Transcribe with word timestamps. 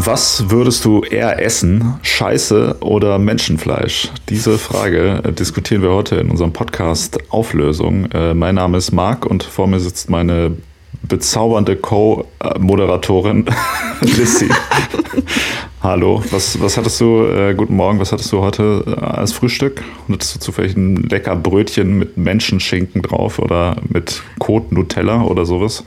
Was 0.00 0.48
würdest 0.48 0.84
du 0.86 1.02
eher 1.02 1.42
essen, 1.42 1.98
Scheiße 2.02 2.76
oder 2.80 3.18
Menschenfleisch? 3.18 4.08
Diese 4.30 4.56
Frage 4.56 5.20
diskutieren 5.38 5.82
wir 5.82 5.90
heute 5.90 6.16
in 6.16 6.30
unserem 6.30 6.52
Podcast 6.52 7.18
Auflösung. 7.30 8.10
Äh, 8.12 8.32
mein 8.32 8.54
Name 8.54 8.78
ist 8.78 8.92
Marc 8.92 9.26
und 9.26 9.42
vor 9.42 9.66
mir 9.66 9.80
sitzt 9.80 10.08
meine 10.08 10.56
bezaubernde 11.02 11.76
Co-Moderatorin 11.76 13.46
Lissy. 14.00 14.48
Hallo, 15.88 16.22
was, 16.32 16.60
was 16.60 16.76
hattest 16.76 17.00
du, 17.00 17.24
äh, 17.24 17.54
guten 17.54 17.74
Morgen, 17.74 17.98
was 17.98 18.12
hattest 18.12 18.30
du 18.30 18.42
heute 18.42 18.84
äh, 18.86 19.00
als 19.00 19.32
Frühstück? 19.32 19.82
Hattest 20.12 20.34
du 20.34 20.40
zufällig 20.40 20.76
ein 20.76 20.96
lecker 20.96 21.34
Brötchen 21.34 21.98
mit 21.98 22.18
Menschenschinken 22.18 23.00
drauf 23.00 23.38
oder 23.38 23.76
mit 23.88 24.22
Kot 24.38 24.70
Nutella 24.70 25.22
oder 25.22 25.46
sowas? 25.46 25.82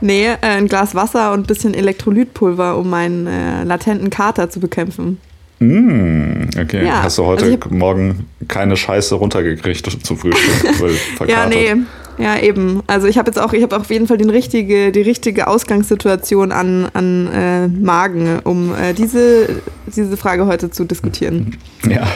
Nee, 0.00 0.28
äh, 0.28 0.36
ein 0.40 0.68
Glas 0.68 0.94
Wasser 0.94 1.34
und 1.34 1.40
ein 1.40 1.46
bisschen 1.46 1.74
Elektrolytpulver, 1.74 2.78
um 2.78 2.88
meinen 2.88 3.26
äh, 3.26 3.64
latenten 3.64 4.08
Kater 4.08 4.48
zu 4.48 4.58
bekämpfen. 4.58 5.18
Mm, 5.58 6.44
okay, 6.58 6.86
ja, 6.86 7.02
hast 7.02 7.18
du 7.18 7.26
heute 7.26 7.44
also 7.44 7.58
Morgen 7.68 8.24
keine 8.48 8.74
Scheiße 8.74 9.16
runtergekriegt 9.16 9.86
zum 10.02 10.16
Frühstück? 10.16 11.28
ja, 11.28 11.44
nee, 11.44 11.74
ja, 12.18 12.38
eben. 12.38 12.82
Also 12.86 13.06
ich 13.06 13.18
habe 13.18 13.28
jetzt 13.28 13.38
auch, 13.38 13.52
ich 13.52 13.62
habe 13.62 13.76
auf 13.76 13.90
jeden 13.90 14.06
Fall 14.06 14.18
den 14.18 14.30
richtige, 14.30 14.92
die 14.92 15.02
richtige 15.02 15.48
Ausgangssituation 15.48 16.52
an, 16.52 16.88
an 16.92 17.28
äh, 17.32 17.68
Magen, 17.68 18.40
um 18.44 18.74
äh, 18.74 18.92
diese, 18.94 19.60
diese 19.86 20.16
Frage 20.16 20.46
heute 20.46 20.70
zu 20.70 20.84
diskutieren. 20.84 21.56
Ja, 21.84 22.06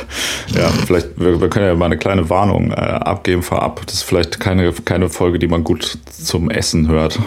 ja, 0.57 0.69
vielleicht, 0.87 1.21
wir, 1.21 1.43
wir 1.43 1.51
können 1.51 1.67
ja 1.67 1.75
mal 1.75 1.85
eine 1.85 1.99
kleine 1.99 2.31
Warnung 2.31 2.71
äh, 2.71 2.75
abgeben 2.75 3.43
vorab. 3.43 3.83
Das 3.85 3.97
ist 3.97 4.03
vielleicht 4.03 4.41
keine, 4.41 4.73
keine 4.73 5.11
Folge, 5.11 5.39
die 5.39 5.47
man 5.47 5.63
gut 5.63 5.99
zum 6.11 6.49
Essen 6.49 6.89
hört, 6.89 7.19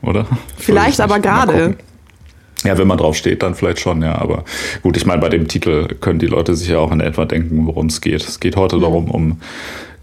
oder? 0.00 0.26
Vielleicht 0.56 1.02
aber 1.02 1.20
gerade. 1.20 1.76
Ja, 2.64 2.76
wenn 2.78 2.86
man 2.86 2.98
drauf 2.98 3.16
steht, 3.16 3.42
dann 3.42 3.54
vielleicht 3.54 3.80
schon, 3.80 4.02
ja. 4.02 4.18
Aber 4.18 4.44
gut, 4.82 4.96
ich 4.96 5.04
meine, 5.04 5.20
bei 5.20 5.28
dem 5.28 5.48
Titel 5.48 5.88
können 6.00 6.18
die 6.18 6.26
Leute 6.26 6.54
sich 6.54 6.68
ja 6.68 6.78
auch 6.78 6.92
in 6.92 7.00
etwa 7.00 7.24
denken, 7.24 7.66
worum 7.66 7.86
es 7.86 8.00
geht. 8.00 8.22
Es 8.22 8.40
geht 8.40 8.56
heute 8.56 8.76
mhm. 8.76 8.80
darum, 8.80 9.10
um 9.10 9.40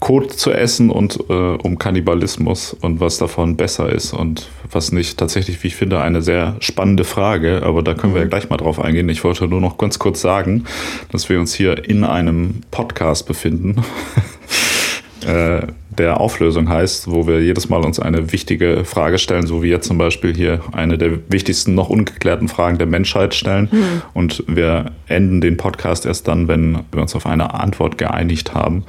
Kot 0.00 0.32
zu 0.32 0.52
essen 0.52 0.90
und 0.90 1.18
äh, 1.28 1.32
um 1.32 1.78
Kannibalismus 1.78 2.72
und 2.72 3.00
was 3.00 3.18
davon 3.18 3.56
besser 3.56 3.90
ist 3.90 4.12
und 4.12 4.48
was 4.70 4.92
nicht. 4.92 5.18
Tatsächlich, 5.18 5.62
wie 5.62 5.68
ich 5.68 5.76
finde, 5.76 6.00
eine 6.00 6.22
sehr 6.22 6.56
spannende 6.60 7.04
Frage, 7.04 7.62
aber 7.64 7.82
da 7.82 7.94
können 7.94 8.14
wir 8.14 8.20
ja 8.20 8.26
mhm. 8.26 8.30
gleich 8.30 8.48
mal 8.48 8.58
drauf 8.58 8.80
eingehen. 8.80 9.08
Ich 9.08 9.24
wollte 9.24 9.48
nur 9.48 9.60
noch 9.60 9.76
ganz 9.76 9.98
kurz 9.98 10.20
sagen, 10.20 10.64
dass 11.10 11.28
wir 11.28 11.40
uns 11.40 11.52
hier 11.52 11.88
in 11.88 12.04
einem 12.04 12.60
Podcast 12.70 13.26
befinden. 13.26 13.82
äh, 15.26 15.66
der 15.98 16.20
Auflösung 16.20 16.68
heißt, 16.68 17.10
wo 17.10 17.26
wir 17.26 17.42
jedes 17.42 17.68
Mal 17.68 17.84
uns 17.84 17.98
eine 17.98 18.32
wichtige 18.32 18.84
Frage 18.84 19.18
stellen, 19.18 19.46
so 19.46 19.62
wie 19.62 19.68
jetzt 19.68 19.88
zum 19.88 19.98
Beispiel 19.98 20.34
hier 20.34 20.60
eine 20.72 20.96
der 20.96 21.18
wichtigsten 21.28 21.74
noch 21.74 21.88
ungeklärten 21.88 22.48
Fragen 22.48 22.78
der 22.78 22.86
Menschheit 22.86 23.34
stellen. 23.34 23.68
Mhm. 23.70 24.02
Und 24.14 24.44
wir 24.46 24.92
enden 25.08 25.40
den 25.40 25.56
Podcast 25.56 26.06
erst 26.06 26.28
dann, 26.28 26.46
wenn 26.46 26.78
wir 26.92 27.02
uns 27.02 27.16
auf 27.16 27.26
eine 27.26 27.54
Antwort 27.54 27.98
geeinigt 27.98 28.54
haben. 28.54 28.84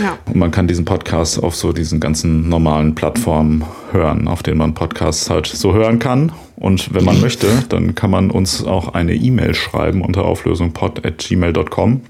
Ja. 0.00 0.18
Und 0.26 0.36
man 0.36 0.50
kann 0.50 0.68
diesen 0.68 0.84
Podcast 0.84 1.42
auf 1.42 1.56
so 1.56 1.72
diesen 1.72 1.98
ganzen 1.98 2.48
normalen 2.48 2.94
Plattformen 2.94 3.64
hören, 3.92 4.28
auf 4.28 4.42
denen 4.42 4.58
man 4.58 4.74
Podcasts 4.74 5.30
halt 5.30 5.46
so 5.46 5.72
hören 5.72 5.98
kann. 5.98 6.32
Und 6.56 6.92
wenn 6.92 7.04
man 7.04 7.20
möchte, 7.20 7.46
dann 7.68 7.94
kann 7.94 8.10
man 8.10 8.30
uns 8.30 8.64
auch 8.64 8.92
eine 8.92 9.14
E-Mail 9.14 9.54
schreiben 9.54 10.02
unter 10.02 10.24
auflösungpod.gmail.com 10.24 12.02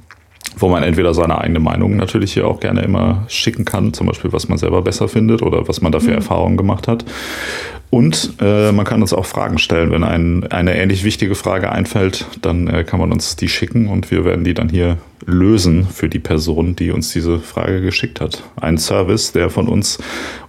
wo 0.57 0.69
man 0.69 0.83
entweder 0.83 1.15
seine 1.15 1.39
eigene 1.39 1.61
Meinung 1.61 1.97
natürlich 1.97 2.33
hier 2.33 2.47
auch 2.47 2.61
gerne 2.61 2.83
immer 2.83 3.25
schicken 3.29 3.65
kann, 3.65 3.93
zum 3.93 4.07
Beispiel 4.07 4.33
was 4.33 4.49
man 4.49 4.59
selber 4.59 4.83
besser 4.83 5.09
findet 5.09 5.43
oder 5.43 5.69
was 5.69 5.81
man 5.81 5.93
dafür 5.93 6.13
mhm. 6.13 6.19
Erfahrungen 6.19 6.57
gemacht 6.57 6.89
hat. 6.89 7.05
Und 7.91 8.35
äh, 8.41 8.71
man 8.71 8.85
kann 8.85 9.01
uns 9.01 9.15
auch 9.15 9.25
Fragen 9.25 9.59
stellen. 9.59 9.91
Wenn 9.91 10.05
ein, 10.05 10.47
eine 10.49 10.77
ähnlich 10.77 11.05
wichtige 11.05 11.35
Frage 11.35 11.73
einfällt, 11.73 12.27
dann 12.43 12.67
äh, 12.69 12.85
kann 12.85 13.01
man 13.01 13.13
uns 13.13 13.37
die 13.37 13.49
schicken 13.49 13.89
und 13.89 14.11
wir 14.11 14.27
werden 14.27 14.45
die 14.45 14.53
dann 14.53 14.69
hier 14.69 14.99
lösen 15.25 15.87
für 15.87 16.09
die 16.09 16.19
Person, 16.19 16.77
die 16.77 16.91
uns 16.91 17.13
diese 17.13 17.39
Frage 17.39 17.81
geschickt 17.81 18.21
hat. 18.21 18.43
Ein 18.57 18.77
Service, 18.77 19.33
der 19.33 19.49
von 19.49 19.69
uns 19.69 19.99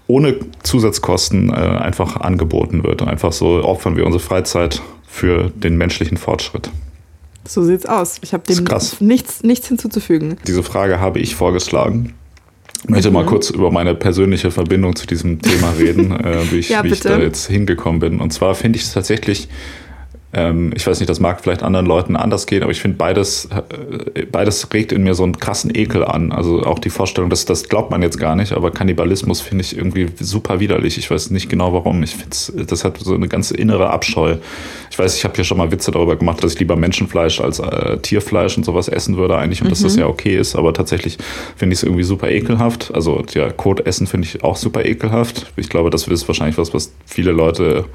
ohne 0.08 0.36
Zusatzkosten 0.64 1.50
äh, 1.50 1.54
einfach 1.54 2.18
angeboten 2.18 2.84
wird. 2.84 3.04
Einfach 3.04 3.32
so 3.32 3.64
opfern 3.64 3.96
wir 3.96 4.06
unsere 4.06 4.24
Freizeit 4.24 4.82
für 5.08 5.50
den 5.56 5.78
menschlichen 5.78 6.18
Fortschritt. 6.18 6.70
So 7.50 7.64
sieht's 7.64 7.88
aus. 7.88 8.20
Ich 8.22 8.34
habe 8.34 8.44
dem 8.44 8.64
nichts, 9.00 9.42
nichts 9.42 9.68
hinzuzufügen. 9.68 10.38
Diese 10.46 10.62
Frage 10.62 11.00
habe 11.00 11.20
ich 11.20 11.36
vorgeschlagen. 11.36 12.14
Ich 12.84 12.90
möchte 12.90 13.10
mhm. 13.10 13.16
mal 13.16 13.26
kurz 13.26 13.50
über 13.50 13.72
meine 13.72 13.96
persönliche 13.96 14.52
Verbindung 14.52 14.96
zu 14.96 15.08
diesem 15.08 15.42
Thema 15.42 15.72
reden, 15.72 16.12
äh, 16.24 16.52
wie, 16.52 16.58
ich, 16.58 16.70
ja, 16.70 16.84
wie 16.84 16.90
ich 16.90 17.00
da 17.00 17.18
jetzt 17.18 17.48
hingekommen 17.48 18.00
bin. 18.00 18.22
Und 18.22 18.32
zwar 18.32 18.54
finde 18.54 18.78
ich 18.78 18.86
es 18.86 18.94
tatsächlich 18.94 19.50
ähm, 20.32 20.72
ich 20.76 20.86
weiß 20.86 21.00
nicht, 21.00 21.10
das 21.10 21.20
mag 21.20 21.42
vielleicht 21.42 21.64
anderen 21.64 21.88
Leuten 21.88 22.16
anders 22.16 22.46
gehen, 22.46 22.62
aber 22.62 22.72
ich 22.72 22.82
finde 22.82 22.98
beides, 22.98 23.50
äh, 24.14 24.26
beides 24.26 24.72
regt 24.72 24.92
in 24.92 25.04
mir 25.04 25.16
so 25.16 25.24
einen 25.24 25.38
krassen 25.38 25.74
Ekel 25.74 26.06
an. 26.06 26.32
Also 26.32 26.64
auch 26.64 26.78
die 26.78 26.92
Vorstellung, 26.92 27.32
dass 27.32 27.46
das 27.46 27.68
glaubt 27.68 27.90
man 27.90 28.04
jetzt 28.04 28.20
gar 28.20 28.36
nicht, 28.36 28.54
aber 28.54 28.70
Kannibalismus 28.70 29.42
finde 29.42 29.64
ich 29.64 29.76
irgendwie 29.76 30.08
super 30.20 30.60
widerlich. 30.60 31.00
Ich 31.00 31.10
weiß 31.10 31.32
nicht 31.32 31.50
genau 31.50 31.74
warum. 31.74 32.04
Ich 32.04 32.16
finde, 32.16 32.66
das 32.66 32.84
hat 32.84 33.00
so 33.00 33.16
eine 33.16 33.28
ganz 33.28 33.50
innere 33.50 33.90
Abscheu. 33.90 34.38
Ich 35.00 35.06
weiß, 35.06 35.16
ich 35.16 35.24
habe 35.24 35.34
hier 35.34 35.46
schon 35.46 35.58
mal 35.58 35.72
Witze 35.72 35.92
darüber 35.92 36.18
gemacht, 36.18 36.44
dass 36.44 36.56
ich 36.56 36.60
lieber 36.60 36.76
Menschenfleisch 36.76 37.40
als 37.40 37.60
äh, 37.60 37.98
Tierfleisch 38.00 38.58
und 38.58 38.66
sowas 38.66 38.90
essen 38.90 39.16
würde 39.16 39.38
eigentlich 39.38 39.62
und 39.62 39.68
mhm. 39.68 39.70
dass 39.70 39.82
das 39.82 39.94
mhm. 39.94 40.02
ja 40.02 40.08
okay 40.08 40.36
ist, 40.36 40.58
aber 40.58 40.74
tatsächlich 40.74 41.18
finde 41.56 41.74
ich 41.74 41.80
es 41.80 41.84
irgendwie 41.84 42.04
super 42.04 42.30
ekelhaft. 42.30 42.92
Also 42.94 43.24
ja, 43.34 43.50
Kot 43.50 43.80
essen 43.88 44.08
finde 44.08 44.28
ich 44.28 44.44
auch 44.44 44.58
super 44.58 44.84
ekelhaft. 44.84 45.54
Ich 45.56 45.70
glaube, 45.70 45.90
das 45.90 46.06
ist 46.06 46.28
wahrscheinlich 46.28 46.58
was, 46.58 46.74
was 46.74 46.92
viele 47.06 47.32
Leute 47.32 47.86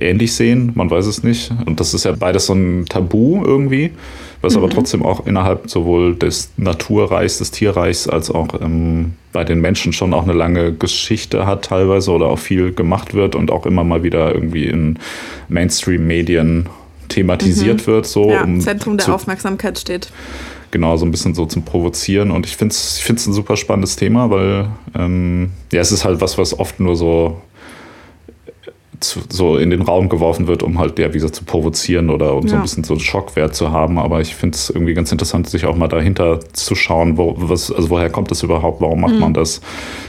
ähnlich 0.00 0.34
sehen, 0.34 0.72
man 0.74 0.90
weiß 0.90 1.06
es 1.06 1.22
nicht. 1.22 1.52
Und 1.64 1.78
das 1.78 1.94
ist 1.94 2.04
ja 2.04 2.10
beides 2.10 2.46
so 2.46 2.54
ein 2.54 2.86
Tabu 2.88 3.44
irgendwie, 3.44 3.92
was 4.40 4.54
mhm. 4.54 4.62
aber 4.62 4.70
trotzdem 4.70 5.04
auch 5.04 5.26
innerhalb 5.26 5.68
sowohl 5.70 6.14
des 6.14 6.50
Naturreichs, 6.56 7.38
des 7.38 7.50
Tierreichs, 7.50 8.08
als 8.08 8.30
auch 8.30 8.48
ähm, 8.60 9.14
bei 9.32 9.44
den 9.44 9.60
Menschen 9.60 9.92
schon 9.92 10.14
auch 10.14 10.22
eine 10.22 10.32
lange 10.32 10.72
Geschichte 10.72 11.46
hat 11.46 11.64
teilweise 11.66 12.10
oder 12.12 12.26
auch 12.26 12.38
viel 12.38 12.72
gemacht 12.72 13.14
wird 13.14 13.34
und 13.34 13.50
auch 13.50 13.66
immer 13.66 13.84
mal 13.84 14.02
wieder 14.02 14.34
irgendwie 14.34 14.66
in 14.66 14.98
Mainstream-Medien 15.48 16.66
thematisiert 17.08 17.82
mhm. 17.82 17.86
wird. 17.86 18.06
So, 18.06 18.30
ja, 18.30 18.44
um 18.44 18.60
Zentrum 18.60 18.96
der 18.96 19.14
Aufmerksamkeit 19.14 19.78
steht. 19.78 20.10
Genau, 20.70 20.96
so 20.98 21.06
ein 21.06 21.10
bisschen 21.10 21.34
so 21.34 21.46
zum 21.46 21.64
Provozieren. 21.64 22.30
Und 22.30 22.44
ich 22.44 22.56
finde 22.56 22.74
es 22.74 22.98
ich 22.98 23.08
ein 23.08 23.32
super 23.32 23.56
spannendes 23.56 23.96
Thema, 23.96 24.30
weil 24.30 24.68
ähm, 24.94 25.50
ja, 25.72 25.80
es 25.80 25.92
ist 25.92 26.04
halt 26.04 26.20
was, 26.20 26.36
was 26.36 26.58
oft 26.58 26.78
nur 26.78 26.94
so 26.94 27.40
zu, 29.00 29.20
so 29.28 29.56
in 29.56 29.70
den 29.70 29.82
Raum 29.82 30.08
geworfen 30.08 30.46
wird, 30.46 30.62
um 30.62 30.78
halt, 30.78 30.98
ja, 30.98 31.08
wie 31.08 31.14
gesagt, 31.14 31.34
zu 31.34 31.44
provozieren 31.44 32.10
oder 32.10 32.34
um 32.34 32.42
ja. 32.44 32.50
so 32.50 32.56
ein 32.56 32.62
bisschen 32.62 32.84
so 32.84 32.94
einen 32.94 33.00
Schockwert 33.00 33.54
zu 33.54 33.70
haben. 33.70 33.98
Aber 33.98 34.20
ich 34.20 34.34
finde 34.34 34.56
es 34.56 34.70
irgendwie 34.70 34.94
ganz 34.94 35.12
interessant, 35.12 35.48
sich 35.48 35.66
auch 35.66 35.76
mal 35.76 35.88
dahinter 35.88 36.40
zu 36.52 36.74
schauen, 36.74 37.16
wo, 37.16 37.34
was, 37.36 37.72
also 37.72 37.90
woher 37.90 38.10
kommt 38.10 38.30
das 38.30 38.42
überhaupt, 38.42 38.80
warum 38.80 39.00
macht 39.00 39.14
mhm. 39.14 39.20
man 39.20 39.34
das? 39.34 39.60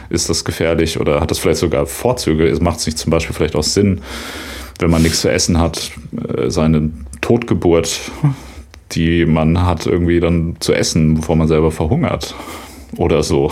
Ist 0.09 0.29
das 0.29 0.45
gefährlich 0.45 0.99
oder 0.99 1.21
hat 1.21 1.31
das 1.31 1.39
vielleicht 1.39 1.59
sogar 1.59 1.85
Vorzüge? 1.85 2.55
Macht 2.61 2.79
es 2.79 2.85
nicht 2.85 2.97
zum 2.97 3.11
Beispiel 3.11 3.35
vielleicht 3.35 3.55
auch 3.55 3.63
Sinn, 3.63 4.01
wenn 4.79 4.89
man 4.89 5.01
nichts 5.01 5.21
zu 5.21 5.31
essen 5.31 5.59
hat, 5.59 5.91
äh, 6.37 6.49
seine 6.49 6.91
Totgeburt, 7.21 7.99
die 8.91 9.25
man 9.25 9.65
hat, 9.65 9.85
irgendwie 9.85 10.19
dann 10.19 10.55
zu 10.59 10.73
essen, 10.73 11.15
bevor 11.15 11.35
man 11.35 11.47
selber 11.47 11.71
verhungert? 11.71 12.35
Oder 12.97 13.21
so. 13.21 13.51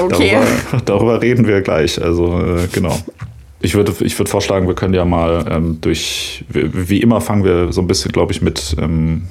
Okay. 0.00 0.36
darüber, 0.70 0.84
darüber 0.84 1.22
reden 1.22 1.46
wir 1.46 1.62
gleich. 1.62 2.02
Also, 2.02 2.40
äh, 2.40 2.68
genau. 2.72 2.96
Ich 3.60 3.74
würde, 3.74 3.92
ich 4.00 4.18
würde 4.18 4.30
vorschlagen, 4.30 4.68
wir 4.68 4.74
können 4.74 4.94
ja 4.94 5.04
mal 5.04 5.44
ähm, 5.50 5.80
durch, 5.80 6.44
wie, 6.48 6.88
wie, 6.88 7.00
immer 7.00 7.20
fangen 7.20 7.44
wir 7.44 7.72
so 7.72 7.80
ein 7.80 7.88
bisschen, 7.88 8.12
glaube 8.12 8.32
ich, 8.32 8.40
mit, 8.40 8.76
ähm, 8.78 9.24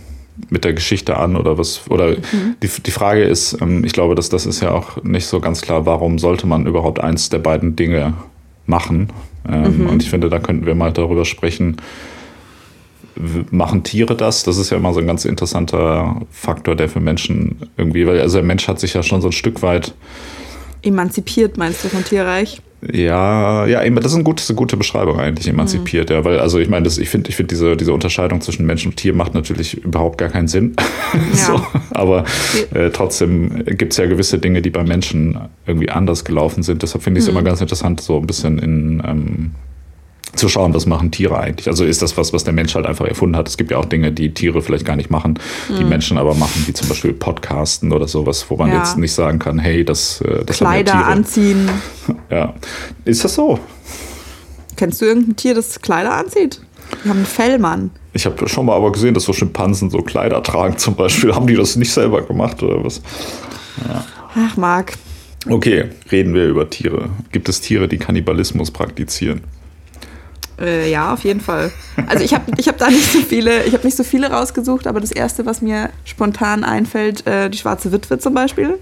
mit 0.49 0.65
der 0.65 0.73
Geschichte 0.73 1.17
an 1.17 1.37
oder 1.37 1.57
was, 1.57 1.89
oder 1.89 2.09
mhm. 2.09 2.55
die, 2.61 2.67
die 2.67 2.91
Frage 2.91 3.23
ist, 3.23 3.61
ähm, 3.61 3.85
ich 3.85 3.93
glaube, 3.93 4.15
dass 4.15 4.29
das 4.29 4.45
ist 4.45 4.61
ja 4.61 4.71
auch 4.71 5.01
nicht 5.03 5.25
so 5.27 5.39
ganz 5.39 5.61
klar, 5.61 5.85
warum 5.85 6.19
sollte 6.19 6.45
man 6.45 6.65
überhaupt 6.65 6.99
eins 6.99 7.29
der 7.29 7.39
beiden 7.39 7.75
Dinge 7.75 8.15
machen? 8.65 9.13
Ähm, 9.49 9.83
mhm. 9.83 9.89
Und 9.89 10.03
ich 10.03 10.09
finde, 10.09 10.29
da 10.29 10.39
könnten 10.39 10.65
wir 10.65 10.75
mal 10.75 10.91
darüber 10.91 11.23
sprechen, 11.23 11.77
machen 13.49 13.83
Tiere 13.83 14.15
das? 14.15 14.43
Das 14.43 14.57
ist 14.57 14.69
ja 14.69 14.77
immer 14.77 14.93
so 14.93 14.99
ein 14.99 15.07
ganz 15.07 15.25
interessanter 15.25 16.21
Faktor, 16.31 16.75
der 16.75 16.89
für 16.89 16.99
Menschen 16.99 17.69
irgendwie, 17.77 18.05
weil 18.05 18.19
also 18.19 18.37
der 18.37 18.45
Mensch 18.45 18.67
hat 18.67 18.79
sich 18.79 18.93
ja 18.93 19.03
schon 19.03 19.21
so 19.21 19.29
ein 19.29 19.33
Stück 19.33 19.61
weit 19.61 19.93
emanzipiert, 20.83 21.57
meinst 21.57 21.83
du, 21.83 21.89
vom 21.89 22.03
Tierreich? 22.03 22.61
Ja, 22.81 23.65
ja, 23.65 23.89
das 23.89 24.05
ist 24.05 24.13
eine 24.13 24.23
gute, 24.23 24.43
eine 24.47 24.55
gute 24.55 24.77
Beschreibung 24.77 25.19
eigentlich, 25.19 25.47
emanzipiert, 25.47 26.09
mhm. 26.09 26.15
ja, 26.15 26.25
weil, 26.25 26.39
also 26.39 26.59
ich 26.59 26.69
meine, 26.69 26.87
ich 26.87 27.09
finde, 27.09 27.29
ich 27.29 27.35
finde 27.35 27.49
diese, 27.49 27.75
diese 27.75 27.91
Unterscheidung 27.91 28.41
zwischen 28.41 28.67
Mensch 28.67 28.85
und 28.85 28.97
Tier 28.97 29.15
macht 29.15 29.33
natürlich 29.33 29.83
überhaupt 29.83 30.19
gar 30.19 30.29
keinen 30.29 30.47
Sinn. 30.47 30.75
Ja. 31.33 31.35
so, 31.35 31.65
aber 31.91 32.25
äh, 32.73 32.89
trotzdem 32.89 33.63
gibt 33.65 33.93
es 33.93 33.97
ja 33.97 34.05
gewisse 34.05 34.39
Dinge, 34.39 34.61
die 34.61 34.69
bei 34.69 34.83
Menschen 34.83 35.37
irgendwie 35.65 35.89
anders 35.89 36.25
gelaufen 36.25 36.63
sind. 36.63 36.83
Deshalb 36.83 37.03
finde 37.03 37.19
ich 37.19 37.25
es 37.25 37.31
mhm. 37.31 37.37
immer 37.37 37.45
ganz 37.45 37.61
interessant, 37.61 38.01
so 38.01 38.17
ein 38.17 38.27
bisschen 38.27 38.59
in 38.59 39.01
ähm, 39.05 39.51
zu 40.37 40.49
schauen, 40.49 40.73
was 40.73 40.85
machen 40.85 41.11
Tiere 41.11 41.37
eigentlich. 41.39 41.67
Also 41.67 41.85
ist 41.85 42.01
das 42.01 42.17
was, 42.17 42.33
was 42.33 42.43
der 42.43 42.53
Mensch 42.53 42.75
halt 42.75 42.85
einfach 42.85 43.05
erfunden 43.05 43.35
hat. 43.35 43.47
Es 43.47 43.57
gibt 43.57 43.71
ja 43.71 43.77
auch 43.77 43.85
Dinge, 43.85 44.11
die 44.11 44.33
Tiere 44.33 44.61
vielleicht 44.61 44.85
gar 44.85 44.95
nicht 44.95 45.09
machen, 45.09 45.39
die 45.69 45.83
mhm. 45.83 45.89
Menschen 45.89 46.17
aber 46.17 46.33
machen, 46.35 46.63
wie 46.65 46.73
zum 46.73 46.87
Beispiel 46.87 47.13
Podcasten 47.13 47.91
oder 47.91 48.07
sowas, 48.07 48.45
wo 48.49 48.55
man 48.57 48.69
ja. 48.69 48.79
jetzt 48.79 48.97
nicht 48.97 49.13
sagen 49.13 49.39
kann, 49.39 49.59
hey, 49.59 49.83
das, 49.83 50.21
äh, 50.21 50.43
das 50.45 50.57
Kleider 50.57 50.93
haben 50.93 50.99
ja 50.99 51.03
Tiere. 51.03 51.11
anziehen. 51.11 51.69
Ja. 52.29 52.53
Ist 53.03 53.23
das 53.23 53.35
so? 53.35 53.59
Kennst 54.75 55.01
du 55.01 55.05
irgendein 55.05 55.35
Tier, 55.35 55.55
das 55.55 55.81
Kleider 55.81 56.13
anzieht? 56.13 56.61
Die 57.03 57.09
haben 57.09 57.17
einen 57.17 57.25
Fellmann. 57.25 57.91
Ich 58.13 58.25
habe 58.25 58.47
schon 58.47 58.65
mal 58.65 58.75
aber 58.75 58.91
gesehen, 58.91 59.13
dass 59.13 59.23
so 59.23 59.33
Schimpansen 59.33 59.89
so 59.89 60.01
Kleider 60.01 60.41
tragen 60.41 60.77
zum 60.77 60.95
Beispiel. 60.95 61.33
Haben 61.35 61.47
die 61.47 61.55
das 61.55 61.75
nicht 61.75 61.91
selber 61.91 62.21
gemacht 62.21 62.63
oder 62.63 62.83
was? 62.83 63.01
Ja. 63.87 64.05
Ach, 64.35 64.57
Marc. 64.57 64.93
Okay, 65.49 65.85
reden 66.11 66.33
wir 66.33 66.45
über 66.47 66.69
Tiere. 66.69 67.09
Gibt 67.31 67.49
es 67.49 67.61
Tiere, 67.61 67.87
die 67.87 67.97
Kannibalismus 67.97 68.71
praktizieren? 68.71 69.41
Äh, 70.59 70.89
ja, 70.89 71.13
auf 71.13 71.23
jeden 71.23 71.41
Fall. 71.41 71.71
Also 72.07 72.23
ich 72.23 72.33
habe 72.33 72.51
ich 72.57 72.67
hab 72.67 72.77
da 72.77 72.89
nicht 72.89 73.11
so 73.11 73.19
viele, 73.19 73.63
ich 73.65 73.73
habe 73.73 73.85
nicht 73.85 73.97
so 73.97 74.03
viele 74.03 74.31
rausgesucht, 74.31 74.87
aber 74.87 74.99
das 74.99 75.11
erste, 75.11 75.45
was 75.45 75.61
mir 75.61 75.89
spontan 76.03 76.63
einfällt, 76.63 77.27
äh, 77.27 77.49
die 77.49 77.57
schwarze 77.57 77.91
Witwe 77.91 78.17
zum 78.17 78.33
Beispiel. 78.33 78.79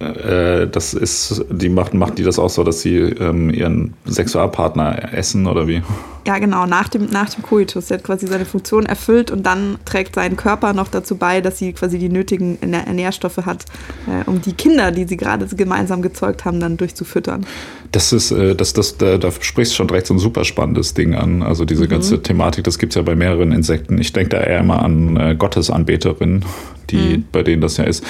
Äh, 0.00 0.68
das 0.68 0.94
ist, 0.94 1.44
die 1.50 1.68
macht, 1.68 1.92
macht 1.92 2.18
die 2.18 2.22
das 2.22 2.38
auch 2.38 2.50
so, 2.50 2.62
dass 2.62 2.82
sie 2.82 2.98
ähm, 2.98 3.50
ihren 3.50 3.94
Sexualpartner 4.06 5.12
essen 5.12 5.46
oder 5.46 5.66
wie? 5.66 5.82
Ja, 6.26 6.38
genau, 6.38 6.66
nach 6.66 6.88
dem, 6.88 7.06
nach 7.06 7.30
dem 7.30 7.42
Koitus. 7.42 7.86
Der 7.86 7.98
hat 7.98 8.04
quasi 8.04 8.26
seine 8.26 8.44
Funktion 8.44 8.86
erfüllt 8.86 9.30
und 9.30 9.44
dann 9.44 9.78
trägt 9.84 10.14
sein 10.14 10.36
Körper 10.36 10.72
noch 10.72 10.88
dazu 10.88 11.16
bei, 11.16 11.40
dass 11.40 11.58
sie 11.58 11.72
quasi 11.72 11.98
die 11.98 12.10
nötigen 12.10 12.58
Nährstoffe 12.92 13.38
hat, 13.38 13.64
äh, 14.06 14.28
um 14.28 14.40
die 14.40 14.52
Kinder, 14.52 14.92
die 14.92 15.04
sie 15.04 15.16
gerade 15.16 15.46
gemeinsam 15.46 16.02
gezeugt 16.02 16.44
haben, 16.44 16.60
dann 16.60 16.76
durchzufüttern. 16.76 17.46
Das 17.90 18.12
ist, 18.12 18.30
äh, 18.30 18.54
das, 18.54 18.74
das, 18.74 18.98
da, 18.98 19.18
da 19.18 19.32
sprichst 19.32 19.72
du 19.72 19.76
schon 19.76 19.88
direkt 19.88 20.06
so 20.06 20.14
ein 20.14 20.18
super 20.18 20.44
spannendes 20.44 20.94
Ding 20.94 21.14
an. 21.14 21.42
Also 21.42 21.64
diese 21.64 21.84
mhm. 21.84 21.88
ganze 21.88 22.22
Thematik, 22.22 22.64
das 22.64 22.78
gibt 22.78 22.92
es 22.92 22.96
ja 22.96 23.02
bei 23.02 23.16
mehreren 23.16 23.50
Insekten. 23.50 23.98
Ich 23.98 24.12
denke 24.12 24.30
da 24.30 24.40
eher 24.40 24.60
immer 24.60 24.82
an 24.82 25.16
äh, 25.16 25.34
Gottesanbeterinnen, 25.34 26.44
die, 26.90 27.18
mhm. 27.18 27.24
bei 27.32 27.42
denen 27.42 27.60
das 27.60 27.76
ja 27.76 27.84
ist. 27.84 28.04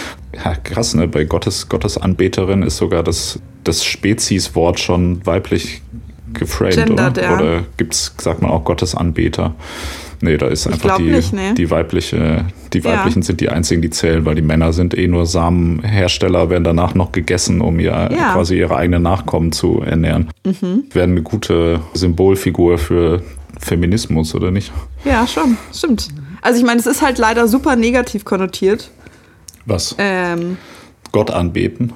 Ja, 0.44 0.54
krass, 0.54 0.94
ne? 0.94 1.08
Bei 1.08 1.24
Gottes, 1.24 1.68
Gottesanbeterin 1.68 2.62
ist 2.62 2.76
sogar 2.76 3.02
das, 3.02 3.40
das 3.64 3.84
Spezieswort 3.84 4.80
schon 4.80 5.24
weiblich 5.26 5.82
geframed, 6.34 6.86
Gendert, 6.86 7.18
oder? 7.18 7.22
Ja. 7.22 7.34
Oder 7.34 7.64
gibt's, 7.76 8.14
sagt 8.18 8.42
man 8.42 8.50
auch 8.50 8.64
Gottesanbeter? 8.64 9.54
Nee, 10.20 10.36
da 10.36 10.48
ist 10.48 10.66
einfach 10.66 10.96
die, 10.96 11.04
nicht, 11.04 11.32
nee. 11.32 11.54
die 11.54 11.70
weibliche, 11.70 12.46
die 12.72 12.82
weiblichen 12.84 13.20
ja. 13.20 13.26
sind 13.26 13.40
die 13.40 13.50
einzigen, 13.50 13.82
die 13.82 13.90
zählen, 13.90 14.24
weil 14.24 14.34
die 14.34 14.42
Männer 14.42 14.72
sind 14.72 14.96
eh 14.98 15.06
nur 15.06 15.26
Samenhersteller, 15.26 16.50
werden 16.50 16.64
danach 16.64 16.94
noch 16.94 17.12
gegessen, 17.12 17.60
um 17.60 17.78
ihr 17.78 17.92
ja. 17.92 18.32
quasi 18.32 18.58
ihre 18.58 18.76
eigenen 18.76 19.02
Nachkommen 19.02 19.52
zu 19.52 19.80
ernähren. 19.80 20.28
Mhm. 20.44 20.84
Werden 20.92 21.12
eine 21.12 21.22
gute 21.22 21.80
Symbolfigur 21.94 22.78
für 22.78 23.22
Feminismus, 23.60 24.34
oder 24.34 24.50
nicht? 24.50 24.72
Ja, 25.04 25.24
schon, 25.26 25.56
stimmt. 25.72 26.08
Also 26.42 26.58
ich 26.58 26.64
meine, 26.64 26.80
es 26.80 26.86
ist 26.86 27.02
halt 27.02 27.18
leider 27.18 27.48
super 27.48 27.76
negativ 27.76 28.24
konnotiert. 28.24 28.90
Was? 29.66 29.94
Ähm, 29.98 30.56
Gott 31.12 31.30
anbeten. 31.30 31.92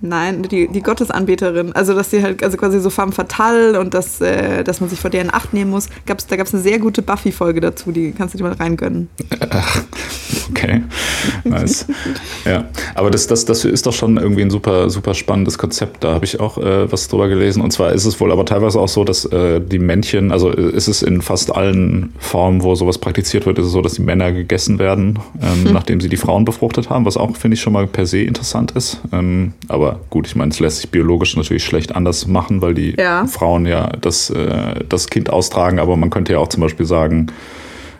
Nein, 0.00 0.42
die, 0.42 0.68
die 0.68 0.82
Gottesanbeterin. 0.82 1.72
Also, 1.72 1.94
dass 1.94 2.10
sie 2.10 2.22
halt, 2.22 2.42
also 2.42 2.58
quasi 2.58 2.78
so 2.78 2.90
femme 2.90 3.12
fatale 3.12 3.80
und 3.80 3.94
dass, 3.94 4.20
äh, 4.20 4.62
dass 4.62 4.80
man 4.80 4.90
sich 4.90 5.00
vor 5.00 5.08
deren 5.08 5.32
Acht 5.32 5.54
nehmen 5.54 5.70
muss. 5.70 5.88
Gab's, 6.04 6.26
da 6.26 6.36
gab 6.36 6.46
es 6.46 6.52
eine 6.52 6.62
sehr 6.62 6.78
gute 6.78 7.00
Buffy-Folge 7.00 7.60
dazu, 7.60 7.90
die 7.90 8.12
kannst 8.12 8.34
du 8.34 8.38
dir 8.38 8.44
mal 8.44 8.52
reingönnen. 8.52 9.08
okay, 10.50 10.82
nice. 11.44 11.86
ja, 12.44 12.64
aber 12.94 13.10
das, 13.10 13.26
das, 13.26 13.44
das 13.44 13.64
ist 13.64 13.86
doch 13.86 13.92
schon 13.92 14.16
irgendwie 14.16 14.42
ein 14.42 14.50
super, 14.50 14.90
super 14.90 15.14
spannendes 15.14 15.58
Konzept. 15.58 16.04
Da 16.04 16.14
habe 16.14 16.24
ich 16.24 16.40
auch 16.40 16.58
äh, 16.58 16.90
was 16.90 17.08
drüber 17.08 17.28
gelesen. 17.28 17.62
Und 17.62 17.72
zwar 17.72 17.92
ist 17.92 18.04
es 18.04 18.20
wohl 18.20 18.32
aber 18.32 18.44
teilweise 18.44 18.80
auch 18.80 18.88
so, 18.88 19.04
dass 19.04 19.24
äh, 19.26 19.60
die 19.60 19.78
Männchen, 19.78 20.32
also 20.32 20.50
äh, 20.50 20.70
ist 20.70 20.88
es 20.88 21.02
in 21.02 21.22
fast 21.22 21.54
allen 21.54 22.12
Formen, 22.18 22.62
wo 22.62 22.74
sowas 22.74 22.98
praktiziert 22.98 23.46
wird, 23.46 23.58
ist 23.58 23.66
es 23.66 23.72
so, 23.72 23.82
dass 23.82 23.94
die 23.94 24.02
Männer 24.02 24.32
gegessen 24.32 24.78
werden, 24.78 25.18
ähm, 25.42 25.66
hm. 25.66 25.72
nachdem 25.72 26.00
sie 26.00 26.08
die 26.08 26.16
Frauen 26.16 26.44
befruchtet 26.44 26.90
haben, 26.90 27.04
was 27.04 27.16
auch, 27.16 27.36
finde 27.36 27.54
ich, 27.54 27.60
schon 27.60 27.72
mal 27.72 27.86
per 27.86 28.06
se 28.06 28.22
interessant 28.22 28.72
ist. 28.72 29.00
Ähm, 29.12 29.52
aber 29.68 30.00
gut, 30.10 30.26
ich 30.26 30.36
meine, 30.36 30.50
es 30.50 30.60
lässt 30.60 30.78
sich 30.78 30.90
biologisch 30.90 31.36
natürlich 31.36 31.64
schlecht 31.64 31.94
anders 31.94 32.26
machen, 32.26 32.62
weil 32.62 32.74
die 32.74 32.94
ja. 32.96 33.26
Frauen 33.26 33.66
ja 33.66 33.90
das, 34.00 34.30
äh, 34.30 34.84
das 34.88 35.08
Kind 35.08 35.30
austragen, 35.30 35.78
aber 35.78 35.96
man 35.96 36.10
könnte 36.10 36.32
ja 36.32 36.38
auch 36.38 36.48
zum 36.48 36.60
Beispiel 36.60 36.86
sagen, 36.86 37.28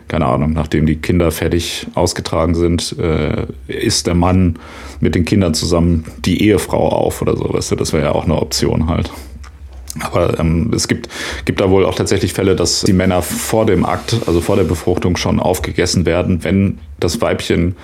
keine 0.07 0.25
Ahnung, 0.27 0.53
nachdem 0.53 0.85
die 0.85 0.97
Kinder 0.97 1.31
fertig 1.31 1.87
ausgetragen 1.95 2.55
sind, 2.55 2.95
äh, 2.99 3.47
isst 3.67 4.07
der 4.07 4.15
Mann 4.15 4.59
mit 4.99 5.15
den 5.15 5.25
Kindern 5.25 5.53
zusammen 5.53 6.05
die 6.19 6.43
Ehefrau 6.43 6.89
auf 6.89 7.21
oder 7.21 7.35
so, 7.35 7.51
weißt 7.51 7.71
du, 7.71 7.75
das 7.75 7.93
wäre 7.93 8.05
ja 8.05 8.11
auch 8.11 8.25
eine 8.25 8.35
Option 8.35 8.87
halt. 8.87 9.11
Aber 10.01 10.39
ähm, 10.39 10.71
es 10.75 10.87
gibt, 10.87 11.07
gibt 11.45 11.61
da 11.61 11.69
wohl 11.69 11.85
auch 11.85 11.95
tatsächlich 11.95 12.33
Fälle, 12.33 12.55
dass 12.55 12.81
die 12.81 12.93
Männer 12.93 13.21
vor 13.21 13.65
dem 13.65 13.85
Akt, 13.85 14.17
also 14.27 14.41
vor 14.41 14.57
der 14.57 14.65
Befruchtung 14.65 15.15
schon 15.15 15.39
aufgegessen 15.39 16.05
werden, 16.05 16.43
wenn 16.43 16.79
das 16.99 17.21
Weibchen 17.21 17.75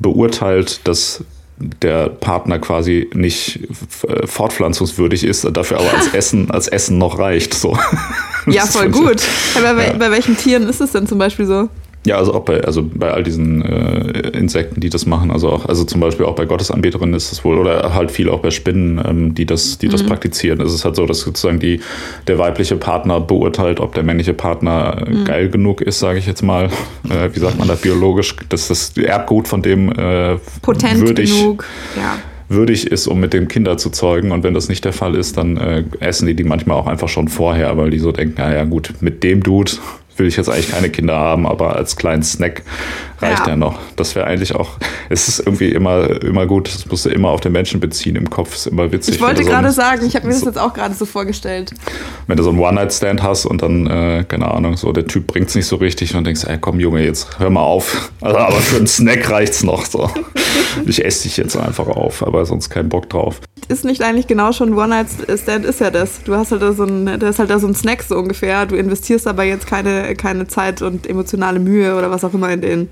beurteilt, 0.00 0.80
dass 0.84 1.24
der 1.60 2.08
Partner 2.08 2.58
quasi 2.58 3.10
nicht 3.12 3.60
äh, 4.08 4.26
fortpflanzungswürdig 4.26 5.24
ist, 5.24 5.46
dafür 5.52 5.78
aber 5.78 5.94
als 5.94 6.08
Essen, 6.14 6.50
als 6.50 6.68
Essen 6.68 6.98
noch 6.98 7.18
reicht. 7.18 7.54
So. 7.54 7.78
Ja, 8.46 8.66
voll 8.66 8.90
gut. 8.90 9.22
Aber 9.54 9.86
ja. 9.86 9.92
bei 9.92 10.10
welchen 10.10 10.36
Tieren 10.36 10.66
ist 10.66 10.80
es 10.80 10.92
denn 10.92 11.06
zum 11.06 11.18
Beispiel 11.18 11.46
so? 11.46 11.68
Ja, 12.06 12.16
also 12.16 12.32
auch 12.32 12.44
bei, 12.44 12.62
also 12.62 12.82
bei 12.82 13.10
all 13.10 13.22
diesen 13.22 13.60
äh, 13.60 14.30
Insekten, 14.30 14.80
die 14.80 14.88
das 14.88 15.04
machen, 15.04 15.30
also 15.30 15.50
auch, 15.50 15.66
also 15.66 15.84
zum 15.84 16.00
Beispiel 16.00 16.24
auch 16.24 16.34
bei 16.34 16.46
Gottesanbeterinnen 16.46 17.14
ist 17.14 17.30
es 17.30 17.44
wohl, 17.44 17.58
oder 17.58 17.92
halt 17.92 18.10
viel 18.10 18.30
auch 18.30 18.40
bei 18.40 18.50
Spinnen, 18.50 18.98
ähm, 19.06 19.34
die 19.34 19.44
das, 19.44 19.76
die 19.76 19.88
das 19.88 20.02
mhm. 20.02 20.08
praktizieren. 20.08 20.62
Es 20.62 20.72
ist 20.72 20.86
halt 20.86 20.96
so, 20.96 21.04
dass 21.04 21.20
sozusagen 21.20 21.58
die, 21.58 21.80
der 22.26 22.38
weibliche 22.38 22.76
Partner 22.76 23.20
beurteilt, 23.20 23.80
ob 23.80 23.94
der 23.94 24.02
männliche 24.02 24.32
Partner 24.32 25.04
mhm. 25.06 25.24
geil 25.24 25.50
genug 25.50 25.82
ist, 25.82 25.98
sage 25.98 26.18
ich 26.18 26.26
jetzt 26.26 26.42
mal. 26.42 26.70
Äh, 27.10 27.34
wie 27.34 27.38
sagt 27.38 27.58
man 27.58 27.68
da 27.68 27.74
biologisch, 27.74 28.34
dass 28.48 28.68
das 28.68 28.96
Erbgut 28.96 29.46
von 29.46 29.60
dem 29.60 29.90
äh, 29.92 30.36
potent 30.62 31.00
würdig, 31.00 31.38
genug, 31.38 31.66
ja 31.96 32.16
würdig 32.50 32.88
ist, 32.88 33.06
um 33.06 33.20
mit 33.20 33.32
dem 33.32 33.48
Kinder 33.48 33.78
zu 33.78 33.90
zeugen. 33.90 34.32
Und 34.32 34.42
wenn 34.42 34.54
das 34.54 34.68
nicht 34.68 34.84
der 34.84 34.92
Fall 34.92 35.14
ist, 35.14 35.36
dann 35.36 35.56
äh, 35.56 35.84
essen 36.00 36.26
die 36.26 36.34
die 36.34 36.44
manchmal 36.44 36.76
auch 36.76 36.86
einfach 36.86 37.08
schon 37.08 37.28
vorher, 37.28 37.76
weil 37.76 37.90
die 37.90 37.98
so 37.98 38.10
denken, 38.12 38.34
naja 38.38 38.64
gut, 38.64 38.94
mit 39.00 39.22
dem 39.22 39.42
Dude 39.42 39.72
will 40.20 40.28
ich 40.28 40.36
jetzt 40.36 40.48
eigentlich 40.48 40.70
keine 40.70 40.90
Kinder 40.90 41.18
haben, 41.18 41.46
aber 41.46 41.74
als 41.74 41.96
kleinen 41.96 42.22
Snack 42.22 42.62
reicht 43.20 43.40
ja, 43.40 43.48
ja 43.50 43.56
noch. 43.56 43.78
Das 43.96 44.14
wäre 44.14 44.26
eigentlich 44.26 44.54
auch, 44.54 44.76
es 45.08 45.28
ist 45.28 45.40
irgendwie 45.40 45.70
immer, 45.70 46.22
immer 46.22 46.46
gut, 46.46 46.72
das 46.72 46.86
musst 46.86 47.06
du 47.06 47.10
immer 47.10 47.30
auf 47.30 47.40
den 47.40 47.52
Menschen 47.52 47.80
beziehen 47.80 48.16
im 48.16 48.30
Kopf, 48.30 48.54
ist 48.54 48.66
immer 48.66 48.92
witzig. 48.92 49.16
Ich 49.16 49.20
wollte 49.20 49.42
so 49.42 49.48
gerade 49.48 49.70
sagen, 49.70 50.04
ich 50.06 50.14
habe 50.14 50.26
mir 50.26 50.32
das 50.32 50.44
jetzt 50.44 50.58
auch 50.58 50.72
gerade 50.72 50.94
so 50.94 51.06
vorgestellt. 51.06 51.72
Wenn 52.26 52.36
du 52.36 52.42
so 52.42 52.50
einen 52.50 52.58
One-Night-Stand 52.58 53.22
hast 53.22 53.46
und 53.46 53.62
dann, 53.62 53.86
äh, 53.86 54.24
keine 54.26 54.50
Ahnung, 54.50 54.76
so 54.76 54.92
der 54.92 55.06
Typ 55.06 55.26
bringt 55.26 55.48
es 55.48 55.54
nicht 55.54 55.66
so 55.66 55.76
richtig 55.76 56.14
und 56.14 56.24
denkst, 56.24 56.44
ey 56.44 56.58
komm 56.58 56.80
Junge, 56.80 57.04
jetzt 57.04 57.38
hör 57.38 57.50
mal 57.50 57.62
auf. 57.62 58.10
Also, 58.22 58.36
aber 58.36 58.56
für 58.56 58.76
einen 58.76 58.86
Snack 58.86 59.30
reicht's 59.30 59.62
noch 59.62 59.86
so. 59.86 60.10
ich 60.86 61.04
esse 61.04 61.22
dich 61.22 61.38
jetzt 61.38 61.56
einfach 61.56 61.86
auf, 61.86 62.26
aber 62.26 62.44
sonst 62.44 62.68
keinen 62.68 62.90
Bock 62.90 63.08
drauf. 63.08 63.40
Ist 63.68 63.84
nicht 63.84 64.02
eigentlich 64.02 64.26
genau 64.26 64.52
schon 64.52 64.74
One-Night-Stand 64.74 65.64
ist 65.64 65.80
ja 65.80 65.90
das. 65.90 66.22
Du 66.24 66.34
hast 66.34 66.52
halt 66.52 66.60
da 66.60 66.72
so 66.72 66.84
ein, 66.84 67.06
das 67.18 67.30
ist 67.30 67.38
halt 67.38 67.50
da 67.50 67.58
so 67.58 67.66
ein 67.66 67.74
Snack 67.74 68.02
so 68.02 68.16
ungefähr. 68.16 68.66
Du 68.66 68.76
investierst 68.76 69.26
aber 69.26 69.44
jetzt 69.44 69.66
keine, 69.66 70.09
keine 70.14 70.46
Zeit 70.46 70.82
und 70.82 71.06
emotionale 71.06 71.60
Mühe 71.60 71.96
oder 71.96 72.10
was 72.10 72.24
auch 72.24 72.34
immer 72.34 72.50
in 72.50 72.60
den. 72.60 72.88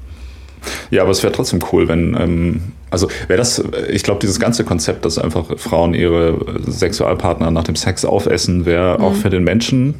Ja, 0.90 1.02
aber 1.02 1.12
es 1.12 1.22
wäre 1.22 1.32
trotzdem 1.32 1.60
cool, 1.72 1.88
wenn, 1.88 2.16
ähm, 2.18 2.60
also 2.90 3.08
wäre 3.28 3.38
das, 3.38 3.62
ich 3.90 4.02
glaube, 4.02 4.20
dieses 4.20 4.40
ganze 4.40 4.64
Konzept, 4.64 5.04
dass 5.04 5.18
einfach 5.18 5.56
Frauen 5.56 5.94
ihre 5.94 6.38
Sexualpartner 6.66 7.50
nach 7.50 7.64
dem 7.64 7.76
Sex 7.76 8.04
aufessen, 8.04 8.66
wäre 8.66 8.98
mhm. 8.98 9.04
auch 9.04 9.14
für 9.14 9.30
den 9.30 9.44
Menschen 9.44 9.94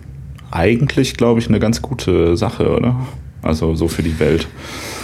eigentlich, 0.51 1.17
glaube 1.17 1.41
ich, 1.41 1.49
eine 1.49 1.61
ganz 1.61 1.83
gute 1.83 2.37
Sache, 2.37 2.71
oder? 2.71 2.97
Also 3.43 3.75
so 3.75 3.89
für 3.89 4.03
die 4.03 4.19
Welt. 4.19 4.49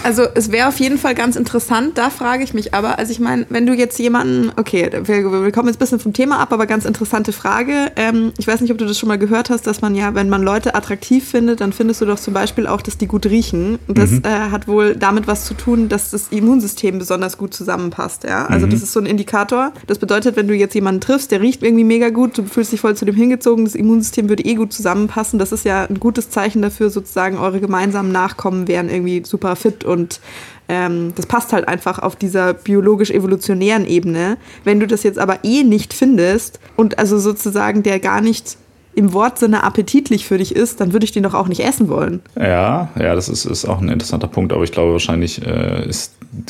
Also 0.04 0.24
es 0.34 0.52
wäre 0.52 0.68
auf 0.68 0.78
jeden 0.80 0.98
Fall 0.98 1.14
ganz 1.14 1.34
interessant, 1.34 1.96
da 1.96 2.10
frage 2.10 2.44
ich 2.44 2.52
mich 2.52 2.74
aber, 2.74 2.98
also 2.98 3.10
ich 3.10 3.20
meine, 3.20 3.46
wenn 3.48 3.64
du 3.64 3.72
jetzt 3.72 3.98
jemanden, 3.98 4.52
okay, 4.56 4.90
wir, 5.02 5.42
wir, 5.42 5.50
kommen 5.50 5.68
jetzt 5.68 5.76
ein 5.76 5.78
bisschen 5.78 5.98
vom 5.98 6.12
Thema 6.12 6.40
ab, 6.40 6.52
aber 6.52 6.66
ganz 6.66 6.84
interessante 6.84 7.32
Frage. 7.32 7.90
Ähm, 7.96 8.32
ich 8.36 8.46
weiß 8.46 8.60
nicht, 8.60 8.70
ob 8.70 8.76
du 8.76 8.84
das 8.84 8.98
schon 8.98 9.08
mal 9.08 9.18
gehört 9.18 9.48
hast, 9.48 9.66
dass 9.66 9.80
man 9.80 9.94
ja, 9.94 10.14
wenn 10.14 10.28
man 10.28 10.42
Leute 10.42 10.74
attraktiv 10.74 11.26
findet, 11.26 11.62
dann 11.62 11.72
findest 11.72 12.02
du 12.02 12.04
doch 12.04 12.18
zum 12.18 12.34
Beispiel 12.34 12.66
auch, 12.66 12.82
dass 12.82 12.98
die 12.98 13.06
gut 13.06 13.24
riechen. 13.24 13.78
Und 13.88 13.96
das 13.96 14.10
mhm. 14.10 14.22
äh, 14.24 14.50
hat 14.50 14.68
wohl 14.68 14.94
damit 14.94 15.26
was 15.26 15.46
zu 15.46 15.54
tun, 15.54 15.88
dass 15.88 16.10
das 16.10 16.28
Immunsystem 16.28 16.98
besonders 16.98 17.38
gut 17.38 17.54
zusammenpasst. 17.54 18.24
Ja? 18.24 18.44
Also 18.44 18.66
mhm. 18.66 18.72
das 18.72 18.82
ist 18.82 18.92
so 18.92 19.00
ein 19.00 19.06
Indikator. 19.06 19.72
Das 19.86 19.98
bedeutet, 19.98 20.36
wenn 20.36 20.48
du 20.48 20.54
jetzt 20.54 20.74
jemanden 20.74 21.00
triffst, 21.00 21.30
der 21.30 21.40
riecht 21.40 21.62
irgendwie 21.62 21.84
mega 21.84 22.10
gut, 22.10 22.36
du 22.36 22.44
fühlst 22.44 22.72
dich 22.72 22.80
voll 22.80 22.94
zu 22.94 23.06
dem 23.06 23.14
hingezogen, 23.14 23.64
das 23.64 23.74
Immunsystem 23.74 24.28
würde 24.28 24.44
eh 24.44 24.54
gut 24.54 24.74
zusammenpassen. 24.74 25.38
Das 25.38 25.50
ist 25.50 25.64
ja 25.64 25.84
ein 25.84 25.98
gutes 25.98 26.28
Zeichen 26.28 26.60
dafür, 26.60 26.90
sozusagen 26.90 27.38
eure 27.38 27.60
gemeinsamen 27.60 28.12
Nachkommen 28.12 28.68
wären 28.68 28.90
irgendwie 28.90 29.22
super 29.24 29.56
fit 29.56 29.82
und 29.84 29.93
und 29.94 30.20
ähm, 30.68 31.12
das 31.14 31.26
passt 31.26 31.52
halt 31.52 31.68
einfach 31.68 31.98
auf 31.98 32.16
dieser 32.16 32.54
biologisch-evolutionären 32.54 33.86
Ebene. 33.86 34.36
Wenn 34.64 34.80
du 34.80 34.86
das 34.86 35.02
jetzt 35.02 35.18
aber 35.18 35.44
eh 35.44 35.62
nicht 35.62 35.94
findest 35.94 36.60
und 36.76 36.98
also 36.98 37.18
sozusagen 37.18 37.82
der 37.82 38.00
gar 38.00 38.20
nicht 38.20 38.56
im 38.94 39.12
Wortsinne 39.12 39.64
appetitlich 39.64 40.26
für 40.26 40.38
dich 40.38 40.54
ist, 40.54 40.80
dann 40.80 40.92
würde 40.92 41.04
ich 41.04 41.12
den 41.12 41.22
doch 41.22 41.34
auch 41.34 41.48
nicht 41.48 41.60
essen 41.60 41.88
wollen. 41.88 42.22
Ja, 42.36 42.88
ja, 42.98 43.14
das 43.14 43.28
ist, 43.28 43.44
ist 43.44 43.64
auch 43.64 43.80
ein 43.80 43.88
interessanter 43.88 44.28
Punkt, 44.28 44.52
aber 44.52 44.62
ich 44.62 44.72
glaube 44.72 44.92
wahrscheinlich 44.92 45.44
äh, 45.44 45.84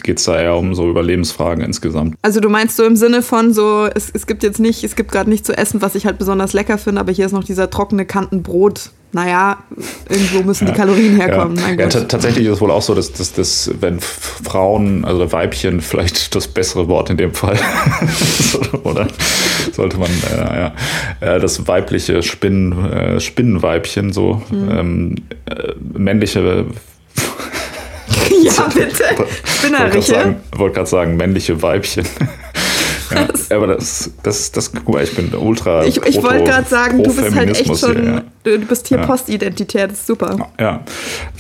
geht 0.03 0.19
es 0.19 0.25
da 0.25 0.41
eher 0.41 0.57
um 0.57 0.75
so 0.75 0.89
Überlebensfragen 0.89 1.65
insgesamt. 1.65 2.17
Also 2.23 2.41
du 2.41 2.49
meinst 2.49 2.77
so 2.77 2.85
im 2.85 2.97
Sinne 2.97 3.23
von 3.23 3.53
so, 3.53 3.89
es, 3.95 4.11
es 4.13 4.27
gibt 4.27 4.43
jetzt 4.43 4.61
nicht, 4.61 4.85
es 4.85 4.97
gibt 4.97 5.11
gerade 5.13 5.31
nicht 5.31 5.47
zu 5.47 5.57
essen, 5.57 5.83
was 5.83 5.95
ich 5.95 6.07
halt 6.07 6.19
besonders 6.19 6.53
lecker 6.53 6.79
finde, 6.79 7.01
aber 7.01 7.13
hier 7.13 7.27
ist 7.27 7.33
noch 7.33 7.45
dieser 7.45 7.71
trockene 7.71 8.05
Kantenbrot 8.05 8.91
naja, 9.15 9.59
irgendwo 10.09 10.43
müssen 10.43 10.67
die 10.67 10.73
Kalorien 10.73 11.15
herkommen. 11.15 11.57
Ja, 11.57 11.71
ja 11.71 11.89
tatsächlich 11.89 12.47
ist 12.47 12.55
es 12.55 12.61
wohl 12.61 12.73
auch 12.73 12.83
so, 12.83 12.97
dass, 12.97 13.13
dass, 13.13 13.33
dass 13.33 13.71
wenn 13.81 14.01
Frauen, 14.01 15.05
also 15.05 15.31
Weibchen, 15.31 15.81
vielleicht 15.81 16.35
das 16.35 16.49
bessere 16.49 16.89
Wort 16.89 17.11
in 17.11 17.17
dem 17.17 17.33
Fall, 17.33 17.57
oder 18.83 19.07
sollte 19.73 19.99
man, 19.99 20.11
äh, 20.11 20.37
ja, 20.37 20.75
äh, 21.21 21.39
das 21.39 21.69
weibliche 21.69 22.25
Spinnen, 22.25 22.85
äh, 22.91 23.21
Spinnenweibchen, 23.21 24.13
so 24.13 24.43
mhm. 24.51 24.69
ähm, 24.71 25.15
äh, 25.47 25.75
männliche 25.97 26.67
ja, 28.43 28.69
bitte. 28.75 29.05
Spinneriche. 29.45 30.37
Ich 30.53 30.59
wollte 30.59 30.75
gerade 30.75 30.89
sagen, 30.89 31.17
männliche 31.17 31.61
Weibchen. 31.63 32.07
Ja, 33.11 33.57
aber 33.57 33.67
das, 33.69 34.11
das, 34.23 34.51
das, 34.51 34.73
guck 34.73 34.89
mal, 34.89 35.05
ich 35.05 35.15
bin 35.15 35.33
ultra. 35.35 35.85
Ich, 35.85 35.99
ich 35.99 36.21
wollte 36.23 36.45
gerade 36.45 36.67
sagen, 36.67 37.03
du 37.03 37.15
bist 37.15 37.35
halt 37.35 37.51
echt 37.51 37.79
schon. 37.79 37.93
Hier, 37.93 38.05
ja. 38.05 38.23
Du 38.45 38.59
bist 38.59 38.89
hier 38.89 38.99
ja. 38.99 39.07
Postidentität, 39.07 39.91
das 39.91 40.01
ist 40.01 40.07
super. 40.07 40.51
Ja, 40.61 40.83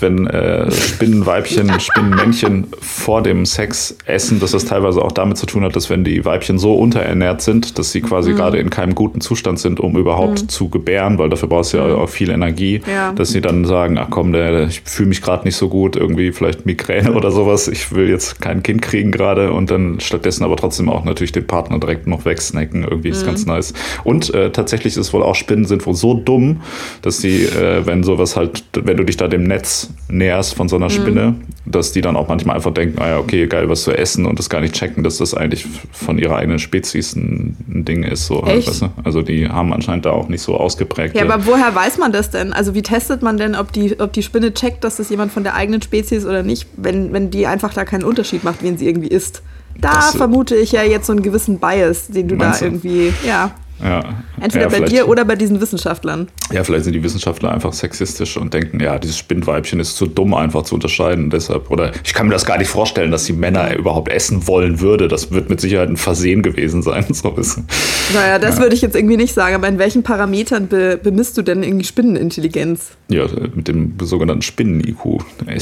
wenn 0.01 0.27
äh, 0.27 0.71
Spinnenweibchen, 0.71 1.71
Spinnenmännchen 1.79 2.69
vor 2.81 3.23
dem 3.23 3.45
Sex 3.45 3.99
essen, 4.07 4.41
dass 4.41 4.53
das 4.53 4.65
teilweise 4.65 5.03
auch 5.03 5.13
damit 5.13 5.37
zu 5.37 5.45
tun 5.45 5.65
hat, 5.65 5.77
dass 5.77 5.91
wenn 5.91 6.03
die 6.03 6.25
Weibchen 6.25 6.59
so 6.59 6.75
unterernährt 6.75 7.43
sind, 7.43 7.79
dass 7.79 7.93
sie 7.93 8.01
quasi 8.01 8.31
mhm. 8.31 8.37
gerade 8.37 8.59
in 8.59 8.71
keinem 8.71 8.95
guten 8.95 9.21
Zustand 9.21 9.59
sind, 9.59 9.81
um 9.81 9.99
überhaupt 9.99 10.43
mhm. 10.43 10.49
zu 10.49 10.71
gebären, 10.71 11.19
weil 11.19 11.29
dafür 11.29 11.51
brauchst 11.51 11.75
du 11.75 11.77
ja 11.77 11.89
mhm. 11.89 11.97
auch 11.97 12.09
viel 12.09 12.31
Energie, 12.31 12.81
ja. 12.91 13.13
dass 13.13 13.29
sie 13.29 13.43
dann 13.43 13.67
sagen, 13.67 13.99
ach 13.99 14.09
komm, 14.09 14.33
der, 14.33 14.69
ich 14.69 14.81
fühle 14.87 15.11
mich 15.11 15.21
gerade 15.21 15.45
nicht 15.45 15.57
so 15.57 15.69
gut, 15.69 15.97
irgendwie 15.97 16.33
vielleicht 16.33 16.65
Migräne 16.65 17.13
oder 17.13 17.31
sowas, 17.31 17.69
ich 17.69 17.95
will 17.95 18.09
jetzt 18.09 18.41
kein 18.41 18.63
Kind 18.63 18.81
kriegen 18.81 19.11
gerade 19.11 19.53
und 19.53 19.71
dann 19.71 20.01
stattdessen 20.01 20.43
aber 20.43 20.57
trotzdem 20.57 20.89
auch 20.89 21.05
natürlich 21.05 21.33
den 21.33 21.47
Partner 21.47 21.79
direkt 21.79 22.07
noch 22.07 22.25
wegsnacken, 22.25 22.85
irgendwie 22.85 23.11
ist 23.11 23.27
ganz 23.27 23.45
mhm. 23.45 23.53
nice. 23.53 23.75
Und 24.05 24.33
äh, 24.33 24.51
tatsächlich 24.51 24.95
ist 24.95 25.09
es 25.09 25.13
wohl 25.13 25.23
auch 25.23 25.35
Spinnen 25.35 25.67
sind 25.67 25.85
wohl 25.85 25.95
so 25.95 26.15
dumm, 26.15 26.63
dass 27.03 27.19
die, 27.19 27.45
äh, 27.45 27.87
wenn 27.87 28.03
sowas 28.03 28.37
halt, 28.37 28.65
wenn 28.75 28.97
du 28.97 29.05
dich 29.05 29.17
da 29.17 29.29
dem 29.29 29.45
Netz 29.45 29.91
näherst 30.09 30.55
von 30.55 30.69
so 30.69 30.77
einer 30.77 30.87
mhm. 30.87 30.91
Spinne, 30.91 31.27
mhm. 31.31 31.43
dass 31.65 31.93
die 31.93 32.01
dann 32.01 32.17
auch 32.17 32.29
manchmal 32.29 32.57
einfach 32.57 32.73
denken, 32.73 33.01
ah 33.01 33.09
ja, 33.09 33.19
okay, 33.19 33.47
geil, 33.47 33.69
was 33.69 33.83
zu 33.83 33.93
essen 33.93 34.27
und 34.27 34.39
das 34.39 34.49
gar 34.49 34.61
nicht 34.61 34.75
checken, 34.75 35.05
dass 35.05 35.19
das 35.19 35.35
eigentlich 35.35 35.67
von 35.93 36.19
ihrer 36.19 36.37
eigenen 36.37 36.59
Spezies 36.59 37.15
ein, 37.15 37.57
ein 37.69 37.85
Ding 37.85 38.03
ist. 38.03 38.27
So, 38.27 38.45
halt, 38.45 38.67
weißt 38.67 38.83
du? 38.83 38.89
Also 39.03 39.23
die 39.23 39.49
haben 39.49 39.73
anscheinend 39.73 40.07
da 40.07 40.11
auch 40.11 40.29
nicht 40.29 40.43
so 40.43 40.57
ausgeprägt. 40.57 41.17
Ja, 41.17 41.23
aber 41.23 41.47
woher 41.47 41.75
weiß 41.75 41.99
man 41.99 42.13
das 42.13 42.31
denn? 42.31 42.53
Also 42.53 42.75
wie 42.75 42.83
testet 42.83 43.23
man 43.23 43.37
denn, 43.37 43.55
ob 43.55 43.73
die, 43.73 43.99
ob 44.01 44.13
die 44.13 44.23
Spinne 44.23 44.55
checkt, 44.55 44.85
dass 44.85 44.97
das 44.97 45.11
jemand 45.11 45.33
von 45.33 45.43
der 45.43 45.55
eigenen 45.55 45.83
Spezies 45.83 46.25
oder 46.25 46.43
nicht, 46.43 46.69
wenn, 46.77 47.13
wenn 47.13 47.31
die 47.31 47.47
einfach 47.47 47.75
da 47.75 47.85
keinen 47.85 48.05
Unterschied 48.05 48.45
macht, 48.45 48.63
wen 48.63 48.79
sie 48.79 48.89
irgendwie 48.89 49.09
isst? 49.09 49.43
Da 49.81 49.95
das, 49.95 50.17
vermute 50.17 50.55
ich 50.57 50.73
ja 50.73 50.83
jetzt 50.83 51.07
so 51.07 51.13
einen 51.13 51.23
gewissen 51.23 51.59
Bias, 51.59 52.09
den 52.09 52.29
du 52.29 52.37
da 52.37 52.57
irgendwie, 52.61 53.13
ja. 53.27 53.53
Ja. 53.83 54.03
Entweder 54.41 54.71
ja, 54.71 54.79
bei 54.79 54.81
dir 54.81 55.09
oder 55.09 55.25
bei 55.25 55.35
diesen 55.35 55.61
Wissenschaftlern. 55.61 56.29
Ja, 56.53 56.63
vielleicht 56.65 56.85
sind 56.85 56.93
die 56.93 57.03
Wissenschaftler 57.03 57.53
einfach 57.53 57.73
sexistisch 57.73 58.37
und 58.37 58.55
denken, 58.55 58.81
ja, 58.81 58.99
dieses 58.99 59.19
Spinnweibchen 59.19 59.81
ist 59.81 59.97
zu 59.97 60.07
dumm 60.07 60.35
einfach 60.35 60.63
zu 60.63 60.75
unterscheiden. 60.77 61.31
Deshalb, 61.31 61.71
oder 61.71 61.93
ich 62.05 62.15
kann 62.15 62.29
mir 62.29 62.33
das 62.33 62.47
gar 62.47 62.59
nicht 62.59 62.69
vorstellen, 62.69 63.11
dass 63.11 63.25
die 63.25 63.33
Männer 63.33 63.75
überhaupt 63.77 64.09
essen 64.11 64.47
wollen 64.47 64.81
würde. 64.81 65.09
Das 65.09 65.33
wird 65.33 65.51
mit 65.51 65.61
Sicherheit 65.61 65.89
ein 65.89 65.97
Versehen 65.97 66.43
gewesen 66.43 66.83
sein. 66.83 67.05
So 67.15 67.31
bisschen. 67.31 67.67
Naja, 68.13 68.41
das 68.41 68.57
ja. 68.57 68.63
würde 68.63 68.75
ich 68.75 68.83
jetzt 68.83 68.97
irgendwie 68.97 69.17
nicht 69.17 69.35
sagen. 69.35 69.55
Aber 69.55 69.69
in 69.69 69.79
welchen 69.79 70.03
Parametern 70.03 70.67
be 70.67 70.99
bemisst 71.01 71.39
du 71.39 71.43
denn 71.43 71.63
irgendwie 71.63 71.85
Spinnenintelligenz? 71.85 72.91
Ja, 73.09 73.27
mit 73.55 73.69
dem 73.69 73.95
sogenannten 74.01 74.43
Spinnen-IQ. 74.43 75.23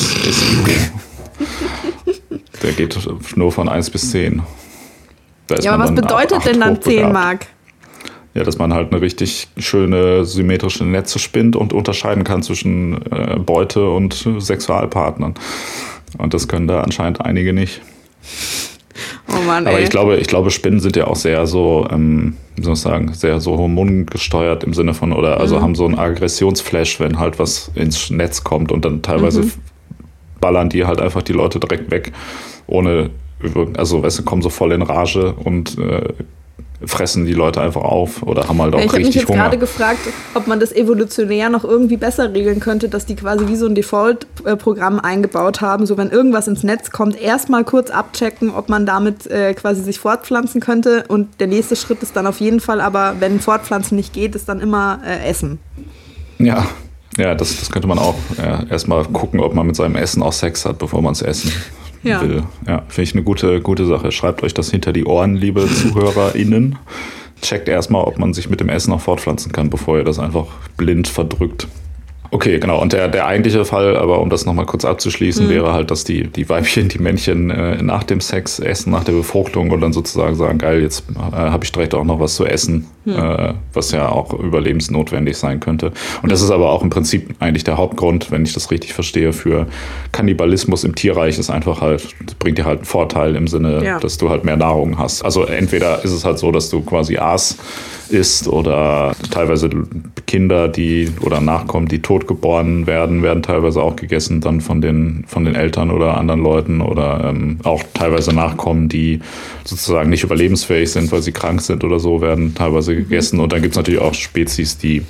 Der 2.62 2.72
geht 2.72 2.98
nur 3.36 3.52
von 3.52 3.68
1 3.68 3.90
bis 3.90 4.10
10. 4.12 4.42
Ja, 5.60 5.72
aber 5.72 5.84
was 5.84 5.94
bedeutet 5.94 6.46
denn 6.46 6.60
dann 6.60 6.80
10 6.80 7.12
Mark? 7.12 7.46
Ja, 8.34 8.44
dass 8.44 8.56
man 8.56 8.72
halt 8.72 8.92
eine 8.92 9.02
richtig 9.02 9.48
schöne 9.58 10.24
symmetrische 10.24 10.84
Netze 10.84 11.18
spinnt 11.18 11.54
und 11.54 11.74
unterscheiden 11.74 12.24
kann 12.24 12.42
zwischen 12.42 13.02
äh, 13.12 13.38
Beute 13.38 13.90
und 13.90 14.26
Sexualpartnern. 14.38 15.34
Und 16.18 16.34
das 16.34 16.48
können 16.48 16.66
da 16.66 16.80
anscheinend 16.80 17.20
einige 17.20 17.52
nicht. 17.52 17.82
Oh 19.28 19.42
Mann, 19.46 19.66
ey. 19.66 19.72
Aber 19.72 19.82
ich 19.82 19.90
glaube, 19.90 20.16
ich 20.16 20.26
glaube, 20.26 20.50
Spinnen 20.50 20.80
sind 20.80 20.96
ja 20.96 21.06
auch 21.06 21.16
sehr 21.16 21.46
so, 21.46 21.86
ähm, 21.90 22.36
wie 22.56 22.62
soll 22.62 22.74
ich 22.74 22.80
sagen, 22.80 23.12
sehr 23.12 23.40
so 23.40 23.56
hormongesteuert 23.56 24.64
im 24.64 24.74
Sinne 24.74 24.94
von, 24.94 25.12
oder 25.12 25.38
also 25.38 25.56
mhm. 25.56 25.62
haben 25.62 25.74
so 25.74 25.86
einen 25.86 25.98
Aggressionsflash, 25.98 27.00
wenn 27.00 27.18
halt 27.18 27.38
was 27.38 27.70
ins 27.74 28.10
Netz 28.10 28.44
kommt 28.44 28.72
und 28.72 28.84
dann 28.84 29.02
teilweise 29.02 29.42
mhm. 29.42 29.52
ballern 30.40 30.68
die 30.68 30.84
halt 30.84 31.00
einfach 31.00 31.22
die 31.22 31.32
Leute 31.32 31.60
direkt 31.60 31.90
weg, 31.90 32.12
ohne, 32.66 33.10
also 33.76 34.02
weißt 34.02 34.20
du, 34.20 34.22
kommen 34.24 34.42
so 34.42 34.50
voll 34.50 34.72
in 34.72 34.82
Rage 34.82 35.32
und 35.32 35.78
äh, 35.78 36.08
fressen 36.86 37.24
die 37.24 37.32
Leute 37.32 37.60
einfach 37.60 37.82
auf 37.82 38.22
oder 38.22 38.48
haben 38.48 38.60
halt 38.60 38.74
auch 38.74 38.78
ja, 38.78 38.86
ich 38.86 38.92
richtig 38.92 39.28
Hunger. 39.28 39.36
Ich 39.36 39.42
habe 39.42 39.56
mich 39.56 39.68
jetzt 39.68 39.76
gerade 39.76 39.94
gefragt, 39.98 40.00
ob 40.34 40.46
man 40.46 40.60
das 40.60 40.72
evolutionär 40.72 41.48
noch 41.50 41.64
irgendwie 41.64 41.96
besser 41.96 42.32
regeln 42.32 42.60
könnte, 42.60 42.88
dass 42.88 43.06
die 43.06 43.16
quasi 43.16 43.48
wie 43.48 43.56
so 43.56 43.66
ein 43.66 43.74
Default-Programm 43.74 45.00
eingebaut 45.00 45.60
haben, 45.60 45.86
so 45.86 45.96
wenn 45.96 46.10
irgendwas 46.10 46.48
ins 46.48 46.62
Netz 46.62 46.90
kommt, 46.90 47.20
erstmal 47.20 47.64
kurz 47.64 47.90
abchecken, 47.90 48.50
ob 48.50 48.68
man 48.68 48.86
damit 48.86 49.26
äh, 49.26 49.54
quasi 49.54 49.82
sich 49.82 49.98
fortpflanzen 49.98 50.60
könnte 50.60 51.04
und 51.08 51.40
der 51.40 51.46
nächste 51.46 51.76
Schritt 51.76 52.02
ist 52.02 52.16
dann 52.16 52.26
auf 52.26 52.40
jeden 52.40 52.60
Fall 52.60 52.80
aber, 52.80 53.16
wenn 53.20 53.40
Fortpflanzen 53.40 53.96
nicht 53.96 54.12
geht, 54.12 54.34
ist 54.34 54.48
dann 54.48 54.60
immer 54.60 55.00
äh, 55.06 55.28
Essen. 55.28 55.58
Ja, 56.38 56.66
ja, 57.18 57.34
das, 57.34 57.58
das 57.58 57.70
könnte 57.70 57.88
man 57.88 57.98
auch 57.98 58.14
ja, 58.38 58.64
erstmal 58.70 59.04
gucken, 59.04 59.40
ob 59.40 59.54
man 59.54 59.66
mit 59.66 59.76
seinem 59.76 59.96
Essen 59.96 60.22
auch 60.22 60.32
Sex 60.32 60.64
hat, 60.64 60.78
bevor 60.78 61.02
man 61.02 61.12
es 61.12 61.22
essen 61.22 61.52
ja. 62.02 62.22
will. 62.22 62.42
Ja, 62.66 62.82
finde 62.88 63.02
ich 63.02 63.14
eine 63.14 63.22
gute, 63.22 63.60
gute 63.60 63.86
Sache. 63.86 64.12
Schreibt 64.12 64.42
euch 64.42 64.54
das 64.54 64.70
hinter 64.70 64.92
die 64.92 65.04
Ohren, 65.04 65.36
liebe 65.36 65.66
ZuhörerInnen. 65.74 66.78
Checkt 67.40 67.68
erstmal, 67.68 68.04
ob 68.04 68.18
man 68.18 68.34
sich 68.34 68.48
mit 68.48 68.60
dem 68.60 68.68
Essen 68.68 68.90
noch 68.90 69.00
fortpflanzen 69.00 69.52
kann, 69.52 69.68
bevor 69.68 69.98
ihr 69.98 70.04
das 70.04 70.18
einfach 70.18 70.46
blind 70.76 71.08
verdrückt. 71.08 71.66
Okay, 72.32 72.58
genau. 72.58 72.80
Und 72.80 72.94
der, 72.94 73.08
der 73.08 73.26
eigentliche 73.26 73.66
Fall, 73.66 73.94
aber 73.94 74.20
um 74.22 74.30
das 74.30 74.46
nochmal 74.46 74.64
kurz 74.64 74.86
abzuschließen, 74.86 75.46
mhm. 75.46 75.50
wäre 75.50 75.72
halt, 75.74 75.90
dass 75.90 76.04
die, 76.04 76.28
die 76.28 76.48
Weibchen 76.48 76.88
die 76.88 76.98
Männchen 76.98 77.50
äh, 77.50 77.82
nach 77.82 78.04
dem 78.04 78.22
Sex 78.22 78.58
essen, 78.58 78.90
nach 78.90 79.04
der 79.04 79.12
Befruchtung 79.12 79.70
und 79.70 79.82
dann 79.82 79.92
sozusagen 79.92 80.34
sagen, 80.34 80.56
geil, 80.56 80.80
jetzt 80.80 81.04
äh, 81.10 81.20
habe 81.20 81.62
ich 81.64 81.72
direkt 81.72 81.94
auch 81.94 82.04
noch 82.04 82.20
was 82.20 82.36
zu 82.36 82.46
essen, 82.46 82.86
mhm. 83.04 83.14
äh, 83.14 83.54
was 83.72 83.90
ja 83.92 84.08
auch 84.08 84.32
überlebensnotwendig 84.32 85.36
sein 85.36 85.60
könnte. 85.60 85.92
Und 86.22 86.32
das 86.32 86.42
ist 86.42 86.50
aber 86.50 86.70
auch 86.70 86.82
im 86.82 86.90
Prinzip 86.90 87.34
eigentlich 87.40 87.64
der 87.64 87.76
Hauptgrund, 87.76 88.30
wenn 88.30 88.44
ich 88.44 88.52
das 88.52 88.70
richtig 88.70 88.92
verstehe, 88.92 89.32
für 89.32 89.66
Kannibalismus 90.12 90.84
im 90.84 90.94
Tierreich 90.94 91.38
ist 91.38 91.50
einfach 91.50 91.80
halt, 91.80 92.14
bringt 92.38 92.58
dir 92.58 92.64
halt 92.64 92.80
einen 92.80 92.86
Vorteil 92.86 93.36
im 93.36 93.48
Sinne, 93.48 93.84
ja. 93.84 93.98
dass 93.98 94.18
du 94.18 94.28
halt 94.28 94.44
mehr 94.44 94.56
Nahrung 94.56 94.98
hast. 94.98 95.24
Also 95.24 95.44
entweder 95.44 96.04
ist 96.04 96.12
es 96.12 96.24
halt 96.24 96.38
so, 96.38 96.52
dass 96.52 96.70
du 96.70 96.82
quasi 96.82 97.18
Aas 97.18 97.58
isst 98.12 98.46
oder 98.46 99.12
teilweise 99.30 99.70
Kinder, 100.26 100.68
die 100.68 101.08
oder 101.22 101.40
Nachkommen, 101.40 101.88
die 101.88 102.02
tot 102.02 102.28
geboren 102.28 102.86
werden, 102.86 103.22
werden 103.22 103.42
teilweise 103.42 103.82
auch 103.82 103.96
gegessen 103.96 104.40
dann 104.40 104.60
von 104.60 104.80
den, 104.80 105.24
von 105.26 105.44
den 105.44 105.54
Eltern 105.54 105.90
oder 105.90 106.18
anderen 106.18 106.42
Leuten 106.42 106.80
oder 106.80 107.24
ähm, 107.24 107.58
auch 107.64 107.82
teilweise 107.94 108.34
Nachkommen, 108.34 108.88
die 108.88 109.20
sozusagen 109.64 110.10
nicht 110.10 110.24
überlebensfähig 110.24 110.90
sind, 110.90 111.10
weil 111.12 111.22
sie 111.22 111.32
krank 111.32 111.62
sind 111.62 111.84
oder 111.84 111.98
so, 111.98 112.20
werden 112.20 112.54
teilweise 112.54 112.91
gegessen. 112.94 113.40
Und 113.40 113.52
dann 113.52 113.62
gibt 113.62 113.72
es 113.72 113.76
natürlich 113.76 114.00
auch 114.00 114.14
Spezies, 114.14 114.78
die 114.78 115.02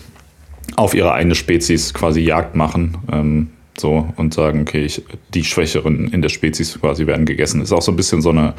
auf 0.77 0.95
ihre 0.95 1.13
eigene 1.13 1.35
Spezies 1.35 1.93
quasi 1.93 2.21
Jagd 2.21 2.55
machen. 2.55 2.99
Ähm, 3.11 3.49
so 3.79 4.09
und 4.17 4.35
sagen, 4.35 4.63
okay, 4.63 4.85
ich, 4.85 5.03
die 5.33 5.45
Schwächeren 5.45 6.09
in 6.09 6.23
der 6.23 6.29
Spezies 6.29 6.79
quasi 6.79 7.07
werden 7.07 7.25
gegessen. 7.25 7.63
Ist 7.63 7.73
auch 7.73 7.83
so 7.83 7.93
ein 7.93 7.97
bisschen 7.97 8.21
so 8.21 8.31
eine 8.31 8.55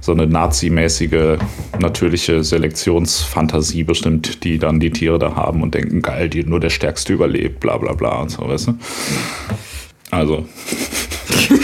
so 0.00 0.12
eine 0.12 0.26
nazimäßige 0.26 1.38
natürliche 1.80 2.44
Selektionsfantasie 2.44 3.82
bestimmt, 3.82 4.44
die 4.44 4.58
dann 4.58 4.78
die 4.80 4.90
Tiere 4.90 5.18
da 5.18 5.34
haben 5.34 5.60
und 5.62 5.74
denken, 5.74 6.02
geil, 6.02 6.28
die, 6.28 6.44
nur 6.44 6.60
der 6.60 6.70
Stärkste 6.70 7.12
überlebt, 7.12 7.58
bla 7.60 7.76
bla 7.76 7.92
bla 7.92 8.22
und 8.22 8.30
so, 8.30 8.48
weißt 8.48 8.68
du? 8.68 8.78
Also. 10.10 10.46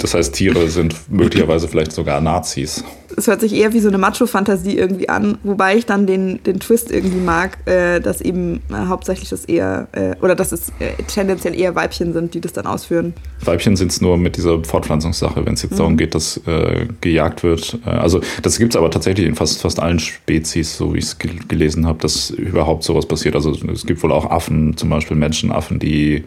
Das 0.00 0.14
heißt, 0.14 0.34
Tiere 0.34 0.68
sind 0.68 0.94
möglicherweise 1.10 1.68
vielleicht 1.68 1.92
sogar 1.92 2.20
Nazis. 2.20 2.82
Es 3.16 3.26
hört 3.26 3.40
sich 3.40 3.52
eher 3.54 3.72
wie 3.72 3.80
so 3.80 3.88
eine 3.88 3.98
Macho-Fantasie 3.98 4.78
irgendwie 4.78 5.08
an, 5.08 5.36
wobei 5.42 5.76
ich 5.76 5.84
dann 5.84 6.06
den, 6.06 6.42
den 6.44 6.58
Twist 6.58 6.90
irgendwie 6.90 7.18
mag, 7.18 7.58
äh, 7.66 8.00
dass 8.00 8.20
eben 8.20 8.60
äh, 8.70 8.86
hauptsächlich 8.86 9.28
das 9.28 9.44
eher, 9.44 9.88
äh, 9.92 10.14
oder 10.22 10.34
dass 10.34 10.52
es 10.52 10.70
äh, 10.78 11.02
tendenziell 11.06 11.58
eher 11.58 11.74
Weibchen 11.74 12.12
sind, 12.12 12.34
die 12.34 12.40
das 12.40 12.52
dann 12.52 12.66
ausführen. 12.66 13.12
Weibchen 13.44 13.76
sind 13.76 13.90
es 13.92 14.00
nur 14.00 14.16
mit 14.16 14.36
dieser 14.36 14.62
Fortpflanzungssache, 14.64 15.44
wenn 15.44 15.54
es 15.54 15.62
jetzt 15.62 15.72
mhm. 15.72 15.76
darum 15.76 15.96
geht, 15.96 16.14
dass 16.14 16.38
äh, 16.46 16.86
gejagt 17.00 17.42
wird. 17.42 17.78
Äh, 17.84 17.90
also 17.90 18.20
das 18.42 18.58
gibt 18.58 18.74
es 18.74 18.76
aber 18.78 18.90
tatsächlich 18.90 19.26
in 19.26 19.34
fast, 19.34 19.60
fast 19.60 19.80
allen 19.80 19.98
Spezies, 19.98 20.76
so 20.76 20.94
wie 20.94 20.98
ich 20.98 21.04
es 21.06 21.18
gelesen 21.18 21.86
habe, 21.86 21.98
dass 21.98 22.30
überhaupt 22.30 22.84
sowas 22.84 23.06
passiert. 23.06 23.34
Also 23.34 23.50
es 23.50 23.84
gibt 23.84 24.02
wohl 24.02 24.12
auch 24.12 24.30
Affen, 24.30 24.76
zum 24.76 24.88
Beispiel 24.88 25.16
Menschenaffen, 25.16 25.78
die 25.78 26.24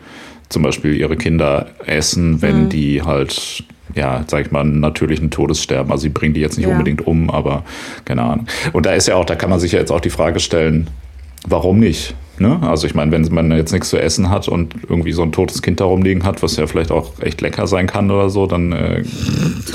zum 0.50 0.64
Beispiel 0.64 0.96
ihre 0.96 1.18
Kinder 1.18 1.68
essen, 1.86 2.42
wenn 2.42 2.66
mhm. 2.66 2.70
die 2.70 3.02
halt 3.02 3.64
ja, 3.96 4.24
sag 4.28 4.46
ich 4.46 4.52
mal, 4.52 4.62
einen 4.62 4.80
natürlichen 4.80 5.30
Todessterben. 5.30 5.92
Also 5.92 6.04
sie 6.04 6.10
bringen 6.10 6.34
die 6.34 6.42
jetzt 6.42 6.58
nicht 6.58 6.68
ja. 6.68 6.72
unbedingt 6.72 7.06
um, 7.06 7.30
aber 7.30 7.64
keine 8.06 8.24
Ahnung. 8.24 8.48
Und 8.72 8.86
da 8.86 8.94
ist 8.94 9.08
ja 9.08 9.16
auch, 9.16 9.26
da 9.26 9.36
kann 9.36 9.50
man 9.50 9.60
sich 9.60 9.74
ja 9.74 9.80
jetzt 9.80 9.92
auch 9.92 10.00
die 10.00 10.10
Frage 10.10 10.40
stellen, 10.40 10.88
warum 11.48 11.80
nicht? 11.80 12.16
Ne? 12.44 12.60
Also 12.62 12.88
ich 12.88 12.94
meine, 12.94 13.10
wenn 13.14 13.24
man 13.34 13.50
jetzt 13.54 13.72
nichts 13.72 13.90
zu 13.90 13.98
essen 13.98 14.30
hat 14.30 14.50
und 14.50 14.76
irgendwie 14.90 15.14
so 15.14 15.22
ein 15.22 15.32
totes 15.32 15.62
Kind 15.62 15.80
da 15.80 15.86
rumliegen 15.86 16.26
hat, 16.26 16.44
was 16.44 16.58
ja 16.58 16.68
vielleicht 16.68 16.92
auch 16.92 17.18
echt 17.22 17.40
lecker 17.40 17.68
sein 17.68 17.88
kann 17.88 18.12
oder 18.12 18.30
so, 18.30 18.48
dann 18.48 18.74
äh, 18.74 19.04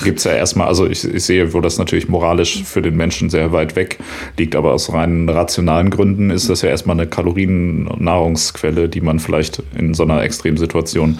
gibt 0.04 0.18
es 0.18 0.24
ja 0.24 0.32
erstmal, 0.32 0.68
also 0.68 0.86
ich, 0.86 1.02
ich, 1.02 1.24
sehe, 1.24 1.54
wo 1.54 1.62
das 1.62 1.78
natürlich 1.78 2.10
moralisch 2.10 2.62
für 2.64 2.82
den 2.82 2.94
Menschen 2.94 3.30
sehr 3.30 3.52
weit 3.52 3.74
weg 3.74 3.98
liegt, 4.36 4.54
aber 4.54 4.74
aus 4.74 4.92
rein 4.92 5.30
rationalen 5.30 5.88
Gründen 5.88 6.28
ist 6.28 6.50
das 6.50 6.60
ja 6.60 6.68
erstmal 6.68 7.00
eine 7.00 7.06
Kalorien-Nahrungsquelle, 7.06 8.90
die 8.90 9.00
man 9.00 9.18
vielleicht 9.18 9.62
in 9.74 9.94
so 9.94 10.02
einer 10.02 10.22
Extremsituation 10.22 11.18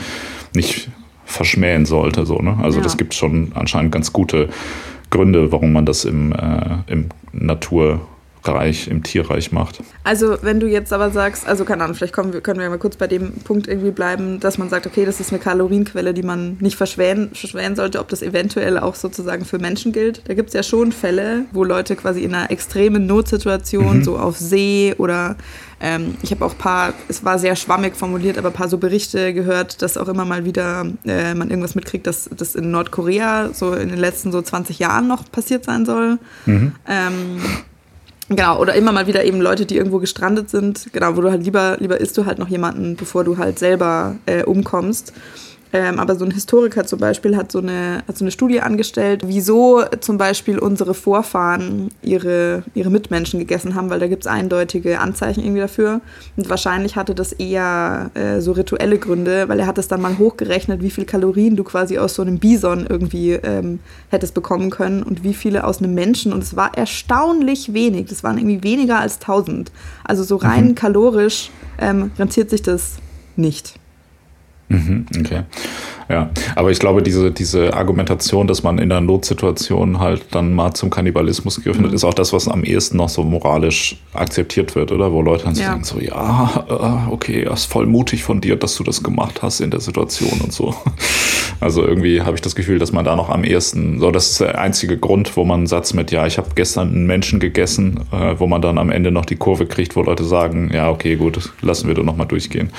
nicht 0.55 0.91
verschmähen 1.25 1.87
sollte. 1.87 2.27
So, 2.27 2.41
ne? 2.41 2.59
Also 2.63 2.77
ja. 2.77 2.85
das 2.85 2.99
gibt 2.99 3.15
schon 3.15 3.53
anscheinend 3.55 3.93
ganz 3.93 4.13
gute 4.13 4.51
Gründe, 5.09 5.51
warum 5.51 5.73
man 5.73 5.87
das 5.87 6.05
im, 6.05 6.33
äh, 6.33 6.93
im 6.93 7.07
Natur 7.33 8.01
Reich, 8.55 8.89
im 8.89 9.03
Tierreich 9.03 9.53
macht. 9.53 9.81
Also 10.05 10.39
wenn 10.43 10.61
du 10.61 10.67
jetzt 10.67 10.93
aber 10.93 11.11
sagst, 11.11 11.47
also 11.47 11.65
keine 11.65 11.85
Ahnung, 11.85 11.95
vielleicht 11.95 12.17
wir, 12.17 12.41
können 12.41 12.61
wir 12.61 12.69
mal 12.69 12.79
kurz 12.79 12.97
bei 12.97 13.07
dem 13.07 13.33
Punkt 13.45 13.69
irgendwie 13.69 13.91
bleiben, 13.91 14.41
dass 14.41 14.59
man 14.59 14.69
sagt, 14.69 14.87
okay, 14.87 15.05
das 15.05 15.21
ist 15.21 15.31
eine 15.31 15.39
Kalorienquelle, 15.39 16.15
die 16.15 16.23
man 16.23 16.57
nicht 16.61 16.77
verschwähen, 16.77 17.31
verschwähen 17.35 17.77
sollte, 17.77 18.01
ob 18.01 18.09
das 18.09 18.23
eventuell 18.23 18.79
auch 18.79 18.95
sozusagen 18.95 19.45
für 19.45 19.59
Menschen 19.59 19.93
gilt. 19.93 20.23
Da 20.29 20.35
gibt 20.35 20.49
es 20.49 20.55
ja 20.55 20.63
schon 20.63 20.93
Fälle, 20.93 21.45
wo 21.53 21.65
Leute 21.65 21.97
quasi 21.97 22.23
in 22.23 22.35
einer 22.35 22.51
extremen 22.51 23.07
Notsituation, 23.07 23.99
mhm. 23.99 24.05
so 24.05 24.19
auf 24.19 24.37
See 24.37 24.95
oder 24.99 25.37
ähm, 25.81 26.17
ich 26.23 26.31
habe 26.33 26.45
auch 26.45 26.53
ein 26.53 26.59
paar, 26.59 26.93
es 27.09 27.25
war 27.25 27.39
sehr 27.39 27.55
schwammig 27.55 27.95
formuliert, 27.95 28.37
aber 28.37 28.49
ein 28.49 28.55
paar 28.55 28.69
so 28.69 28.79
Berichte 28.79 29.33
gehört, 29.33 29.81
dass 29.83 29.97
auch 29.97 30.09
immer 30.09 30.25
mal 30.25 30.45
wieder 30.45 30.87
äh, 31.07 31.35
man 31.35 31.51
irgendwas 31.51 31.75
mitkriegt, 31.75 32.07
dass 32.07 32.29
das 32.37 32.55
in 32.55 32.71
Nordkorea 32.71 33.51
so 33.53 33.75
in 33.75 33.89
den 33.89 33.99
letzten 33.99 34.33
so 34.33 34.43
20 34.43 34.79
Jahren 34.79 35.07
noch 35.07 35.31
passiert 35.31 35.65
sein 35.65 35.87
soll. 35.87 36.19
Mhm. 36.47 36.73
Ähm, 36.89 37.41
Genau, 38.31 38.61
oder 38.61 38.75
immer 38.75 38.93
mal 38.93 39.07
wieder 39.07 39.25
eben 39.25 39.41
Leute, 39.41 39.65
die 39.65 39.77
irgendwo 39.77 39.99
gestrandet 39.99 40.51
sind, 40.51 40.93
genau, 40.93 41.17
wo 41.17 41.23
du 41.23 41.31
halt 41.31 41.45
lieber, 41.45 41.79
lieber 41.81 41.99
isst 41.99 42.19
du 42.19 42.27
halt 42.27 42.39
noch 42.39 42.49
jemanden, 42.49 42.95
bevor 42.95 43.25
du 43.25 43.39
halt 43.39 43.59
selber 43.59 44.17
äh, 44.27 44.43
umkommst. 44.43 45.15
Ähm, 45.73 45.99
aber 45.99 46.17
so 46.17 46.25
ein 46.25 46.31
Historiker 46.31 46.87
zum 46.87 46.99
Beispiel 46.99 47.37
hat 47.37 47.53
so, 47.53 47.59
eine, 47.59 48.03
hat 48.09 48.17
so 48.17 48.25
eine 48.25 48.31
Studie 48.31 48.61
angestellt, 48.61 49.23
wieso 49.27 49.83
zum 50.01 50.17
Beispiel 50.17 50.59
unsere 50.59 50.95
Vorfahren 50.95 51.91
ihre, 52.03 52.63
ihre 52.75 52.91
Mitmenschen 52.91 53.39
gegessen 53.39 53.75
haben, 53.75 53.91
weil 53.91 54.01
da 54.01 54.07
gibt 54.07 54.25
es 54.25 54.27
eindeutige 54.27 55.01
Anzeichen 55.01 55.43
irgendwie 55.43 55.61
dafür. 55.61 56.01
Und 56.37 56.49
wahrscheinlich 56.49 56.97
hatte 56.97 57.15
das 57.15 57.33
eher 57.33 58.11
äh, 58.15 58.41
so 58.41 58.53
rituelle 58.53 58.99
Gründe, 58.99 59.49
weil 59.49 59.61
er 59.61 59.67
hat 59.67 59.79
es 59.79 59.89
dann 59.89 60.01
mal 60.01 60.17
hochgerechnet, 60.17 60.83
wie 60.83 60.91
viel 60.91 61.05
Kalorien 61.05 61.57
du 61.57 61.65
quasi 61.65 61.99
aus 61.99 62.15
so 62.15 62.23
einem 62.23 62.39
Bison 62.39 62.87
irgendwie 62.89 63.33
ähm, 63.33 63.81
hättest 64.11 64.35
bekommen 64.35 64.71
können 64.71 65.03
und 65.03 65.23
wie 65.23 65.35
viele 65.35 65.65
aus 65.65 65.79
einem 65.79 65.95
Menschen. 65.95 66.33
Und 66.33 66.43
es 66.43 66.57
war 66.57 66.77
erstaunlich 66.77 67.75
wenig. 67.75 68.07
Das 68.07 68.25
waren 68.25 68.39
irgendwie 68.39 68.63
weniger 68.63 69.01
als 69.01 69.17
1000. 69.17 69.71
Also 70.05 70.23
so 70.23 70.37
rein 70.37 70.69
mhm. 70.69 70.75
kalorisch 70.75 71.51
ähm, 71.79 72.11
rentiert 72.19 72.49
sich 72.49 72.63
das 72.63 72.95
nicht. 73.37 73.79
Mhm, 74.69 75.07
okay. 75.19 75.43
Ja, 76.11 76.31
aber 76.55 76.71
ich 76.71 76.79
glaube, 76.79 77.03
diese, 77.03 77.31
diese 77.31 77.75
Argumentation, 77.75 78.47
dass 78.47 78.63
man 78.63 78.79
in 78.79 78.91
einer 78.91 79.03
Notsituation 79.03 79.99
halt 79.99 80.27
dann 80.31 80.55
mal 80.55 80.73
zum 80.73 80.89
Kannibalismus 80.89 81.57
gegriffen 81.57 81.83
hat, 81.85 81.91
mhm. 81.91 81.97
ist 81.97 82.05
auch 82.05 82.15
das, 82.15 82.33
was 82.33 82.49
am 82.49 82.65
ehesten 82.65 82.97
noch 82.97 83.11
so 83.11 83.25
moralisch 83.25 83.97
akzeptiert 84.15 84.75
wird, 84.75 84.91
oder? 84.91 85.13
Wo 85.13 85.21
Leute 85.21 85.45
dann 85.45 85.55
ja. 85.55 85.67
sagen 85.67 85.85
so, 85.85 86.01
ja, 86.01 86.65
äh, 86.69 87.13
okay, 87.13 87.45
das 87.45 87.61
ist 87.61 87.73
voll 87.73 87.87
mutig 87.87 88.25
von 88.25 88.41
dir, 88.41 88.57
dass 88.57 88.77
du 88.77 88.85
das 88.85 89.03
gemacht 89.03 89.43
hast 89.43 89.61
in 89.61 89.71
der 89.71 89.81
Situation 89.81 90.41
und 90.43 90.53
so. 90.53 90.75
Also 91.61 91.85
irgendwie 91.85 92.23
habe 92.23 92.37
ich 92.37 92.41
das 92.41 92.55
Gefühl, 92.55 92.79
dass 92.79 92.93
man 92.93 93.05
da 93.05 93.17
noch 93.17 93.31
am 93.31 93.43
ehesten, 93.43 93.99
so 93.99 94.13
das 94.13 94.31
ist 94.31 94.41
der 94.41 94.61
einzige 94.61 94.97
Grund, 94.97 95.37
wo 95.37 95.45
man 95.45 95.61
einen 95.61 95.67
Satz 95.67 95.93
mit, 95.93 96.13
ja, 96.13 96.25
ich 96.25 96.39
habe 96.39 96.51
gestern 96.55 96.89
einen 96.91 97.07
Menschen 97.07 97.41
gegessen, 97.41 98.01
äh, 98.13 98.39
wo 98.39 98.47
man 98.47 98.63
dann 98.63 98.79
am 98.79 98.91
Ende 98.91 99.11
noch 99.11 99.25
die 99.25 99.35
Kurve 99.35 99.67
kriegt, 99.67 99.97
wo 99.97 100.03
Leute 100.03 100.23
sagen, 100.23 100.71
ja, 100.73 100.89
okay, 100.89 101.17
gut, 101.17 101.53
lassen 101.61 101.89
wir 101.89 101.97
doch 101.97 102.05
nochmal 102.05 102.29
durchgehen. 102.29 102.71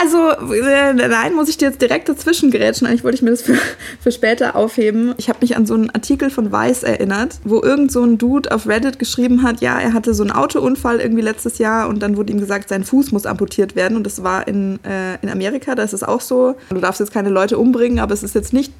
Also, 0.00 0.30
äh, 0.54 0.94
nein, 0.94 1.34
muss 1.34 1.50
ich 1.50 1.58
dir 1.58 1.66
jetzt 1.66 1.82
direkt 1.82 2.08
dazwischen 2.08 2.50
gerätschen. 2.50 2.86
Eigentlich 2.86 3.04
wollte 3.04 3.16
ich 3.16 3.22
mir 3.22 3.30
das 3.30 3.42
für, 3.42 3.58
für 4.00 4.10
später 4.10 4.56
aufheben. 4.56 5.14
Ich 5.18 5.28
habe 5.28 5.40
mich 5.42 5.56
an 5.56 5.66
so 5.66 5.74
einen 5.74 5.90
Artikel 5.90 6.30
von 6.30 6.50
Weiß 6.50 6.82
erinnert, 6.82 7.38
wo 7.44 7.62
irgend 7.62 7.92
so 7.92 8.02
ein 8.02 8.16
Dude 8.16 8.50
auf 8.52 8.66
Reddit 8.66 8.98
geschrieben 8.98 9.42
hat, 9.42 9.60
ja, 9.60 9.78
er 9.78 9.92
hatte 9.92 10.14
so 10.14 10.22
einen 10.22 10.32
Autounfall 10.32 11.00
irgendwie 11.00 11.22
letztes 11.22 11.58
Jahr 11.58 11.88
und 11.88 12.02
dann 12.02 12.16
wurde 12.16 12.32
ihm 12.32 12.40
gesagt, 12.40 12.70
sein 12.70 12.84
Fuß 12.84 13.12
muss 13.12 13.26
amputiert 13.26 13.76
werden. 13.76 13.96
Und 13.96 14.04
das 14.04 14.22
war 14.22 14.48
in, 14.48 14.78
äh, 14.84 15.16
in 15.20 15.28
Amerika, 15.28 15.74
da 15.74 15.82
ist 15.82 15.92
es 15.92 16.02
auch 16.02 16.22
so. 16.22 16.56
Du 16.70 16.80
darfst 16.80 17.00
jetzt 17.00 17.12
keine 17.12 17.28
Leute 17.28 17.58
umbringen, 17.58 17.98
aber 17.98 18.14
es 18.14 18.22
ist 18.22 18.34
jetzt 18.34 18.52
nicht 18.54 18.72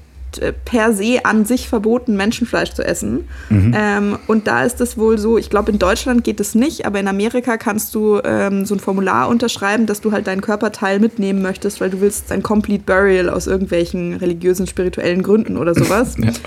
per 0.65 0.93
se 0.93 1.25
an 1.25 1.45
sich 1.45 1.69
verboten, 1.69 2.17
Menschenfleisch 2.17 2.73
zu 2.73 2.85
essen. 2.85 3.29
Mhm. 3.51 3.75
Ähm, 3.77 4.19
und 4.27 4.47
da 4.47 4.65
ist 4.65 4.81
es 4.81 4.97
wohl 4.97 5.19
so, 5.19 5.39
ich 5.39 5.51
glaube, 5.51 5.73
in 5.73 5.79
Deutschland 5.79 6.25
geht 6.25 6.41
es 6.41 6.55
nicht, 6.55 6.87
aber 6.87 7.01
in 7.01 7.09
Amerika 7.09 7.57
kannst 7.57 7.95
du 7.95 8.21
ähm, 8.25 8.65
so 8.65 8.75
ein 8.75 8.81
Formular 8.81 9.29
unterschreiben, 9.29 9.87
dass 9.87 10.01
du 10.01 10.13
halt 10.13 10.27
deinen 10.27 10.41
Körperteil 10.41 11.01
mitnehmen 11.01 11.43
möchtest, 11.43 11.81
weil 11.81 11.91
du 11.91 12.01
willst 12.01 12.33
ein 12.33 12.43
Complete 12.43 12.85
Burial 12.85 13.29
aus 13.29 13.47
irgendwelchen 13.47 14.15
religiösen, 14.15 14.67
spirituellen 14.67 15.23
Gründen 15.23 15.57
oder 15.57 15.75
sowas. 15.75 16.17
ja. 16.19 16.31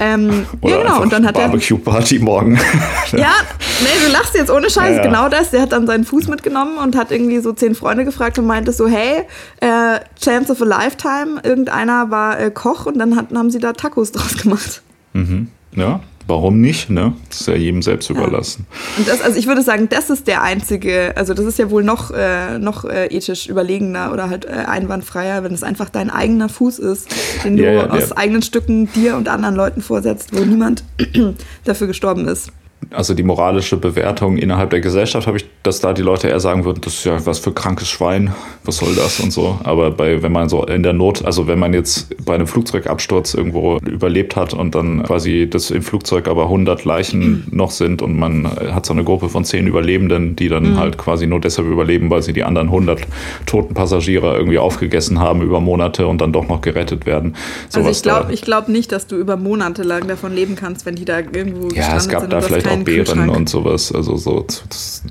Ähm, 0.00 0.46
Oder 0.62 0.76
ja, 0.76 0.82
genau. 0.82 1.02
Und 1.02 1.12
dann 1.12 1.26
hat 1.26 1.34
Barbecue 1.34 1.78
Party 1.78 2.18
morgen. 2.18 2.58
ja, 3.12 3.32
nee, 3.80 4.06
du 4.06 4.10
lachst 4.10 4.34
jetzt 4.34 4.50
ohne 4.50 4.70
Scheiß. 4.70 4.96
Ja, 4.96 4.96
ja. 4.96 5.02
Genau 5.02 5.28
das. 5.28 5.50
Der 5.50 5.60
hat 5.60 5.72
dann 5.72 5.86
seinen 5.86 6.04
Fuß 6.04 6.26
mitgenommen 6.28 6.78
und 6.78 6.96
hat 6.96 7.12
irgendwie 7.12 7.38
so 7.40 7.52
zehn 7.52 7.74
Freunde 7.74 8.04
gefragt 8.04 8.38
und 8.38 8.46
meinte 8.46 8.72
so, 8.72 8.88
hey, 8.88 9.24
äh, 9.60 10.00
Chance 10.20 10.52
of 10.52 10.62
a 10.62 10.64
Lifetime. 10.64 11.40
Irgendeiner 11.44 12.10
war 12.10 12.40
äh, 12.40 12.50
Koch 12.50 12.86
und 12.86 12.98
dann 12.98 13.14
hat, 13.14 13.26
haben 13.34 13.50
sie 13.50 13.58
da 13.58 13.74
Tacos 13.74 14.10
draus 14.12 14.36
gemacht. 14.36 14.82
Mhm. 15.12 15.48
Ja, 15.76 16.00
warum 16.30 16.60
nicht? 16.60 16.88
Ne? 16.88 17.12
Das 17.28 17.42
ist 17.42 17.48
ja 17.48 17.54
jedem 17.54 17.82
selbst 17.82 18.08
ja. 18.08 18.16
überlassen. 18.16 18.66
Und 18.96 19.06
das, 19.06 19.20
also 19.20 19.38
ich 19.38 19.46
würde 19.46 19.62
sagen, 19.62 19.88
das 19.90 20.08
ist 20.08 20.26
der 20.26 20.42
einzige, 20.42 21.12
also 21.16 21.34
das 21.34 21.44
ist 21.44 21.58
ja 21.58 21.70
wohl 21.70 21.84
noch, 21.84 22.10
äh, 22.10 22.58
noch 22.58 22.84
äh, 22.84 23.06
ethisch 23.06 23.48
überlegener 23.48 24.12
oder 24.12 24.30
halt 24.30 24.46
äh, 24.46 24.48
einwandfreier, 24.48 25.44
wenn 25.44 25.52
es 25.52 25.62
einfach 25.62 25.90
dein 25.90 26.08
eigener 26.08 26.48
Fuß 26.48 26.78
ist, 26.78 27.14
den 27.44 27.58
du 27.58 27.64
ja, 27.64 27.90
aus 27.90 28.12
eigenen 28.12 28.42
Stücken 28.42 28.90
dir 28.92 29.16
und 29.16 29.28
anderen 29.28 29.54
Leuten 29.54 29.82
vorsetzt, 29.82 30.30
wo 30.32 30.42
niemand 30.42 30.84
dafür 31.64 31.86
gestorben 31.86 32.26
ist 32.26 32.52
also 32.92 33.14
die 33.14 33.22
moralische 33.22 33.76
Bewertung 33.76 34.36
innerhalb 34.38 34.70
der 34.70 34.80
Gesellschaft 34.80 35.26
habe 35.26 35.36
ich, 35.36 35.44
dass 35.62 35.80
da 35.80 35.92
die 35.92 36.02
Leute 36.02 36.28
eher 36.28 36.40
sagen 36.40 36.64
würden, 36.64 36.80
das 36.80 36.94
ist 36.94 37.04
ja 37.04 37.24
was 37.26 37.38
für 37.38 37.52
krankes 37.52 37.88
Schwein, 37.88 38.32
was 38.64 38.78
soll 38.78 38.94
das 38.94 39.20
und 39.20 39.32
so. 39.32 39.58
Aber 39.64 39.90
bei, 39.90 40.22
wenn 40.22 40.32
man 40.32 40.48
so 40.48 40.64
in 40.64 40.82
der 40.82 40.92
Not, 40.92 41.24
also 41.24 41.46
wenn 41.46 41.58
man 41.58 41.74
jetzt 41.74 42.24
bei 42.24 42.34
einem 42.34 42.46
Flugzeugabsturz 42.46 43.34
irgendwo 43.34 43.78
überlebt 43.78 44.34
hat 44.34 44.54
und 44.54 44.74
dann 44.74 45.02
quasi 45.02 45.48
das 45.48 45.70
im 45.70 45.82
Flugzeug 45.82 46.26
aber 46.26 46.44
100 46.44 46.84
Leichen 46.84 47.20
mhm. 47.20 47.44
noch 47.50 47.70
sind 47.70 48.02
und 48.02 48.18
man 48.18 48.46
hat 48.46 48.86
so 48.86 48.92
eine 48.92 49.04
Gruppe 49.04 49.28
von 49.28 49.44
10 49.44 49.66
Überlebenden, 49.66 50.34
die 50.34 50.48
dann 50.48 50.72
mhm. 50.72 50.78
halt 50.78 50.98
quasi 50.98 51.26
nur 51.26 51.40
deshalb 51.40 51.68
überleben, 51.68 52.10
weil 52.10 52.22
sie 52.22 52.32
die 52.32 52.44
anderen 52.44 52.68
100 52.68 53.06
toten 53.46 53.74
Passagiere 53.74 54.36
irgendwie 54.36 54.58
aufgegessen 54.58 55.18
haben 55.20 55.42
über 55.42 55.60
Monate 55.60 56.06
und 56.06 56.20
dann 56.20 56.32
doch 56.32 56.48
noch 56.48 56.62
gerettet 56.62 57.06
werden. 57.06 57.36
So 57.68 57.80
also 57.80 57.90
ich 57.90 58.02
glaube 58.02 58.34
glaub 58.34 58.68
nicht, 58.68 58.90
dass 58.90 59.06
du 59.06 59.16
über 59.16 59.36
Monate 59.36 59.82
lang 59.82 60.08
davon 60.08 60.34
leben 60.34 60.56
kannst, 60.56 60.86
wenn 60.86 60.94
die 60.94 61.04
da 61.04 61.18
irgendwo 61.18 61.68
ja, 61.68 61.96
es 61.96 62.08
gab 62.08 62.28
da 62.30 62.40
vielleicht 62.40 62.69
auch 62.70 62.84
Beeren 62.84 63.28
und 63.28 63.48
sowas. 63.48 63.92
Also 63.92 64.16
so 64.16 64.46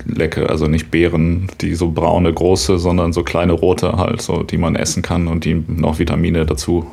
lecker, 0.06 0.50
also 0.50 0.66
nicht 0.66 0.90
Beeren, 0.90 1.48
die 1.60 1.74
so 1.74 1.90
braune, 1.90 2.32
große, 2.32 2.78
sondern 2.78 3.12
so 3.12 3.22
kleine 3.22 3.52
rote 3.52 3.96
halt, 3.96 4.22
so 4.22 4.42
die 4.42 4.58
man 4.58 4.76
essen 4.76 5.02
kann 5.02 5.28
und 5.28 5.44
die 5.44 5.62
noch 5.68 5.98
Vitamine 5.98 6.46
dazu 6.46 6.86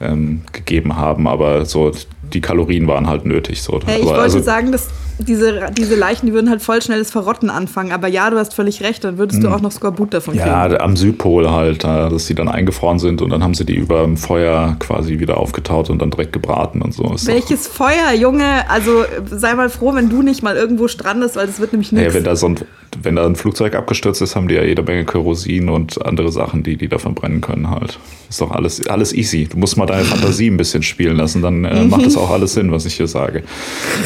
ähm, 0.00 0.42
gegeben 0.52 0.96
haben. 0.96 1.26
Aber 1.26 1.64
so 1.64 1.92
die 2.32 2.40
Kalorien 2.40 2.86
waren 2.86 3.06
halt 3.06 3.24
nötig. 3.24 3.62
So. 3.62 3.80
Hey, 3.84 3.96
ich 3.96 4.02
aber 4.02 4.10
wollte 4.10 4.22
also, 4.22 4.40
sagen, 4.40 4.72
dass 4.72 4.88
diese, 5.26 5.70
diese 5.76 5.94
Leichen, 5.94 6.26
die 6.26 6.32
würden 6.32 6.50
halt 6.50 6.62
voll 6.62 6.82
schnell 6.82 6.98
das 6.98 7.10
Verrotten 7.10 7.50
anfangen. 7.50 7.92
Aber 7.92 8.08
ja, 8.08 8.30
du 8.30 8.38
hast 8.38 8.54
völlig 8.54 8.82
recht, 8.82 9.04
dann 9.04 9.18
würdest 9.18 9.42
du 9.42 9.48
hm. 9.48 9.54
auch 9.54 9.60
noch 9.60 9.72
Skorbut 9.72 10.14
davon 10.14 10.34
kriegen. 10.34 10.46
Ja, 10.46 10.80
am 10.80 10.96
Südpol 10.96 11.50
halt, 11.50 11.84
dass 11.84 12.26
sie 12.26 12.34
dann 12.34 12.48
eingefroren 12.48 12.98
sind 12.98 13.22
und 13.22 13.30
dann 13.30 13.42
haben 13.42 13.54
sie 13.54 13.64
die 13.64 13.74
über 13.74 14.02
dem 14.02 14.16
Feuer 14.16 14.76
quasi 14.78 15.18
wieder 15.20 15.36
aufgetaut 15.36 15.90
und 15.90 16.00
dann 16.00 16.10
direkt 16.10 16.32
gebraten 16.32 16.82
und 16.82 16.94
so. 16.94 17.12
Ist 17.14 17.26
Welches 17.26 17.66
Feuer, 17.66 18.12
Junge? 18.18 18.68
Also 18.68 19.04
sei 19.26 19.54
mal 19.54 19.68
froh, 19.68 19.94
wenn 19.94 20.08
du 20.08 20.22
nicht 20.22 20.42
mal 20.42 20.56
irgendwo 20.56 20.88
strandest, 20.88 21.36
weil 21.36 21.46
das 21.46 21.60
wird 21.60 21.72
nämlich 21.72 21.92
nichts. 21.92 22.08
Ja, 22.08 22.14
wenn 22.14 22.24
da 22.24 22.36
so 22.36 22.48
ein, 22.48 22.56
wenn 23.02 23.16
da 23.16 23.26
ein 23.26 23.36
Flugzeug 23.36 23.74
abgestürzt 23.74 24.22
ist, 24.22 24.36
haben 24.36 24.48
die 24.48 24.54
ja 24.54 24.62
jede 24.62 24.82
Menge 24.82 25.04
Kerosin 25.04 25.68
und 25.68 26.04
andere 26.04 26.32
Sachen, 26.32 26.62
die 26.62 26.76
die 26.76 26.88
da 26.88 26.98
verbrennen 26.98 27.40
können 27.40 27.70
halt. 27.70 27.98
Ist 28.28 28.40
doch 28.40 28.50
alles, 28.50 28.86
alles 28.86 29.12
easy. 29.12 29.48
Du 29.48 29.58
musst 29.58 29.76
mal 29.76 29.86
deine 29.86 30.04
Fantasie 30.04 30.48
ein 30.48 30.56
bisschen 30.56 30.82
spielen 30.82 31.16
lassen, 31.16 31.42
dann 31.42 31.64
äh, 31.64 31.84
macht 31.84 32.06
das 32.06 32.16
auch 32.16 32.30
alles 32.30 32.54
Sinn, 32.54 32.70
was 32.70 32.86
ich 32.86 32.94
hier 32.94 33.08
sage. 33.08 33.42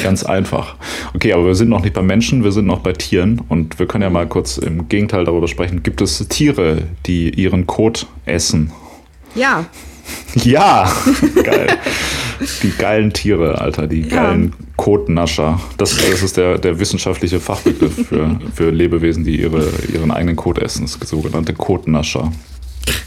Ganz 0.02 0.24
einfach. 0.24 0.76
Okay, 1.12 1.32
aber 1.32 1.46
wir 1.46 1.54
sind 1.54 1.68
noch 1.68 1.82
nicht 1.82 1.94
bei 1.94 2.02
Menschen, 2.02 2.44
wir 2.44 2.52
sind 2.52 2.66
noch 2.66 2.80
bei 2.80 2.92
Tieren 2.92 3.40
und 3.48 3.78
wir 3.78 3.86
können 3.86 4.02
ja 4.02 4.10
mal 4.10 4.26
kurz 4.26 4.58
im 4.58 4.88
Gegenteil 4.88 5.24
darüber 5.24 5.48
sprechen. 5.48 5.82
Gibt 5.82 6.00
es 6.00 6.26
Tiere, 6.28 6.82
die 7.06 7.30
ihren 7.30 7.66
Kot 7.66 8.06
essen? 8.24 8.72
Ja. 9.34 9.66
Ja, 10.34 10.92
geil. 11.44 11.78
die 12.62 12.70
geilen 12.76 13.12
Tiere, 13.12 13.60
Alter, 13.60 13.86
die 13.86 14.02
ja. 14.02 14.22
geilen 14.22 14.52
Kotnascher. 14.76 15.60
Das, 15.78 15.96
das 15.96 16.22
ist 16.22 16.36
der, 16.36 16.58
der 16.58 16.78
wissenschaftliche 16.78 17.40
Fachbegriff 17.40 18.08
für, 18.08 18.38
für 18.52 18.70
Lebewesen, 18.70 19.24
die 19.24 19.40
ihre, 19.40 19.66
ihren 19.92 20.10
eigenen 20.10 20.36
Kot 20.36 20.58
essen. 20.58 20.90
Das 21.00 21.08
sogenannte 21.08 21.54
Kotnascher. 21.54 22.32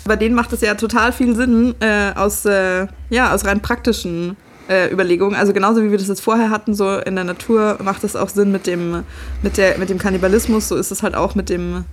Bei 0.05 0.15
denen 0.15 0.35
macht 0.35 0.53
es 0.53 0.61
ja 0.61 0.73
total 0.75 1.11
viel 1.11 1.35
Sinn, 1.35 1.75
äh, 1.81 2.13
aus, 2.15 2.45
äh, 2.45 2.87
ja, 3.09 3.33
aus 3.33 3.45
rein 3.45 3.61
praktischen 3.61 4.37
äh, 4.69 4.91
Überlegung. 4.91 5.35
Also 5.35 5.53
genauso 5.53 5.83
wie 5.83 5.91
wir 5.91 5.97
das 5.97 6.07
jetzt 6.07 6.21
vorher 6.21 6.49
hatten, 6.49 6.73
so 6.73 6.97
in 6.97 7.15
der 7.15 7.23
Natur 7.23 7.77
macht 7.83 8.03
es 8.03 8.15
auch 8.15 8.29
Sinn 8.29 8.51
mit 8.51 8.67
dem, 8.67 9.03
mit, 9.41 9.57
der, 9.57 9.77
mit 9.77 9.89
dem 9.89 9.97
Kannibalismus, 9.97 10.67
so 10.67 10.75
ist 10.75 10.91
es 10.91 11.03
halt 11.03 11.15
auch 11.15 11.35
mit 11.35 11.49
dem, 11.49 11.85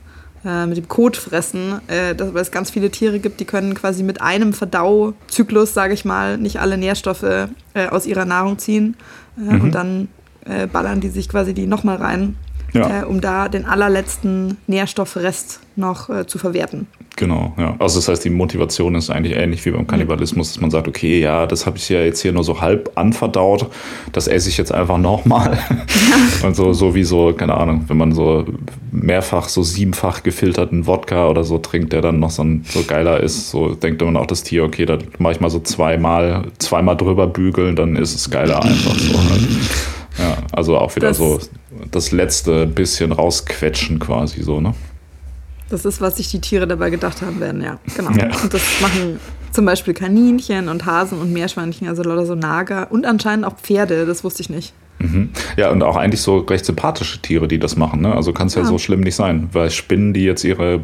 äh, 0.44 0.66
mit 0.66 0.76
dem 0.76 0.88
Kotfressen, 0.88 1.80
äh, 1.88 2.14
weil 2.18 2.42
es 2.42 2.50
ganz 2.50 2.70
viele 2.70 2.90
Tiere 2.90 3.18
gibt, 3.18 3.40
die 3.40 3.44
können 3.44 3.74
quasi 3.74 4.02
mit 4.02 4.20
einem 4.20 4.52
Verdauzyklus, 4.52 5.74
sage 5.74 5.94
ich 5.94 6.04
mal, 6.04 6.38
nicht 6.38 6.60
alle 6.60 6.76
Nährstoffe 6.76 7.22
äh, 7.22 7.48
aus 7.90 8.06
ihrer 8.06 8.24
Nahrung 8.24 8.58
ziehen. 8.58 8.96
Äh, 9.38 9.54
mhm. 9.54 9.60
Und 9.60 9.74
dann 9.74 10.08
ballern 10.74 11.00
die 11.00 11.08
sich 11.08 11.30
quasi 11.30 11.54
die 11.54 11.66
nochmal 11.66 11.96
rein, 11.96 12.37
ja. 12.74 13.02
äh, 13.02 13.04
um 13.04 13.20
da 13.20 13.48
den 13.48 13.64
allerletzten 13.64 14.58
Nährstoffrest 14.66 15.60
noch 15.76 16.10
äh, 16.10 16.26
zu 16.26 16.38
verwerten. 16.38 16.87
Genau, 17.16 17.54
ja. 17.56 17.76
Also 17.78 17.98
das 17.98 18.08
heißt, 18.08 18.24
die 18.24 18.30
Motivation 18.30 18.96
ist 18.96 19.08
eigentlich 19.08 19.37
ähnlich 19.37 19.64
wie 19.64 19.70
beim 19.70 19.87
Kannibalismus, 19.87 20.52
dass 20.52 20.60
man 20.60 20.70
sagt, 20.72 20.88
okay, 20.88 21.20
ja, 21.20 21.46
das 21.46 21.64
habe 21.64 21.76
ich 21.76 21.88
ja 21.88 22.00
jetzt 22.00 22.20
hier 22.20 22.32
nur 22.32 22.42
so 22.42 22.60
halb 22.60 22.90
anverdaut, 22.96 23.70
das 24.12 24.26
esse 24.26 24.48
ich 24.48 24.56
jetzt 24.56 24.72
einfach 24.72 24.98
nochmal. 24.98 25.58
Und 26.42 26.56
so, 26.56 26.72
so 26.72 26.94
wie 26.96 27.04
so, 27.04 27.32
keine 27.32 27.54
Ahnung, 27.54 27.84
wenn 27.87 27.96
man 27.96 28.12
so 28.12 28.44
mehrfach, 28.90 29.48
so 29.48 29.62
siebenfach 29.62 30.24
gefilterten 30.24 30.88
Wodka 30.88 31.28
oder 31.28 31.44
so 31.44 31.58
trinkt, 31.58 31.92
der 31.92 32.00
dann 32.00 32.18
noch 32.18 32.30
so, 32.30 32.42
ein, 32.42 32.64
so 32.68 32.82
geiler 32.82 33.20
ist, 33.20 33.50
so 33.50 33.74
denkt 33.74 34.02
man 34.02 34.16
auch 34.16 34.26
das 34.26 34.42
Tier, 34.42 34.64
okay, 34.64 34.84
da 34.84 34.98
mache 35.18 35.34
ich 35.34 35.40
mal 35.40 35.50
so 35.50 35.60
zweimal, 35.60 36.46
zweimal 36.58 36.96
drüber 36.96 37.28
bügeln, 37.28 37.76
dann 37.76 37.94
ist 37.94 38.14
es 38.16 38.28
geiler 38.28 38.62
einfach 38.62 38.94
so. 38.94 39.16
Halt. 39.16 39.48
Ja, 40.18 40.37
also 40.52 40.78
auch 40.78 40.94
wieder 40.94 41.08
das, 41.08 41.18
so 41.18 41.38
das 41.90 42.12
letzte 42.12 42.66
bisschen 42.66 43.12
rausquetschen 43.12 43.99
quasi 43.99 44.42
so, 44.42 44.61
ne? 44.61 44.75
Das 45.70 45.85
ist, 45.85 46.01
was 46.01 46.18
sich 46.18 46.31
die 46.31 46.40
Tiere 46.40 46.66
dabei 46.66 46.90
gedacht 46.90 47.23
haben 47.23 47.40
werden, 47.40 47.62
ja. 47.62 47.79
Genau. 47.97 48.11
Ja. 48.12 48.31
Und 48.42 48.53
das 48.53 48.62
machen 48.81 49.18
zum 49.55 49.64
Beispiel 49.64 49.95
Kaninchen 49.95 50.69
und 50.69 50.85
Hasen 50.85 51.19
und 51.19 51.33
Meerschweinchen, 51.33 51.88
also 51.88 52.03
lauter 52.03 52.27
so 52.27 52.35
Nager 52.35 52.90
und 52.90 53.07
anscheinend 53.07 53.47
auch 53.47 53.57
Pferde, 53.57 54.05
das 54.05 54.25
wusste 54.25 54.43
ich 54.43 54.51
nicht. 54.51 54.75
Mhm. 54.99 55.31
Ja, 55.57 55.71
und 55.71 55.83
auch 55.83 55.97
eigentlich 55.97 56.21
so 56.21 56.38
recht 56.38 56.64
sympathische 56.64 57.21
Tiere, 57.21 57.49
die 57.49 57.59
das 57.59 57.77
machen. 57.77 58.01
Ne? 58.01 58.14
Also 58.14 58.33
kann 58.33 58.47
es 58.47 58.55
ja. 58.55 58.62
ja. 58.62 58.69
so 58.69 58.79
schlimm 58.79 59.01
nicht 59.01 59.17
sein. 59.17 59.49
Weil 59.53 59.71
Spinnen, 59.71 60.12
die 60.12 60.25
jetzt 60.25 60.45
ihre 60.45 60.81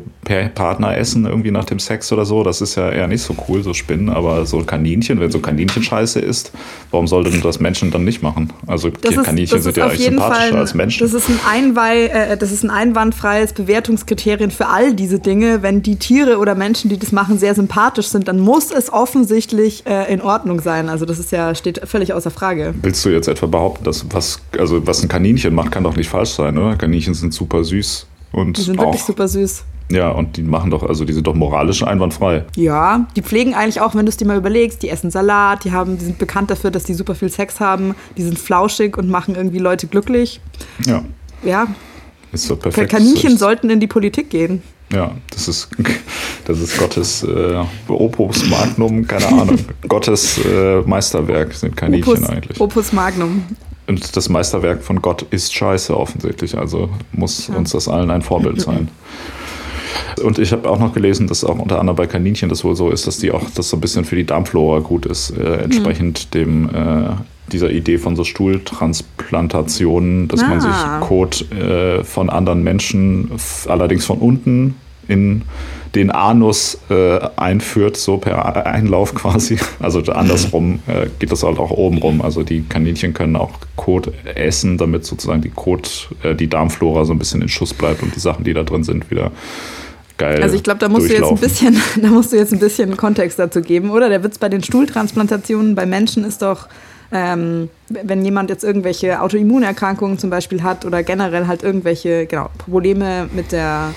Partner 0.54 0.96
essen, 0.96 1.26
irgendwie 1.26 1.50
nach 1.50 1.64
dem 1.64 1.78
Sex 1.78 2.12
oder 2.12 2.24
so, 2.24 2.42
das 2.42 2.60
ist 2.60 2.74
ja 2.74 2.90
eher 2.90 3.06
nicht 3.06 3.22
so 3.22 3.34
cool, 3.48 3.62
so 3.62 3.72
Spinnen. 3.72 4.08
Aber 4.10 4.46
so 4.46 4.58
Kaninchen, 4.58 5.20
wenn 5.20 5.30
so 5.30 5.38
Kaninchen-Scheiße 5.38 6.20
ist, 6.20 6.52
warum 6.90 7.06
sollten 7.06 7.40
das 7.40 7.60
Menschen 7.60 7.90
dann 7.90 8.04
nicht 8.04 8.22
machen? 8.22 8.52
Also 8.66 8.90
das 8.90 9.22
Kaninchen 9.22 9.58
ist, 9.58 9.64
sind 9.64 9.76
ja 9.76 9.86
eigentlich 9.86 10.04
sympathischer 10.04 10.58
als 10.58 10.74
Menschen. 10.74 11.02
Das 11.02 11.14
ist, 11.14 11.28
ein 11.28 11.38
Einweih, 11.48 12.06
äh, 12.06 12.36
das 12.36 12.52
ist 12.52 12.64
ein 12.64 12.70
einwandfreies 12.70 13.52
Bewertungskriterium 13.52 14.50
für 14.50 14.66
all 14.66 14.92
diese 14.94 15.20
Dinge. 15.20 15.62
Wenn 15.62 15.82
die 15.82 15.96
Tiere 15.96 16.38
oder 16.38 16.54
Menschen, 16.54 16.90
die 16.90 16.98
das 16.98 17.12
machen, 17.12 17.38
sehr 17.38 17.54
sympathisch 17.54 18.08
sind, 18.08 18.28
dann 18.28 18.40
muss 18.40 18.59
es 18.68 18.92
offensichtlich 18.92 19.86
äh, 19.86 20.12
in 20.12 20.20
Ordnung 20.20 20.60
sein. 20.60 20.88
Also 20.88 21.06
das 21.06 21.18
ist 21.18 21.32
ja, 21.32 21.54
steht 21.54 21.80
völlig 21.84 22.12
außer 22.12 22.30
Frage. 22.30 22.74
Willst 22.82 23.04
du 23.04 23.08
jetzt 23.08 23.28
etwa 23.28 23.46
behaupten, 23.46 23.84
dass 23.84 24.04
was, 24.10 24.40
also 24.58 24.86
was 24.86 25.02
ein 25.02 25.08
Kaninchen 25.08 25.54
macht, 25.54 25.72
kann 25.72 25.84
doch 25.84 25.96
nicht 25.96 26.08
falsch 26.08 26.30
sein, 26.30 26.58
oder? 26.58 26.76
Kaninchen 26.76 27.14
sind 27.14 27.32
super 27.32 27.64
süß. 27.64 28.06
Und 28.32 28.58
die 28.58 28.62
sind 28.62 28.78
auch, 28.78 28.86
wirklich 28.86 29.02
super 29.02 29.26
süß. 29.26 29.64
Ja, 29.90 30.10
und 30.10 30.36
die 30.36 30.42
machen 30.42 30.70
doch, 30.70 30.84
also 30.84 31.04
die 31.04 31.12
sind 31.12 31.26
doch 31.26 31.34
moralisch 31.34 31.82
einwandfrei. 31.82 32.44
Ja, 32.54 33.08
die 33.16 33.22
pflegen 33.22 33.54
eigentlich 33.54 33.80
auch, 33.80 33.94
wenn 33.94 34.06
du 34.06 34.10
es 34.10 34.16
dir 34.16 34.24
mal 34.24 34.36
überlegst, 34.36 34.82
die 34.82 34.88
essen 34.88 35.10
Salat, 35.10 35.64
die 35.64 35.72
haben, 35.72 35.98
die 35.98 36.04
sind 36.04 36.18
bekannt 36.18 36.50
dafür, 36.50 36.70
dass 36.70 36.84
die 36.84 36.94
super 36.94 37.16
viel 37.16 37.28
Sex 37.28 37.58
haben, 37.58 37.96
die 38.16 38.22
sind 38.22 38.38
flauschig 38.38 38.96
und 38.96 39.08
machen 39.08 39.34
irgendwie 39.34 39.58
Leute 39.58 39.88
glücklich. 39.88 40.40
Ja. 40.86 41.04
Ja. 41.42 41.66
Ist 42.32 42.48
doch 42.48 42.60
perfekt. 42.60 42.90
Kaninchen 42.90 43.36
sollten 43.36 43.68
in 43.70 43.80
die 43.80 43.88
Politik 43.88 44.30
gehen. 44.30 44.62
Ja, 44.92 45.12
das 45.30 45.48
ist, 45.48 45.68
das 46.44 46.58
ist 46.58 46.78
Gottes 46.78 47.22
äh, 47.22 47.64
Opus 47.88 48.48
Magnum, 48.48 49.06
keine 49.06 49.28
Ahnung. 49.28 49.58
Gottes 49.88 50.38
äh, 50.44 50.80
Meisterwerk 50.82 51.54
sind 51.54 51.76
Kaninchen 51.76 52.12
Opus, 52.12 52.28
eigentlich. 52.28 52.60
Opus 52.60 52.92
Magnum. 52.92 53.44
Und 53.86 54.16
das 54.16 54.28
Meisterwerk 54.28 54.82
von 54.82 55.02
Gott 55.02 55.22
ist 55.30 55.54
scheiße 55.54 55.96
offensichtlich, 55.96 56.56
also 56.56 56.90
muss 57.12 57.48
ja. 57.48 57.56
uns 57.56 57.72
das 57.72 57.88
allen 57.88 58.10
ein 58.10 58.22
Vorbild 58.22 58.60
sein. 58.66 58.88
Und 60.22 60.38
ich 60.38 60.52
habe 60.52 60.68
auch 60.68 60.78
noch 60.78 60.92
gelesen, 60.92 61.28
dass 61.28 61.44
auch 61.44 61.58
unter 61.58 61.78
anderem 61.78 61.96
bei 61.96 62.06
Kaninchen 62.06 62.48
das 62.48 62.64
wohl 62.64 62.76
so 62.76 62.90
ist, 62.90 63.06
dass 63.06 63.18
die 63.18 63.30
auch 63.30 63.48
das 63.54 63.70
so 63.70 63.76
ein 63.76 63.80
bisschen 63.80 64.04
für 64.04 64.16
die 64.16 64.26
Darmflora 64.26 64.80
gut 64.80 65.06
ist, 65.06 65.30
äh, 65.30 65.62
entsprechend 65.62 66.26
mhm. 66.26 66.38
dem 66.38 66.68
äh, 66.68 67.10
dieser 67.52 67.70
Idee 67.70 67.98
von 67.98 68.16
so 68.16 68.24
Stuhltransplantationen, 68.24 70.28
dass 70.28 70.42
ah. 70.42 70.48
man 70.48 70.60
sich 70.60 70.70
ah. 70.70 71.00
Kot 71.00 71.50
äh, 71.52 72.04
von 72.04 72.30
anderen 72.30 72.62
Menschen, 72.62 73.30
allerdings 73.66 74.04
von 74.04 74.18
unten 74.18 74.76
in 75.08 75.42
den 75.94 76.10
Anus 76.10 76.78
äh, 76.88 77.18
einführt, 77.36 77.96
so 77.96 78.18
per 78.18 78.66
Einlauf 78.66 79.14
quasi. 79.14 79.58
Also 79.80 80.00
andersrum 80.00 80.80
äh, 80.86 81.06
geht 81.18 81.32
das 81.32 81.42
halt 81.42 81.58
auch 81.58 81.70
oben 81.70 81.98
rum. 81.98 82.22
Also 82.22 82.42
die 82.42 82.62
Kaninchen 82.62 83.14
können 83.14 83.34
auch 83.34 83.50
Kot 83.76 84.12
essen, 84.34 84.78
damit 84.78 85.04
sozusagen 85.04 85.40
die 85.40 85.50
Kot, 85.50 86.10
äh, 86.22 86.34
die 86.34 86.48
Darmflora 86.48 87.04
so 87.04 87.12
ein 87.12 87.18
bisschen 87.18 87.42
in 87.42 87.48
Schuss 87.48 87.74
bleibt 87.74 88.02
und 88.02 88.14
die 88.14 88.20
Sachen, 88.20 88.44
die 88.44 88.52
da 88.52 88.62
drin 88.62 88.84
sind, 88.84 89.10
wieder 89.10 89.32
geil. 90.18 90.42
Also 90.42 90.54
ich 90.54 90.62
glaube, 90.62 90.78
da 90.78 90.88
musst 90.88 91.08
du 91.08 91.14
jetzt 91.14 91.28
ein 91.28 91.36
bisschen, 91.36 91.80
da 92.02 92.08
musst 92.08 92.32
du 92.32 92.36
jetzt 92.36 92.52
ein 92.52 92.60
bisschen 92.60 92.96
Kontext 92.96 93.38
dazu 93.38 93.60
geben, 93.60 93.90
oder? 93.90 94.08
Der 94.08 94.22
Witz 94.22 94.38
bei 94.38 94.48
den 94.48 94.62
Stuhltransplantationen 94.62 95.74
bei 95.74 95.86
Menschen 95.86 96.24
ist 96.24 96.42
doch, 96.42 96.68
ähm, 97.10 97.68
wenn 97.88 98.24
jemand 98.24 98.50
jetzt 98.50 98.62
irgendwelche 98.62 99.20
Autoimmunerkrankungen 99.20 100.18
zum 100.18 100.30
Beispiel 100.30 100.62
hat 100.62 100.84
oder 100.84 101.02
generell 101.02 101.48
halt 101.48 101.64
irgendwelche 101.64 102.26
genau, 102.26 102.50
Probleme 102.58 103.28
mit 103.34 103.50
der 103.50 103.94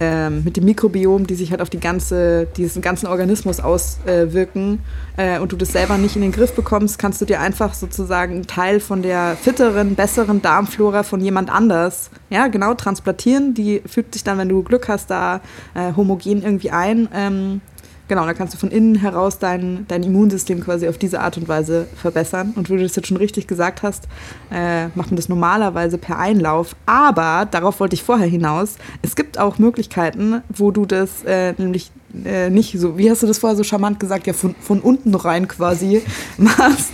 ähm, 0.00 0.44
mit 0.44 0.56
dem 0.56 0.64
Mikrobiom, 0.64 1.26
die 1.26 1.34
sich 1.34 1.50
halt 1.50 1.60
auf 1.60 1.70
die 1.70 1.80
ganze, 1.80 2.46
diesen 2.56 2.82
ganzen 2.82 3.06
Organismus 3.06 3.60
auswirken 3.60 4.80
äh, 5.16 5.38
und 5.40 5.52
du 5.52 5.56
das 5.56 5.72
selber 5.72 5.98
nicht 5.98 6.16
in 6.16 6.22
den 6.22 6.32
Griff 6.32 6.54
bekommst, 6.54 6.98
kannst 6.98 7.20
du 7.20 7.24
dir 7.24 7.40
einfach 7.40 7.74
sozusagen 7.74 8.34
einen 8.34 8.46
Teil 8.46 8.80
von 8.80 9.02
der 9.02 9.36
fitteren, 9.40 9.94
besseren 9.94 10.40
Darmflora 10.40 11.02
von 11.02 11.20
jemand 11.20 11.50
anders, 11.50 12.10
ja, 12.30 12.46
genau, 12.46 12.74
transplantieren. 12.74 13.54
Die 13.54 13.82
fügt 13.86 14.14
sich 14.14 14.24
dann, 14.24 14.38
wenn 14.38 14.48
du 14.48 14.62
Glück 14.62 14.88
hast, 14.88 15.10
da 15.10 15.40
äh, 15.74 15.92
homogen 15.96 16.42
irgendwie 16.42 16.70
ein. 16.70 17.08
Ähm, 17.14 17.60
Genau, 18.08 18.24
da 18.24 18.32
kannst 18.32 18.54
du 18.54 18.58
von 18.58 18.70
innen 18.70 18.94
heraus 18.94 19.38
dein, 19.38 19.84
dein 19.86 20.02
Immunsystem 20.02 20.60
quasi 20.60 20.88
auf 20.88 20.96
diese 20.96 21.20
Art 21.20 21.36
und 21.36 21.46
Weise 21.46 21.86
verbessern. 21.94 22.54
Und 22.56 22.70
wie 22.70 22.76
du 22.76 22.82
das 22.82 22.96
jetzt 22.96 23.06
schon 23.06 23.18
richtig 23.18 23.46
gesagt 23.46 23.82
hast, 23.82 24.08
äh, 24.50 24.86
macht 24.94 25.10
man 25.10 25.16
das 25.16 25.28
normalerweise 25.28 25.98
per 25.98 26.18
Einlauf. 26.18 26.74
Aber, 26.86 27.46
darauf 27.50 27.80
wollte 27.80 27.94
ich 27.94 28.02
vorher 28.02 28.26
hinaus, 28.26 28.76
es 29.02 29.14
gibt 29.14 29.38
auch 29.38 29.58
Möglichkeiten, 29.58 30.42
wo 30.48 30.70
du 30.70 30.86
das 30.86 31.22
äh, 31.24 31.52
nämlich 31.58 31.90
äh, 32.24 32.48
nicht 32.48 32.78
so, 32.78 32.96
wie 32.96 33.10
hast 33.10 33.22
du 33.22 33.26
das 33.26 33.38
vorher 33.38 33.56
so 33.56 33.62
charmant 33.62 34.00
gesagt, 34.00 34.26
ja, 34.26 34.32
von, 34.32 34.54
von 34.58 34.80
unten 34.80 35.14
rein 35.14 35.46
quasi 35.46 36.02
machst. 36.38 36.92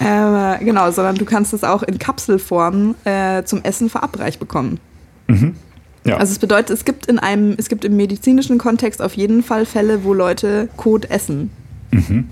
Äh, 0.00 0.64
genau, 0.64 0.90
sondern 0.90 1.16
du 1.16 1.26
kannst 1.26 1.52
es 1.52 1.64
auch 1.64 1.82
in 1.82 1.98
Kapselform 1.98 2.94
äh, 3.04 3.44
zum 3.44 3.62
Essen 3.62 3.90
verabreicht 3.90 4.40
bekommen. 4.40 4.80
Mhm. 5.26 5.54
Ja. 6.06 6.16
Also 6.18 6.32
es 6.32 6.38
bedeutet, 6.38 6.70
es 6.70 6.84
gibt 6.84 7.06
in 7.06 7.18
einem, 7.18 7.54
es 7.58 7.68
gibt 7.68 7.84
im 7.84 7.96
medizinischen 7.96 8.58
Kontext 8.58 9.02
auf 9.02 9.14
jeden 9.14 9.42
Fall 9.42 9.66
Fälle, 9.66 10.04
wo 10.04 10.14
Leute 10.14 10.68
Kot 10.76 11.10
essen. 11.10 11.50
Mhm. 11.90 12.28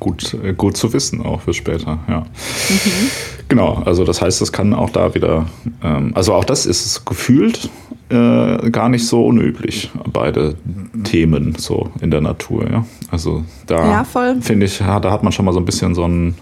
Gut, 0.00 0.34
äh, 0.42 0.52
gut 0.52 0.76
zu 0.76 0.92
wissen 0.92 1.22
auch 1.22 1.40
für 1.42 1.54
später, 1.54 1.98
ja. 2.08 2.20
Mhm. 2.20 3.10
Genau, 3.48 3.82
also 3.84 4.04
das 4.04 4.20
heißt, 4.20 4.42
es 4.42 4.52
kann 4.52 4.74
auch 4.74 4.90
da 4.90 5.14
wieder, 5.14 5.46
ähm, 5.82 6.12
also 6.14 6.34
auch 6.34 6.44
das 6.44 6.66
ist 6.66 7.04
gefühlt 7.06 7.70
äh, 8.10 8.70
gar 8.70 8.88
nicht 8.88 9.06
so 9.06 9.26
unüblich, 9.26 9.90
beide 10.12 10.54
Themen 11.04 11.54
so 11.56 11.90
in 12.00 12.10
der 12.10 12.20
Natur, 12.20 12.70
ja. 12.70 12.86
Also 13.10 13.44
da 13.66 13.76
ja, 13.76 14.06
finde 14.40 14.66
ich, 14.66 14.78
da 14.78 15.10
hat 15.10 15.22
man 15.22 15.32
schon 15.32 15.44
mal 15.44 15.52
so 15.52 15.60
ein 15.60 15.64
bisschen 15.64 15.94
so 15.94 16.04
ein 16.04 16.34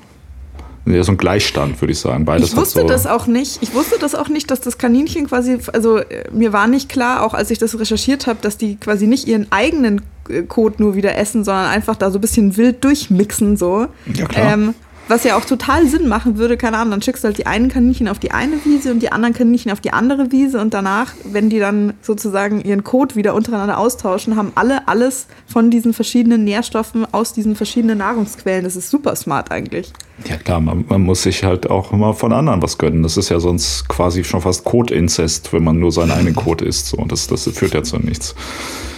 ja, 0.87 1.03
so 1.03 1.13
ein 1.13 1.19
Gleichstand, 1.19 1.81
würde 1.81 1.93
ich 1.93 1.99
sagen. 1.99 2.25
Beides 2.25 2.51
ich 2.51 2.57
wusste 2.57 2.83
so 2.83 2.87
das 2.87 3.07
auch 3.07 3.27
nicht. 3.27 3.63
Ich 3.63 3.75
wusste 3.75 3.97
das 4.01 4.15
auch 4.15 4.29
nicht, 4.29 4.51
dass 4.51 4.61
das 4.61 4.79
Kaninchen 4.79 5.27
quasi, 5.27 5.59
also 5.73 5.99
äh, 5.99 6.25
mir 6.33 6.53
war 6.53 6.69
nicht 6.69 6.89
klar, 6.89 7.25
auch 7.25 7.35
als 7.35 7.51
ich 7.51 7.59
das 7.59 7.79
recherchiert 7.79 8.27
habe, 8.27 8.39
dass 8.41 8.57
die 8.57 8.77
quasi 8.77 9.07
nicht 9.07 9.27
ihren 9.27 9.51
eigenen 9.51 10.03
äh, 10.29 10.43
Code 10.43 10.77
nur 10.79 10.95
wieder 10.95 11.17
essen, 11.17 11.45
sondern 11.45 11.67
einfach 11.67 11.97
da 11.97 12.11
so 12.11 12.19
ein 12.19 12.21
bisschen 12.21 12.57
wild 12.57 12.85
durchmixen 12.85 13.57
so. 13.57 13.89
Ja, 14.15 14.27
klar. 14.27 14.53
Ähm, 14.53 14.75
was 15.09 15.25
ja 15.25 15.37
auch 15.37 15.45
total 15.45 15.87
Sinn 15.87 16.09
machen 16.09 16.37
würde, 16.37 16.57
keine 16.57 16.79
Ahnung, 16.79 16.93
dann 16.93 17.03
schickst 17.03 17.23
du 17.23 17.29
halt 17.29 17.39
die 17.39 17.47
einen 17.47 17.69
Kaninchen 17.69 18.09
auf 18.09 18.19
die 18.19 18.33
eine 18.33 18.65
Wiese 18.65 18.91
und 18.91 19.01
die 19.01 19.13
anderen 19.13 19.35
Kaninchen 19.35 19.71
auf 19.71 19.81
die 19.81 19.93
andere 19.93 20.33
Wiese 20.33 20.61
und 20.61 20.75
danach, 20.75 21.13
wenn 21.25 21.49
die 21.49 21.59
dann 21.59 21.95
sozusagen 22.03 22.61
ihren 22.63 22.85
Code 22.85 23.15
wieder 23.15 23.35
untereinander 23.35 23.79
austauschen, 23.79 24.37
haben 24.37 24.53
alle 24.55 24.89
alles 24.89 25.27
von 25.47 25.71
diesen 25.71 25.93
verschiedenen 25.93 26.45
Nährstoffen 26.45 27.07
aus 27.13 27.33
diesen 27.33 27.55
verschiedenen 27.57 27.99
Nahrungsquellen. 27.99 28.65
Das 28.65 28.77
ist 28.77 28.91
super 28.91 29.15
smart 29.17 29.51
eigentlich. 29.51 29.93
Ja 30.29 30.37
klar, 30.37 30.61
man, 30.61 30.85
man 30.89 31.03
muss 31.03 31.23
sich 31.23 31.45
halt 31.45 31.71
auch 31.71 31.93
immer 31.93 32.15
von 32.15 32.33
anderen 32.33 32.63
was 32.63 32.79
gönnen. 32.79 33.03
Das 33.03 33.17
ist 33.17 33.29
ja 33.29 33.39
sonst 33.39 33.89
quasi 33.89 34.25
schon 34.25 34.41
fast 34.41 34.65
Code-Inzest, 34.65 35.53
wenn 35.53 35.63
man 35.63 35.79
nur 35.79 35.93
seinen 35.93 36.11
eigenen 36.11 36.35
Code 36.35 36.65
isst. 36.65 36.89
So. 36.89 36.97
Das, 37.07 37.27
das 37.27 37.45
führt 37.45 37.75
ja 37.75 37.83
zu 37.83 37.99
nichts. 37.99 38.35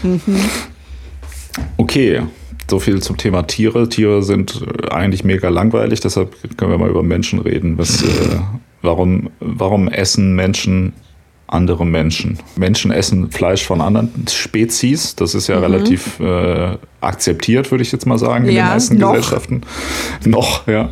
Mhm. 0.02 0.20
Okay, 1.76 2.22
so 2.70 2.78
viel 2.78 3.02
zum 3.02 3.16
Thema 3.16 3.42
Tiere. 3.42 3.88
Tiere 3.88 4.22
sind 4.22 4.62
äh, 4.62 4.88
eigentlich 4.88 5.24
mega 5.24 5.48
langweilig, 5.48 6.00
deshalb 6.00 6.34
können 6.56 6.70
wir 6.70 6.78
mal 6.78 6.90
über 6.90 7.02
Menschen 7.02 7.40
reden. 7.40 7.78
Was, 7.78 8.02
äh, 8.02 8.06
warum, 8.82 9.30
warum 9.40 9.88
essen 9.88 10.34
Menschen 10.34 10.92
andere 11.48 11.86
Menschen. 11.86 12.38
Menschen 12.56 12.90
essen 12.90 13.30
Fleisch 13.30 13.64
von 13.64 13.80
anderen 13.80 14.10
Spezies. 14.30 15.16
Das 15.16 15.34
ist 15.34 15.46
ja 15.48 15.56
mhm. 15.56 15.62
relativ 15.62 16.20
äh, 16.20 16.76
akzeptiert, 17.00 17.70
würde 17.70 17.82
ich 17.82 17.90
jetzt 17.90 18.06
mal 18.06 18.18
sagen, 18.18 18.44
in 18.44 18.54
ja, 18.54 18.64
den 18.64 18.72
meisten 18.72 18.98
noch. 18.98 19.14
Gesellschaften. 19.14 19.62
Noch, 20.26 20.66
ja. 20.66 20.90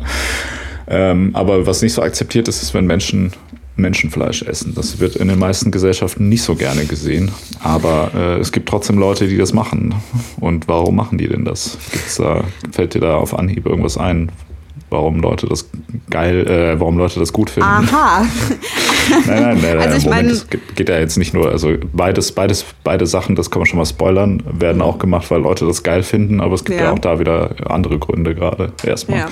Ähm, 0.89 1.31
aber 1.33 1.67
was 1.67 1.81
nicht 1.81 1.93
so 1.93 2.01
akzeptiert 2.01 2.47
ist, 2.47 2.63
ist, 2.63 2.73
wenn 2.73 2.87
Menschen 2.87 3.33
Menschenfleisch 3.77 4.41
essen. 4.43 4.73
Das 4.75 4.99
wird 4.99 5.15
in 5.15 5.27
den 5.27 5.39
meisten 5.39 5.71
Gesellschaften 5.71 6.29
nicht 6.29 6.43
so 6.43 6.55
gerne 6.55 6.85
gesehen. 6.85 7.31
Aber 7.61 8.11
äh, 8.13 8.39
es 8.39 8.51
gibt 8.51 8.69
trotzdem 8.69 8.97
Leute, 8.97 9.27
die 9.27 9.37
das 9.37 9.53
machen. 9.53 9.95
Und 10.39 10.67
warum 10.67 10.95
machen 10.95 11.17
die 11.17 11.27
denn 11.27 11.45
das? 11.45 11.77
Da, 12.17 12.43
fällt 12.71 12.93
dir 12.93 13.01
da 13.01 13.17
auf 13.17 13.37
Anhieb 13.37 13.65
irgendwas 13.65 13.97
ein, 13.97 14.31
warum 14.89 15.19
Leute 15.19 15.47
das 15.47 15.69
geil, 16.09 16.47
äh, 16.47 16.79
warum 16.79 16.97
Leute 16.97 17.19
das 17.19 17.33
gut 17.33 17.49
finden? 17.49 17.69
Aha. 17.69 18.25
nein, 19.27 19.41
nein, 19.41 19.59
nein, 19.61 19.77
also 19.79 19.97
ich 19.97 20.05
Moment, 20.05 20.31
es 20.31 20.47
geht 20.75 20.89
ja 20.89 20.99
jetzt 20.99 21.17
nicht 21.17 21.33
nur, 21.33 21.51
also 21.51 21.75
beides, 21.93 22.31
beides, 22.31 22.65
beide 22.83 23.05
Sachen, 23.05 23.35
das 23.35 23.51
kann 23.51 23.59
man 23.59 23.65
schon 23.67 23.79
mal 23.79 23.85
spoilern, 23.85 24.43
werden 24.45 24.81
auch 24.81 24.99
gemacht, 24.99 25.29
weil 25.29 25.41
Leute 25.41 25.65
das 25.65 25.83
geil 25.83 26.03
finden, 26.03 26.41
aber 26.41 26.55
es 26.55 26.63
gibt 26.63 26.79
ja, 26.79 26.87
ja 26.87 26.93
auch 26.93 26.99
da 26.99 27.19
wieder 27.19 27.55
andere 27.69 27.99
Gründe 27.99 28.35
gerade 28.35 28.71
erstmal. 28.83 29.19
Ja. 29.19 29.27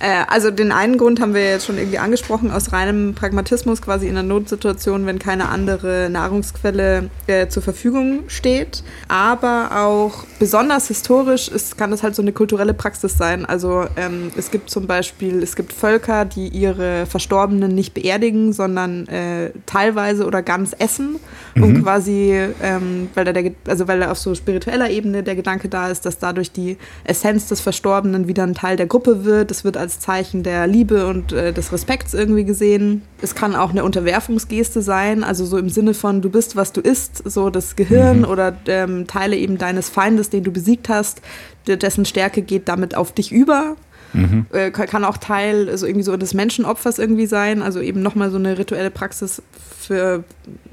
Äh, 0.00 0.24
also 0.28 0.50
den 0.50 0.72
einen 0.72 0.98
Grund 0.98 1.20
haben 1.20 1.34
wir 1.34 1.50
jetzt 1.50 1.66
schon 1.66 1.78
irgendwie 1.78 1.98
angesprochen, 1.98 2.50
aus 2.50 2.72
reinem 2.72 3.14
Pragmatismus 3.14 3.80
quasi 3.82 4.06
in 4.06 4.16
einer 4.16 4.26
Notsituation, 4.26 5.06
wenn 5.06 5.18
keine 5.18 5.48
andere 5.48 6.08
Nahrungsquelle 6.10 7.10
äh, 7.26 7.48
zur 7.48 7.62
Verfügung 7.62 8.24
steht. 8.28 8.82
Aber 9.08 9.70
auch 9.84 10.24
besonders 10.38 10.88
historisch 10.88 11.48
ist, 11.48 11.78
kann 11.78 11.90
das 11.90 12.02
halt 12.02 12.14
so 12.14 12.22
eine 12.22 12.32
kulturelle 12.32 12.74
Praxis 12.74 13.16
sein. 13.16 13.46
Also 13.46 13.86
ähm, 13.96 14.30
es 14.36 14.50
gibt 14.50 14.70
zum 14.70 14.86
Beispiel, 14.86 15.42
es 15.42 15.56
gibt 15.56 15.72
Völker, 15.72 16.24
die 16.24 16.48
ihre 16.48 17.06
Verstorbenen 17.06 17.74
nicht 17.74 17.94
beerdigen, 17.94 18.52
sondern 18.52 19.06
äh, 19.08 19.50
teilweise 19.64 20.26
oder 20.26 20.42
ganz 20.42 20.74
essen. 20.78 21.16
Mhm. 21.54 21.62
Und 21.62 21.82
quasi, 21.82 22.34
ähm, 22.62 23.08
weil, 23.14 23.24
da 23.24 23.32
der, 23.32 23.52
also 23.66 23.88
weil 23.88 24.00
da 24.00 24.10
auf 24.10 24.18
so 24.18 24.34
spiritueller 24.34 24.90
Ebene 24.90 25.22
der 25.22 25.36
Gedanke 25.36 25.68
da 25.68 25.88
ist, 25.88 26.04
dass 26.04 26.18
dadurch 26.18 26.52
die 26.52 26.76
Essenz 27.04 27.48
des 27.48 27.60
Verstorbenen 27.60 28.28
wieder 28.28 28.42
ein 28.42 28.54
Teil 28.54 28.76
der 28.76 28.86
Gruppe 28.86 29.24
wird. 29.24 29.50
Es 29.50 29.64
wird 29.64 29.76
als 29.86 30.00
Zeichen 30.00 30.42
der 30.42 30.66
Liebe 30.66 31.06
und 31.06 31.32
äh, 31.32 31.52
des 31.52 31.72
Respekts 31.72 32.12
irgendwie 32.12 32.44
gesehen. 32.44 33.02
Es 33.22 33.36
kann 33.36 33.54
auch 33.54 33.70
eine 33.70 33.84
Unterwerfungsgeste 33.84 34.82
sein, 34.82 35.22
also 35.22 35.44
so 35.44 35.58
im 35.58 35.68
Sinne 35.68 35.94
von 35.94 36.22
du 36.22 36.28
bist, 36.28 36.56
was 36.56 36.72
du 36.72 36.80
isst, 36.80 37.22
so 37.24 37.50
das 37.50 37.76
Gehirn 37.76 38.18
mhm. 38.18 38.24
oder 38.24 38.56
ähm, 38.66 39.06
Teile 39.06 39.36
eben 39.36 39.58
deines 39.58 39.88
Feindes, 39.88 40.28
den 40.28 40.42
du 40.42 40.50
besiegt 40.50 40.88
hast, 40.88 41.22
dessen 41.68 42.04
Stärke 42.04 42.42
geht 42.42 42.68
damit 42.68 42.96
auf 42.96 43.12
dich 43.12 43.30
über. 43.30 43.76
Mhm. 44.12 44.46
Äh, 44.52 44.72
kann 44.72 45.04
auch 45.04 45.18
Teil 45.18 45.68
also 45.68 45.86
irgendwie 45.86 46.02
so 46.02 46.16
des 46.16 46.34
Menschenopfers 46.34 46.98
irgendwie 46.98 47.26
sein, 47.26 47.62
also 47.62 47.80
eben 47.80 48.02
nochmal 48.02 48.32
so 48.32 48.38
eine 48.38 48.58
rituelle 48.58 48.90
Praxis 48.90 49.40
für 49.78 50.24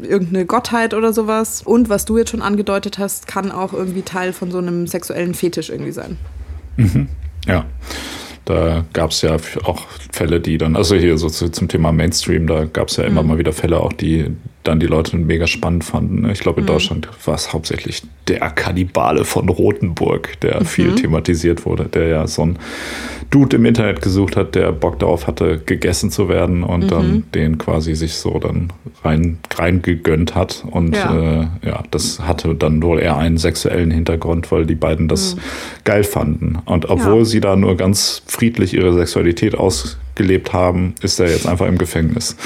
irgendeine 0.01 0.47
Gottheit 0.47 0.95
oder 0.95 1.13
sowas. 1.13 1.61
Und 1.63 1.87
was 1.87 2.05
du 2.05 2.17
jetzt 2.17 2.31
schon 2.31 2.41
angedeutet 2.41 2.97
hast, 2.97 3.27
kann 3.27 3.51
auch 3.51 3.73
irgendwie 3.73 4.01
Teil 4.01 4.33
von 4.33 4.49
so 4.49 4.57
einem 4.57 4.87
sexuellen 4.87 5.35
Fetisch 5.35 5.69
irgendwie 5.69 5.91
sein. 5.91 6.17
Mhm. 6.77 7.09
Ja. 7.45 7.65
Da 8.45 8.85
gab 8.93 9.11
es 9.11 9.21
ja 9.21 9.37
auch 9.63 9.81
Fälle, 10.11 10.39
die 10.39 10.57
dann, 10.57 10.75
also 10.75 10.95
hier 10.95 11.17
so 11.17 11.29
zum 11.29 11.67
Thema 11.67 11.91
Mainstream, 11.91 12.47
da 12.47 12.65
gab 12.65 12.89
es 12.89 12.97
ja 12.97 13.05
immer 13.05 13.23
mhm. 13.23 13.29
mal 13.29 13.37
wieder 13.37 13.53
Fälle 13.53 13.79
auch, 13.79 13.93
die 13.93 14.27
dann 14.63 14.79
die 14.79 14.87
Leute 14.87 15.17
mega 15.17 15.47
spannend 15.47 15.83
fanden. 15.83 16.21
Ne? 16.21 16.31
Ich 16.31 16.39
glaube, 16.39 16.61
in 16.61 16.65
mhm. 16.65 16.71
Deutschland 16.71 17.09
war 17.25 17.35
es 17.35 17.53
hauptsächlich 17.53 18.03
der 18.27 18.39
Kannibale 18.51 19.25
von 19.25 19.49
Rothenburg, 19.49 20.39
der 20.41 20.61
mhm. 20.61 20.65
viel 20.65 20.95
thematisiert 20.95 21.65
wurde, 21.65 21.85
der 21.85 22.07
ja 22.07 22.27
so 22.27 22.45
ein 22.45 22.59
Dude 23.29 23.57
im 23.57 23.65
Internet 23.65 24.01
gesucht 24.01 24.37
hat, 24.37 24.55
der 24.55 24.71
Bock 24.71 24.99
darauf 24.99 25.27
hatte, 25.27 25.59
gegessen 25.65 26.11
zu 26.11 26.29
werden 26.29 26.63
und 26.63 26.85
mhm. 26.85 26.87
dann 26.87 27.23
den 27.33 27.57
quasi 27.57 27.95
sich 27.95 28.15
so 28.15 28.39
dann 28.39 28.71
rein, 29.03 29.39
rein 29.55 29.81
gegönnt 29.81 30.35
hat. 30.35 30.63
Und 30.69 30.95
ja. 30.95 31.41
Äh, 31.41 31.47
ja, 31.65 31.83
das 31.91 32.19
hatte 32.19 32.55
dann 32.55 32.81
wohl 32.81 32.99
eher 32.99 33.17
einen 33.17 33.37
sexuellen 33.37 33.91
Hintergrund, 33.91 34.51
weil 34.51 34.65
die 34.65 34.75
beiden 34.75 35.07
das 35.07 35.35
mhm. 35.35 35.39
geil 35.83 36.03
fanden. 36.03 36.59
Und 36.65 36.89
obwohl 36.89 37.19
ja. 37.19 37.25
sie 37.25 37.41
da 37.41 37.55
nur 37.55 37.75
ganz 37.75 38.21
friedlich 38.27 38.73
ihre 38.73 38.93
Sexualität 38.93 39.55
ausgelebt 39.55 40.53
haben, 40.53 40.95
ist 41.01 41.19
er 41.19 41.29
jetzt 41.29 41.47
einfach 41.47 41.67
im 41.67 41.77
Gefängnis. 41.77 42.37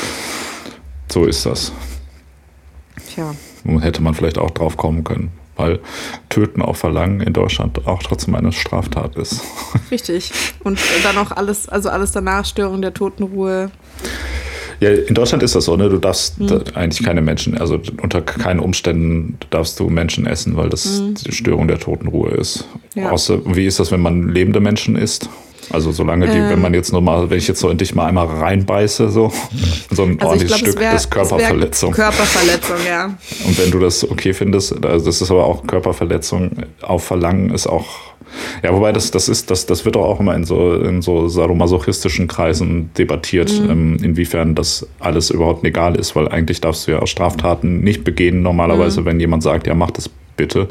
So 1.11 1.25
ist 1.25 1.45
das. 1.45 1.71
Tja. 3.17 3.33
Hätte 3.81 4.03
man 4.03 4.13
vielleicht 4.13 4.37
auch 4.37 4.51
drauf 4.51 4.77
kommen 4.77 5.03
können, 5.03 5.31
weil 5.55 5.79
Töten 6.29 6.61
auf 6.61 6.77
Verlangen 6.77 7.19
in 7.19 7.33
Deutschland 7.33 7.87
auch 7.87 8.03
trotzdem 8.03 8.35
eine 8.35 8.51
Straftat 8.51 9.15
ist. 9.15 9.41
Richtig. 9.91 10.31
Und 10.63 10.79
dann 11.03 11.17
auch 11.17 11.31
alles, 11.31 11.67
also 11.67 11.89
alles 11.89 12.11
danach, 12.11 12.45
Störung 12.45 12.79
der 12.83 12.93
Totenruhe. 12.93 13.71
Ja, 14.79 14.91
in 14.91 15.15
Deutschland 15.15 15.41
ist 15.41 15.55
das 15.55 15.65
so, 15.65 15.75
ne? 15.75 15.89
Du 15.89 15.97
darfst 15.97 16.37
hm. 16.37 16.61
eigentlich 16.75 17.03
keine 17.03 17.21
Menschen, 17.21 17.57
also 17.57 17.79
unter 18.03 18.21
keinen 18.21 18.59
Umständen 18.59 19.39
darfst 19.49 19.79
du 19.79 19.89
Menschen 19.89 20.27
essen, 20.27 20.55
weil 20.55 20.69
das 20.69 20.99
hm. 20.99 21.15
die 21.15 21.31
Störung 21.31 21.67
der 21.67 21.79
Totenruhe 21.79 22.29
ist. 22.29 22.67
Ja. 22.93 23.09
Außer, 23.09 23.39
wie 23.55 23.65
ist 23.65 23.79
das, 23.79 23.91
wenn 23.91 24.01
man 24.01 24.29
lebende 24.29 24.59
Menschen 24.59 24.95
isst? 24.95 25.27
Also 25.69 25.91
solange 25.91 26.27
die, 26.27 26.37
ähm, 26.37 26.49
wenn 26.49 26.61
man 26.61 26.73
jetzt 26.73 26.91
nur 26.91 27.01
mal, 27.01 27.29
wenn 27.29 27.37
ich 27.37 27.47
jetzt 27.47 27.59
so 27.59 27.69
in 27.69 27.77
dich 27.77 27.93
mal 27.93 28.05
einmal 28.05 28.27
reinbeiße, 28.27 29.09
so, 29.09 29.31
so 29.91 30.03
ein 30.03 30.13
also 30.19 30.27
ordentliches 30.27 30.47
glaub, 30.47 30.59
Stück, 30.59 30.79
wär, 30.79 30.93
ist 30.93 31.11
Körperverletzung. 31.11 31.91
Körperverletzung, 31.91 32.77
ja. 32.87 33.05
Und 33.45 33.57
wenn 33.59 33.71
du 33.71 33.79
das 33.79 34.09
okay 34.09 34.33
findest, 34.33 34.85
also 34.85 35.05
das 35.05 35.21
ist 35.21 35.29
aber 35.29 35.45
auch 35.45 35.65
Körperverletzung 35.67 36.51
auf 36.81 37.03
Verlangen 37.03 37.53
ist 37.53 37.67
auch, 37.67 37.85
ja, 38.63 38.73
wobei 38.73 38.93
das, 38.93 39.11
das 39.11 39.29
ist, 39.29 39.51
das, 39.51 39.65
das 39.65 39.83
wird 39.83 39.95
doch 39.95 40.05
auch 40.05 40.19
immer 40.19 40.35
in 40.35 40.45
so, 40.45 40.75
in 40.75 41.01
so 41.01 41.27
sadomasochistischen 41.27 42.27
Kreisen 42.27 42.91
debattiert, 42.97 43.51
mhm. 43.61 43.69
ähm, 43.69 43.97
inwiefern 44.01 44.55
das 44.55 44.87
alles 44.99 45.29
überhaupt 45.29 45.63
legal 45.63 45.95
ist, 45.95 46.15
weil 46.15 46.27
eigentlich 46.29 46.61
darfst 46.61 46.87
du 46.87 46.91
ja 46.91 47.01
auch 47.01 47.07
Straftaten 47.07 47.81
nicht 47.81 48.03
begehen 48.03 48.41
normalerweise, 48.41 49.01
mhm. 49.01 49.05
wenn 49.05 49.19
jemand 49.19 49.43
sagt, 49.43 49.67
ja, 49.67 49.75
mach 49.75 49.91
das 49.91 50.09
bitte. 50.37 50.69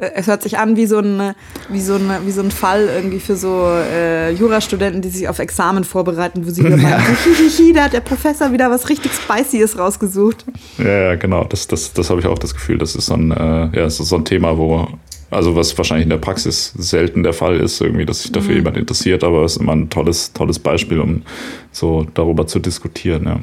Äh, 0.00 0.10
es 0.16 0.26
hört 0.26 0.42
sich 0.42 0.58
an 0.58 0.76
wie 0.76 0.86
so 0.86 0.98
ein, 0.98 1.34
wie 1.68 1.80
so 1.80 1.94
ein, 1.94 2.10
wie 2.24 2.32
so 2.32 2.42
ein 2.42 2.50
Fall 2.50 2.88
irgendwie 2.88 3.20
für 3.20 3.36
so 3.36 3.68
äh, 3.68 4.32
Jurastudenten, 4.32 5.02
die 5.02 5.10
sich 5.10 5.28
auf 5.28 5.38
Examen 5.38 5.84
vorbereiten, 5.84 6.44
wo 6.46 6.50
sie 6.50 6.64
wieder 6.64 6.76
ja. 6.76 6.98
meinen, 6.98 7.74
da 7.74 7.84
hat 7.84 7.92
der 7.92 8.00
Professor 8.00 8.52
wieder 8.52 8.70
was 8.70 8.88
richtig 8.88 9.12
Spicyes 9.12 9.78
rausgesucht. 9.78 10.44
Ja, 10.78 11.14
genau. 11.14 11.44
Das, 11.44 11.68
das, 11.68 11.92
das 11.92 12.10
habe 12.10 12.20
ich 12.20 12.26
auch 12.26 12.38
das 12.38 12.54
Gefühl. 12.54 12.78
Das 12.78 12.96
ist 12.96 13.06
so 13.06 13.14
ein, 13.14 13.30
äh, 13.30 13.78
ja, 13.78 13.88
so 13.88 14.16
ein 14.16 14.24
Thema, 14.24 14.58
wo 14.58 14.88
also 15.32 15.56
was 15.56 15.76
wahrscheinlich 15.78 16.04
in 16.04 16.10
der 16.10 16.18
Praxis 16.18 16.74
selten 16.76 17.22
der 17.22 17.32
Fall 17.32 17.56
ist, 17.56 17.80
irgendwie, 17.80 18.04
dass 18.04 18.22
sich 18.22 18.32
dafür 18.32 18.50
mhm. 18.50 18.56
jemand 18.58 18.76
interessiert, 18.76 19.24
aber 19.24 19.44
es 19.44 19.52
ist 19.52 19.62
immer 19.62 19.72
ein 19.72 19.88
tolles, 19.88 20.32
tolles 20.34 20.58
Beispiel, 20.58 21.00
um 21.00 21.22
so 21.70 22.06
darüber 22.12 22.46
zu 22.46 22.58
diskutieren. 22.58 23.24
Ja. 23.24 23.40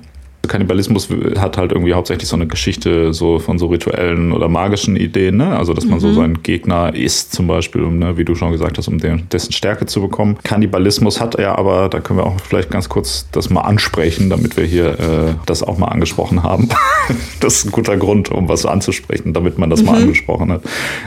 Kannibalismus 0.48 1.10
hat 1.38 1.58
halt 1.58 1.72
irgendwie 1.72 1.94
hauptsächlich 1.94 2.28
so 2.28 2.36
eine 2.36 2.48
Geschichte 2.48 3.14
so 3.14 3.40
von 3.40 3.60
so 3.60 3.68
rituellen 3.68 4.32
oder 4.32 4.48
magischen 4.48 4.96
Ideen, 4.96 5.38
ne? 5.38 5.58
Also 5.58 5.74
dass 5.74 5.86
man 5.86 5.96
mhm. 5.96 6.02
so 6.02 6.14
seinen 6.14 6.44
Gegner 6.44 6.94
isst, 6.96 7.34
zum 7.34 7.48
Beispiel, 7.48 7.84
um, 7.84 8.00
ne, 8.00 8.18
wie 8.18 8.26
du 8.26 8.36
schon 8.36 8.52
gesagt 8.52 8.78
hast, 8.78 8.88
um 8.88 8.98
den, 8.98 9.28
dessen 9.30 9.52
Stärke 9.52 9.86
zu 9.86 10.02
bekommen. 10.02 10.38
Kannibalismus 10.44 11.20
hat 11.20 11.36
er 11.36 11.58
aber, 11.60 11.90
da 11.90 12.00
können 12.00 12.20
wir 12.20 12.26
auch 12.26 12.40
vielleicht 12.42 12.72
ganz 12.72 12.90
kurz 12.90 13.28
das 13.32 13.50
mal 13.50 13.62
ansprechen, 13.62 14.30
damit 14.30 14.58
wir 14.58 14.66
hier 14.66 15.00
äh, 15.00 15.34
das 15.46 15.62
auch 15.62 15.78
mal 15.78 15.88
angesprochen 15.88 16.44
haben. 16.44 16.70
das 17.40 17.58
ist 17.58 17.66
ein 17.66 17.72
guter 17.72 17.98
Grund, 17.98 18.32
um 18.32 18.50
was 18.50 18.66
anzusprechen, 18.66 19.34
damit 19.34 19.58
man 19.58 19.70
das 19.70 19.82
mhm. 19.82 19.88
mal 19.88 20.02
angesprochen 20.02 20.52
hat. 20.52 20.62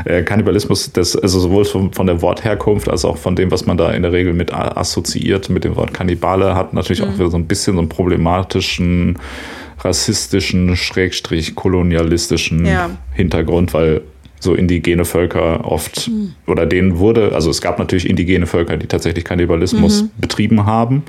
Äh, 0.04 0.22
Kannibalismus, 0.22 0.92
das, 0.92 1.16
also 1.16 1.40
sowohl 1.40 1.64
von, 1.64 1.92
von, 1.92 2.06
der 2.06 2.22
Wortherkunft 2.22 2.88
als 2.88 3.04
auch 3.04 3.16
von 3.16 3.34
dem, 3.34 3.50
was 3.50 3.66
man 3.66 3.76
da 3.76 3.90
in 3.92 4.02
der 4.02 4.12
Regel 4.12 4.34
mit 4.34 4.52
assoziiert, 4.52 5.48
mit 5.48 5.64
dem 5.64 5.76
Wort 5.76 5.94
Kannibale, 5.94 6.54
hat 6.54 6.74
natürlich 6.74 7.02
mhm. 7.02 7.08
auch 7.08 7.14
wieder 7.14 7.30
so 7.30 7.36
ein 7.36 7.46
bisschen 7.46 7.74
so 7.74 7.80
einen 7.80 7.88
problematischen 7.88 9.16
rassistischen, 9.80 10.76
schrägstrich 10.76 11.54
kolonialistischen 11.54 12.64
ja. 12.64 12.90
Hintergrund, 13.12 13.74
weil 13.74 14.02
so 14.42 14.54
indigene 14.54 15.04
Völker 15.04 15.64
oft 15.64 16.08
mhm. 16.08 16.32
oder 16.48 16.66
denen 16.66 16.98
wurde, 16.98 17.32
also 17.32 17.48
es 17.48 17.60
gab 17.60 17.78
natürlich 17.78 18.08
indigene 18.08 18.46
Völker, 18.46 18.76
die 18.76 18.88
tatsächlich 18.88 19.24
Kannibalismus 19.24 20.02
mhm. 20.02 20.10
betrieben 20.18 20.66
haben, 20.66 21.04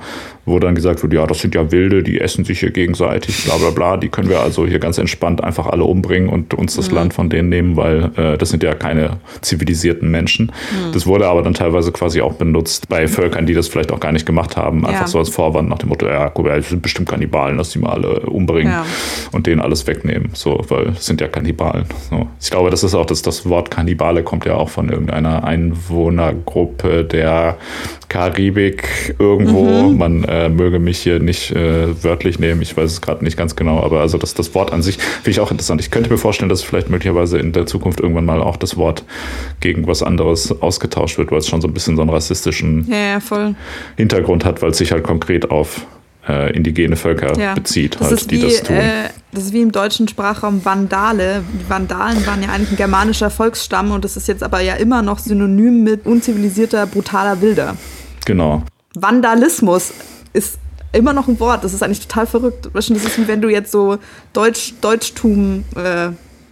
wo 0.45 0.59
dann 0.59 0.75
gesagt 0.75 1.01
wurde, 1.01 1.15
ja, 1.15 1.25
das 1.25 1.39
sind 1.39 1.55
ja 1.55 1.71
Wilde, 1.71 2.03
die 2.03 2.21
essen 2.21 2.45
sich 2.45 2.59
hier 2.59 2.69
gegenseitig, 2.69 3.45
bla 3.45 3.57
bla 3.57 3.71
bla, 3.71 3.97
die 3.97 4.09
können 4.09 4.29
wir 4.29 4.39
also 4.39 4.67
hier 4.67 4.77
ganz 4.77 4.99
entspannt 4.99 5.43
einfach 5.43 5.65
alle 5.65 5.83
umbringen 5.83 6.29
und 6.29 6.53
uns 6.53 6.75
das 6.75 6.89
mhm. 6.89 6.95
Land 6.95 7.13
von 7.15 7.29
denen 7.31 7.49
nehmen, 7.49 7.75
weil 7.75 8.11
äh, 8.17 8.37
das 8.37 8.49
sind 8.49 8.61
ja 8.61 8.75
keine 8.75 9.17
zivilisierten 9.41 10.11
Menschen. 10.11 10.51
Mhm. 10.71 10.91
Das 10.93 11.07
wurde 11.07 11.27
aber 11.27 11.41
dann 11.41 11.55
teilweise 11.55 11.91
quasi 11.91 12.21
auch 12.21 12.33
benutzt 12.33 12.87
bei 12.87 13.07
Völkern, 13.07 13.47
die 13.47 13.55
das 13.55 13.67
vielleicht 13.67 13.91
auch 13.91 13.99
gar 13.99 14.11
nicht 14.11 14.27
gemacht 14.27 14.57
haben, 14.57 14.85
einfach 14.85 15.01
ja. 15.01 15.07
so 15.07 15.17
als 15.17 15.29
Vorwand 15.29 15.69
nach 15.69 15.79
dem 15.79 15.89
Motto, 15.89 16.05
ja, 16.05 16.29
guck 16.29 16.45
mal, 16.45 16.57
das 16.57 16.69
sind 16.69 16.83
bestimmt 16.83 17.09
Kannibalen, 17.09 17.57
lass 17.57 17.71
die 17.71 17.79
mal 17.79 17.93
alle 17.93 18.19
umbringen 18.19 18.71
ja. 18.71 18.85
und 19.31 19.47
denen 19.47 19.59
alles 19.59 19.87
wegnehmen, 19.87 20.29
so, 20.33 20.63
weil 20.67 20.89
es 20.89 21.07
sind 21.07 21.19
ja 21.19 21.27
Kannibalen. 21.27 21.85
So. 22.11 22.27
Ich 22.39 22.51
glaube, 22.51 22.69
das 22.69 22.83
ist 22.83 22.93
auch 22.93 23.07
das 23.07 23.22
das 23.23 23.47
Wort 23.49 23.71
Kannibale 23.71 24.23
kommt 24.23 24.45
ja 24.45 24.55
auch 24.55 24.69
von 24.69 24.89
irgendeiner 24.89 25.43
Einwohnergruppe 25.43 27.03
der 27.03 27.57
Karibik 28.09 29.15
irgendwo. 29.17 29.65
Mhm. 29.65 29.97
Man 29.97 30.23
äh, 30.25 30.49
möge 30.49 30.79
mich 30.79 30.99
hier 30.99 31.19
nicht 31.19 31.51
äh, 31.51 32.03
wörtlich 32.03 32.39
nehmen, 32.39 32.61
ich 32.61 32.77
weiß 32.77 32.91
es 32.91 33.01
gerade 33.01 33.23
nicht 33.23 33.37
ganz 33.37 33.55
genau, 33.55 33.81
aber 33.81 34.01
also 34.01 34.17
das, 34.17 34.33
das 34.33 34.53
Wort 34.53 34.71
an 34.71 34.81
sich 34.81 34.97
finde 34.97 35.31
ich 35.31 35.39
auch 35.39 35.51
interessant. 35.51 35.81
Ich 35.81 35.89
könnte 35.89 36.09
mir 36.09 36.17
vorstellen, 36.17 36.49
dass 36.49 36.61
vielleicht 36.61 36.89
möglicherweise 36.89 37.39
in 37.39 37.53
der 37.53 37.65
Zukunft 37.65 37.99
irgendwann 37.99 38.25
mal 38.25 38.41
auch 38.41 38.57
das 38.57 38.77
Wort 38.77 39.03
gegen 39.61 39.87
was 39.87 40.03
anderes 40.03 40.61
ausgetauscht 40.61 41.17
wird, 41.17 41.31
weil 41.31 41.39
es 41.39 41.47
schon 41.47 41.61
so 41.61 41.67
ein 41.67 41.73
bisschen 41.73 41.95
so 41.95 42.01
einen 42.01 42.11
rassistischen 42.11 42.87
ja, 42.89 43.19
ja, 43.19 43.55
Hintergrund 43.97 44.45
hat, 44.45 44.61
weil 44.61 44.71
es 44.71 44.77
sich 44.77 44.91
halt 44.91 45.03
konkret 45.03 45.49
auf 45.49 45.85
äh, 46.27 46.55
indigene 46.55 46.95
Völker 46.95 47.37
ja. 47.37 47.53
bezieht, 47.53 47.99
das 47.99 48.09
halt, 48.09 48.31
die 48.31 48.37
wie, 48.37 48.41
das 48.43 48.63
tun. 48.63 48.75
Äh, 48.75 49.09
das 49.31 49.45
ist 49.45 49.53
wie 49.53 49.61
im 49.61 49.71
deutschen 49.71 50.07
Sprachraum 50.07 50.63
Vandale. 50.63 51.43
Die 51.53 51.69
Vandalen 51.69 52.25
waren 52.25 52.41
ja 52.41 52.49
eigentlich 52.49 52.71
ein 52.71 52.77
germanischer 52.77 53.29
Volksstamm 53.29 53.91
und 53.91 54.05
das 54.05 54.15
ist 54.15 54.27
jetzt 54.27 54.43
aber 54.43 54.61
ja 54.61 54.75
immer 54.75 55.01
noch 55.01 55.19
synonym 55.19 55.83
mit 55.83 56.05
unzivilisierter, 56.05 56.85
brutaler 56.85 57.41
Wilder. 57.41 57.75
Genau. 58.25 58.63
Vandalismus 58.95 59.91
ist 60.33 60.59
immer 60.91 61.13
noch 61.13 61.27
ein 61.27 61.39
Wort. 61.39 61.63
Das 61.63 61.73
ist 61.73 61.81
eigentlich 61.83 62.07
total 62.07 62.27
verrückt. 62.27 62.69
Das 62.73 62.89
ist 62.89 63.17
wie 63.17 63.27
wenn 63.27 63.41
du 63.41 63.49
jetzt 63.49 63.71
so 63.71 63.97
Deutsch, 64.33 64.73
Deutschtum 64.81 65.63
äh, 65.75 66.09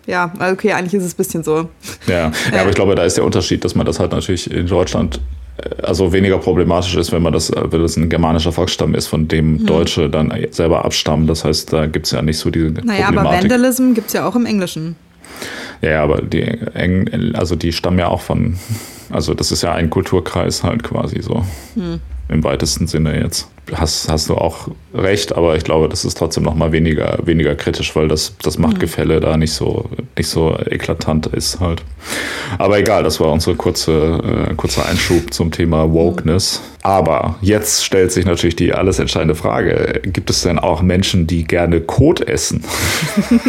ja, 0.08 0.34
okay, 0.52 0.74
eigentlich 0.74 0.96
ist 0.96 1.06
es 1.06 1.14
ein 1.14 1.18
bisschen 1.18 1.44
so. 1.44 1.70
Ja, 2.08 2.32
ja, 2.52 2.62
aber 2.62 2.70
ich 2.70 2.76
glaube, 2.76 2.96
da 2.96 3.04
ist 3.04 3.18
der 3.18 3.24
Unterschied, 3.24 3.64
dass 3.64 3.76
man 3.76 3.86
das 3.86 4.00
halt 4.00 4.12
natürlich 4.12 4.50
in 4.52 4.68
Deutschland 4.68 5.22
also 5.84 6.14
weniger 6.14 6.38
problematisch 6.38 6.96
ist, 6.96 7.12
wenn 7.12 7.22
man 7.22 7.34
das, 7.34 7.50
äh, 7.50 7.72
wenn 7.72 7.82
das 7.82 7.98
ein 7.98 8.10
germanischer 8.10 8.52
Volksstamm 8.52 8.96
ist, 8.96 9.08
von 9.08 9.28
dem 9.28 9.60
hm. 9.60 9.66
Deutsche 9.66 10.10
dann 10.10 10.34
selber 10.52 10.86
abstammen. 10.86 11.28
Das 11.28 11.46
heißt, 11.46 11.72
da 11.74 11.86
gibt 11.88 12.06
es 12.08 12.12
ja 12.12 12.22
nicht 12.22 12.38
so 12.38 12.50
diese 12.50 12.66
naja, 12.66 13.06
Problematik. 13.06 13.16
Naja, 13.16 13.20
aber 13.20 13.44
Vandalism 13.44 13.94
gibt 13.94 14.08
es 14.08 14.14
ja 14.14 14.28
auch 14.28 14.36
im 14.36 14.46
Englischen. 14.46 14.96
Ja, 15.82 16.04
aber 16.04 16.22
die, 16.22 16.46
also 17.34 17.56
die 17.56 17.72
stammen 17.72 18.00
ja 18.00 18.08
auch 18.08 18.22
von, 18.22 18.58
also 19.10 19.34
das 19.34 19.52
ist 19.52 19.64
ja 19.64 19.74
ein 19.74 19.90
Kulturkreis 19.90 20.64
halt 20.64 20.84
quasi 20.84 21.22
so. 21.22 21.44
Hm. 21.76 22.00
Im 22.30 22.44
weitesten 22.44 22.88
Sinne 22.88 23.20
jetzt 23.20 23.50
hast, 23.74 24.10
hast 24.10 24.30
du 24.30 24.36
auch 24.36 24.68
recht, 24.94 25.34
aber 25.34 25.56
ich 25.56 25.64
glaube, 25.64 25.88
das 25.88 26.04
ist 26.04 26.18
trotzdem 26.18 26.44
noch 26.44 26.56
mal 26.56 26.72
weniger, 26.72 27.20
weniger 27.24 27.56
kritisch, 27.56 27.96
weil 27.96 28.08
das, 28.08 28.36
das 28.42 28.58
Machtgefälle 28.58 29.18
mhm. 29.18 29.22
da 29.22 29.38
nicht 29.38 29.54
so, 29.54 29.90
nicht 30.18 30.28
so 30.28 30.58
eklatant 30.66 31.28
ist 31.28 31.60
halt. 31.60 31.84
Aber 32.58 32.80
egal, 32.80 33.04
das 33.04 33.20
war 33.20 33.32
unser 33.32 33.56
kurze, 33.56 34.48
äh, 34.52 34.54
kurzer 34.56 34.86
Einschub 34.88 35.34
zum 35.34 35.52
Thema 35.52 35.92
Wokeness. 35.92 36.62
Aber 36.84 37.36
jetzt 37.42 37.86
stellt 37.86 38.12
sich 38.12 38.26
natürlich 38.26 38.56
die 38.56 38.74
alles 38.74 38.98
entscheidende 39.00 39.36
Frage, 39.36 40.02
gibt 40.04 40.30
es 40.30 40.42
denn 40.42 40.58
auch 40.58 40.82
Menschen, 40.82 41.28
die 41.28 41.44
gerne 41.44 41.80
Kot 41.80 42.22
essen? 42.22 42.64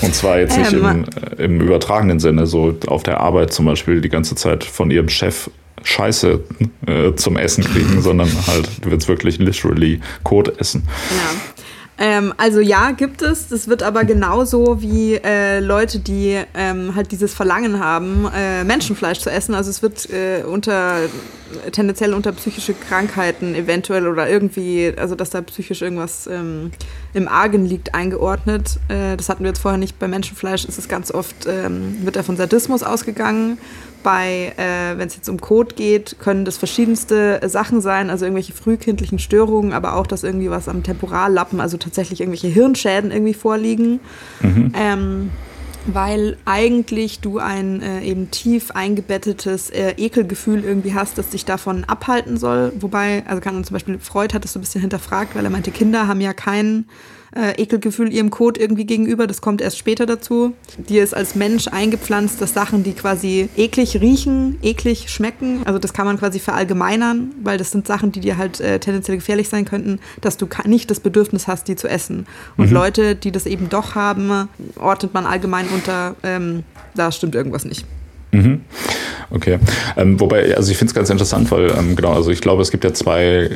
Und 0.00 0.14
zwar 0.14 0.38
jetzt 0.38 0.56
nicht 0.58 0.72
ähm, 0.72 1.04
im, 1.36 1.44
im 1.44 1.60
übertragenen 1.60 2.18
Sinne, 2.18 2.46
so 2.46 2.74
auf 2.86 3.02
der 3.02 3.20
Arbeit 3.20 3.52
zum 3.52 3.66
Beispiel 3.66 4.00
die 4.00 4.08
ganze 4.08 4.34
Zeit 4.34 4.64
von 4.64 4.90
ihrem 4.90 5.10
Chef 5.10 5.50
Scheiße 5.82 6.40
äh, 6.86 7.14
zum 7.14 7.36
Essen 7.36 7.64
kriegen, 7.64 8.00
sondern 8.02 8.30
halt, 8.46 8.68
du 8.82 8.90
willst 8.90 9.08
wirklich 9.08 9.38
literally 9.38 10.00
Kot 10.24 10.60
essen. 10.60 10.82
Ja. 11.10 11.57
Ähm, 11.98 12.32
also 12.36 12.60
ja, 12.60 12.92
gibt 12.92 13.22
es. 13.22 13.48
Das 13.48 13.66
wird 13.66 13.82
aber 13.82 14.04
genauso 14.04 14.80
wie 14.80 15.14
äh, 15.14 15.58
Leute, 15.58 15.98
die 15.98 16.40
ähm, 16.54 16.94
halt 16.94 17.10
dieses 17.10 17.34
Verlangen 17.34 17.80
haben, 17.80 18.26
äh, 18.34 18.62
Menschenfleisch 18.62 19.18
zu 19.18 19.30
essen. 19.30 19.54
Also 19.54 19.70
es 19.70 19.82
wird 19.82 20.08
äh, 20.10 20.44
unter 20.44 21.00
tendenziell 21.72 22.14
unter 22.14 22.32
psychische 22.32 22.74
Krankheiten 22.74 23.54
eventuell 23.54 24.06
oder 24.06 24.28
irgendwie, 24.28 24.92
also 24.96 25.14
dass 25.14 25.30
da 25.30 25.40
psychisch 25.40 25.82
irgendwas 25.82 26.26
ähm, 26.26 26.70
im 27.14 27.26
Argen 27.26 27.64
liegt, 27.64 27.94
eingeordnet. 27.94 28.78
Äh, 28.88 29.16
das 29.16 29.28
hatten 29.28 29.42
wir 29.42 29.48
jetzt 29.48 29.60
vorher 29.60 29.78
nicht. 29.78 29.98
Bei 29.98 30.08
Menschenfleisch 30.08 30.66
ist 30.66 30.78
es 30.78 30.88
ganz 30.88 31.10
oft, 31.10 31.46
ähm, 31.46 32.04
wird 32.04 32.16
da 32.16 32.22
von 32.22 32.36
Sadismus 32.36 32.82
ausgegangen 32.82 33.58
bei, 34.02 34.52
äh, 34.56 34.96
wenn 34.96 35.08
es 35.08 35.16
jetzt 35.16 35.28
um 35.28 35.40
Code 35.40 35.74
geht, 35.74 36.16
können 36.18 36.44
das 36.44 36.56
verschiedenste 36.56 37.40
Sachen 37.48 37.80
sein, 37.80 38.10
also 38.10 38.24
irgendwelche 38.24 38.52
frühkindlichen 38.52 39.18
Störungen, 39.18 39.72
aber 39.72 39.96
auch, 39.96 40.06
dass 40.06 40.24
irgendwie 40.24 40.50
was 40.50 40.68
am 40.68 40.82
Temporallappen, 40.82 41.60
also 41.60 41.76
tatsächlich 41.88 42.20
irgendwelche 42.20 42.48
Hirnschäden 42.48 43.10
irgendwie 43.10 43.34
vorliegen. 43.34 44.00
Mhm. 44.40 44.72
Ähm, 44.74 45.30
weil 45.86 46.36
eigentlich 46.44 47.20
du 47.20 47.38
ein 47.38 47.80
äh, 47.80 48.02
eben 48.02 48.30
tief 48.30 48.72
eingebettetes 48.72 49.70
äh, 49.70 49.94
Ekelgefühl 49.96 50.62
irgendwie 50.62 50.94
hast, 50.94 51.16
das 51.16 51.30
dich 51.30 51.44
davon 51.44 51.84
abhalten 51.84 52.36
soll. 52.36 52.72
Wobei, 52.78 53.24
also 53.26 53.40
kann 53.40 53.54
man 53.54 53.64
zum 53.64 53.74
Beispiel, 53.74 53.98
Freud 53.98 54.34
hat 54.34 54.44
das 54.44 54.52
so 54.52 54.58
ein 54.58 54.62
bisschen 54.62 54.82
hinterfragt, 54.82 55.34
weil 55.34 55.44
er 55.44 55.50
meinte, 55.50 55.70
Kinder 55.70 56.06
haben 56.06 56.20
ja 56.20 56.34
keinen 56.34 56.88
äh, 57.34 57.60
Ekelgefühl 57.60 58.12
ihrem 58.12 58.30
Code 58.30 58.60
irgendwie 58.60 58.84
gegenüber. 58.84 59.26
Das 59.26 59.40
kommt 59.40 59.60
erst 59.60 59.78
später 59.78 60.06
dazu. 60.06 60.54
Dir 60.76 61.02
ist 61.02 61.14
als 61.14 61.34
Mensch 61.34 61.68
eingepflanzt, 61.68 62.40
dass 62.40 62.54
Sachen, 62.54 62.82
die 62.82 62.92
quasi 62.92 63.48
eklig 63.56 64.00
riechen, 64.00 64.58
eklig 64.62 65.10
schmecken, 65.10 65.62
also 65.64 65.78
das 65.78 65.92
kann 65.92 66.06
man 66.06 66.18
quasi 66.18 66.38
verallgemeinern, 66.38 67.32
weil 67.42 67.58
das 67.58 67.70
sind 67.70 67.86
Sachen, 67.86 68.12
die 68.12 68.20
dir 68.20 68.36
halt 68.36 68.60
äh, 68.60 68.78
tendenziell 68.78 69.16
gefährlich 69.16 69.48
sein 69.48 69.64
könnten, 69.64 70.00
dass 70.20 70.36
du 70.36 70.46
nicht 70.64 70.90
das 70.90 71.00
Bedürfnis 71.00 71.46
hast, 71.46 71.68
die 71.68 71.76
zu 71.76 71.88
essen. 71.88 72.26
Und 72.56 72.68
mhm. 72.68 72.74
Leute, 72.74 73.14
die 73.14 73.32
das 73.32 73.46
eben 73.46 73.68
doch 73.68 73.94
haben, 73.94 74.48
ordnet 74.76 75.14
man 75.14 75.26
allgemein 75.26 75.68
unter, 75.68 76.16
ähm, 76.22 76.64
da 76.94 77.12
stimmt 77.12 77.34
irgendwas 77.34 77.64
nicht. 77.64 77.84
Mhm. 78.32 78.60
Okay. 79.30 79.58
Ähm, 79.96 80.18
wobei, 80.20 80.56
also 80.56 80.70
ich 80.70 80.78
finde 80.78 80.90
es 80.90 80.94
ganz 80.94 81.10
interessant, 81.10 81.50
weil 81.50 81.70
ähm, 81.70 81.96
genau, 81.96 82.12
also 82.12 82.30
ich 82.30 82.40
glaube, 82.40 82.62
es 82.62 82.70
gibt 82.70 82.84
ja 82.84 82.94
zwei 82.94 83.50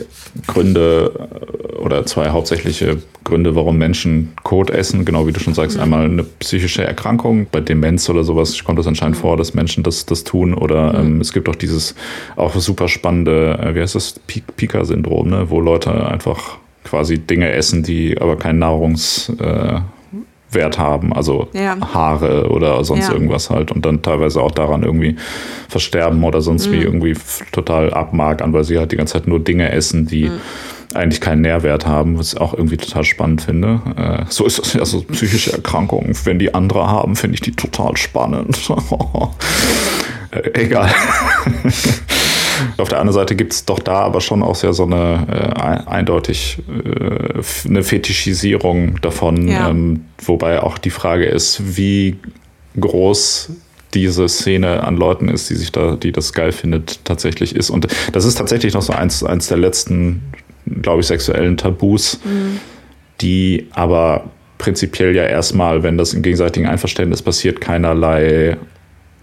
Gründe 0.46 1.12
äh, 1.18 1.76
oder 1.76 2.04
zwei 2.04 2.30
hauptsächliche 2.30 2.98
Gründe, 3.24 3.56
warum 3.56 3.78
Menschen 3.78 4.32
Kot 4.42 4.70
essen. 4.70 5.04
Genau 5.04 5.26
wie 5.26 5.32
du 5.32 5.40
schon 5.40 5.54
sagst, 5.54 5.76
mhm. 5.76 5.82
einmal 5.82 6.04
eine 6.04 6.24
psychische 6.24 6.84
Erkrankung, 6.84 7.46
bei 7.50 7.60
Demenz 7.60 8.08
oder 8.10 8.22
sowas 8.22 8.62
kommt 8.64 8.78
es 8.78 8.86
anscheinend 8.86 9.16
mhm. 9.16 9.22
vor, 9.22 9.36
dass 9.36 9.54
Menschen 9.54 9.82
das, 9.82 10.04
das 10.04 10.24
tun. 10.24 10.52
Oder 10.52 10.92
mhm. 10.92 11.14
ähm, 11.14 11.20
es 11.20 11.32
gibt 11.32 11.48
auch 11.48 11.56
dieses 11.56 11.94
auch 12.36 12.54
super 12.54 12.88
spannende, 12.88 13.58
äh, 13.58 13.74
wie 13.74 13.80
heißt 13.80 13.94
das, 13.94 14.20
Pika-Syndrom, 14.26 15.30
ne? 15.30 15.46
wo 15.48 15.60
Leute 15.60 16.06
einfach 16.06 16.58
quasi 16.84 17.18
Dinge 17.18 17.50
essen, 17.50 17.82
die 17.82 18.20
aber 18.20 18.36
keinen 18.36 18.58
Nahrungs... 18.58 19.32
Äh, 19.40 19.80
Wert 20.54 20.78
haben, 20.78 21.12
also 21.12 21.48
ja. 21.52 21.76
Haare 21.92 22.50
oder 22.50 22.84
sonst 22.84 23.08
ja. 23.08 23.12
irgendwas 23.12 23.50
halt 23.50 23.70
und 23.70 23.84
dann 23.84 24.02
teilweise 24.02 24.40
auch 24.40 24.50
daran 24.50 24.82
irgendwie 24.82 25.16
versterben 25.68 26.22
oder 26.24 26.40
sonst 26.40 26.68
mhm. 26.68 26.72
wie 26.72 26.82
irgendwie 26.82 27.16
total 27.52 27.92
abmagern, 27.92 28.52
weil 28.52 28.64
sie 28.64 28.78
halt 28.78 28.92
die 28.92 28.96
ganze 28.96 29.14
Zeit 29.14 29.26
nur 29.26 29.40
Dinge 29.40 29.70
essen, 29.72 30.06
die 30.06 30.24
mhm. 30.24 30.40
eigentlich 30.94 31.20
keinen 31.20 31.42
Nährwert 31.42 31.86
haben, 31.86 32.18
was 32.18 32.34
ich 32.34 32.40
auch 32.40 32.54
irgendwie 32.54 32.76
total 32.76 33.04
spannend 33.04 33.42
finde. 33.42 33.80
Äh, 33.96 34.24
so 34.28 34.44
ist 34.44 34.58
das 34.58 34.72
ja 34.74 34.84
so 34.84 35.02
psychische 35.02 35.52
Erkrankungen. 35.52 36.14
Wenn 36.24 36.38
die 36.38 36.54
andere 36.54 36.88
haben, 36.88 37.16
finde 37.16 37.34
ich 37.34 37.40
die 37.40 37.52
total 37.52 37.96
spannend. 37.96 38.58
äh, 40.30 40.60
egal. 40.60 40.90
Auf 42.76 42.88
der 42.88 43.00
anderen 43.00 43.14
Seite 43.14 43.36
gibt 43.36 43.52
es 43.52 43.64
doch 43.64 43.78
da 43.78 44.00
aber 44.00 44.20
schon 44.20 44.42
auch 44.42 44.54
sehr 44.54 44.72
so 44.72 44.84
eine 44.84 45.26
äh, 45.30 45.88
eindeutig 45.88 46.58
äh, 46.68 47.68
eine 47.68 47.82
Fetischisierung 47.82 49.00
davon, 49.00 49.48
ja. 49.48 49.70
ähm, 49.70 50.04
wobei 50.24 50.62
auch 50.62 50.78
die 50.78 50.90
Frage 50.90 51.26
ist, 51.26 51.76
wie 51.76 52.16
groß 52.78 53.50
diese 53.94 54.28
Szene 54.28 54.82
an 54.84 54.96
Leuten 54.96 55.28
ist, 55.28 55.50
die 55.50 55.54
sich 55.54 55.72
da, 55.72 55.96
die 55.96 56.12
das 56.12 56.32
geil 56.32 56.52
findet, 56.52 57.04
tatsächlich 57.04 57.54
ist. 57.54 57.70
Und 57.70 57.88
das 58.12 58.24
ist 58.24 58.36
tatsächlich 58.36 58.74
noch 58.74 58.82
so 58.82 58.92
eins, 58.92 59.22
eins 59.22 59.48
der 59.48 59.58
letzten, 59.58 60.22
glaube 60.80 61.00
ich, 61.00 61.06
sexuellen 61.06 61.56
Tabus, 61.56 62.18
mhm. 62.24 62.60
die 63.20 63.66
aber 63.72 64.24
prinzipiell 64.58 65.14
ja 65.14 65.24
erstmal, 65.24 65.82
wenn 65.82 65.98
das 65.98 66.14
im 66.14 66.22
gegenseitigen 66.22 66.66
Einverständnis 66.66 67.20
passiert, 67.20 67.60
keinerlei 67.60 68.56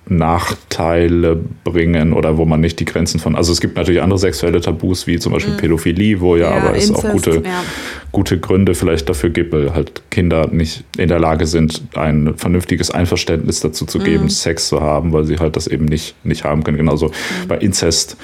Nachteile 0.10 1.40
bringen 1.64 2.14
oder 2.14 2.38
wo 2.38 2.46
man 2.46 2.62
nicht 2.62 2.80
die 2.80 2.86
Grenzen 2.86 3.20
von. 3.20 3.36
Also 3.36 3.52
es 3.52 3.62
gibt 3.62 3.78
natürlich 3.78 4.02
andere 4.02 4.20
sexuelle 4.20 4.60
Tabus, 4.60 5.08
wie 5.08 5.20
zum 5.20 5.34
Beispiel 5.34 5.54
mhm. 5.54 5.58
Pädophilie, 5.58 6.20
wo 6.20 6.36
ja, 6.36 6.50
ja 6.50 6.58
aber 6.58 6.74
Inzest, 6.74 6.92
es 6.92 7.06
auch 7.06 7.12
gute, 7.12 7.32
ja. 7.46 7.64
gute 8.12 8.40
Gründe 8.40 8.76
vielleicht 8.76 9.08
dafür 9.08 9.30
gibt, 9.30 9.54
weil 9.54 9.74
halt 9.74 10.02
Kinder 10.10 10.48
nicht 10.52 10.84
in 10.98 11.10
der 11.10 11.20
Lage 11.20 11.46
sind, 11.46 11.84
ein 11.96 12.34
vernünftiges 12.36 12.92
Einverständnis 12.92 13.60
dazu 13.60 13.86
zu 13.86 14.00
geben, 14.00 14.24
mhm. 14.24 14.30
Sex 14.30 14.68
zu 14.68 14.82
haben, 14.82 15.14
weil 15.14 15.26
sie 15.26 15.38
halt 15.38 15.56
das 15.56 15.68
eben 15.68 15.86
nicht, 15.86 16.16
nicht 16.26 16.44
haben 16.44 16.64
können. 16.64 16.78
Genauso 16.78 17.08
mhm. 17.08 17.48
bei 17.48 17.58
Inzest 17.58 18.18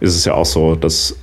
ist 0.00 0.14
es 0.14 0.24
ja 0.24 0.34
auch 0.34 0.46
so, 0.46 0.74
dass 0.74 1.16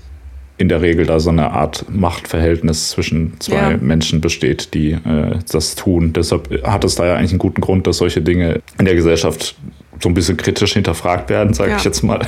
in 0.58 0.69
der 0.69 0.82
Regel 0.82 1.06
da 1.06 1.19
so 1.19 1.30
eine 1.30 1.51
Art 1.51 1.86
Machtverhältnis 1.89 2.89
zwischen 2.89 3.39
zwei 3.39 3.71
ja. 3.71 3.77
Menschen 3.77 4.21
besteht, 4.21 4.73
die 4.73 4.91
äh, 4.91 5.38
das 5.51 5.75
tun. 5.75 6.13
Deshalb 6.13 6.63
hat 6.63 6.84
es 6.84 6.95
da 6.95 7.06
ja 7.06 7.15
eigentlich 7.15 7.32
einen 7.32 7.39
guten 7.39 7.62
Grund, 7.62 7.86
dass 7.86 7.97
solche 7.97 8.21
Dinge 8.21 8.62
in 8.80 8.86
der 8.86 8.95
Gesellschaft 8.95 9.56
so 10.01 10.10
ein 10.10 10.13
bisschen 10.13 10.38
kritisch 10.38 10.73
hinterfragt 10.73 11.29
werden, 11.29 11.53
sage 11.53 11.71
ja. 11.71 11.77
ich 11.77 11.83
jetzt 11.83 12.03
mal. 12.03 12.19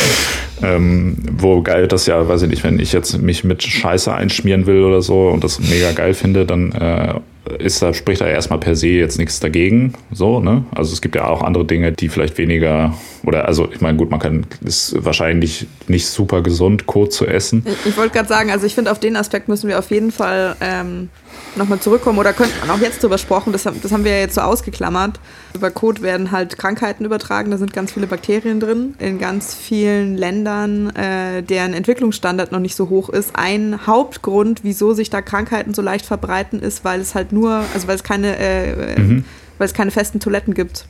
ähm, 0.62 1.16
wo 1.38 1.62
geil 1.62 1.88
das 1.88 2.06
ja, 2.06 2.26
weiß 2.28 2.42
ich 2.42 2.48
nicht, 2.48 2.64
wenn 2.64 2.78
ich 2.78 2.92
jetzt 2.92 3.18
mich 3.18 3.44
mit 3.44 3.62
Scheiße 3.62 4.12
einschmieren 4.12 4.66
will 4.66 4.82
oder 4.82 5.02
so 5.02 5.28
und 5.28 5.44
das 5.44 5.58
mega 5.60 5.92
geil 5.92 6.14
finde, 6.14 6.46
dann 6.46 6.72
äh, 6.72 7.14
ist 7.58 7.82
da, 7.82 7.94
spricht 7.94 8.20
da 8.20 8.26
erstmal 8.26 8.58
per 8.58 8.74
se 8.74 8.88
jetzt 8.88 9.18
nichts 9.18 9.40
dagegen. 9.40 9.94
So, 10.10 10.40
ne? 10.40 10.64
Also 10.74 10.92
es 10.92 11.00
gibt 11.00 11.14
ja 11.14 11.26
auch 11.28 11.42
andere 11.42 11.64
Dinge, 11.64 11.92
die 11.92 12.08
vielleicht 12.08 12.38
weniger, 12.38 12.94
oder 13.24 13.46
also 13.46 13.68
ich 13.72 13.80
meine, 13.80 13.96
gut, 13.96 14.10
man 14.10 14.20
kann, 14.20 14.46
ist 14.64 14.96
wahrscheinlich 15.04 15.66
nicht 15.88 16.06
super 16.06 16.42
gesund, 16.42 16.86
Kot 16.86 17.12
zu 17.12 17.26
essen. 17.26 17.64
Ich, 17.64 17.90
ich 17.90 17.96
wollte 17.96 18.14
gerade 18.14 18.28
sagen, 18.28 18.50
also 18.50 18.66
ich 18.66 18.74
finde, 18.74 18.90
auf 18.90 18.98
den 18.98 19.16
Aspekt 19.16 19.48
müssen 19.48 19.68
wir 19.68 19.78
auf 19.78 19.90
jeden 19.90 20.10
Fall 20.10 20.56
ähm, 20.60 21.08
nochmal 21.56 21.80
zurückkommen 21.80 22.18
oder 22.18 22.32
könnte 22.32 22.54
man 22.60 22.70
auch 22.70 22.80
jetzt 22.80 23.02
drüber 23.02 23.18
sprechen, 23.18 23.52
das, 23.52 23.64
das 23.64 23.92
haben 23.92 24.04
wir 24.04 24.12
ja 24.12 24.18
jetzt 24.18 24.34
so 24.34 24.40
ausgeklammert. 24.40 25.18
Über 25.54 25.70
Kot 25.70 26.02
werden 26.02 26.32
halt 26.32 26.58
Krankheiten 26.58 27.04
übertragen, 27.04 27.50
da 27.50 27.58
sind 27.58 27.72
ganz 27.72 27.92
viele 27.92 28.06
Bakterien 28.06 28.60
drin. 28.60 28.94
In 28.98 29.18
ganz 29.18 29.54
vielen 29.54 30.16
Ländern, 30.16 30.94
äh, 30.94 31.42
deren 31.42 31.72
Entwicklungsstandard 31.72 32.52
noch 32.52 32.60
nicht 32.60 32.76
so 32.76 32.88
hoch 32.88 33.08
ist. 33.08 33.30
Ein 33.34 33.86
Hauptgrund, 33.86 34.60
wieso 34.62 34.92
sich 34.92 35.10
da 35.10 35.22
Krankheiten 35.22 35.74
so 35.74 35.82
leicht 35.82 36.06
verbreiten, 36.06 36.60
ist, 36.60 36.84
weil 36.84 37.00
es 37.00 37.14
halt 37.14 37.32
nur, 37.32 37.62
also 37.74 37.88
weil 37.88 37.96
es 37.96 38.02
keine, 38.02 38.36
äh, 38.38 39.00
mhm. 39.00 39.24
weil 39.58 39.66
es 39.66 39.74
keine 39.74 39.90
festen 39.90 40.20
Toiletten 40.20 40.54
gibt. 40.54 40.86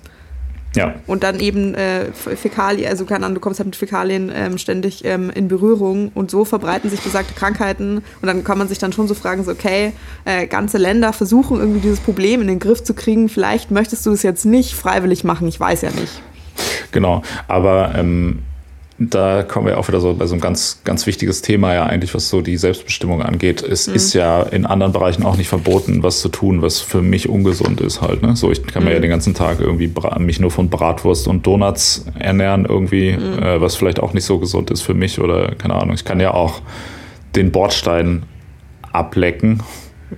Ja. 0.77 0.95
Und 1.07 1.23
dann 1.23 1.41
eben 1.41 1.75
äh, 1.75 2.13
Fäkalien, 2.13 2.89
also 2.89 3.05
keine 3.05 3.25
Ahnung, 3.25 3.37
du 3.37 3.41
kommst 3.41 3.59
halt 3.59 3.67
mit 3.67 3.77
Fäkalien 3.77 4.31
ähm, 4.35 4.59
ständig 4.59 5.05
ähm, 5.05 5.31
in 5.31 5.49
Berührung 5.49 6.11
und 6.15 6.31
so 6.31 6.45
verbreiten 6.45 6.91
sich 6.91 7.01
besagte 7.01 7.35
Krankheiten. 7.35 7.99
Und 8.21 8.27
dann 8.27 8.45
kann 8.45 8.59
man 8.59 8.69
sich 8.69 8.79
dann 8.79 8.93
schon 8.93 9.09
so 9.09 9.15
fragen, 9.15 9.43
so, 9.43 9.51
okay, 9.51 9.93
äh, 10.25 10.47
ganze 10.47 10.79
Länder 10.79 11.13
versuchen 11.13 11.59
irgendwie 11.59 11.81
dieses 11.81 12.01
Problem 12.01 12.43
in 12.43 12.49
den 12.49 12.59
Griff 12.59 12.85
zu 12.85 12.95
kriegen. 12.95 13.29
Vielleicht 13.29 13.71
möchtest 13.71 14.05
du 14.05 14.13
es 14.13 14.23
jetzt 14.23 14.45
nicht 14.45 14.75
freiwillig 14.75 15.25
machen, 15.25 15.49
ich 15.49 15.59
weiß 15.59 15.83
ja 15.83 15.91
nicht. 15.91 16.21
Genau, 16.93 17.23
aber 17.49 17.95
ähm, 17.97 18.43
da 18.99 19.43
kommen 19.43 19.67
wir 19.67 19.79
auch 19.79 19.89
wieder 19.89 20.01
so 20.01 20.15
bei 20.15 20.27
so 20.27 20.35
einem 20.35 20.41
ganz, 20.41 20.81
ganz 20.85 21.07
wichtiges 21.07 21.43
Thema 21.43 21.75
ja 21.75 21.85
eigentlich, 21.85 22.15
was 22.15 22.31
so 22.31 22.41
die 22.41 22.57
Selbstbestimmung 22.57 23.23
angeht. 23.23 23.63
Es 23.63 23.89
mhm. 23.89 23.95
ist 23.95 24.15
ja 24.15 24.43
in 24.43 24.65
anderen 24.65 24.93
Bereichen 24.93 25.23
auch 25.25 25.37
nicht 25.37 25.49
verboten, 25.49 26.03
was 26.03 26.21
zu 26.21 26.31
tun, 26.31 26.63
was 26.63 26.81
für 26.81 27.03
mich 27.03 27.29
ungesund 27.29 27.81
ist 27.83 28.01
halt. 28.01 28.23
Ne? 28.23 28.37
So, 28.37 28.51
ich 28.51 28.67
kann 28.67 28.83
mhm. 28.83 28.89
mir 28.89 28.95
ja 28.95 29.01
den 29.01 29.11
ganzen 29.11 29.35
Tag 29.35 29.61
irgendwie 29.61 29.93
mich 30.19 30.41
nur 30.41 30.51
von 30.51 30.71
Bratwurst 30.71 31.29
und 31.29 31.47
Donuts 31.47 32.07
ernähren 32.19 32.65
irgendwie, 32.65 33.13
mhm. 33.13 33.43
äh, 33.43 33.61
was 33.61 33.77
vielleicht 33.77 34.01
auch 34.01 34.15
nicht 34.15 34.25
so 34.25 34.39
gesund 34.39 34.71
ist 34.71 34.81
für 34.81 34.95
mich 34.95 35.21
oder 35.21 35.55
keine 35.57 35.75
Ahnung. 35.75 35.95
Ich 35.95 36.05
kann 36.05 36.19
ja 36.19 36.33
auch 36.33 36.63
den 37.35 37.53
Bordstein 37.53 38.23
ablecken 38.93 39.63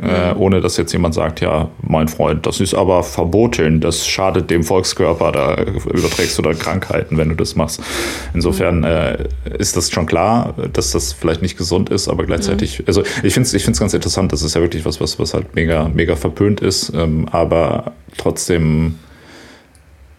äh, 0.01 0.35
ohne 0.35 0.61
dass 0.61 0.77
jetzt 0.77 0.93
jemand 0.93 1.15
sagt, 1.15 1.41
ja, 1.41 1.71
mein 1.83 2.09
Freund, 2.09 2.47
das 2.47 2.61
ist 2.61 2.75
aber 2.75 3.03
verboten, 3.03 3.81
das 3.81 4.07
schadet 4.07 4.51
dem 4.51 4.63
Volkskörper, 4.63 5.33
da 5.33 5.63
überträgst 5.63 6.37
du 6.39 6.43
da 6.43 6.53
Krankheiten, 6.53 7.17
wenn 7.17 7.31
du 7.31 7.35
das 7.35 7.57
machst. 7.57 7.81
Insofern 8.35 8.85
äh, 8.85 9.25
ist 9.59 9.77
das 9.77 9.91
schon 9.91 10.07
klar, 10.07 10.55
dass 10.73 10.93
das 10.93 11.13
vielleicht 11.13 11.43
nicht 11.43 11.57
gesund 11.57 11.91
ist, 11.91 12.09
aber 12.09 12.25
gleichzeitig, 12.25 12.81
mhm. 12.81 12.85
also 12.87 13.03
ich 13.23 13.33
finde 13.33 13.47
es 13.47 13.55
ich 13.55 13.65
find's 13.65 13.81
ganz 13.81 13.95
interessant, 13.95 14.33
das 14.33 14.43
ist 14.43 14.55
ja 14.55 14.61
wirklich 14.61 14.85
was, 14.85 15.01
was, 15.01 15.19
was 15.19 15.35
halt 15.35 15.55
mega, 15.55 15.89
mega 15.89 16.17
verpönt 16.17 16.61
ist, 16.61 16.93
ähm, 16.95 17.27
aber 17.31 17.93
trotzdem 18.17 18.97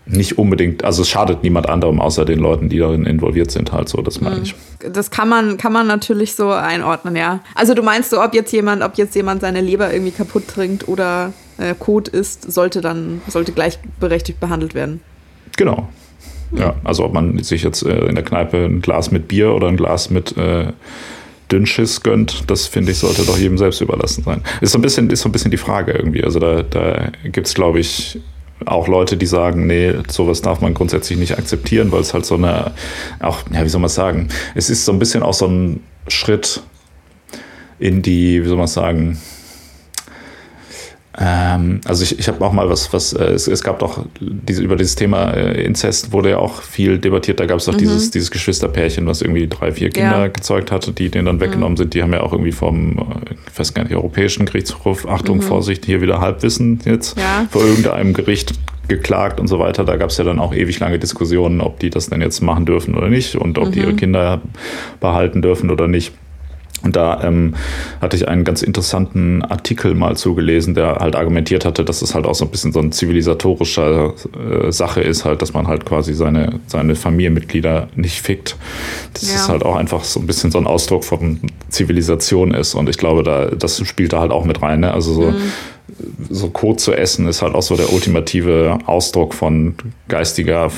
nicht 0.09 0.37
unbedingt, 0.37 0.83
also 0.83 1.03
es 1.03 1.09
schadet 1.09 1.43
niemand 1.43 1.69
anderem 1.69 2.01
außer 2.01 2.25
den 2.25 2.39
Leuten, 2.39 2.67
die 2.67 2.79
darin 2.79 3.05
involviert 3.05 3.51
sind, 3.51 3.71
halt 3.71 3.89
so, 3.89 4.01
das 4.01 4.21
meine 4.21 4.37
mhm. 4.37 4.43
ich. 4.43 4.55
Das 4.91 5.11
kann 5.11 5.29
man, 5.29 5.57
kann 5.57 5.71
man 5.71 5.87
natürlich 5.87 6.35
so 6.35 6.51
einordnen, 6.51 7.15
ja. 7.15 7.41
Also 7.55 7.73
du 7.73 7.83
meinst 7.83 8.09
so, 8.09 8.21
ob 8.21 8.33
jetzt 8.33 8.51
jemand, 8.51 8.81
ob 8.81 8.97
jetzt 8.97 9.15
jemand 9.15 9.41
seine 9.41 9.61
Leber 9.61 9.93
irgendwie 9.93 10.11
kaputt 10.11 10.47
trinkt 10.47 10.87
oder 10.87 11.33
äh, 11.57 11.75
Kot 11.77 12.07
isst, 12.07 12.51
sollte 12.51 12.81
dann, 12.81 13.21
sollte 13.27 13.51
gleichberechtigt 13.51 14.39
behandelt 14.39 14.73
werden. 14.73 15.01
Genau. 15.57 15.89
Ja, 16.51 16.75
also 16.83 17.05
ob 17.05 17.13
man 17.13 17.43
sich 17.43 17.61
jetzt 17.61 17.83
äh, 17.83 18.05
in 18.05 18.15
der 18.15 18.23
Kneipe 18.23 18.65
ein 18.65 18.81
Glas 18.81 19.11
mit 19.11 19.27
Bier 19.27 19.53
oder 19.53 19.67
ein 19.67 19.77
Glas 19.77 20.09
mit 20.09 20.35
äh, 20.37 20.73
Dünnschiss 21.51 22.01
gönnt, 22.01 22.49
das 22.49 22.65
finde 22.65 22.91
ich, 22.91 22.99
sollte 22.99 23.23
doch 23.23 23.37
jedem 23.37 23.57
selbst 23.57 23.81
überlassen 23.81 24.23
sein. 24.23 24.41
Ist 24.61 24.71
so 24.71 24.79
ein 24.79 24.81
bisschen, 24.81 25.09
ist 25.09 25.21
so 25.21 25.29
ein 25.29 25.31
bisschen 25.31 25.51
die 25.51 25.57
Frage 25.57 25.91
irgendwie. 25.91 26.23
Also 26.23 26.39
da, 26.39 26.63
da 26.63 27.11
gibt 27.23 27.47
es, 27.47 27.53
glaube 27.53 27.79
ich, 27.79 28.19
auch 28.65 28.87
Leute, 28.87 29.17
die 29.17 29.25
sagen, 29.25 29.67
nee, 29.67 29.93
sowas 30.09 30.41
darf 30.41 30.61
man 30.61 30.73
grundsätzlich 30.73 31.17
nicht 31.17 31.37
akzeptieren, 31.37 31.91
weil 31.91 32.01
es 32.01 32.13
halt 32.13 32.25
so 32.25 32.35
eine, 32.35 32.71
auch, 33.19 33.39
ja, 33.51 33.63
wie 33.63 33.69
soll 33.69 33.81
man 33.81 33.89
sagen, 33.89 34.29
es 34.55 34.69
ist 34.69 34.85
so 34.85 34.91
ein 34.91 34.99
bisschen 34.99 35.23
auch 35.23 35.33
so 35.33 35.47
ein 35.47 35.83
Schritt 36.07 36.61
in 37.79 38.01
die, 38.01 38.43
wie 38.43 38.47
soll 38.47 38.57
man 38.57 38.67
sagen, 38.67 39.17
ähm, 41.17 41.81
also 41.85 42.03
ich, 42.03 42.19
ich 42.19 42.27
habe 42.27 42.43
auch 42.45 42.53
mal 42.53 42.69
was, 42.69 42.93
was 42.93 43.13
äh, 43.13 43.23
es, 43.23 43.47
es, 43.47 43.63
gab 43.63 43.79
doch 43.79 44.05
diese, 44.19 44.61
über 44.61 44.75
dieses 44.75 44.95
Thema 44.95 45.31
äh, 45.31 45.63
Inzest 45.63 46.11
wurde 46.11 46.29
ja 46.31 46.37
auch 46.37 46.61
viel 46.61 46.99
debattiert. 46.99 47.39
Da 47.39 47.47
gab 47.47 47.57
es 47.57 47.65
doch 47.65 47.73
mhm. 47.73 47.79
dieses, 47.79 48.11
dieses 48.11 48.29
Geschwisterpärchen, 48.29 49.07
was 49.07 49.21
irgendwie 49.21 49.47
drei, 49.47 49.71
vier 49.71 49.89
Kinder 49.89 50.19
ja. 50.19 50.27
gezeugt 50.27 50.71
hatte, 50.71 50.91
die 50.91 51.09
denen 51.09 51.25
dann 51.25 51.37
mhm. 51.37 51.41
weggenommen 51.41 51.73
mhm. 51.73 51.77
sind. 51.77 51.93
Die 51.95 52.03
haben 52.03 52.13
ja 52.13 52.21
auch 52.21 52.31
irgendwie 52.31 52.51
vom, 52.51 52.97
äh, 52.99 53.33
ich 53.51 53.59
weiß 53.59 53.73
gar 53.73 53.83
nicht, 53.83 53.95
Europäischen 53.95 54.45
Gerichtshof, 54.45 55.07
Achtung, 55.07 55.37
mhm. 55.37 55.41
Vorsicht, 55.41 55.85
hier 55.85 56.01
wieder 56.01 56.21
Halbwissen 56.21 56.79
jetzt, 56.85 57.17
ja. 57.17 57.47
vor 57.49 57.63
irgendeinem 57.63 58.13
Gericht 58.13 58.53
geklagt 58.87 59.39
und 59.39 59.47
so 59.47 59.57
weiter. 59.57 59.83
Da 59.85 59.95
gab 59.95 60.11
es 60.11 60.17
ja 60.17 60.23
dann 60.23 60.39
auch 60.39 60.53
ewig 60.53 60.79
lange 60.79 60.99
Diskussionen, 60.99 61.59
ob 61.61 61.79
die 61.79 61.89
das 61.89 62.09
denn 62.09 62.21
jetzt 62.21 62.41
machen 62.41 62.65
dürfen 62.65 62.95
oder 62.95 63.09
nicht 63.09 63.35
und 63.35 63.57
ob 63.57 63.71
die 63.71 63.79
ihre 63.79 63.93
mhm. 63.93 63.97
Kinder 63.97 64.41
behalten 64.99 65.41
dürfen 65.41 65.71
oder 65.71 65.87
nicht. 65.87 66.13
Und 66.81 66.95
da 66.95 67.23
ähm, 67.23 67.55
hatte 68.01 68.15
ich 68.15 68.27
einen 68.27 68.43
ganz 68.43 68.61
interessanten 68.61 69.43
Artikel 69.43 69.95
mal 69.95 70.15
zugelesen, 70.15 70.75
der 70.75 70.95
halt 70.95 71.15
argumentiert 71.15 71.65
hatte, 71.65 71.83
dass 71.83 72.01
es 72.01 72.15
halt 72.15 72.25
auch 72.25 72.35
so 72.35 72.45
ein 72.45 72.51
bisschen 72.51 72.71
so 72.71 72.79
eine 72.79 72.91
zivilisatorische 72.91 74.13
äh, 74.37 74.71
Sache 74.71 75.01
ist, 75.01 75.25
halt, 75.25 75.41
dass 75.41 75.53
man 75.53 75.67
halt 75.67 75.85
quasi 75.85 76.13
seine, 76.13 76.59
seine 76.67 76.95
Familienmitglieder 76.95 77.89
nicht 77.95 78.21
fickt. 78.21 78.55
Das 79.13 79.29
ja. 79.29 79.35
ist 79.35 79.49
halt 79.49 79.63
auch 79.63 79.75
einfach 79.75 80.03
so 80.03 80.19
ein 80.19 80.27
bisschen 80.27 80.51
so 80.51 80.57
ein 80.57 80.67
Ausdruck 80.67 81.03
von 81.03 81.39
Zivilisation 81.69 82.53
ist. 82.53 82.75
Und 82.75 82.87
ich 82.89 82.97
glaube, 82.97 83.23
da, 83.23 83.47
das 83.47 83.85
spielt 83.85 84.13
da 84.13 84.21
halt 84.21 84.31
auch 84.31 84.45
mit 84.45 84.61
rein. 84.61 84.81
Ne? 84.81 84.93
Also 84.93 85.13
so, 85.13 85.21
mhm 85.31 85.51
so 86.29 86.49
Kot 86.49 86.79
zu 86.79 86.93
essen 86.93 87.27
ist 87.27 87.41
halt 87.41 87.55
auch 87.55 87.61
so 87.61 87.75
der 87.75 87.91
ultimative 87.91 88.79
Ausdruck 88.85 89.33
von 89.33 89.75
geistiger, 90.07 90.65
äh, 90.65 90.71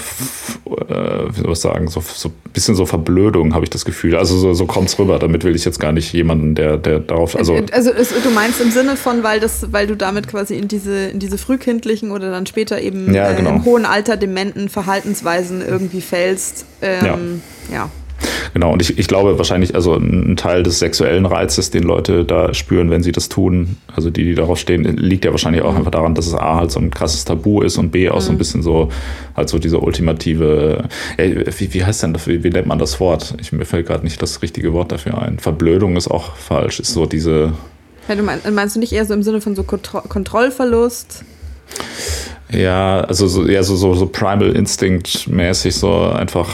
wie 0.70 1.41
soll 1.41 1.51
ich 1.51 1.59
sagen, 1.59 1.88
so, 1.88 2.01
so 2.01 2.30
ein 2.30 2.34
bisschen 2.53 2.76
so 2.76 2.86
Verblödung, 2.86 3.53
habe 3.53 3.66
ich 3.66 3.70
das 3.70 3.86
Gefühl. 3.86 4.16
Also 4.16 4.38
so, 4.38 4.53
so 4.53 4.66
kommt 4.66 4.89
es 4.89 4.99
rüber. 4.99 5.20
Damit 5.20 5.43
will 5.43 5.55
ich 5.55 5.66
jetzt 5.66 5.80
gar 5.80 5.91
nicht 5.91 6.14
jemanden, 6.14 6.55
der, 6.55 6.78
der 6.78 6.99
darauf. 6.99 7.36
Also, 7.36 7.55
also 7.72 7.91
es, 7.91 8.14
du 8.22 8.30
meinst 8.30 8.62
im 8.62 8.72
Sinne 8.72 8.95
von, 8.97 9.24
weil 9.24 9.39
das, 9.39 9.72
weil 9.72 9.88
du 9.88 9.95
damit 9.95 10.28
quasi 10.28 10.57
in 10.57 10.68
diese, 10.68 11.07
in 11.07 11.20
diese 11.20 11.38
frühkindlichen 11.38 12.12
oder 12.12 12.32
dann 12.32 12.45
später 12.45 12.82
eben 12.82 13.14
ja, 13.14 13.32
genau. 13.34 13.51
äh, 13.51 13.55
im 13.55 13.66
hohen 13.66 13.86
Alter 13.86 14.18
dementen 14.18 14.70
Verhaltensweisen 14.70 15.62
irgendwie 15.66 16.01
fällst. 16.01 16.66
Ähm, 16.82 17.41
ja. 17.70 17.76
ja. 17.76 17.89
Genau, 18.53 18.74
und 18.74 18.82
ich, 18.82 18.97
ich 18.97 19.07
glaube 19.07 19.38
wahrscheinlich, 19.38 19.76
also 19.76 19.95
ein 19.95 20.36
Teil 20.36 20.63
des 20.63 20.80
sexuellen 20.80 21.26
Reizes, 21.26 21.72
den 21.72 21.84
Leute 21.84 22.26
da 22.26 22.53
spüren, 22.53 22.89
wenn 22.89 23.03
sie 23.03 23.11
das 23.11 23.30
tun, 23.30 23.78
also 23.95 24.09
die, 24.09 24.24
die 24.24 24.36
darauf 24.36 24.59
stehen, 24.59 24.84
liegt 24.97 25.26
ja 25.26 25.32
wahrscheinlich 25.32 25.61
auch 25.61 25.72
mhm. 25.72 25.80
einfach 25.80 25.91
daran, 25.91 26.15
dass 26.15 26.28
es 26.28 26.34
A 26.34 26.57
halt 26.57 26.72
so 26.72 26.80
ein 26.80 26.91
krasses 26.91 27.26
Tabu 27.26 27.61
ist 27.61 27.78
und 27.78 27.91
B 27.91 28.09
auch 28.09 28.15
mhm. 28.15 28.22
so 28.22 28.30
ein 28.30 28.36
mhm. 28.36 28.39
bisschen 28.39 28.63
so, 28.63 28.89
halt 29.36 29.49
so 29.49 29.59
diese 29.59 29.80
ultimative, 29.80 30.86
ey, 31.17 31.45
wie, 31.57 31.74
wie 31.74 31.86
heißt 31.86 32.03
denn 32.03 32.13
das, 32.13 32.28
wie, 32.28 32.43
wie 32.43 32.49
nennt 32.49 32.67
man 32.67 32.80
das 32.80 32.99
Wort? 32.99 33.36
Ich, 33.39 33.51
mir 33.51 33.65
fällt 33.65 33.88
gerade 33.88 34.03
nicht 34.03 34.22
das 34.22 34.41
richtige 34.41 34.74
Wort 34.74 34.91
dafür 34.91 35.22
ein. 35.22 35.39
Verblödung 35.39 35.95
ist 35.95 36.09
auch 36.09 36.36
falsch, 36.36 36.80
ist 36.80 36.93
so 36.93 37.05
diese. 37.05 37.53
Ja, 38.07 38.15
du 38.15 38.24
meinst, 38.24 38.49
meinst 38.49 38.76
du 38.76 38.80
nicht 38.80 38.93
eher 38.93 39.05
so 39.05 39.13
im 39.13 39.24
Sinne 39.24 39.41
von 39.41 39.55
so 39.55 39.63
Kontro 39.63 40.01
Kontrollverlust? 40.01 41.24
Ja, 42.51 43.01
also 43.01 43.28
so, 43.28 43.47
ja, 43.47 43.63
so, 43.63 43.76
so, 43.78 43.93
so 43.93 44.05
Primal 44.07 44.53
Instinct 44.55 45.28
mäßig, 45.28 45.74
so 45.74 46.03
einfach, 46.09 46.49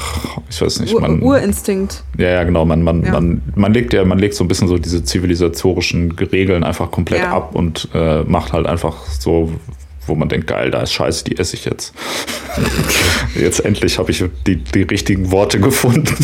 ich 0.49 0.61
weiß 0.61 0.81
nicht, 0.81 0.99
man. 0.99 1.21
Urinstinkt. 1.21 2.03
Ja, 2.17 2.29
ja, 2.29 2.43
genau. 2.43 2.65
Man, 2.65 2.83
man, 2.83 3.03
ja. 3.03 3.11
man, 3.11 3.41
man 3.55 3.73
legt 3.73 3.93
ja, 3.93 4.05
man 4.05 4.19
legt 4.19 4.35
so 4.35 4.43
ein 4.43 4.47
bisschen 4.47 4.67
so 4.67 4.77
diese 4.77 5.03
zivilisatorischen 5.03 6.11
Regeln 6.11 6.63
einfach 6.63 6.91
komplett 6.91 7.21
ja. 7.21 7.31
ab 7.31 7.55
und 7.55 7.89
äh, 7.95 8.21
macht 8.23 8.53
halt 8.53 8.67
einfach 8.67 8.95
so, 9.07 9.51
wo 10.07 10.15
man 10.15 10.29
denkt, 10.29 10.47
geil, 10.47 10.71
da 10.71 10.81
ist 10.81 10.93
Scheiße, 10.93 11.23
die 11.23 11.37
esse 11.37 11.55
ich 11.55 11.65
jetzt. 11.65 11.93
jetzt 13.35 13.63
endlich 13.63 13.99
habe 13.99 14.11
ich 14.11 14.23
die, 14.45 14.57
die 14.57 14.83
richtigen 14.83 15.31
Worte 15.31 15.59
gefunden. 15.59 16.15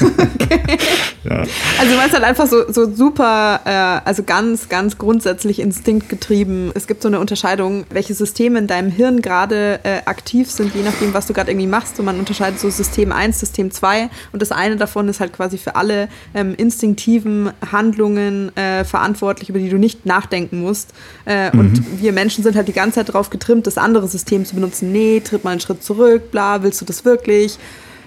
okay. 0.00 0.60
ja. 1.24 1.44
Also 1.78 1.92
du 1.92 1.96
meinst 1.96 2.14
halt 2.14 2.24
einfach 2.24 2.46
so, 2.46 2.70
so 2.70 2.92
super, 2.92 3.60
äh, 3.64 4.06
also 4.08 4.22
ganz, 4.22 4.68
ganz 4.68 4.98
grundsätzlich 4.98 5.60
instinktgetrieben. 5.60 6.72
Es 6.74 6.86
gibt 6.86 7.02
so 7.02 7.08
eine 7.08 7.20
Unterscheidung, 7.20 7.84
welche 7.90 8.14
Systeme 8.14 8.58
in 8.58 8.66
deinem 8.66 8.90
Hirn 8.90 9.22
gerade 9.22 9.80
äh, 9.82 9.98
aktiv 10.04 10.50
sind, 10.50 10.74
je 10.74 10.82
nachdem, 10.82 11.14
was 11.14 11.26
du 11.26 11.32
gerade 11.32 11.50
irgendwie 11.50 11.66
machst. 11.66 11.98
Und 11.98 12.06
man 12.06 12.18
unterscheidet 12.18 12.60
so 12.60 12.70
System 12.70 13.12
1, 13.12 13.38
System 13.40 13.70
2. 13.70 14.08
Und 14.32 14.42
das 14.42 14.52
eine 14.52 14.76
davon 14.76 15.08
ist 15.08 15.20
halt 15.20 15.32
quasi 15.32 15.58
für 15.58 15.76
alle 15.76 16.08
ähm, 16.34 16.54
instinktiven 16.56 17.50
Handlungen 17.70 18.54
äh, 18.56 18.84
verantwortlich, 18.84 19.48
über 19.48 19.58
die 19.58 19.68
du 19.68 19.78
nicht 19.78 20.06
nachdenken 20.06 20.60
musst. 20.60 20.92
Äh, 21.26 21.54
mhm. 21.54 21.60
Und 21.60 22.02
wir 22.02 22.12
Menschen 22.12 22.44
sind 22.44 22.56
halt 22.56 22.68
die 22.68 22.72
ganze 22.72 22.96
Zeit 22.96 23.14
darauf 23.20 23.30
getrimmt, 23.30 23.66
das 23.66 23.76
andere 23.76 24.08
System 24.08 24.46
zu 24.46 24.54
benutzen. 24.54 24.92
Nee, 24.92 25.20
tritt 25.20 25.44
mal 25.44 25.50
einen 25.50 25.60
Schritt 25.60 25.84
zurück, 25.84 26.30
bla, 26.30 26.62
willst 26.62 26.80
du 26.80 26.84
das 26.84 27.04
wirklich? 27.04 27.58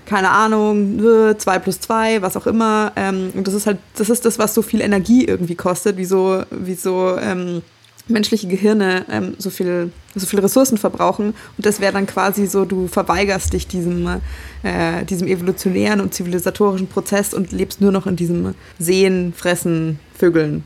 keine 0.06 0.32
Ahnung, 0.32 1.00
2 1.38 1.60
plus 1.60 1.80
2, 1.80 2.22
was 2.22 2.36
auch 2.36 2.46
immer. 2.46 2.92
Ähm, 2.98 3.32
und 3.36 3.48
das 3.48 3.54
ist 3.54 3.66
halt, 3.66 3.78
das 3.96 4.10
ist 4.10 4.26
das, 4.26 4.38
was 4.38 4.54
so 4.54 4.62
viel 4.62 4.82
Energie 4.82 5.24
irgendwie 5.24 5.56
kostet, 5.56 5.96
wie 5.96 6.04
so, 6.04 6.44
wie 6.52 6.74
so 6.74 7.18
ähm, 7.18 7.62
menschliche 8.10 8.48
Gehirne 8.48 9.06
ähm, 9.10 9.36
so, 9.38 9.50
viel, 9.50 9.94
so 10.14 10.26
viel 10.26 10.42
Ressourcen 10.42 10.78
verbrauchen. 10.78 11.28
Und 11.58 11.66
das 11.66 11.80
wäre 11.80 11.94
dann 11.94 12.06
quasi 12.06 12.48
so, 12.48 12.66
du 12.66 12.88
verweigerst 12.88 13.54
dich 13.54 13.66
diesem, 13.66 14.20
äh, 14.64 15.06
diesem 15.06 15.26
evolutionären 15.28 16.02
und 16.02 16.14
zivilisatorischen 16.14 16.88
Prozess 16.88 17.34
und 17.34 17.54
lebst 17.54 17.80
nur 17.80 17.94
noch 17.94 18.06
in 18.06 18.18
diesem 18.18 18.56
Sehen, 18.80 19.34
Fressen, 19.34 20.00
Vögeln. 20.18 20.66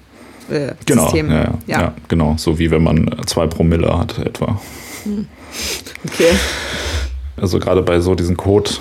Äh, 0.50 0.74
genau, 0.86 1.04
System. 1.04 1.30
Ja, 1.30 1.36
ja, 1.36 1.54
ja. 1.68 1.82
ja, 1.82 1.94
genau. 2.08 2.36
So 2.38 2.60
wie 2.60 2.72
wenn 2.72 2.84
man 2.84 3.10
zwei 3.26 3.48
Promille 3.48 3.98
hat 3.98 4.18
etwa. 4.20 4.60
Hm. 5.04 5.28
Okay. 6.06 6.32
Also 7.40 7.60
gerade 7.60 7.82
bei 7.82 8.00
so 8.00 8.16
diesen 8.16 8.38
Code 8.38 8.72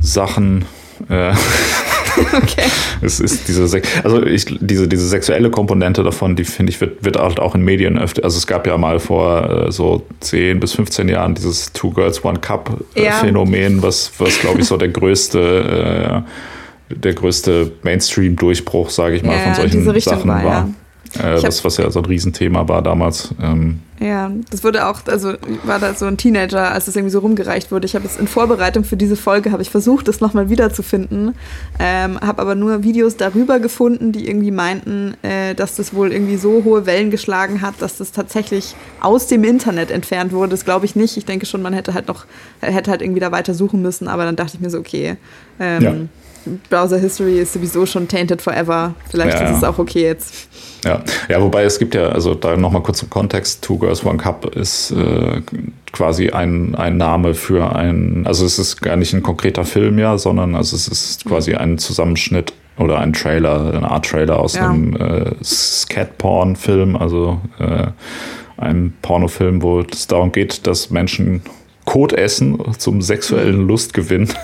Sachen. 0.00 0.64
Äh, 1.08 1.32
okay. 2.32 2.64
es 3.00 3.20
ist 3.20 3.48
diese, 3.48 3.80
also 4.04 4.22
ich, 4.22 4.44
diese, 4.60 4.86
diese 4.86 5.08
sexuelle 5.08 5.50
Komponente 5.50 6.02
davon, 6.02 6.36
die 6.36 6.44
finde 6.44 6.70
ich, 6.70 6.80
wird, 6.80 7.04
wird 7.04 7.18
halt 7.18 7.40
auch 7.40 7.54
in 7.54 7.62
Medien 7.62 7.98
öfter. 7.98 8.24
Also 8.24 8.36
es 8.36 8.46
gab 8.46 8.66
ja 8.66 8.76
mal 8.76 8.98
vor 8.98 9.68
äh, 9.68 9.72
so 9.72 10.04
10 10.20 10.60
bis 10.60 10.74
15 10.74 11.08
Jahren 11.08 11.34
dieses 11.34 11.72
Two 11.72 11.90
Girls 11.90 12.24
One 12.24 12.38
Cup 12.40 12.78
äh, 12.94 13.04
ja. 13.06 13.12
Phänomen, 13.12 13.82
was, 13.82 14.12
was 14.18 14.38
glaube 14.40 14.60
ich 14.60 14.66
so 14.66 14.76
der 14.76 14.88
größte, 14.88 16.24
äh, 16.90 16.94
der 16.94 17.14
größte 17.14 17.72
Mainstream-Durchbruch, 17.82 18.90
sage 18.90 19.16
ich 19.16 19.22
mal, 19.22 19.36
ja, 19.36 19.54
von 19.54 19.54
solchen 19.54 20.00
Sachen 20.00 20.28
war. 20.28 20.44
war. 20.44 20.68
Äh, 21.18 21.42
was, 21.42 21.64
was 21.64 21.76
ja 21.76 21.90
so 21.90 22.00
ein 22.00 22.04
Riesenthema 22.06 22.68
war 22.68 22.82
damals. 22.82 23.34
Ähm, 23.40 23.80
ja, 24.00 24.32
das 24.50 24.64
wurde 24.64 24.88
auch, 24.88 25.06
also 25.06 25.34
war 25.64 25.78
da 25.78 25.94
so 25.94 26.06
ein 26.06 26.16
Teenager, 26.16 26.72
als 26.72 26.86
das 26.86 26.96
irgendwie 26.96 27.12
so 27.12 27.20
rumgereicht 27.20 27.70
wurde. 27.70 27.86
Ich 27.86 27.94
habe 27.94 28.04
jetzt 28.04 28.18
in 28.18 28.26
Vorbereitung 28.26 28.82
für 28.82 28.96
diese 28.96 29.14
Folge, 29.14 29.52
habe 29.52 29.62
ich 29.62 29.70
versucht, 29.70 30.08
das 30.08 30.20
nochmal 30.20 30.48
wiederzufinden, 30.48 31.36
ähm, 31.78 32.20
habe 32.20 32.42
aber 32.42 32.54
nur 32.56 32.82
Videos 32.82 33.16
darüber 33.16 33.60
gefunden, 33.60 34.10
die 34.10 34.28
irgendwie 34.28 34.50
meinten, 34.50 35.14
äh, 35.22 35.54
dass 35.54 35.76
das 35.76 35.94
wohl 35.94 36.12
irgendwie 36.12 36.36
so 36.36 36.64
hohe 36.64 36.84
Wellen 36.84 37.10
geschlagen 37.12 37.60
hat, 37.60 37.74
dass 37.80 37.98
das 37.98 38.10
tatsächlich 38.10 38.74
aus 39.00 39.28
dem 39.28 39.44
Internet 39.44 39.92
entfernt 39.92 40.32
wurde. 40.32 40.50
Das 40.50 40.64
glaube 40.64 40.84
ich 40.86 40.96
nicht. 40.96 41.16
Ich 41.16 41.24
denke 41.24 41.46
schon, 41.46 41.62
man 41.62 41.72
hätte 41.72 41.94
halt 41.94 42.08
noch, 42.08 42.26
hätte 42.60 42.90
halt 42.90 43.02
irgendwie 43.02 43.20
da 43.20 43.30
weiter 43.30 43.54
suchen 43.54 43.82
müssen, 43.82 44.08
aber 44.08 44.24
dann 44.24 44.34
dachte 44.34 44.56
ich 44.56 44.60
mir 44.60 44.70
so, 44.70 44.78
okay, 44.78 45.16
ähm, 45.60 45.82
ja. 45.82 45.94
Browser 46.68 46.98
History 46.98 47.40
ist 47.40 47.52
sowieso 47.52 47.86
schon 47.86 48.08
tainted 48.08 48.42
forever. 48.42 48.94
Vielleicht 49.10 49.38
ja, 49.38 49.50
ist 49.50 49.58
es 49.58 49.64
auch 49.64 49.78
okay 49.78 50.02
jetzt. 50.02 50.48
Ja. 50.84 51.02
ja, 51.28 51.40
wobei 51.40 51.62
es 51.64 51.78
gibt 51.78 51.94
ja, 51.94 52.08
also 52.08 52.34
da 52.34 52.56
nochmal 52.56 52.82
kurz 52.82 53.02
im 53.02 53.10
Kontext, 53.10 53.62
Two 53.62 53.78
Girls 53.78 54.04
One 54.04 54.18
Cup 54.18 54.56
ist 54.56 54.90
äh, 54.90 55.40
quasi 55.92 56.30
ein, 56.30 56.74
ein 56.74 56.96
Name 56.96 57.34
für 57.34 57.74
ein, 57.74 58.26
also 58.26 58.44
es 58.44 58.58
ist 58.58 58.82
gar 58.82 58.96
nicht 58.96 59.12
ein 59.12 59.22
konkreter 59.22 59.64
Film 59.64 59.98
ja, 59.98 60.18
sondern 60.18 60.56
also 60.56 60.74
es 60.74 60.88
ist 60.88 61.24
quasi 61.24 61.54
ein 61.54 61.78
Zusammenschnitt 61.78 62.52
oder 62.78 62.98
ein 62.98 63.12
Trailer, 63.12 63.74
eine 63.74 63.90
Art 63.90 64.06
Trailer 64.06 64.38
aus 64.38 64.54
ja. 64.54 64.70
einem 64.70 64.96
äh, 64.96 65.44
Scat-Porn-Film, 65.44 66.96
also 66.96 67.40
äh, 67.58 67.86
einem 68.56 68.92
Pornofilm, 69.02 69.62
wo 69.62 69.80
es 69.80 70.06
darum 70.06 70.32
geht, 70.32 70.66
dass 70.66 70.90
Menschen 70.90 71.42
Kot 71.84 72.12
essen 72.12 72.58
zum 72.78 73.02
sexuellen 73.02 73.66
Lustgewinn. 73.66 74.28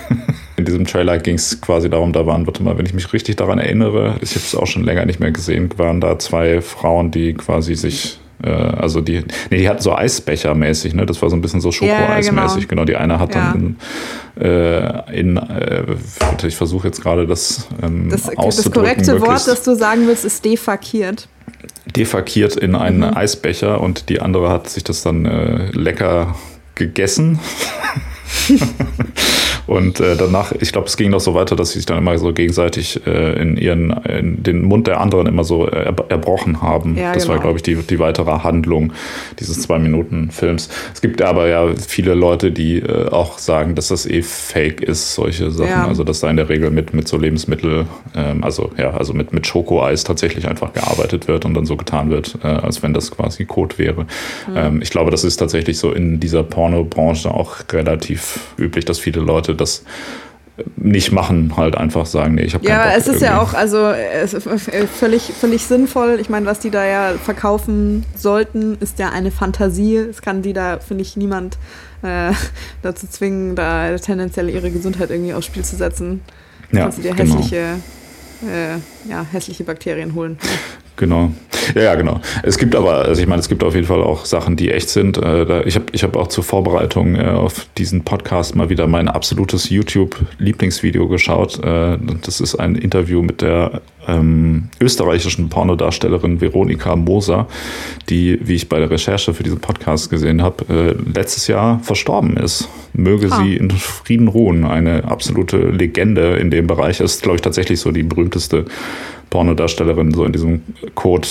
In 0.59 0.65
diesem 0.65 0.85
Trailer 0.85 1.17
ging 1.19 1.35
es 1.35 1.61
quasi 1.61 1.89
darum, 1.89 2.11
da 2.11 2.25
waren, 2.25 2.45
warte 2.45 2.61
mal, 2.61 2.77
wenn 2.77 2.85
ich 2.85 2.93
mich 2.93 3.13
richtig 3.13 3.37
daran 3.37 3.59
erinnere, 3.59 4.15
ich 4.19 4.31
habe 4.31 4.41
es 4.41 4.53
auch 4.55 4.67
schon 4.67 4.83
länger 4.83 5.05
nicht 5.05 5.21
mehr 5.21 5.31
gesehen, 5.31 5.69
waren 5.77 6.01
da 6.01 6.19
zwei 6.19 6.59
Frauen, 6.59 7.11
die 7.11 7.33
quasi 7.33 7.75
sich 7.75 8.19
äh, 8.43 8.49
also 8.49 8.99
die, 8.99 9.23
nee, 9.49 9.59
die 9.59 9.69
hatten 9.69 9.81
so 9.81 9.95
Eisbecher 9.95 10.53
mäßig, 10.55 10.93
ne? 10.93 11.05
Das 11.05 11.21
war 11.21 11.29
so 11.29 11.37
ein 11.37 11.41
bisschen 11.41 11.61
so 11.61 11.71
Schokoeis 11.71 12.29
mäßig. 12.29 12.63
Ja, 12.63 12.67
genau. 12.67 12.67
genau. 12.67 12.85
die 12.85 12.97
eine 12.97 13.19
hat 13.19 13.35
ja. 13.35 13.53
dann 13.53 13.77
in, 14.35 14.43
äh, 14.43 15.19
in 15.19 15.37
äh, 15.37 15.85
ich 16.45 16.57
versuche 16.57 16.87
jetzt 16.87 17.01
gerade 17.01 17.25
das 17.25 17.67
ähm, 17.81 18.09
das, 18.09 18.23
das 18.23 18.69
korrekte 18.69 19.21
Wort, 19.21 19.47
das 19.47 19.63
du 19.63 19.75
sagen 19.75 20.07
willst, 20.07 20.25
ist 20.25 20.43
defakiert. 20.43 21.29
Defakiert 21.95 22.57
in 22.57 22.75
einen 22.75 22.97
mhm. 22.97 23.15
Eisbecher 23.15 23.79
und 23.79 24.09
die 24.09 24.19
andere 24.19 24.49
hat 24.49 24.69
sich 24.69 24.83
das 24.83 25.03
dann 25.03 25.25
äh, 25.25 25.71
lecker 25.71 26.35
gegessen. 26.75 27.39
Und 29.69 29.99
äh, 29.99 30.15
danach, 30.17 30.51
ich 30.51 30.71
glaube, 30.71 30.87
es 30.87 30.97
ging 30.97 31.11
noch 31.11 31.19
so 31.19 31.35
weiter, 31.35 31.55
dass 31.55 31.73
sie 31.73 31.79
sich 31.79 31.85
dann 31.85 31.99
immer 31.99 32.17
so 32.17 32.33
gegenseitig 32.33 33.05
äh, 33.05 33.39
in 33.39 33.55
ihren 33.55 33.91
in 33.91 34.41
den 34.41 34.63
Mund 34.63 34.87
der 34.87 34.99
anderen 34.99 35.27
immer 35.27 35.43
so 35.43 35.67
er, 35.67 35.93
erbrochen 36.09 36.63
haben. 36.63 36.97
Ja, 36.97 37.13
das 37.13 37.23
genau. 37.23 37.35
war, 37.35 37.41
glaube 37.41 37.57
ich, 37.57 37.63
die, 37.63 37.75
die 37.75 37.99
weitere 37.99 38.31
Handlung 38.31 38.93
dieses 39.39 39.61
zwei 39.61 39.77
Minuten 39.77 40.31
Films. 40.31 40.69
Es 40.91 41.01
gibt 41.01 41.21
aber 41.21 41.47
ja 41.47 41.67
viele 41.75 42.15
Leute, 42.15 42.51
die 42.51 42.79
äh, 42.79 43.09
auch 43.09 43.37
sagen, 43.37 43.75
dass 43.75 43.89
das 43.89 44.07
eh 44.07 44.23
Fake 44.23 44.81
ist, 44.81 45.13
solche 45.13 45.51
Sachen. 45.51 45.69
Ja. 45.69 45.87
Also 45.87 46.03
dass 46.03 46.19
da 46.19 46.31
in 46.31 46.37
der 46.37 46.49
Regel 46.49 46.71
mit, 46.71 46.95
mit 46.95 47.07
so 47.07 47.17
Lebensmittel, 47.17 47.85
ähm, 48.15 48.43
also 48.43 48.71
ja, 48.75 48.89
also 48.95 49.13
mit, 49.13 49.33
mit 49.33 49.45
Schokoeis 49.45 50.03
tatsächlich 50.03 50.47
einfach 50.47 50.73
gearbeitet 50.73 51.27
wird 51.27 51.45
und 51.45 51.53
dann 51.53 51.67
so 51.67 51.77
getan 51.77 52.09
wird, 52.09 52.39
äh, 52.43 52.47
als 52.47 52.81
wenn 52.81 52.95
das 52.95 53.11
quasi 53.11 53.45
Code 53.45 53.77
wäre. 53.77 54.01
Mhm. 54.47 54.55
Ähm, 54.55 54.81
ich 54.81 54.89
glaube, 54.89 55.11
das 55.11 55.23
ist 55.23 55.37
tatsächlich 55.37 55.77
so 55.77 55.91
in 55.91 56.19
dieser 56.19 56.41
Pornobranche 56.41 57.29
auch 57.29 57.57
relativ 57.71 58.39
üblich, 58.57 58.85
dass 58.85 58.97
viele 58.97 59.21
Leute 59.21 59.58
das 59.59 59.83
nicht 60.75 61.11
machen, 61.11 61.53
halt 61.55 61.75
einfach 61.75 62.05
sagen, 62.05 62.35
nee, 62.35 62.43
ich 62.43 62.53
habe 62.53 62.65
Ja, 62.67 62.91
es 62.91 63.07
ist 63.07 63.21
irgendwie. 63.21 63.25
ja 63.25 63.41
auch 63.41 63.53
also 63.53 63.93
völlig, 64.99 65.21
völlig 65.39 65.63
sinnvoll. 65.63 66.17
Ich 66.19 66.29
meine, 66.29 66.45
was 66.45 66.59
die 66.59 66.69
da 66.69 66.85
ja 66.85 67.13
verkaufen 67.13 68.05
sollten, 68.15 68.77
ist 68.81 68.99
ja 68.99 69.09
eine 69.09 69.31
Fantasie. 69.31 69.95
Es 69.95 70.21
kann 70.21 70.41
die 70.41 70.51
da, 70.53 70.79
finde 70.79 71.03
ich, 71.03 71.15
niemand 71.15 71.57
äh, 72.01 72.33
dazu 72.81 73.07
zwingen, 73.07 73.55
da 73.55 73.95
tendenziell 73.97 74.49
ihre 74.49 74.69
Gesundheit 74.69 75.11
irgendwie 75.11 75.33
aufs 75.33 75.45
Spiel 75.45 75.63
zu 75.63 75.77
setzen. 75.77 76.21
Ja, 76.71 76.81
Kannst 76.83 76.97
du 76.97 77.01
dir 77.03 77.13
genau. 77.13 77.35
hässliche, 77.35 77.57
äh, 78.45 79.09
ja, 79.09 79.25
hässliche 79.31 79.63
Bakterien 79.63 80.13
holen. 80.13 80.37
Genau. 80.97 81.31
Ja, 81.75 81.81
ja, 81.81 81.95
genau. 81.95 82.21
Es 82.43 82.57
gibt 82.57 82.75
aber, 82.75 82.95
also 82.95 83.21
ich 83.21 83.27
meine, 83.27 83.39
es 83.39 83.49
gibt 83.49 83.63
auf 83.63 83.75
jeden 83.75 83.87
Fall 83.87 84.01
auch 84.01 84.25
Sachen, 84.25 84.55
die 84.55 84.71
echt 84.71 84.89
sind. 84.89 85.17
Äh, 85.17 85.63
ich 85.63 85.75
habe 85.75 85.85
ich 85.91 86.03
hab 86.03 86.15
auch 86.15 86.27
zur 86.27 86.43
Vorbereitung 86.43 87.15
äh, 87.15 87.25
auf 87.25 87.67
diesen 87.77 88.03
Podcast 88.03 88.55
mal 88.55 88.69
wieder 88.69 88.87
mein 88.87 89.07
absolutes 89.07 89.69
YouTube-Lieblingsvideo 89.69 91.07
geschaut. 91.07 91.63
Äh, 91.63 91.97
das 92.23 92.41
ist 92.41 92.55
ein 92.55 92.75
Interview 92.75 93.21
mit 93.21 93.41
der 93.41 93.81
ähm, 94.09 94.69
österreichischen 94.81 95.49
Pornodarstellerin 95.49 96.41
Veronika 96.41 96.95
Moser, 96.95 97.47
die, 98.09 98.39
wie 98.41 98.55
ich 98.55 98.69
bei 98.69 98.79
der 98.79 98.89
Recherche 98.89 99.33
für 99.33 99.43
diesen 99.43 99.59
Podcast 99.59 100.09
gesehen 100.09 100.41
habe, 100.41 100.65
äh, 100.69 100.95
letztes 101.13 101.47
Jahr 101.47 101.79
verstorben 101.79 102.37
ist. 102.37 102.69
Möge 102.93 103.27
ah. 103.31 103.41
sie 103.41 103.55
in 103.55 103.71
Frieden 103.71 104.27
ruhen. 104.27 104.65
Eine 104.65 105.05
absolute 105.05 105.57
Legende 105.57 106.37
in 106.37 106.51
dem 106.51 106.67
Bereich. 106.67 106.99
Ist, 106.99 107.21
glaube 107.21 107.35
ich, 107.35 107.41
tatsächlich 107.41 107.79
so 107.79 107.91
die 107.91 108.03
berühmteste 108.03 108.65
Pornodarstellerin 109.29 110.13
so 110.13 110.25
in 110.25 110.31
diesem 110.31 110.61
Code. 110.95 111.27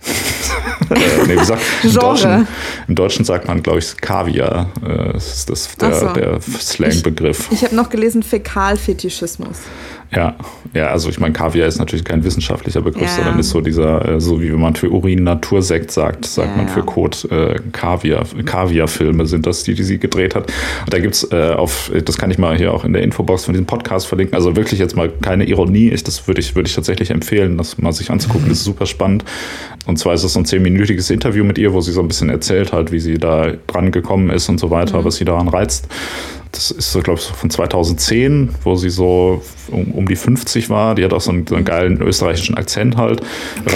äh, 0.90 1.26
nee, 1.26 1.36
wie 1.40 1.44
sagt, 1.44 1.62
im, 1.82 1.92
Deutschen, 1.92 2.48
Im 2.86 2.94
Deutschen 2.94 3.24
sagt 3.24 3.48
man, 3.48 3.62
glaube 3.62 3.80
ich, 3.80 3.96
Kaviar. 3.96 4.70
Äh, 4.84 5.12
das 5.12 5.38
ist 5.38 5.50
das, 5.50 5.76
der, 5.76 5.94
so. 5.94 6.08
der 6.08 6.40
Slang-Begriff. 6.40 7.48
Ich, 7.50 7.58
ich 7.58 7.64
habe 7.64 7.76
noch 7.76 7.90
gelesen 7.90 8.22
Fäkalfetischismus. 8.22 9.58
Ja, 10.10 10.36
ja, 10.72 10.86
also 10.86 11.10
ich 11.10 11.20
meine, 11.20 11.34
Kaviar 11.34 11.68
ist 11.68 11.78
natürlich 11.78 12.04
kein 12.04 12.24
wissenschaftlicher 12.24 12.80
Begriff, 12.80 13.02
ja. 13.02 13.16
sondern 13.16 13.38
ist 13.38 13.50
so 13.50 13.60
dieser, 13.60 14.08
äh, 14.08 14.20
so 14.20 14.40
wie 14.40 14.50
wenn 14.50 14.60
man 14.60 14.74
für 14.74 14.90
Urin 14.90 15.22
Natursekt 15.22 15.90
sagt, 15.90 16.24
sagt 16.24 16.50
ja, 16.50 16.56
man 16.56 16.68
für 16.68 16.82
Kot 16.82 17.26
äh, 17.30 17.56
Kaviar. 17.72 18.24
Kaviar-Filme 18.44 19.26
sind 19.26 19.46
das, 19.46 19.64
die, 19.64 19.74
die 19.74 19.82
sie 19.82 19.98
gedreht 19.98 20.34
hat. 20.34 20.50
Und 20.84 20.92
da 20.94 20.98
gibt's 20.98 21.30
äh, 21.30 21.52
auf, 21.52 21.92
das 22.04 22.16
kann 22.16 22.30
ich 22.30 22.38
mal 22.38 22.56
hier 22.56 22.72
auch 22.72 22.84
in 22.84 22.94
der 22.94 23.02
Infobox 23.02 23.44
von 23.44 23.52
diesem 23.52 23.66
Podcast 23.66 24.06
verlinken. 24.06 24.34
Also 24.34 24.56
wirklich 24.56 24.80
jetzt 24.80 24.96
mal 24.96 25.10
keine 25.20 25.44
Ironie. 25.44 25.90
Ich, 25.90 26.04
das 26.04 26.26
würde 26.26 26.40
ich, 26.40 26.54
würde 26.54 26.68
ich 26.68 26.74
tatsächlich 26.74 27.10
empfehlen, 27.10 27.58
das 27.58 27.76
mal 27.76 27.92
sich 27.92 28.10
anzugucken. 28.10 28.48
Das 28.48 28.58
ist 28.58 28.64
super 28.64 28.86
spannend. 28.86 29.24
Und 29.86 29.98
zwar 29.98 30.14
ist 30.14 30.24
es 30.24 30.32
so 30.32 30.38
ein 30.38 30.46
zehnminütiges 30.46 31.10
Interview 31.10 31.44
mit 31.44 31.58
ihr, 31.58 31.74
wo 31.74 31.80
sie 31.82 31.92
so 31.92 32.00
ein 32.00 32.08
bisschen 32.08 32.30
erzählt 32.30 32.72
hat, 32.72 32.92
wie 32.92 33.00
sie 33.00 33.18
da 33.18 33.52
dran 33.66 33.90
gekommen 33.90 34.30
ist 34.30 34.48
und 34.48 34.58
so 34.58 34.70
weiter, 34.70 35.00
mhm. 35.00 35.04
was 35.04 35.16
sie 35.16 35.24
daran 35.26 35.48
reizt. 35.48 35.88
Das 36.52 36.70
ist 36.70 36.92
so, 36.92 37.00
glaube 37.00 37.20
ich, 37.20 37.26
von 37.26 37.50
2010, 37.50 38.50
wo 38.64 38.74
sie 38.74 38.90
so 38.90 39.42
um, 39.70 39.92
um, 39.92 40.08
die 40.08 40.16
50 40.16 40.70
war. 40.70 40.94
Die 40.94 41.04
hat 41.04 41.12
auch 41.12 41.20
so 41.20 41.30
einen, 41.30 41.46
so 41.46 41.54
einen, 41.54 41.64
geilen 41.64 42.00
österreichischen 42.00 42.56
Akzent 42.56 42.96
halt. 42.96 43.20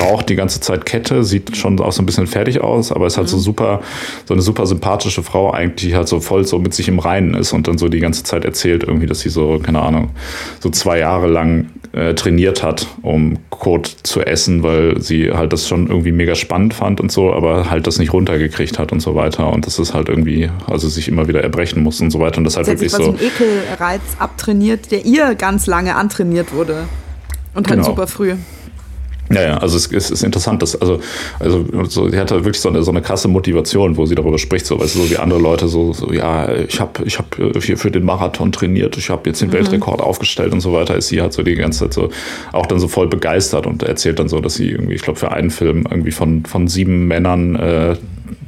Raucht 0.00 0.28
die 0.28 0.36
ganze 0.36 0.60
Zeit 0.60 0.86
Kette, 0.86 1.24
sieht 1.24 1.56
schon 1.56 1.78
auch 1.80 1.92
so 1.92 2.02
ein 2.02 2.06
bisschen 2.06 2.26
fertig 2.26 2.60
aus, 2.60 2.92
aber 2.92 3.06
ist 3.06 3.16
halt 3.16 3.26
mhm. 3.26 3.32
so 3.32 3.38
super, 3.38 3.80
so 4.24 4.34
eine 4.34 4.42
super 4.42 4.66
sympathische 4.66 5.22
Frau 5.22 5.52
eigentlich, 5.52 5.90
die 5.90 5.96
halt 5.96 6.08
so 6.08 6.20
voll 6.20 6.46
so 6.46 6.58
mit 6.58 6.74
sich 6.74 6.88
im 6.88 6.98
Reinen 6.98 7.34
ist 7.34 7.52
und 7.52 7.68
dann 7.68 7.78
so 7.78 7.88
die 7.88 8.00
ganze 8.00 8.22
Zeit 8.22 8.44
erzählt 8.44 8.84
irgendwie, 8.84 9.06
dass 9.06 9.20
sie 9.20 9.28
so, 9.28 9.60
keine 9.62 9.80
Ahnung, 9.80 10.10
so 10.60 10.70
zwei 10.70 10.98
Jahre 10.98 11.26
lang 11.26 11.66
äh, 11.92 12.14
trainiert 12.14 12.62
hat, 12.62 12.86
um 13.02 13.38
Kot 13.50 13.86
zu 14.02 14.22
essen, 14.22 14.62
weil 14.62 15.00
sie 15.00 15.30
halt 15.30 15.52
das 15.52 15.68
schon 15.68 15.88
irgendwie 15.88 16.12
mega 16.12 16.34
spannend 16.34 16.74
fand 16.74 17.00
und 17.00 17.12
so, 17.12 17.32
aber 17.32 17.70
halt 17.70 17.86
das 17.86 17.98
nicht 17.98 18.12
runtergekriegt 18.12 18.78
hat 18.78 18.92
und 18.92 19.00
so 19.00 19.14
weiter 19.14 19.52
und 19.52 19.66
das 19.66 19.78
ist 19.78 19.94
halt 19.94 20.08
irgendwie, 20.08 20.50
also 20.66 20.88
sich 20.88 21.08
immer 21.08 21.28
wieder 21.28 21.42
erbrechen 21.42 21.82
muss 21.82 22.00
und 22.00 22.10
so 22.10 22.18
weiter 22.18 22.38
und 22.38 22.44
das 22.44 22.56
halt 22.68 22.80
wirklich 22.80 22.92
so. 22.92 23.04
einen 23.04 23.18
Ekelreiz 23.20 24.02
abtrainiert, 24.18 24.90
der 24.90 25.04
ihr 25.04 25.34
ganz 25.34 25.66
lange 25.66 25.96
antrainiert 25.96 26.52
wurde 26.52 26.84
und 27.54 27.68
halt 27.68 27.80
genau. 27.80 27.90
super 27.90 28.06
früh. 28.06 28.34
Ja, 29.32 29.42
ja, 29.42 29.58
also 29.58 29.76
es, 29.76 29.90
es 29.90 30.10
ist 30.10 30.22
interessant, 30.24 30.62
dass, 30.62 30.80
also, 30.80 31.00
also 31.38 31.64
so, 31.88 32.08
sie 32.08 32.18
hat 32.18 32.30
halt 32.30 32.44
wirklich 32.44 32.60
so 32.60 32.68
eine, 32.68 32.82
so 32.82 32.90
eine 32.90 33.00
krasse 33.00 33.28
Motivation, 33.28 33.96
wo 33.96 34.04
sie 34.04 34.14
darüber 34.14 34.38
spricht, 34.38 34.66
so, 34.66 34.78
weißt 34.78 34.94
du, 34.94 35.02
so 35.02 35.10
wie 35.10 35.16
andere 35.16 35.40
Leute 35.40 35.68
so, 35.68 35.92
so 35.92 36.12
ja, 36.12 36.52
ich 36.54 36.80
habe 36.80 37.04
ich 37.04 37.18
hab 37.18 37.38
äh, 37.38 37.58
hier 37.60 37.78
für 37.78 37.90
den 37.90 38.04
Marathon 38.04 38.52
trainiert, 38.52 38.96
ich 38.98 39.10
habe 39.10 39.30
jetzt 39.30 39.40
den 39.40 39.48
mhm. 39.48 39.54
Weltrekord 39.54 40.00
aufgestellt 40.00 40.52
und 40.52 40.60
so 40.60 40.72
weiter, 40.72 40.96
ist 40.96 41.08
sie 41.08 41.22
halt 41.22 41.32
so 41.32 41.42
die 41.42 41.54
ganze 41.54 41.80
Zeit 41.80 41.94
so 41.94 42.10
auch 42.52 42.66
dann 42.66 42.78
so 42.78 42.88
voll 42.88 43.08
begeistert 43.08 43.66
und 43.66 43.82
erzählt 43.82 44.18
dann 44.18 44.28
so, 44.28 44.40
dass 44.40 44.54
sie 44.54 44.70
irgendwie, 44.70 44.94
ich 44.94 45.02
glaube, 45.02 45.18
für 45.18 45.32
einen 45.32 45.50
Film 45.50 45.86
irgendwie 45.88 46.12
von, 46.12 46.44
von 46.44 46.68
sieben 46.68 47.06
Männern 47.06 47.56
äh, 47.56 47.96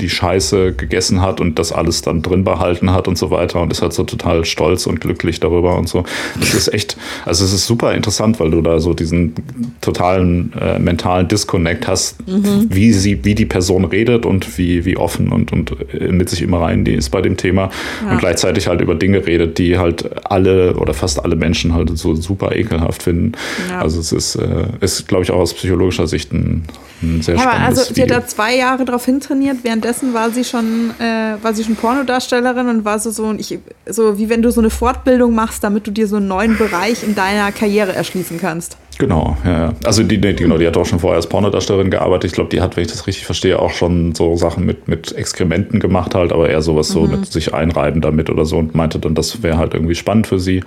die 0.00 0.08
Scheiße 0.08 0.72
gegessen 0.72 1.20
hat 1.20 1.40
und 1.40 1.58
das 1.58 1.72
alles 1.72 2.02
dann 2.02 2.22
drin 2.22 2.44
behalten 2.44 2.90
hat 2.90 3.08
und 3.08 3.16
so 3.16 3.30
weiter 3.30 3.60
und 3.60 3.72
ist 3.72 3.82
halt 3.82 3.92
so 3.92 4.04
total 4.04 4.44
stolz 4.44 4.86
und 4.86 5.00
glücklich 5.00 5.40
darüber 5.40 5.76
und 5.78 5.88
so. 5.88 6.04
Das 6.38 6.54
ist 6.54 6.72
echt, 6.72 6.96
also 7.24 7.44
es 7.44 7.52
ist 7.52 7.66
super 7.66 7.94
interessant, 7.94 8.40
weil 8.40 8.50
du 8.50 8.60
da 8.60 8.78
so 8.80 8.94
diesen 8.94 9.34
totalen 9.80 10.52
äh, 10.60 10.78
mentalen 10.78 11.28
Disconnect 11.28 11.86
hast, 11.86 12.26
mhm. 12.26 12.66
wie 12.68 12.92
sie, 12.92 13.24
wie 13.24 13.34
die 13.34 13.46
Person 13.46 13.84
redet 13.84 14.26
und 14.26 14.58
wie, 14.58 14.84
wie 14.84 14.96
offen 14.96 15.32
und, 15.32 15.52
und 15.52 15.76
äh, 15.92 16.08
mit 16.08 16.28
sich 16.28 16.42
immer 16.42 16.60
rein 16.60 16.84
die 16.84 16.94
ist 16.94 17.10
bei 17.10 17.20
dem 17.20 17.36
Thema 17.36 17.70
ja. 18.04 18.12
und 18.12 18.18
gleichzeitig 18.18 18.66
halt 18.66 18.80
über 18.80 18.94
Dinge 18.94 19.26
redet, 19.26 19.58
die 19.58 19.78
halt 19.78 20.28
alle 20.30 20.74
oder 20.76 20.94
fast 20.94 21.22
alle 21.22 21.36
Menschen 21.36 21.74
halt 21.74 21.96
so 21.96 22.14
super 22.14 22.54
ekelhaft 22.54 23.02
finden. 23.02 23.32
Ja. 23.70 23.80
Also 23.80 24.00
es 24.00 24.12
ist, 24.12 24.36
äh, 24.36 24.66
ist 24.80 25.08
glaube 25.08 25.24
ich, 25.24 25.30
auch 25.30 25.38
aus 25.38 25.54
psychologischer 25.54 26.06
Sicht 26.06 26.32
ein, 26.32 26.64
ein 27.02 27.22
sehr 27.22 27.36
ja, 27.36 27.42
spannendes 27.42 27.78
aber 27.78 27.80
also 27.80 27.94
sie 27.94 28.02
hat 28.02 28.10
da 28.10 28.26
zwei 28.26 28.56
Jahre 28.56 28.84
drauf 28.84 29.04
hintrainiert, 29.04 29.58
während 29.62 29.83
währenddessen 29.84 30.14
war 30.14 30.30
sie 30.30 30.44
schon, 30.44 30.90
äh, 30.98 31.36
war 31.42 31.52
sie 31.52 31.62
schon 31.62 31.76
Pornodarstellerin 31.76 32.68
und 32.68 32.84
war 32.84 32.98
so 32.98 33.10
so, 33.10 33.34
ich, 33.36 33.58
so 33.86 34.18
wie 34.18 34.30
wenn 34.30 34.40
du 34.40 34.50
so 34.50 34.60
eine 34.60 34.70
Fortbildung 34.70 35.34
machst, 35.34 35.62
damit 35.62 35.86
du 35.86 35.90
dir 35.90 36.08
so 36.08 36.16
einen 36.16 36.26
neuen 36.26 36.56
Bereich 36.56 37.02
in 37.02 37.14
deiner 37.14 37.52
Karriere 37.52 37.92
erschließen 37.94 38.40
kannst. 38.40 38.78
Genau, 38.96 39.36
ja. 39.44 39.74
Also 39.84 40.04
die, 40.04 40.20
die, 40.20 40.34
genau, 40.34 40.56
die 40.56 40.66
hat 40.66 40.76
auch 40.76 40.86
schon 40.86 41.00
vorher 41.00 41.16
als 41.16 41.26
Pornodarstellerin 41.28 41.90
gearbeitet. 41.90 42.30
Ich 42.30 42.32
glaube, 42.32 42.48
die 42.48 42.62
hat, 42.62 42.76
wenn 42.76 42.84
ich 42.84 42.92
das 42.92 43.06
richtig 43.06 43.26
verstehe, 43.26 43.58
auch 43.58 43.72
schon 43.72 44.14
so 44.14 44.36
Sachen 44.36 44.64
mit, 44.64 44.88
mit 44.88 45.12
Exkrementen 45.12 45.80
gemacht 45.80 46.14
halt, 46.14 46.32
aber 46.32 46.48
eher 46.48 46.62
sowas 46.62 46.88
so 46.88 47.02
mhm. 47.02 47.10
mit 47.10 47.26
sich 47.26 47.52
einreiben 47.52 48.00
damit 48.00 48.30
oder 48.30 48.46
so 48.46 48.56
und 48.56 48.74
meinte 48.74 48.98
dann, 49.00 49.14
das 49.14 49.42
wäre 49.42 49.58
halt 49.58 49.74
irgendwie 49.74 49.96
spannend 49.96 50.28
für 50.28 50.38
sie. 50.38 50.62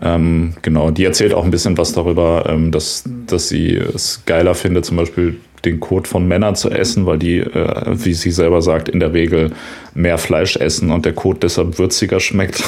Ähm, 0.00 0.54
genau, 0.62 0.90
die 0.90 1.04
erzählt 1.04 1.34
auch 1.34 1.44
ein 1.44 1.50
bisschen 1.50 1.76
was 1.78 1.92
darüber, 1.92 2.44
ähm, 2.48 2.70
dass, 2.70 3.04
dass 3.26 3.48
sie 3.48 3.74
es 3.76 4.22
geiler 4.26 4.54
findet, 4.54 4.84
zum 4.84 4.98
Beispiel 4.98 5.38
den 5.64 5.80
Kot 5.80 6.08
von 6.08 6.26
Männern 6.26 6.56
zu 6.56 6.70
essen, 6.70 7.06
weil 7.06 7.18
die, 7.18 7.38
äh, 7.38 7.84
wie 7.86 8.14
sie 8.14 8.30
selber 8.30 8.62
sagt, 8.62 8.88
in 8.88 9.00
der 9.00 9.12
Regel 9.12 9.52
mehr 9.94 10.18
Fleisch 10.18 10.56
essen 10.56 10.90
und 10.90 11.04
der 11.04 11.12
Kot 11.12 11.42
deshalb 11.42 11.78
würziger 11.78 12.20
schmeckt. 12.20 12.62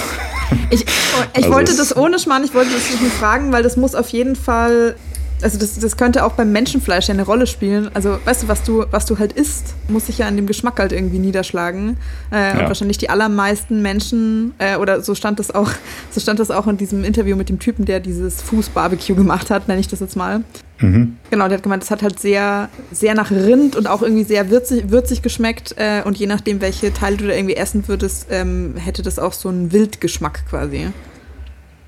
Ich, 0.71 0.83
ich 0.83 0.87
also 1.35 1.53
wollte 1.53 1.77
das 1.77 1.97
ohne 1.97 2.19
Schmarrn, 2.19 2.45
ich 2.45 2.55
wollte 2.55 2.71
das 2.73 3.01
nicht 3.01 3.15
fragen, 3.15 3.53
weil 3.53 3.63
das 3.63 3.77
muss 3.77 3.95
auf 3.95 4.09
jeden 4.11 4.37
Fall 4.37 4.97
also 5.43 5.59
das, 5.59 5.78
das 5.78 5.97
könnte 5.97 6.24
auch 6.24 6.32
beim 6.32 6.53
Menschenfleisch 6.53 7.09
ja 7.09 7.14
eine 7.14 7.24
Rolle 7.24 7.47
spielen. 7.47 7.91
Also 7.95 8.18
weißt 8.24 8.45
du, 8.45 8.49
was 8.49 8.62
du, 8.62 8.84
was 8.91 9.07
du 9.07 9.18
halt 9.18 9.32
isst, 9.32 9.74
muss 9.89 10.07
sich 10.07 10.18
ja 10.18 10.26
an 10.26 10.37
dem 10.37 10.47
Geschmack 10.47 10.78
halt 10.78 10.93
irgendwie 10.93 11.18
niederschlagen. 11.18 11.97
Äh, 12.32 12.37
ja. 12.37 12.53
Und 12.53 12.68
wahrscheinlich 12.68 12.99
die 12.99 13.11
allermeisten 13.11 13.82
Menschen, 13.82 14.55
äh, 14.59 14.76
oder 14.76 15.01
so 15.03 15.14
stand 15.14 15.39
das 15.39 15.55
auch, 15.55 15.70
so 16.11 16.20
stand 16.20 16.41
das 16.41 16.51
auch 16.51 16.66
in 16.66 16.76
diesem 16.76 17.05
Interview 17.05 17.37
mit 17.37 17.49
dem 17.49 17.59
Typen, 17.59 17.84
der 17.84 18.01
dieses 18.01 18.43
Fußbarbecue 18.43 19.14
gemacht 19.14 19.51
hat, 19.51 19.68
nenne 19.68 19.80
ich 19.80 19.89
das 19.89 20.01
jetzt 20.01 20.16
mal. 20.16 20.43
Mhm. 20.80 21.16
Genau, 21.30 21.49
der 21.49 21.59
hat 21.59 21.62
gemeint, 21.62 21.82
es 21.82 21.91
hat 21.91 22.03
halt 22.03 22.18
sehr, 22.18 22.68
sehr 22.91 23.14
nach 23.14 23.30
Rind 23.30 23.76
und 23.76 23.89
auch 23.89 24.03
irgendwie 24.03 24.24
sehr 24.24 24.51
würzig, 24.51 24.91
würzig 24.91 25.22
geschmeckt. 25.22 25.74
Äh, 25.76 26.03
und 26.05 26.18
je 26.18 26.26
nachdem, 26.26 26.61
welche 26.61 26.93
Teile 26.93 27.16
du 27.16 27.26
da 27.26 27.34
irgendwie 27.34 27.57
essen 27.57 27.89
würdest, 27.89 28.28
ähm, 28.30 28.74
hätte 28.76 29.03
das 29.03 29.18
auch 29.18 29.32
so 29.32 29.49
einen 29.49 29.72
Wildgeschmack 29.72 30.45
quasi. 30.49 30.89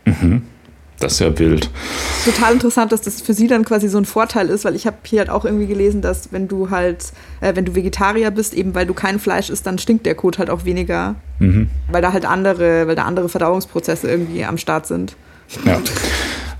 Mhm. 0.05 0.42
Das 1.01 1.12
ist 1.12 1.20
ja 1.20 1.38
wild. 1.38 1.70
Total 2.24 2.53
interessant, 2.53 2.90
dass 2.90 3.03
das 3.03 3.20
für 3.20 3.32
sie 3.32 3.46
dann 3.46 3.64
quasi 3.64 3.88
so 3.88 3.99
ein 3.99 4.05
Vorteil 4.05 4.49
ist, 4.49 4.64
weil 4.64 4.74
ich 4.74 4.86
habe 4.86 4.96
hier 5.05 5.20
halt 5.20 5.30
auch 5.30 5.44
irgendwie 5.44 5.66
gelesen, 5.66 6.03
dass 6.03 6.32
wenn 6.32 6.49
du 6.49 6.70
halt, 6.70 7.12
äh, 7.40 7.55
wenn 7.55 7.64
du 7.64 7.76
Vegetarier 7.76 8.32
bist, 8.32 8.53
eben 8.55 8.74
weil 8.74 8.86
du 8.86 8.94
kein 8.94 9.20
Fleisch 9.20 9.49
isst, 9.49 9.64
dann 9.66 9.78
stinkt 9.78 10.07
der 10.07 10.16
Kot 10.16 10.38
halt 10.38 10.51
auch 10.51 10.64
weniger. 10.64 11.14
Mhm. 11.38 11.70
Weil 11.90 12.03
da 12.03 12.12
halt 12.12 12.24
andere, 12.24 12.88
weil 12.88 12.96
da 12.96 13.05
andere 13.05 13.28
Verdauungsprozesse 13.28 14.09
irgendwie 14.09 14.44
am 14.44 14.59
Start 14.59 14.86
sind. 14.88 15.14
Ja. 15.64 15.80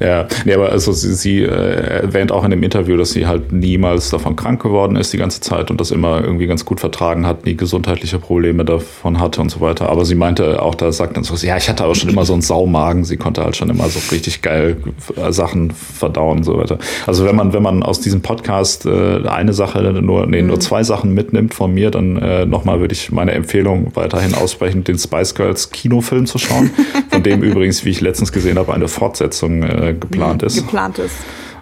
Ja, 0.01 0.29
nee, 0.45 0.55
aber 0.55 0.71
also 0.71 0.93
sie, 0.93 1.15
sie 1.15 1.43
äh, 1.43 2.03
erwähnt 2.03 2.31
auch 2.31 2.45
in 2.45 2.51
dem 2.51 2.63
Interview, 2.63 2.97
dass 2.97 3.11
sie 3.11 3.27
halt 3.27 3.53
niemals 3.53 4.11
davon 4.11 4.37
krank 4.37 4.63
geworden 4.63 4.97
ist 4.97 5.13
die 5.13 5.17
ganze 5.19 5.41
Zeit 5.41 5.71
und 5.71 5.81
das 5.81 5.91
immer 5.91 6.23
irgendwie 6.23 6.47
ganz 6.47 6.65
gut 6.65 6.81
vertragen 6.81 7.27
hat, 7.27 7.47
nie 7.47 7.57
gesundheitliche 7.57 8.19
Probleme 8.19 8.65
davon 8.65 9.21
hatte 9.21 9.41
und 9.41 9.51
so 9.51 9.61
weiter. 9.61 9.89
Aber 9.89 10.05
sie 10.05 10.15
meinte 10.15 10.63
auch, 10.63 10.75
da 10.75 10.93
sagt 10.93 11.17
dann 11.17 11.25
so, 11.25 11.35
ja, 11.45 11.57
ich 11.57 11.69
hatte 11.69 11.85
aber 11.85 11.95
schon 11.95 12.11
immer 12.11 12.25
so 12.25 12.33
einen 12.33 12.43
Saumagen. 12.43 13.05
Sie 13.05 13.17
konnte 13.17 13.45
halt 13.45 13.57
schon 13.57 13.71
immer 13.71 13.89
so 13.89 14.01
richtig 14.13 14.43
geil 14.43 14.77
äh, 15.17 15.33
Sachen 15.33 15.73
verdauen 15.73 16.39
und 16.39 16.45
so 16.45 16.57
weiter. 16.59 16.79
Also 17.07 17.25
wenn 17.25 17.35
man, 17.35 17.53
wenn 17.53 17.63
man 17.63 17.83
aus 17.83 18.01
diesem 18.01 18.23
Podcast 18.23 18.87
äh, 18.87 19.27
eine 19.27 19.53
Sache 19.53 19.83
nur, 19.83 20.27
nee, 20.27 20.43
nur 20.43 20.57
mhm. 20.57 20.61
zwei 20.61 20.85
Sachen 20.85 21.13
mitnimmt 21.13 21.55
von 21.55 21.75
mir, 21.75 21.91
dann 21.91 22.17
äh, 22.19 22.47
nochmal 22.47 22.81
würde 22.81 22.93
ich 22.93 23.11
meine 23.11 23.33
Empfehlung 23.33 23.93
weiterhin 23.95 24.35
aussprechen, 24.35 24.85
den 24.85 24.99
Spice 24.99 25.35
Girls 25.35 25.71
Kinofilm 25.71 26.27
zu 26.27 26.39
schauen, 26.39 26.71
von 27.11 27.23
dem 27.23 27.43
übrigens, 27.43 27.85
wie 27.85 27.91
ich 27.91 28.01
letztens 28.01 28.33
gesehen 28.33 28.59
habe, 28.59 28.73
eine 28.73 28.89
Fortsetzung 28.89 29.63
äh, 29.63 29.88
äh, 29.91 29.95
geplant 29.95 30.43
ist. 30.43 30.57
Geplant 30.57 30.99
ist. 30.99 31.17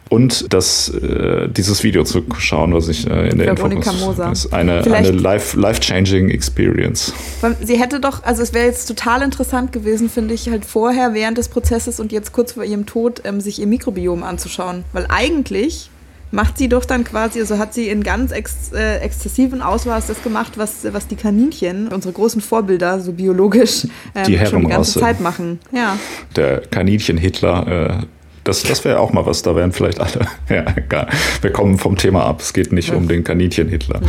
Und 0.08 0.52
das, 0.54 0.88
äh, 0.88 1.48
dieses 1.48 1.82
Video 1.82 2.04
zu 2.04 2.22
schauen, 2.38 2.72
was 2.72 2.88
ich 2.88 3.10
äh, 3.10 3.28
in 3.28 3.38
der 3.38 3.48
Info 3.48 3.66
Moser. 3.66 4.30
ist 4.30 4.52
eine, 4.52 4.84
eine 4.84 5.10
life-changing 5.10 6.26
life 6.26 6.34
Experience. 6.34 7.12
Sie 7.60 7.76
hätte 7.76 7.98
doch, 7.98 8.22
also 8.22 8.40
es 8.42 8.54
wäre 8.54 8.66
jetzt 8.66 8.86
total 8.86 9.22
interessant 9.22 9.72
gewesen, 9.72 10.08
finde 10.08 10.34
ich, 10.34 10.48
halt 10.48 10.64
vorher, 10.64 11.12
während 11.12 11.38
des 11.38 11.48
Prozesses 11.48 11.98
und 11.98 12.12
jetzt 12.12 12.32
kurz 12.32 12.52
vor 12.52 12.62
ihrem 12.62 12.86
Tod, 12.86 13.22
ähm, 13.24 13.40
sich 13.40 13.60
ihr 13.60 13.66
Mikrobiom 13.66 14.22
anzuschauen. 14.22 14.84
Weil 14.92 15.06
eigentlich 15.08 15.90
macht 16.30 16.58
sie 16.58 16.68
doch 16.68 16.84
dann 16.84 17.02
quasi, 17.02 17.40
also 17.40 17.58
hat 17.58 17.74
sie 17.74 17.88
in 17.88 18.04
ganz 18.04 18.30
ex, 18.30 18.72
äh, 18.72 18.98
exzessiven 18.98 19.60
Ausmaß 19.60 20.06
das 20.06 20.22
gemacht, 20.22 20.52
was, 20.56 20.86
was 20.92 21.08
die 21.08 21.16
Kaninchen, 21.16 21.88
unsere 21.88 22.12
großen 22.12 22.40
Vorbilder, 22.40 23.00
so 23.00 23.12
biologisch, 23.12 23.86
ähm, 24.14 24.24
die 24.26 24.38
schon 24.46 24.62
die 24.62 24.68
ganze 24.68 25.00
Zeit 25.00 25.20
machen. 25.20 25.58
Ja. 25.72 25.98
Der 26.36 26.60
Kaninchen-Hitler 26.60 28.00
äh, 28.02 28.06
das, 28.46 28.62
das 28.62 28.84
wäre 28.84 29.00
auch 29.00 29.12
mal 29.12 29.26
was, 29.26 29.42
da 29.42 29.54
wären 29.56 29.72
vielleicht 29.72 30.00
alle. 30.00 30.26
ja, 30.48 30.64
egal. 30.76 31.08
Wir 31.40 31.52
kommen 31.52 31.78
vom 31.78 31.96
Thema 31.96 32.24
ab. 32.24 32.40
Es 32.40 32.52
geht 32.52 32.72
nicht 32.72 32.90
ja. 32.90 32.94
um 32.94 33.08
den 33.08 33.24
Kaninchen-Hitler. 33.24 34.00
Mhm. 34.00 34.06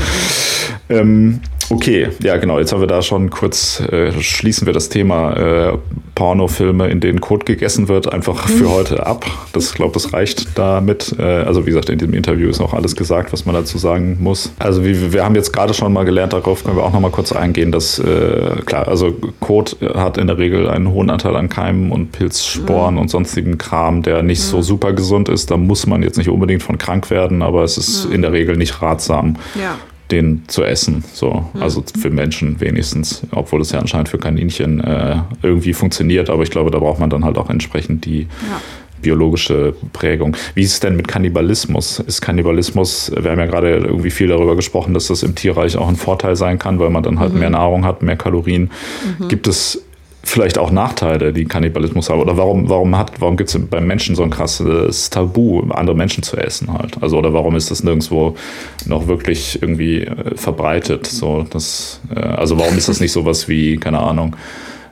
Ähm, 0.90 1.42
okay, 1.70 2.09
ja 2.22 2.38
genau. 2.38 2.59
Jetzt 2.59 2.72
haben 2.72 2.80
wir 2.80 2.88
da 2.88 3.01
schon 3.01 3.30
kurz, 3.30 3.80
äh, 3.80 4.11
schließen 4.22 4.65
wir 4.65 4.74
das 4.74 4.89
Thema 4.89 5.34
äh, 5.34 5.78
Pornofilme, 6.15 6.88
in 6.88 6.99
denen 6.99 7.22
Kot 7.22 7.45
gegessen 7.45 7.88
wird, 7.88 8.11
einfach 8.11 8.47
für 8.47 8.63
mhm. 8.63 8.72
heute 8.72 9.05
ab. 9.05 9.26
Das 9.53 9.74
glaube, 9.74 9.93
das 9.93 10.13
reicht 10.13 10.57
damit. 10.57 11.15
Äh, 11.20 11.22
also 11.22 11.65
wie 11.65 11.70
gesagt, 11.70 11.89
in 11.89 11.99
diesem 11.99 12.15
Interview 12.15 12.49
ist 12.49 12.59
auch 12.59 12.74
alles 12.74 12.95
gesagt, 12.95 13.32
was 13.34 13.45
man 13.45 13.53
dazu 13.53 13.78
sagen 13.78 14.18
muss. 14.20 14.51
Also 14.57 14.84
wie, 14.84 15.13
wir 15.13 15.24
haben 15.24 15.36
jetzt 15.36 15.53
gerade 15.53 15.74
schon 15.76 15.93
mal 15.93 16.05
gelernt, 16.05 16.34
darauf 16.34 16.63
können 16.63 16.76
wir 16.76 16.84
auch 16.84 16.93
noch 16.93 16.99
mal 16.99 17.11
kurz 17.11 17.32
eingehen, 17.32 17.72
dass 17.72 17.99
äh, 17.99 18.61
klar, 18.65 18.88
also 18.88 19.15
Kot 19.39 19.78
hat 19.93 20.18
in 20.18 20.26
der 20.26 20.39
Regel 20.39 20.70
einen 20.70 20.91
hohen 20.91 21.11
Anteil 21.11 21.36
an 21.36 21.49
Keimen 21.49 21.91
und 21.91 22.11
Pilzsporen 22.11 22.95
mhm. 22.95 23.01
und 23.01 23.09
sonstigen 23.09 23.59
Kram, 23.59 24.01
der 24.01 24.24
nicht 24.24 24.39
mhm. 24.39 24.49
so 24.49 24.61
super 24.63 24.93
gesund 24.93 25.30
ist. 25.30 25.51
Da 25.51 25.57
muss 25.57 25.86
man 25.86 26.01
jetzt 26.01 26.18
nicht 26.18 26.30
unbedingt 26.30 26.63
von 26.63 26.80
krank 26.80 27.11
werden, 27.11 27.43
aber 27.43 27.63
es 27.63 27.78
ist 27.78 28.07
mhm. 28.07 28.15
in 28.15 28.22
der 28.24 28.32
Regel 28.32 28.57
nicht 28.57 28.82
ratsam. 28.82 29.36
Ja 29.53 29.78
den 30.12 30.43
zu 30.47 30.64
essen. 30.64 31.03
So, 31.14 31.45
mhm. 31.53 31.62
also 31.62 31.84
für 31.99 32.10
Menschen 32.10 32.60
wenigstens, 32.60 33.24
obwohl 33.32 33.62
es 33.62 33.72
ja 33.72 33.80
anscheinend 33.80 34.10
für 34.10 34.18
Kaninchen 34.18 34.80
äh, 34.82 35.18
irgendwie 35.41 35.74
funktioniert, 35.74 36.30
aber 36.30 36.43
ich 36.43 36.51
glaube, 36.51 36.72
da 36.72 36.80
braucht 36.80 36.99
man 36.99 37.10
dann 37.10 37.26
halt 37.26 37.38
auch 37.38 37.49
entsprechend 37.49 38.05
die 38.05 38.22
ja. 38.22 38.62
biologische 39.01 39.76
Prägung. 39.93 40.36
Wie 40.55 40.64
ist 40.64 40.74
es 40.74 40.80
denn 40.80 40.95
mit 40.95 41.08
Kannibalismus? 41.08 41.99
Ist 41.99 42.22
Kannibalismus, 42.22 43.12
wir 43.16 43.32
haben 43.32 43.39
ja 43.39 43.45
gerade 43.45 43.78
irgendwie 43.78 44.12
viel 44.12 44.28
darüber 44.28 44.55
gesprochen, 44.55 44.93
dass 44.93 45.08
das 45.08 45.24
im 45.24 45.36
Tierreich 45.36 45.78
auch 45.78 45.89
ein 45.89 45.97
Vorteil 45.97 46.36
sein 46.36 46.58
kann, 46.58 46.80
weil 46.80 46.89
man 46.89 47.03
dann 47.03 47.20
halt 47.20 47.34
mhm. 47.34 47.39
mehr 47.39 47.49
Nahrung 47.49 47.86
hat, 47.86 48.01
mehr 48.01 48.18
Kalorien. 48.18 48.72
Mhm. 49.20 49.28
Gibt 49.28 49.47
es 49.47 49.84
vielleicht 50.28 50.58
auch 50.58 50.72
Nachteile, 50.72 51.32
die 51.34 51.46
Kannibalismus 51.46 52.10
haben? 52.10 52.22
Oder 52.22 52.38
warum, 52.38 52.70
warum, 52.70 52.92
warum 52.92 53.38
gibt 53.38 53.50
es 53.50 53.60
beim 53.70 53.88
Menschen 53.88 54.16
so 54.16 54.24
ein 54.24 54.30
krasses 54.30 55.10
Tabu, 55.10 55.62
andere 55.70 55.96
Menschen 55.96 56.24
zu 56.24 56.38
essen 56.38 56.72
halt? 56.72 57.02
Also, 57.02 57.18
oder 57.18 57.34
warum 57.34 57.56
ist 57.56 57.72
das 57.72 57.84
nirgendwo 57.84 58.36
noch 58.86 59.08
wirklich 59.08 59.62
irgendwie 59.62 60.02
äh, 60.02 60.36
verbreitet? 60.36 61.08
So, 61.08 61.46
das, 61.50 62.02
äh, 62.14 62.20
also 62.20 62.60
warum 62.60 62.78
ist 62.78 62.90
das 62.90 63.00
nicht 63.00 63.12
sowas 63.12 63.48
wie, 63.48 63.78
keine 63.78 64.00
Ahnung, 64.00 64.36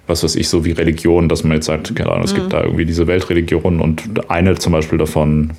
was 0.08 0.24
weiß 0.24 0.36
ich, 0.36 0.50
so 0.50 0.66
wie 0.66 0.72
Religion, 0.72 1.30
dass 1.30 1.44
man 1.44 1.54
jetzt 1.54 1.66
sagt, 1.66 1.96
keine 1.96 2.12
Ahnung, 2.12 2.26
es 2.26 2.34
mhm. 2.34 2.38
gibt 2.38 2.54
da 2.54 2.64
irgendwie 2.64 2.86
diese 2.86 3.08
Weltreligionen 3.08 3.80
und 3.82 4.30
eine 4.30 4.56
zum 4.56 4.74
Beispiel 4.74 4.98
davon 4.98 5.52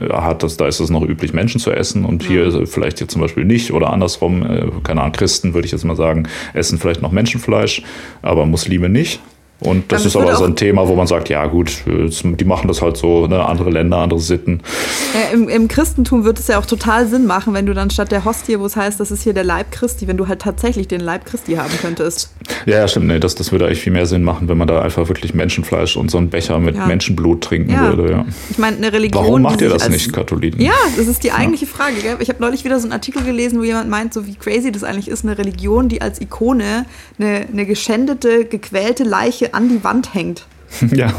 äh, 0.00 0.08
hat 0.12 0.42
das, 0.42 0.56
da 0.56 0.66
ist 0.66 0.80
es 0.80 0.90
noch 0.90 1.02
üblich, 1.02 1.32
Menschen 1.32 1.60
zu 1.60 1.70
essen 1.70 2.04
und 2.04 2.24
mhm. 2.24 2.28
hier 2.28 2.66
vielleicht 2.66 3.00
jetzt 3.00 3.12
zum 3.12 3.22
Beispiel 3.22 3.44
nicht 3.44 3.72
oder 3.72 3.92
andersrum, 3.92 4.42
äh, 4.42 4.66
keine 4.82 5.00
Ahnung, 5.02 5.12
Christen 5.12 5.54
würde 5.54 5.66
ich 5.66 5.72
jetzt 5.72 5.84
mal 5.84 5.96
sagen, 5.96 6.28
essen 6.54 6.78
vielleicht 6.78 7.02
noch 7.02 7.12
Menschenfleisch, 7.12 7.82
aber 8.22 8.46
Muslime 8.46 8.88
nicht. 8.88 9.20
Und 9.58 9.90
das, 9.90 10.04
ist 10.04 10.16
aber 10.16 10.36
so 10.36 10.44
ein 10.44 10.54
Thema, 10.54 10.86
wo 10.86 10.94
man 10.94 11.06
sagt, 11.06 11.30
ja 11.30 11.46
gut, 11.46 11.82
die 11.86 12.44
machen 12.44 12.68
das 12.68 12.82
halt 12.82 12.98
so, 12.98 13.26
ne, 13.26 13.42
andere 13.42 13.70
Länder, 13.70 13.96
andere 13.98 14.20
Sitten. 14.20 14.60
Ja, 15.14 15.32
im, 15.32 15.48
im, 15.48 15.66
Christentum 15.66 16.24
wird 16.24 16.38
es 16.38 16.48
ja 16.48 16.58
auch 16.58 16.66
total 16.66 17.06
Sinn 17.06 17.24
machen, 17.24 17.54
wenn 17.54 17.64
du 17.64 17.72
dann 17.72 17.88
statt 17.88 18.12
der 18.12 18.26
Hostie, 18.26 18.60
wo 18.60 18.66
es 18.66 18.76
heißt, 18.76 19.00
das 19.00 19.10
ist 19.10 19.22
hier 19.22 19.32
der 19.32 19.44
Leib 19.44 19.72
Christi, 19.72 20.06
wenn 20.08 20.18
du 20.18 20.28
halt 20.28 20.42
tatsächlich 20.42 20.88
den 20.88 21.00
Leib 21.00 21.24
Christi 21.24 21.54
haben 21.54 21.72
könntest. 21.80 22.34
Ja, 22.66 22.80
ja 22.80 22.88
stimmt, 22.88 23.06
nee, 23.06 23.18
das, 23.18 23.34
das 23.34 23.50
würde 23.50 23.66
eigentlich 23.66 23.80
viel 23.80 23.94
mehr 23.94 24.04
Sinn 24.04 24.22
machen, 24.22 24.46
wenn 24.48 24.58
man 24.58 24.68
da 24.68 24.82
einfach 24.82 25.08
wirklich 25.08 25.32
Menschenfleisch 25.32 25.96
und 25.96 26.10
so 26.10 26.18
einen 26.18 26.28
Becher 26.28 26.58
mit 26.58 26.76
ja. 26.76 26.86
Menschenblut 26.86 27.42
trinken 27.42 27.70
ja. 27.70 27.96
würde. 27.96 28.10
Ja. 28.10 28.26
Ich 28.50 28.58
meine, 28.58 28.76
eine 28.76 28.92
Religion. 28.92 29.24
Warum 29.24 29.42
macht 29.42 29.62
ihr 29.62 29.70
das 29.70 29.88
nicht, 29.88 30.12
Katholiken? 30.12 30.60
Ja, 30.60 30.74
das 30.98 31.06
ist 31.06 31.24
die 31.24 31.32
eigentliche 31.32 31.66
Frage. 31.66 31.96
Gell? 32.02 32.16
Ich 32.20 32.28
habe 32.28 32.42
neulich 32.42 32.64
wieder 32.64 32.78
so 32.78 32.84
einen 32.84 32.92
Artikel 32.92 33.22
gelesen, 33.22 33.58
wo 33.58 33.64
jemand 33.64 33.88
meint, 33.88 34.12
so 34.12 34.26
wie 34.26 34.34
crazy 34.34 34.70
das 34.70 34.84
eigentlich 34.84 35.08
ist, 35.08 35.24
eine 35.24 35.38
Religion, 35.38 35.88
die 35.88 36.02
als 36.02 36.20
Ikone 36.20 36.84
eine, 37.18 37.46
eine 37.50 37.64
geschändete, 37.64 38.44
gequälte 38.44 39.04
Leiche 39.04 39.45
an 39.54 39.68
die 39.68 39.82
Wand 39.84 40.14
hängt. 40.14 40.46
Ja. 40.92 41.12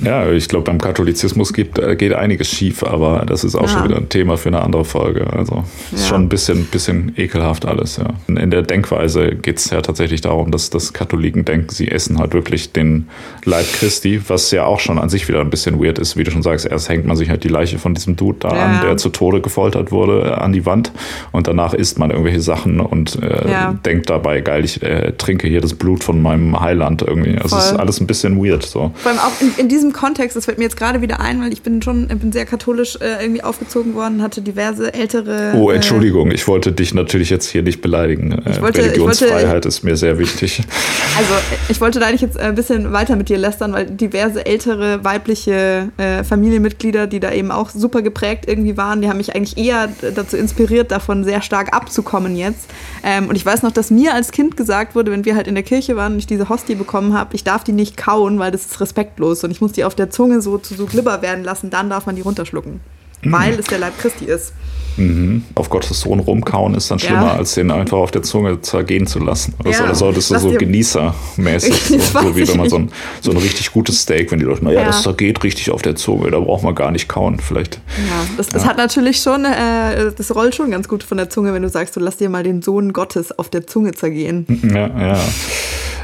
Ja, 0.00 0.30
ich 0.30 0.48
glaube, 0.48 0.64
beim 0.64 0.80
Katholizismus 0.80 1.52
geht, 1.52 1.78
äh, 1.78 1.96
geht 1.96 2.12
einiges 2.12 2.48
schief, 2.48 2.84
aber 2.84 3.24
das 3.26 3.42
ist 3.42 3.56
auch 3.56 3.62
ja. 3.62 3.68
schon 3.68 3.84
wieder 3.84 3.96
ein 3.96 4.08
Thema 4.08 4.36
für 4.36 4.48
eine 4.48 4.62
andere 4.62 4.84
Folge. 4.84 5.26
Also 5.32 5.64
ist 5.92 6.02
ja. 6.02 6.08
schon 6.08 6.22
ein 6.22 6.28
bisschen, 6.28 6.66
bisschen 6.66 7.12
ekelhaft 7.16 7.66
alles, 7.66 7.96
ja. 7.96 8.06
In 8.28 8.50
der 8.50 8.62
Denkweise 8.62 9.34
geht 9.34 9.58
es 9.58 9.70
ja 9.70 9.80
tatsächlich 9.80 10.20
darum, 10.20 10.50
dass, 10.50 10.70
dass 10.70 10.92
Katholiken 10.92 11.44
denken, 11.44 11.70
sie 11.70 11.90
essen 11.90 12.18
halt 12.18 12.32
wirklich 12.32 12.72
den 12.72 13.08
Leib 13.44 13.66
Christi, 13.72 14.20
was 14.28 14.50
ja 14.50 14.64
auch 14.64 14.80
schon 14.80 14.98
an 14.98 15.08
sich 15.08 15.26
wieder 15.28 15.40
ein 15.40 15.50
bisschen 15.50 15.82
weird 15.82 15.98
ist. 15.98 16.16
Wie 16.16 16.24
du 16.24 16.30
schon 16.30 16.42
sagst, 16.42 16.66
erst 16.66 16.88
hängt 16.88 17.06
man 17.06 17.16
sich 17.16 17.28
halt 17.30 17.42
die 17.42 17.48
Leiche 17.48 17.78
von 17.78 17.94
diesem 17.94 18.16
Dude 18.16 18.38
da 18.40 18.54
ja. 18.54 18.64
an, 18.64 18.80
der 18.82 18.96
zu 18.98 19.08
Tode 19.08 19.40
gefoltert 19.40 19.90
wurde, 19.90 20.28
äh, 20.28 20.32
an 20.32 20.52
die 20.52 20.64
Wand 20.64 20.92
und 21.32 21.48
danach 21.48 21.74
isst 21.74 21.98
man 21.98 22.10
irgendwelche 22.10 22.40
Sachen 22.40 22.80
und 22.80 23.20
äh, 23.22 23.74
denkt 23.84 24.10
dabei, 24.10 24.40
geil, 24.40 24.64
ich 24.64 24.82
äh, 24.82 25.12
trinke 25.12 25.48
hier 25.48 25.60
das 25.60 25.74
Blut 25.74 26.04
von 26.04 26.22
meinem 26.22 26.58
Heiland 26.58 27.02
irgendwie. 27.02 27.36
Also 27.38 27.56
es 27.56 27.66
ist 27.66 27.78
alles 27.78 28.00
ein 28.00 28.06
bisschen 28.06 28.42
weird. 28.42 28.62
So. 28.62 28.92
Vor 28.94 29.10
allem 29.10 29.20
auch 29.20 29.40
in, 29.40 29.52
in 29.56 29.68
diesem 29.68 29.87
diesem 29.88 29.92
Kontext, 29.92 30.36
das 30.36 30.44
fällt 30.44 30.58
mir 30.58 30.64
jetzt 30.64 30.76
gerade 30.76 31.00
wieder 31.00 31.20
ein, 31.20 31.40
weil 31.40 31.52
ich 31.52 31.62
bin 31.62 31.82
schon, 31.82 32.06
bin 32.08 32.32
sehr 32.32 32.46
katholisch 32.46 32.96
äh, 33.00 33.22
irgendwie 33.22 33.42
aufgezogen 33.42 33.94
worden, 33.94 34.22
hatte 34.22 34.40
diverse 34.42 34.92
ältere. 34.92 35.52
Oh, 35.54 35.70
Entschuldigung, 35.70 36.30
äh, 36.30 36.34
ich 36.34 36.46
wollte 36.46 36.72
dich 36.72 36.94
natürlich 36.94 37.30
jetzt 37.30 37.48
hier 37.48 37.62
nicht 37.62 37.80
beleidigen. 37.80 38.32
Äh, 38.32 38.60
wollte, 38.60 38.82
Religionsfreiheit 38.82 39.52
wollte, 39.52 39.68
ist 39.68 39.82
mir 39.82 39.96
sehr 39.96 40.18
wichtig. 40.18 40.62
Also 41.18 41.34
ich 41.68 41.80
wollte 41.80 41.98
da 41.98 42.06
eigentlich 42.06 42.20
jetzt 42.20 42.38
ein 42.38 42.54
bisschen 42.54 42.92
weiter 42.92 43.16
mit 43.16 43.28
dir 43.28 43.38
lästern, 43.38 43.72
weil 43.72 43.86
diverse 43.86 44.46
ältere 44.46 45.02
weibliche 45.02 45.90
äh, 45.96 46.22
Familienmitglieder, 46.22 47.08
die 47.08 47.18
da 47.18 47.32
eben 47.32 47.50
auch 47.50 47.70
super 47.70 48.02
geprägt 48.02 48.44
irgendwie 48.46 48.76
waren, 48.76 49.00
die 49.00 49.08
haben 49.08 49.16
mich 49.16 49.34
eigentlich 49.34 49.58
eher 49.58 49.88
dazu 50.14 50.36
inspiriert, 50.36 50.92
davon 50.92 51.24
sehr 51.24 51.42
stark 51.42 51.74
abzukommen 51.74 52.36
jetzt. 52.36 52.68
Ähm, 53.02 53.28
und 53.28 53.34
ich 53.34 53.44
weiß 53.44 53.64
noch, 53.64 53.72
dass 53.72 53.90
mir 53.90 54.14
als 54.14 54.30
Kind 54.30 54.56
gesagt 54.56 54.94
wurde, 54.94 55.10
wenn 55.10 55.24
wir 55.24 55.34
halt 55.34 55.48
in 55.48 55.56
der 55.56 55.64
Kirche 55.64 55.96
waren 55.96 56.12
und 56.12 56.18
ich 56.20 56.28
diese 56.28 56.48
Hostie 56.48 56.76
bekommen 56.76 57.14
habe, 57.14 57.34
ich 57.34 57.42
darf 57.42 57.64
die 57.64 57.72
nicht 57.72 57.96
kauen, 57.96 58.38
weil 58.38 58.52
das 58.52 58.66
ist 58.66 58.80
respektlos 58.80 59.42
und 59.42 59.50
ich 59.50 59.60
muss 59.60 59.72
die 59.72 59.77
auf 59.84 59.94
der 59.94 60.10
Zunge 60.10 60.40
so 60.40 60.58
zu 60.58 60.74
so 60.74 60.86
Glibber 60.86 61.22
werden 61.22 61.44
lassen, 61.44 61.70
dann 61.70 61.90
darf 61.90 62.06
man 62.06 62.16
die 62.16 62.22
runterschlucken. 62.22 62.80
Mhm. 63.22 63.32
Weil 63.32 63.58
es 63.58 63.66
der 63.66 63.78
Leib 63.78 63.98
Christi 63.98 64.26
ist. 64.26 64.52
Mhm. 64.98 65.44
Auf 65.54 65.70
Gottes 65.70 66.00
Sohn 66.00 66.18
rumkauen 66.18 66.74
ist 66.74 66.90
dann 66.90 66.98
schlimmer, 66.98 67.26
ja. 67.26 67.36
als 67.36 67.54
den 67.54 67.70
einfach 67.70 67.98
auf 67.98 68.10
der 68.10 68.22
Zunge 68.22 68.60
zergehen 68.60 69.06
zu 69.06 69.20
lassen. 69.20 69.54
Oder, 69.60 69.70
ja. 69.70 69.76
so, 69.76 69.84
oder 69.84 69.94
solltest 69.94 70.30
du 70.30 70.38
so 70.38 70.50
genießermäßig, 70.50 71.74
so, 71.88 71.98
so, 71.98 72.36
wie 72.36 72.48
wenn 72.48 72.56
man 72.56 72.68
so 72.68 72.76
ein, 72.76 72.90
so 73.20 73.30
ein 73.30 73.36
richtig 73.36 73.72
gutes 73.72 74.02
Steak, 74.02 74.32
wenn 74.32 74.40
die 74.40 74.44
Leute 74.44 74.64
mal, 74.64 74.74
ja, 74.74 74.80
ja, 74.80 74.86
das 74.86 75.02
zergeht 75.02 75.42
richtig 75.44 75.70
auf 75.70 75.82
der 75.82 75.94
Zunge, 75.94 76.30
da 76.30 76.40
braucht 76.40 76.64
man 76.64 76.74
gar 76.74 76.90
nicht 76.90 77.08
kauen, 77.08 77.38
vielleicht. 77.38 77.76
Ja, 77.76 78.26
das, 78.36 78.48
das 78.48 78.64
hat 78.64 78.76
natürlich 78.76 79.22
schon, 79.22 79.44
äh, 79.44 80.10
das 80.16 80.34
rollt 80.34 80.54
schon 80.54 80.70
ganz 80.70 80.88
gut 80.88 81.04
von 81.04 81.16
der 81.16 81.30
Zunge, 81.30 81.54
wenn 81.54 81.62
du 81.62 81.68
sagst, 81.68 81.94
du 81.94 82.00
lass 82.00 82.16
dir 82.16 82.28
mal 82.28 82.42
den 82.42 82.62
Sohn 82.62 82.92
Gottes 82.92 83.38
auf 83.38 83.48
der 83.48 83.66
Zunge 83.66 83.92
zergehen. 83.92 84.46
Ja, 84.68 84.88
ja. 84.88 85.18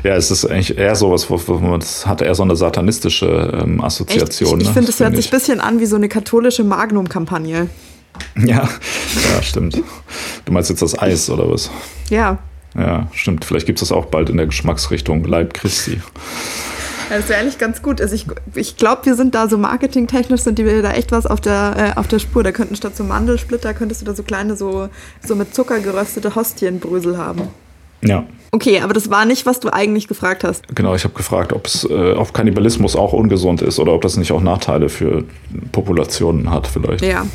Ja, 0.05 0.17
es 0.17 0.31
ist 0.31 0.45
eigentlich 0.45 0.77
eher 0.77 0.95
sowas, 0.95 1.31
wo, 1.31 1.41
wo 1.47 1.55
man, 1.55 1.81
das 1.81 2.07
hat 2.07 2.21
eher 2.21 2.35
so 2.35 2.43
eine 2.43 2.57
satanistische 2.57 3.59
ähm, 3.63 3.83
Assoziation. 3.83 4.61
Echt? 4.61 4.63
Ich, 4.63 4.63
ich 4.63 4.69
ne? 4.69 4.75
finde, 4.75 4.91
es 4.91 5.01
hört 5.01 5.17
sich 5.17 5.29
ein 5.29 5.31
bisschen 5.31 5.61
an 5.61 5.81
wie 5.81 5.87
so 5.87 5.97
eine 5.97 6.11
katholische 6.11 6.63
Magnum-Kampagne. 7.05 7.69
Ja, 8.37 8.69
ja, 8.69 9.43
stimmt. 9.43 9.83
Du 10.45 10.53
meinst 10.53 10.71
jetzt 10.71 10.83
das 10.83 10.99
Eis 10.99 11.29
oder 11.31 11.51
was? 11.51 11.71
Ja. 12.11 12.39
Ja, 12.77 13.09
stimmt. 13.13 13.45
Vielleicht 13.45 13.67
gibt 13.67 13.81
es 13.81 13.89
das 13.89 13.97
auch 13.97 14.07
bald 14.07 14.29
in 14.31 14.37
der 14.37 14.47
Geschmacksrichtung 14.47 15.25
Leib 15.25 15.55
Christi. 15.55 16.01
Ja, 17.11 17.19
das 17.19 17.29
wäre 17.29 17.41
eigentlich 17.41 17.59
ganz 17.59 17.83
gut. 17.83 18.01
Also 18.01 18.15
ich, 18.15 18.27
ich 18.55 18.77
glaube, 18.77 19.07
wir 19.07 19.15
sind 19.15 19.35
da 19.35 19.49
so 19.49 19.59
marketingtechnisch, 19.59 20.43
sind 20.43 20.59
die 20.59 20.65
da 20.65 20.93
echt 20.93 21.13
was 21.13 21.27
auf 21.27 21.41
der, 21.41 21.75
äh, 21.77 21.99
auf 21.99 22.09
der 22.09 22.19
Spur. 22.19 22.43
Da 22.43 22.53
könnten 22.53 22.77
statt 22.77 22.97
so 22.97 23.05
Mandelsplitter, 23.05 23.75
könntest 23.75 24.01
du 24.01 24.07
da 24.07 24.15
so 24.15 24.23
kleine, 24.23 24.57
so, 24.57 24.89
so 25.25 25.35
mit 25.35 25.55
Zucker 25.55 25.81
geröstete 25.81 26.35
Hostienbrösel 26.35 27.19
haben. 27.19 27.49
Ja. 28.05 28.25
Okay, 28.53 28.81
aber 28.81 28.95
das 28.95 29.11
war 29.11 29.25
nicht, 29.25 29.47
was 29.47 29.59
du 29.59 29.73
eigentlich 29.73 30.07
gefragt 30.07 30.45
hast. 30.45 30.77
Genau, 30.77 30.95
ich 30.95 31.03
habe 31.03 31.15
gefragt, 31.15 31.53
ob, 31.53 31.67
es, 31.67 31.85
äh, 31.91 32.13
ob 32.13 32.33
Kannibalismus 32.33 32.95
auch 32.95 33.13
ungesund 33.13 33.63
ist 33.63 33.81
oder 33.81 33.93
ob 33.93 34.03
das 34.03 34.17
nicht 34.17 34.31
auch 34.31 34.41
Nachteile 34.41 34.89
für 34.89 35.25
Populationen 35.73 36.51
hat 36.51 36.69
vielleicht. 36.69 37.05
Ja. 37.05 37.27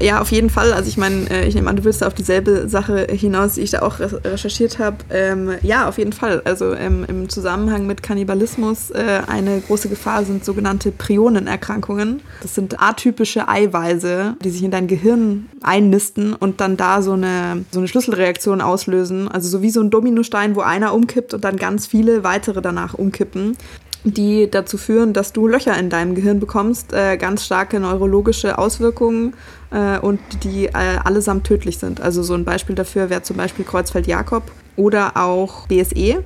Ja, 0.00 0.20
auf 0.20 0.30
jeden 0.30 0.50
Fall. 0.50 0.72
Also 0.72 0.88
ich 0.88 0.96
meine, 0.96 1.28
äh, 1.30 1.46
ich 1.46 1.54
nehme 1.54 1.68
an, 1.68 1.76
du 1.76 1.84
willst 1.84 2.02
da 2.02 2.06
auf 2.06 2.14
dieselbe 2.14 2.68
Sache 2.68 3.06
hinaus, 3.10 3.54
die 3.54 3.62
ich 3.62 3.70
da 3.70 3.82
auch 3.82 3.98
recherchiert 4.00 4.78
habe. 4.78 4.98
Ähm, 5.10 5.52
ja, 5.62 5.88
auf 5.88 5.98
jeden 5.98 6.12
Fall. 6.12 6.42
Also 6.44 6.74
ähm, 6.74 7.04
im 7.08 7.28
Zusammenhang 7.28 7.86
mit 7.86 8.02
Kannibalismus 8.02 8.90
äh, 8.90 9.22
eine 9.26 9.60
große 9.60 9.88
Gefahr 9.88 10.24
sind 10.24 10.44
sogenannte 10.44 10.92
Prionenerkrankungen. 10.92 12.20
Das 12.42 12.54
sind 12.54 12.80
atypische 12.80 13.48
Eiweiße, 13.48 14.36
die 14.42 14.50
sich 14.50 14.62
in 14.62 14.70
dein 14.70 14.86
Gehirn 14.86 15.48
einnisten 15.62 16.34
und 16.34 16.60
dann 16.60 16.76
da 16.76 17.02
so 17.02 17.12
eine, 17.12 17.64
so 17.70 17.80
eine 17.80 17.88
Schlüsselreaktion 17.88 18.60
auslösen. 18.60 19.28
Also 19.28 19.48
so 19.48 19.62
wie 19.62 19.70
so 19.70 19.80
ein 19.80 19.90
Dominostein, 19.90 20.54
wo 20.54 20.60
einer 20.60 20.94
umkippt 20.94 21.34
und 21.34 21.44
dann 21.44 21.56
ganz 21.56 21.86
viele 21.86 22.22
weitere 22.22 22.62
danach 22.62 22.94
umkippen 22.94 23.56
die 24.04 24.50
dazu 24.50 24.78
führen, 24.78 25.12
dass 25.12 25.32
du 25.32 25.46
Löcher 25.46 25.76
in 25.76 25.90
deinem 25.90 26.14
Gehirn 26.14 26.40
bekommst, 26.40 26.92
äh, 26.92 27.16
ganz 27.16 27.44
starke 27.44 27.80
neurologische 27.80 28.58
Auswirkungen 28.58 29.34
äh, 29.70 29.98
und 29.98 30.20
die 30.44 30.66
äh, 30.66 30.98
allesamt 31.04 31.46
tödlich 31.46 31.78
sind. 31.78 32.00
Also 32.00 32.22
so 32.22 32.34
ein 32.34 32.44
Beispiel 32.44 32.74
dafür 32.74 33.10
wäre 33.10 33.22
zum 33.22 33.36
Beispiel 33.36 33.64
Kreuzfeld-Jakob 33.64 34.44
oder 34.76 35.16
auch 35.16 35.66
BSE. 35.66 36.24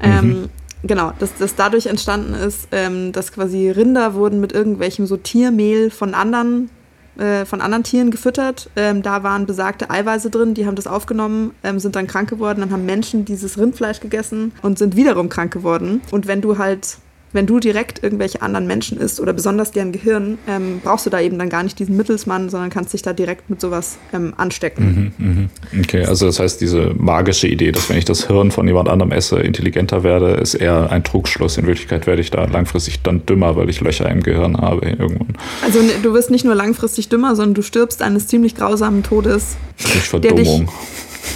Ähm, 0.00 0.28
mhm. 0.28 0.48
Genau, 0.84 1.12
dass 1.18 1.36
das 1.38 1.54
dadurch 1.54 1.86
entstanden 1.86 2.34
ist, 2.34 2.68
ähm, 2.72 3.12
dass 3.12 3.32
quasi 3.32 3.70
Rinder 3.70 4.14
wurden 4.14 4.40
mit 4.40 4.52
irgendwelchem 4.52 5.06
so 5.06 5.16
Tiermehl 5.16 5.90
von 5.90 6.14
anderen 6.14 6.70
äh, 7.18 7.44
von 7.44 7.60
anderen 7.60 7.84
Tieren 7.84 8.10
gefüttert. 8.10 8.70
Ähm, 8.74 9.02
da 9.02 9.22
waren 9.22 9.44
besagte 9.44 9.90
Eiweiße 9.90 10.30
drin, 10.30 10.54
die 10.54 10.66
haben 10.66 10.76
das 10.76 10.86
aufgenommen, 10.86 11.54
ähm, 11.62 11.78
sind 11.78 11.94
dann 11.94 12.06
krank 12.06 12.30
geworden. 12.30 12.60
Dann 12.60 12.70
haben 12.70 12.86
Menschen 12.86 13.26
dieses 13.26 13.58
Rindfleisch 13.58 14.00
gegessen 14.00 14.52
und 14.62 14.78
sind 14.78 14.96
wiederum 14.96 15.28
krank 15.28 15.52
geworden. 15.52 16.00
Und 16.10 16.26
wenn 16.26 16.40
du 16.40 16.56
halt 16.56 16.96
wenn 17.32 17.46
du 17.46 17.60
direkt 17.60 18.02
irgendwelche 18.02 18.42
anderen 18.42 18.66
Menschen 18.66 18.98
isst 18.98 19.20
oder 19.20 19.32
besonders 19.32 19.70
deren 19.70 19.92
Gehirn, 19.92 20.38
ähm, 20.48 20.80
brauchst 20.82 21.06
du 21.06 21.10
da 21.10 21.20
eben 21.20 21.38
dann 21.38 21.48
gar 21.48 21.62
nicht 21.62 21.78
diesen 21.78 21.96
Mittelsmann, 21.96 22.50
sondern 22.50 22.70
kannst 22.70 22.92
dich 22.92 23.02
da 23.02 23.12
direkt 23.12 23.48
mit 23.48 23.60
sowas 23.60 23.98
ähm, 24.12 24.34
anstecken. 24.36 25.12
Mhm, 25.18 25.48
mh. 25.72 25.82
Okay, 25.82 26.04
also 26.04 26.26
das 26.26 26.38
heißt, 26.38 26.60
diese 26.60 26.92
magische 26.96 27.48
Idee, 27.48 27.72
dass 27.72 27.88
wenn 27.88 27.96
ich 27.96 28.04
das 28.04 28.26
Hirn 28.26 28.50
von 28.50 28.66
jemand 28.66 28.88
anderem 28.88 29.12
esse, 29.12 29.40
intelligenter 29.40 30.02
werde, 30.02 30.32
ist 30.32 30.54
eher 30.54 30.90
ein 30.90 31.04
Trugschluss. 31.04 31.56
In 31.58 31.66
Wirklichkeit 31.66 32.06
werde 32.06 32.20
ich 32.20 32.30
da 32.30 32.44
langfristig 32.44 33.02
dann 33.02 33.24
dümmer, 33.26 33.56
weil 33.56 33.70
ich 33.70 33.80
Löcher 33.80 34.08
im 34.10 34.22
Gehirn 34.22 34.56
habe 34.58 34.86
irgendwann. 34.86 35.36
Also 35.62 35.80
ne, 35.80 35.92
du 36.02 36.12
wirst 36.14 36.30
nicht 36.30 36.44
nur 36.44 36.54
langfristig 36.54 37.08
dümmer, 37.08 37.34
sondern 37.36 37.54
du 37.54 37.62
stirbst 37.62 38.02
eines 38.02 38.26
ziemlich 38.26 38.54
grausamen 38.54 39.02
Todes. 39.02 39.56
Durch 39.78 40.08
Verdummung. 40.08 40.68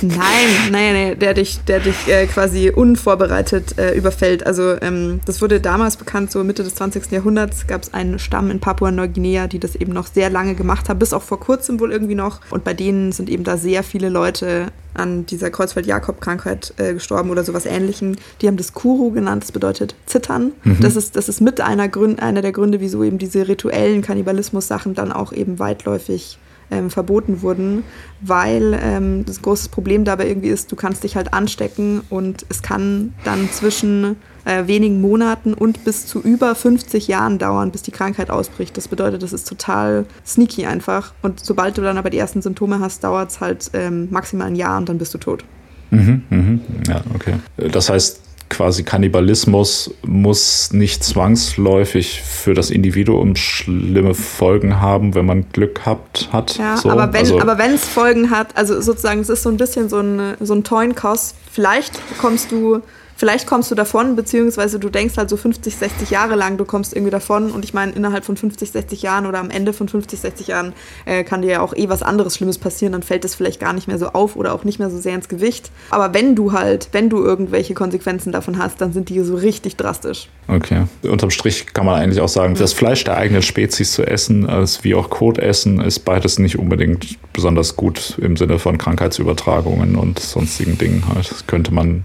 Nein, 0.02 0.70
nein, 0.70 0.94
nein, 0.94 1.18
der 1.18 1.34
dich, 1.34 1.60
der 1.64 1.80
dich 1.80 2.08
äh, 2.08 2.26
quasi 2.26 2.70
unvorbereitet 2.70 3.78
äh, 3.78 3.94
überfällt. 3.94 4.46
Also 4.46 4.80
ähm, 4.80 5.20
das 5.24 5.40
wurde 5.40 5.60
damals 5.60 5.96
bekannt, 5.96 6.30
so 6.30 6.42
Mitte 6.44 6.64
des 6.64 6.74
20. 6.74 7.10
Jahrhunderts 7.10 7.66
gab 7.66 7.82
es 7.82 7.94
einen 7.94 8.18
Stamm 8.18 8.50
in 8.50 8.60
Papua-Neuguinea, 8.60 9.46
die 9.46 9.58
das 9.58 9.74
eben 9.76 9.92
noch 9.92 10.06
sehr 10.06 10.30
lange 10.30 10.54
gemacht 10.54 10.88
haben, 10.88 10.98
bis 10.98 11.12
auch 11.12 11.22
vor 11.22 11.40
kurzem 11.40 11.80
wohl 11.80 11.92
irgendwie 11.92 12.14
noch. 12.14 12.40
Und 12.50 12.64
bei 12.64 12.74
denen 12.74 13.12
sind 13.12 13.30
eben 13.30 13.44
da 13.44 13.56
sehr 13.56 13.82
viele 13.82 14.08
Leute 14.08 14.66
an 14.94 15.26
dieser 15.26 15.50
Kreuzfeld-Jakob-Krankheit 15.50 16.74
äh, 16.78 16.94
gestorben 16.94 17.30
oder 17.30 17.44
sowas 17.44 17.66
ähnlichem. 17.66 18.16
Die 18.40 18.46
haben 18.46 18.56
das 18.56 18.72
Kuru 18.72 19.10
genannt, 19.10 19.44
das 19.44 19.52
bedeutet 19.52 19.94
Zittern. 20.06 20.52
Mhm. 20.64 20.80
Das, 20.80 20.96
ist, 20.96 21.16
das 21.16 21.28
ist 21.28 21.40
mit 21.40 21.60
einer, 21.60 21.88
Grün, 21.88 22.18
einer 22.18 22.42
der 22.42 22.52
Gründe, 22.52 22.80
wieso 22.80 23.04
eben 23.04 23.18
diese 23.18 23.46
rituellen 23.46 24.02
Kannibalismus-Sachen 24.02 24.94
dann 24.94 25.12
auch 25.12 25.32
eben 25.32 25.58
weitläufig 25.58 26.38
ähm, 26.70 26.90
verboten 26.90 27.42
wurden, 27.42 27.84
weil 28.20 28.78
ähm, 28.82 29.24
das 29.24 29.42
große 29.42 29.68
Problem 29.68 30.04
dabei 30.04 30.28
irgendwie 30.28 30.48
ist, 30.48 30.70
du 30.72 30.76
kannst 30.76 31.04
dich 31.04 31.16
halt 31.16 31.32
anstecken 31.32 32.02
und 32.10 32.46
es 32.48 32.62
kann 32.62 33.14
dann 33.24 33.48
zwischen 33.50 34.16
äh, 34.44 34.66
wenigen 34.66 35.00
Monaten 35.00 35.54
und 35.54 35.84
bis 35.84 36.06
zu 36.06 36.20
über 36.20 36.54
50 36.54 37.08
Jahren 37.08 37.38
dauern, 37.38 37.70
bis 37.70 37.82
die 37.82 37.90
Krankheit 37.90 38.30
ausbricht. 38.30 38.76
Das 38.76 38.88
bedeutet, 38.88 39.22
das 39.22 39.32
ist 39.32 39.48
total 39.48 40.06
sneaky 40.24 40.66
einfach. 40.66 41.12
Und 41.22 41.44
sobald 41.44 41.76
du 41.78 41.82
dann 41.82 41.98
aber 41.98 42.10
die 42.10 42.18
ersten 42.18 42.42
Symptome 42.42 42.80
hast, 42.80 43.04
dauert 43.04 43.30
es 43.30 43.40
halt 43.40 43.70
ähm, 43.74 44.08
maximal 44.10 44.46
ein 44.46 44.56
Jahr 44.56 44.78
und 44.78 44.88
dann 44.88 44.98
bist 44.98 45.12
du 45.14 45.18
tot. 45.18 45.44
Mhm, 45.90 46.22
mh. 46.30 46.58
Ja, 46.88 47.02
okay. 47.14 47.34
Das 47.56 47.90
heißt, 47.90 48.20
quasi 48.48 48.82
Kannibalismus 48.82 49.94
muss 50.02 50.72
nicht 50.72 51.04
zwangsläufig 51.04 52.22
für 52.22 52.54
das 52.54 52.70
Individuum 52.70 53.36
schlimme 53.36 54.14
Folgen 54.14 54.80
haben, 54.80 55.14
wenn 55.14 55.26
man 55.26 55.46
Glück 55.52 55.82
habt, 55.84 56.28
hat. 56.32 56.58
Ja, 56.58 56.76
so. 56.76 56.90
aber 56.90 57.12
wenn 57.12 57.20
also, 57.20 57.74
es 57.74 57.84
Folgen 57.84 58.30
hat, 58.30 58.56
also 58.56 58.80
sozusagen, 58.80 59.20
es 59.20 59.28
ist 59.28 59.42
so 59.42 59.48
ein 59.48 59.56
bisschen 59.56 59.88
so 59.88 60.00
ein, 60.00 60.36
so 60.40 60.54
ein 60.54 60.64
Toin-Kost. 60.64 61.34
Vielleicht 61.52 62.00
kommst 62.18 62.52
du 62.52 62.82
vielleicht 63.16 63.46
kommst 63.46 63.70
du 63.70 63.74
davon, 63.74 64.14
beziehungsweise 64.14 64.78
du 64.78 64.88
denkst 64.88 65.16
halt 65.16 65.28
so 65.28 65.36
50, 65.36 65.76
60 65.76 66.10
Jahre 66.10 66.36
lang, 66.36 66.56
du 66.56 66.64
kommst 66.64 66.94
irgendwie 66.94 67.10
davon. 67.10 67.50
Und 67.50 67.64
ich 67.64 67.74
meine, 67.74 67.92
innerhalb 67.92 68.24
von 68.24 68.36
50, 68.36 68.70
60 68.70 69.02
Jahren 69.02 69.26
oder 69.26 69.38
am 69.38 69.50
Ende 69.50 69.72
von 69.72 69.88
50, 69.88 70.20
60 70.20 70.46
Jahren 70.48 70.72
äh, 71.04 71.24
kann 71.24 71.42
dir 71.42 71.50
ja 71.50 71.60
auch 71.60 71.74
eh 71.74 71.88
was 71.88 72.02
anderes 72.02 72.36
Schlimmes 72.36 72.58
passieren. 72.58 72.92
Dann 72.92 73.02
fällt 73.02 73.24
es 73.24 73.34
vielleicht 73.34 73.60
gar 73.60 73.72
nicht 73.72 73.88
mehr 73.88 73.98
so 73.98 74.08
auf 74.08 74.36
oder 74.36 74.54
auch 74.54 74.64
nicht 74.64 74.78
mehr 74.78 74.90
so 74.90 74.98
sehr 74.98 75.14
ins 75.14 75.28
Gewicht. 75.28 75.70
Aber 75.90 76.14
wenn 76.14 76.36
du 76.36 76.52
halt, 76.52 76.88
wenn 76.92 77.08
du 77.08 77.24
irgendwelche 77.24 77.74
Konsequenzen 77.74 78.32
davon 78.32 78.58
hast, 78.58 78.80
dann 78.80 78.92
sind 78.92 79.08
die 79.08 79.20
so 79.20 79.34
richtig 79.34 79.76
drastisch. 79.76 80.28
Okay. 80.48 80.84
Unterm 81.02 81.30
Strich 81.30 81.66
kann 81.72 81.86
man 81.86 82.00
eigentlich 82.00 82.20
auch 82.20 82.28
sagen, 82.28 82.54
das 82.54 82.72
Fleisch 82.72 83.04
der 83.04 83.16
eigenen 83.16 83.42
Spezies 83.42 83.92
zu 83.92 84.06
essen, 84.06 84.46
als 84.48 84.84
wie 84.84 84.94
auch 84.94 85.10
Kot 85.10 85.38
essen, 85.38 85.80
ist 85.80 86.00
beides 86.00 86.38
nicht 86.38 86.58
unbedingt 86.58 87.16
besonders 87.32 87.76
gut 87.76 88.18
im 88.20 88.36
Sinne 88.36 88.58
von 88.58 88.78
Krankheitsübertragungen 88.78 89.96
und 89.96 90.18
sonstigen 90.18 90.78
Dingen. 90.78 91.04
Halt. 91.12 91.30
Das 91.30 91.46
könnte 91.46 91.72
man 91.72 92.04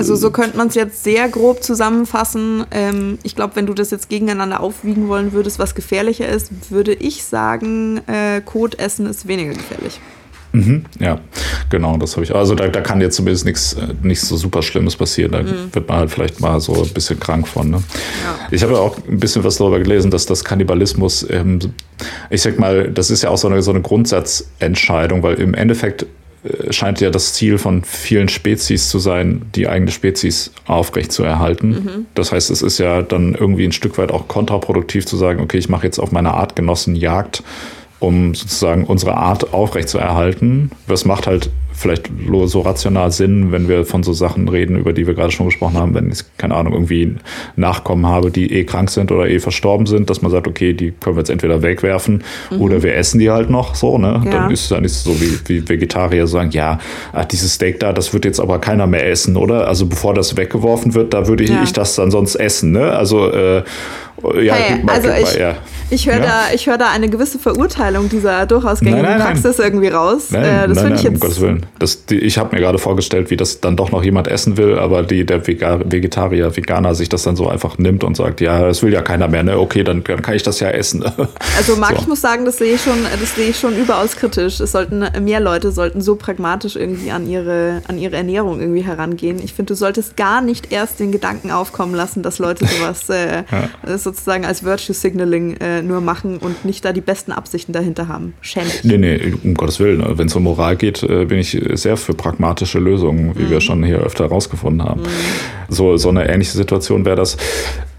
also 0.00 0.16
so 0.16 0.30
könnte 0.30 0.56
man 0.56 0.68
es 0.68 0.74
jetzt 0.74 1.04
sehr 1.04 1.28
grob 1.28 1.62
zusammenfassen. 1.62 2.64
Ähm, 2.70 3.18
ich 3.22 3.36
glaube, 3.36 3.56
wenn 3.56 3.66
du 3.66 3.74
das 3.74 3.90
jetzt 3.90 4.08
gegeneinander 4.08 4.60
aufwiegen 4.60 5.08
wollen 5.08 5.32
würdest, 5.32 5.58
was 5.58 5.74
gefährlicher 5.74 6.26
ist, 6.26 6.70
würde 6.70 6.94
ich 6.94 7.22
sagen, 7.24 8.00
äh, 8.06 8.40
Kot 8.40 8.78
essen 8.78 9.04
ist 9.04 9.28
weniger 9.28 9.52
gefährlich. 9.52 10.00
Mhm, 10.52 10.84
ja, 10.98 11.20
genau, 11.68 11.96
das 11.96 12.16
habe 12.16 12.24
ich. 12.24 12.34
Also 12.34 12.54
da, 12.54 12.66
da 12.66 12.80
kann 12.80 13.00
jetzt 13.00 13.14
zumindest 13.14 13.44
nichts 13.44 13.74
äh, 13.74 13.94
nichts 14.02 14.26
so 14.26 14.36
super 14.36 14.62
Schlimmes 14.62 14.96
passieren. 14.96 15.32
Da 15.32 15.42
mhm. 15.42 15.72
wird 15.72 15.86
man 15.86 15.98
halt 15.98 16.10
vielleicht 16.10 16.40
mal 16.40 16.60
so 16.60 16.82
ein 16.82 16.88
bisschen 16.88 17.20
krank 17.20 17.46
von. 17.46 17.70
Ne? 17.70 17.76
Ja. 17.76 18.48
Ich 18.50 18.62
habe 18.62 18.78
auch 18.78 18.96
ein 19.06 19.20
bisschen 19.20 19.44
was 19.44 19.58
darüber 19.58 19.78
gelesen, 19.78 20.10
dass 20.10 20.26
das 20.26 20.42
Kannibalismus, 20.42 21.24
ähm, 21.30 21.60
ich 22.30 22.42
sag 22.42 22.58
mal, 22.58 22.90
das 22.90 23.10
ist 23.10 23.22
ja 23.22 23.30
auch 23.30 23.38
so 23.38 23.48
eine, 23.48 23.62
so 23.62 23.70
eine 23.70 23.82
Grundsatzentscheidung, 23.82 25.22
weil 25.22 25.34
im 25.34 25.54
Endeffekt 25.54 26.06
scheint 26.70 27.00
ja 27.00 27.10
das 27.10 27.34
Ziel 27.34 27.58
von 27.58 27.84
vielen 27.84 28.28
Spezies 28.28 28.88
zu 28.88 28.98
sein, 28.98 29.42
die 29.54 29.68
eigene 29.68 29.90
Spezies 29.90 30.52
aufrecht 30.66 31.12
zu 31.12 31.22
erhalten. 31.22 31.68
Mhm. 31.68 32.06
Das 32.14 32.32
heißt, 32.32 32.50
es 32.50 32.62
ist 32.62 32.78
ja 32.78 33.02
dann 33.02 33.34
irgendwie 33.34 33.64
ein 33.64 33.72
Stück 33.72 33.98
weit 33.98 34.10
auch 34.10 34.26
kontraproduktiv 34.26 35.04
zu 35.06 35.16
sagen, 35.16 35.40
okay, 35.40 35.58
ich 35.58 35.68
mache 35.68 35.84
jetzt 35.84 35.98
auf 35.98 36.12
meine 36.12 36.32
Artgenossen 36.32 36.96
Jagd, 36.96 37.42
um 38.00 38.34
sozusagen 38.34 38.84
unsere 38.84 39.16
Art 39.16 39.54
aufrecht 39.54 39.88
zu 39.88 39.98
erhalten. 39.98 40.70
Das 40.88 41.04
macht 41.04 41.26
halt 41.26 41.50
vielleicht 41.80 42.10
so 42.44 42.60
rational 42.60 43.10
Sinn, 43.10 43.52
wenn 43.52 43.68
wir 43.68 43.84
von 43.86 44.02
so 44.02 44.12
Sachen 44.12 44.48
reden, 44.48 44.76
über 44.76 44.92
die 44.92 45.06
wir 45.06 45.14
gerade 45.14 45.30
schon 45.30 45.46
gesprochen 45.46 45.78
haben, 45.78 45.94
wenn 45.94 46.10
ich, 46.10 46.24
keine 46.36 46.54
Ahnung, 46.54 46.74
irgendwie 46.74 47.16
Nachkommen 47.56 48.06
habe, 48.06 48.30
die 48.30 48.52
eh 48.52 48.64
krank 48.64 48.90
sind 48.90 49.10
oder 49.10 49.28
eh 49.28 49.38
verstorben 49.38 49.86
sind, 49.86 50.10
dass 50.10 50.20
man 50.20 50.30
sagt, 50.30 50.46
okay, 50.46 50.74
die 50.74 50.92
können 50.92 51.16
wir 51.16 51.20
jetzt 51.20 51.30
entweder 51.30 51.62
wegwerfen 51.62 52.22
mhm. 52.50 52.60
oder 52.60 52.82
wir 52.82 52.94
essen 52.96 53.18
die 53.18 53.30
halt 53.30 53.48
noch 53.48 53.74
so, 53.74 53.96
ne? 53.96 54.20
Ja. 54.24 54.30
Dann 54.30 54.50
ist 54.50 54.62
es 54.62 54.68
dann 54.68 54.82
nicht 54.82 54.92
so 54.92 55.18
wie, 55.20 55.38
wie 55.46 55.68
Vegetarier 55.68 56.26
sagen, 56.26 56.50
ja, 56.50 56.78
ah, 57.12 57.24
dieses 57.24 57.54
Steak 57.54 57.80
da, 57.80 57.92
das 57.92 58.12
wird 58.12 58.26
jetzt 58.26 58.40
aber 58.40 58.58
keiner 58.58 58.86
mehr 58.86 59.08
essen, 59.08 59.36
oder? 59.36 59.66
Also 59.66 59.86
bevor 59.86 60.12
das 60.12 60.36
weggeworfen 60.36 60.94
wird, 60.94 61.14
da 61.14 61.28
würde 61.28 61.44
ich, 61.44 61.50
ja. 61.50 61.62
ich 61.62 61.72
das 61.72 61.94
dann 61.94 62.10
sonst 62.10 62.34
essen, 62.34 62.72
ne? 62.72 62.92
Also 62.92 63.30
äh, 63.30 63.62
ja, 64.40 64.54
hey, 64.54 64.82
also 64.86 65.08
ich, 65.10 65.34
ja. 65.36 65.56
ich 65.90 66.06
höre 66.06 66.18
ja. 66.18 66.46
da, 66.50 66.56
hör 66.56 66.78
da 66.78 66.90
eine 66.90 67.08
gewisse 67.08 67.38
Verurteilung 67.38 68.08
dieser 68.08 68.46
durchaus 68.46 68.80
gängigen 68.80 69.02
nein, 69.02 69.18
nein, 69.18 69.26
Praxis 69.26 69.58
nein. 69.58 69.66
irgendwie 69.66 69.88
raus. 69.88 70.28
Nein, 70.30 70.44
äh, 70.44 70.68
das 70.68 70.80
finde 70.80 70.96
ich 70.96 71.02
jetzt. 71.02 71.14
Um 71.14 71.20
Gottes 71.20 71.40
Willen. 71.40 71.66
Das, 71.78 72.06
die, 72.06 72.18
ich 72.18 72.38
habe 72.38 72.54
mir 72.54 72.62
gerade 72.62 72.78
vorgestellt, 72.78 73.30
wie 73.30 73.36
das 73.36 73.60
dann 73.60 73.76
doch 73.76 73.90
noch 73.90 74.02
jemand 74.02 74.28
essen 74.28 74.56
will, 74.56 74.78
aber 74.78 75.02
die, 75.02 75.24
der 75.24 75.46
Vegetarier, 75.46 76.56
Veganer 76.56 76.94
sich 76.94 77.08
das 77.08 77.22
dann 77.22 77.36
so 77.36 77.48
einfach 77.48 77.78
nimmt 77.78 78.04
und 78.04 78.16
sagt, 78.16 78.40
ja, 78.40 78.66
das 78.66 78.82
will 78.82 78.92
ja 78.92 79.02
keiner 79.02 79.28
mehr, 79.28 79.42
ne? 79.42 79.58
Okay, 79.58 79.84
dann, 79.84 80.04
dann 80.04 80.22
kann 80.22 80.34
ich 80.34 80.42
das 80.42 80.60
ja 80.60 80.70
essen. 80.70 81.04
Also 81.56 81.76
Marc, 81.76 81.96
so. 81.96 82.02
ich 82.02 82.06
muss 82.06 82.20
sagen, 82.20 82.44
das 82.44 82.58
sehe 82.58 82.74
ich 82.74 82.82
schon, 82.82 82.98
das 83.20 83.34
sehe 83.34 83.48
ich 83.48 83.58
schon 83.58 83.76
überaus 83.76 84.16
kritisch. 84.16 84.60
Es 84.60 84.72
sollten 84.72 85.04
mehr 85.22 85.40
Leute 85.40 85.72
sollten 85.72 86.00
so 86.00 86.16
pragmatisch 86.16 86.76
irgendwie 86.76 87.10
an 87.10 87.28
ihre, 87.28 87.82
an 87.88 87.98
ihre 87.98 88.16
Ernährung 88.16 88.60
irgendwie 88.60 88.82
herangehen. 88.82 89.40
Ich 89.42 89.52
finde, 89.52 89.72
du 89.72 89.74
solltest 89.74 90.16
gar 90.16 90.40
nicht 90.40 90.72
erst 90.72 91.00
den 91.00 91.12
Gedanken 91.12 91.50
aufkommen 91.50 91.94
lassen, 91.94 92.22
dass 92.22 92.38
Leute 92.38 92.66
sowas 92.66 93.08
äh, 93.10 93.44
ja. 93.50 93.98
so 93.98 94.09
sozusagen 94.10 94.44
als 94.44 94.64
Virtue 94.64 94.94
Signaling 94.94 95.56
äh, 95.58 95.82
nur 95.82 96.00
machen 96.00 96.38
und 96.38 96.64
nicht 96.64 96.84
da 96.84 96.92
die 96.92 97.00
besten 97.00 97.30
Absichten 97.32 97.72
dahinter 97.72 98.08
haben. 98.08 98.34
Schämlich. 98.40 98.82
Nee, 98.82 98.98
nee, 98.98 99.34
um 99.44 99.54
Gottes 99.54 99.78
Willen. 99.78 100.04
Wenn 100.18 100.26
es 100.26 100.34
um 100.34 100.42
Moral 100.42 100.76
geht, 100.76 101.02
äh, 101.02 101.24
bin 101.26 101.38
ich 101.38 101.60
sehr 101.74 101.96
für 101.96 102.14
pragmatische 102.14 102.80
Lösungen, 102.80 103.36
wie 103.36 103.44
mhm. 103.44 103.50
wir 103.50 103.60
schon 103.60 103.84
hier 103.84 103.98
öfter 103.98 104.24
herausgefunden 104.24 104.82
haben. 104.82 105.02
Mhm. 105.02 105.06
So, 105.68 105.96
so 105.96 106.08
eine 106.08 106.28
ähnliche 106.28 106.56
Situation 106.56 107.04
wäre 107.04 107.16
das. 107.16 107.36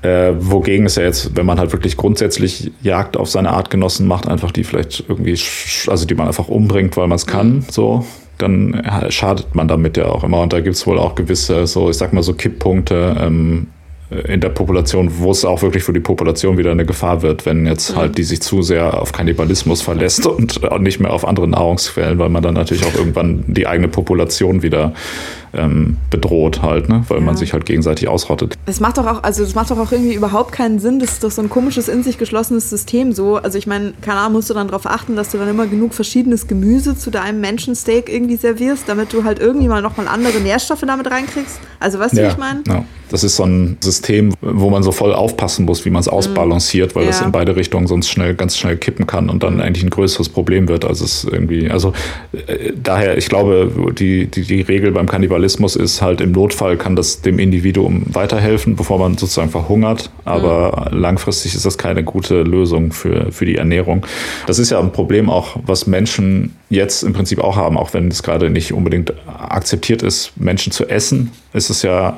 Äh, 0.02 0.34
wogegen 0.40 0.88
es 0.88 0.96
ja 0.96 1.04
jetzt, 1.04 1.38
wenn 1.38 1.46
man 1.46 1.60
halt 1.60 1.72
wirklich 1.72 1.96
grundsätzlich 1.96 2.72
Jagd 2.82 3.16
auf 3.16 3.30
seine 3.30 3.52
Artgenossen 3.52 4.08
macht, 4.08 4.28
einfach 4.28 4.52
die 4.52 4.64
vielleicht 4.64 5.06
irgendwie, 5.08 5.40
also 5.88 6.06
die 6.06 6.16
man 6.16 6.28
einfach 6.28 6.48
umbringt, 6.48 6.98
weil 6.98 7.08
man 7.08 7.16
es 7.16 7.28
kann, 7.28 7.58
mhm. 7.58 7.66
so, 7.70 8.06
dann 8.38 8.82
schadet 9.10 9.54
man 9.54 9.68
damit 9.68 9.98
ja 9.98 10.08
auch 10.08 10.24
immer. 10.24 10.42
Und 10.42 10.52
da 10.52 10.60
gibt 10.60 10.76
es 10.76 10.86
wohl 10.88 10.98
auch 10.98 11.16
gewisse, 11.16 11.68
so, 11.68 11.90
ich 11.90 11.98
sag 11.98 12.12
mal 12.12 12.24
so 12.24 12.34
Kipppunkte, 12.34 13.16
ähm, 13.22 13.68
in 14.12 14.42
der 14.42 14.50
Population, 14.50 15.10
wo 15.20 15.32
es 15.32 15.46
auch 15.46 15.62
wirklich 15.62 15.84
für 15.84 15.94
die 15.94 16.02
Population 16.02 16.58
wieder 16.58 16.72
eine 16.72 16.86
Gefahr 16.86 17.22
wird, 17.22 17.46
wenn 17.46 17.66
jetzt 17.66 17.92
mhm. 17.92 17.96
halt 17.96 18.18
die 18.18 18.24
sich 18.24 18.42
zu 18.42 18.62
sehr 18.62 19.02
auf 19.02 19.14
Kannibalismus 19.14 19.82
verlässt 19.82 20.26
und 20.26 20.60
nicht 20.82 21.00
mehr 21.00 21.14
auf 21.14 21.26
andere 21.26 21.48
Nahrungsquellen, 21.48 22.20
weil 22.20 22.30
man 22.30 22.44
dann 22.44 22.54
natürlich 22.54 22.86
auch 22.86 22.96
irgendwann 22.96 23.46
die 23.48 23.68
eigene 23.68 23.88
Population 23.88 24.64
wieder 24.64 24.94
ähm, 25.54 25.98
bedroht 26.10 26.62
halt, 26.62 26.90
ne? 26.90 27.04
weil 27.08 27.20
ja. 27.20 27.24
man 27.24 27.38
sich 27.38 27.54
halt 27.54 27.66
gegenseitig 27.66 28.08
ausrottet. 28.08 28.58
Es 28.66 28.80
macht 28.80 28.98
doch 28.98 29.06
auch, 29.06 29.24
also 29.24 29.44
es 29.44 29.56
macht 29.56 29.72
doch 29.72 29.78
auch 29.78 29.92
irgendwie 29.92 30.14
überhaupt 30.14 30.52
keinen 30.52 30.80
Sinn, 30.80 31.00
das 31.00 31.14
ist 31.14 31.24
doch 31.24 31.32
so 31.32 31.42
ein 31.42 31.50
komisches, 31.50 31.88
in 31.88 32.04
sich 32.04 32.18
geschlossenes 32.18 32.70
System 32.70 33.12
so. 33.12 33.38
Also 33.38 33.58
ich 33.58 33.68
meine, 33.68 33.94
keine 34.02 34.20
Ahnung, 34.20 34.34
musst 34.34 34.50
du 34.50 34.54
dann 34.54 34.68
darauf 34.68 34.86
achten, 34.86 35.16
dass 35.16 35.30
du 35.30 35.38
dann 35.38 35.50
immer 35.50 35.68
genug 35.68 35.94
verschiedenes 35.94 36.48
Gemüse 36.48 36.98
zu 36.98 37.12
deinem 37.12 37.42
Menschensteak 37.42 38.10
irgendwie 38.10 38.38
servierst, 38.38 38.84
damit 38.88 39.14
du 39.14 39.24
halt 39.24 39.40
irgendwie 39.40 39.68
mal 39.68 39.82
nochmal 39.82 40.08
andere 40.08 40.40
Nährstoffe 40.40 40.84
damit 40.86 41.10
reinkriegst. 41.10 41.60
Also 41.80 42.00
weißt 42.00 42.14
du, 42.14 42.22
ja, 42.22 42.28
wie 42.28 42.32
ich 42.32 42.38
meine? 42.38 42.64
Ja. 42.68 42.86
Das 43.10 43.26
ist 43.26 43.36
so 43.36 43.44
ein 43.44 43.78
System, 43.82 44.34
wo 44.40 44.70
man 44.70 44.84
so 44.84 44.94
voll 44.94 45.14
aufpassen 45.14 45.66
muss, 45.66 45.84
wie 45.84 45.90
man 45.90 46.00
es 46.00 46.06
mhm. 46.06 46.14
ausbalanciert, 46.14 46.96
weil 46.96 47.04
ja. 47.04 47.10
das 47.10 47.22
in 47.22 47.34
beide 47.34 47.58
Richtungen 47.58 47.88
sonst 47.88 48.10
schnell, 48.10 48.36
ganz 48.36 48.58
schnell 48.58 48.78
kippen 48.78 49.06
kann 49.06 49.30
und 49.30 49.44
dann 49.44 49.60
eigentlich 49.60 49.84
ein 49.84 49.90
größeres 49.90 50.30
Problem 50.30 50.70
wird, 50.70 50.86
als 50.86 51.02
es 51.02 51.26
irgendwie, 51.26 51.70
also 51.70 51.92
äh, 52.32 52.72
daher, 52.82 53.18
ich 53.18 53.28
glaube, 53.28 53.94
die, 54.00 54.28
die, 54.28 54.44
die 54.44 54.62
Regel 54.62 54.94
beim 54.94 55.08
Kannibalismus 55.08 55.41
ist 55.76 56.02
halt 56.02 56.22
im 56.22 56.32
Notfall 56.32 56.78
kann 56.78 56.96
das 56.96 57.22
dem 57.22 57.40
Individuum 57.40 58.04
weiterhelfen, 58.08 58.76
bevor 58.76 59.00
man 59.00 59.18
sozusagen 59.18 59.50
verhungert, 59.50 60.10
aber 60.26 60.90
mhm. 60.92 61.00
langfristig 61.00 61.56
ist 61.56 61.66
das 61.66 61.78
keine 61.78 62.04
gute 62.04 62.44
Lösung 62.44 62.92
für, 62.92 63.32
für 63.32 63.46
die 63.46 63.56
Ernährung. 63.56 64.06
Das 64.48 64.60
ist 64.60 64.72
ja 64.72 64.80
ein 64.80 64.92
Problem 64.92 65.30
auch, 65.30 65.58
was 65.66 65.88
Menschen 65.88 66.56
jetzt 66.70 67.04
im 67.04 67.14
Prinzip 67.14 67.40
auch 67.40 67.56
haben, 67.56 67.78
auch 67.78 67.94
wenn 67.94 68.08
es 68.08 68.24
gerade 68.24 68.50
nicht 68.50 68.74
unbedingt 68.74 69.14
akzeptiert 69.28 70.04
ist, 70.04 70.34
Menschen 70.38 70.72
zu 70.72 70.88
essen, 70.88 71.32
ist 71.54 71.70
es 71.70 71.82
ja 71.82 72.18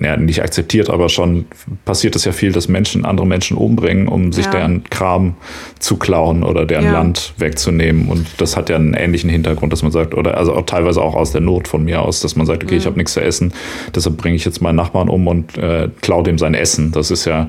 ja, 0.00 0.16
nicht 0.16 0.42
akzeptiert, 0.42 0.90
aber 0.90 1.08
schon 1.08 1.46
passiert 1.84 2.16
es 2.16 2.24
ja 2.24 2.32
viel, 2.32 2.52
dass 2.52 2.68
Menschen 2.68 3.04
andere 3.04 3.26
Menschen 3.26 3.56
umbringen, 3.56 4.08
um 4.08 4.32
sich 4.32 4.46
ja. 4.46 4.50
deren 4.50 4.84
Kram 4.84 5.34
zu 5.78 5.96
klauen 5.96 6.42
oder 6.42 6.64
deren 6.66 6.86
ja. 6.86 6.92
Land 6.92 7.34
wegzunehmen. 7.36 8.08
Und 8.08 8.26
das 8.38 8.56
hat 8.56 8.68
ja 8.68 8.76
einen 8.76 8.94
ähnlichen 8.94 9.30
Hintergrund, 9.30 9.72
dass 9.72 9.82
man 9.82 9.92
sagt, 9.92 10.14
oder 10.14 10.36
also 10.36 10.54
auch 10.54 10.66
teilweise 10.66 11.02
auch 11.02 11.14
aus 11.14 11.32
der 11.32 11.40
Not 11.40 11.68
von 11.68 11.84
mir 11.84 12.02
aus, 12.02 12.20
dass 12.20 12.36
man 12.36 12.46
sagt, 12.46 12.64
okay, 12.64 12.74
mhm. 12.74 12.80
ich 12.80 12.86
habe 12.86 12.96
nichts 12.96 13.12
zu 13.12 13.20
essen, 13.20 13.52
deshalb 13.94 14.16
bringe 14.16 14.36
ich 14.36 14.44
jetzt 14.44 14.60
meinen 14.62 14.76
Nachbarn 14.76 15.08
um 15.08 15.26
und 15.26 15.56
äh, 15.58 15.88
klaue 16.00 16.22
dem 16.22 16.38
sein 16.38 16.54
Essen. 16.54 16.92
Das 16.92 17.10
ist 17.10 17.24
ja. 17.24 17.46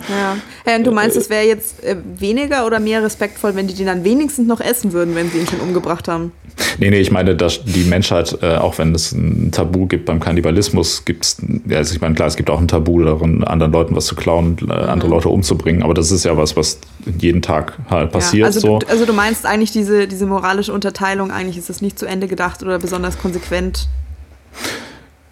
Ja, 0.66 0.76
und 0.76 0.86
du 0.86 0.92
meinst, 0.92 1.16
es 1.16 1.30
wäre 1.30 1.46
jetzt 1.46 1.84
äh, 1.84 1.96
weniger 2.18 2.66
oder 2.66 2.80
mehr 2.80 3.04
respektvoll, 3.04 3.56
wenn 3.56 3.68
die 3.68 3.74
den 3.74 3.88
dann 3.88 4.04
wenigstens 4.04 4.48
noch 4.48 4.60
essen 4.60 4.94
würden, 4.94 5.16
wenn 5.16 5.30
sie 5.30 5.40
ihn 5.40 5.48
schon 5.48 5.60
umgebracht 5.60 6.08
haben? 6.08 6.32
Nee, 6.80 6.90
nee, 6.90 7.00
ich 7.00 7.12
meine, 7.12 7.36
dass 7.36 7.64
die 7.64 7.84
Menschheit, 7.84 8.38
äh, 8.42 8.56
auch 8.56 8.78
wenn 8.78 8.94
es 8.94 9.12
ein 9.12 9.52
Tabu 9.52 9.88
gibt 9.88 10.06
beim 10.06 10.20
Kannibalismus, 10.20 11.06
gibt 11.06 11.26
es, 11.26 11.38
also 11.72 11.96
ich 11.96 12.02
meine, 12.02 12.16
klar, 12.16 12.28
es 12.34 12.38
gibt 12.38 12.50
auch 12.50 12.60
ein 12.60 12.68
Tabu 12.68 13.04
darin, 13.04 13.44
anderen 13.44 13.72
Leuten 13.72 13.96
was 13.96 14.08
zu 14.08 14.16
klauen, 14.16 14.58
äh, 14.68 14.74
andere 14.74 15.08
mhm. 15.08 15.14
Leute 15.14 15.30
umzubringen, 15.30 15.84
aber 15.84 15.94
das 15.94 16.10
ist 16.10 16.26
ja 16.26 16.36
was, 16.36 16.58
was 16.58 16.80
jeden 17.20 17.44
Tag 17.44 17.78
halt 17.92 18.12
passiert. 18.12 18.42
Ja, 18.42 18.46
also, 18.48 18.60
so. 18.60 18.80
du, 18.80 18.88
also 18.88 19.06
du 19.06 19.14
meinst 19.14 19.46
eigentlich 19.46 19.72
diese, 19.72 20.08
diese 20.08 20.26
moralische 20.26 20.74
Unterteilung, 20.74 21.30
eigentlich 21.30 21.58
ist 21.58 21.70
das 21.70 21.82
nicht 21.82 22.00
zu 22.00 22.08
Ende 22.08 22.28
gedacht 22.28 22.64
oder 22.64 22.80
besonders 22.80 23.20
konsequent? 23.20 23.88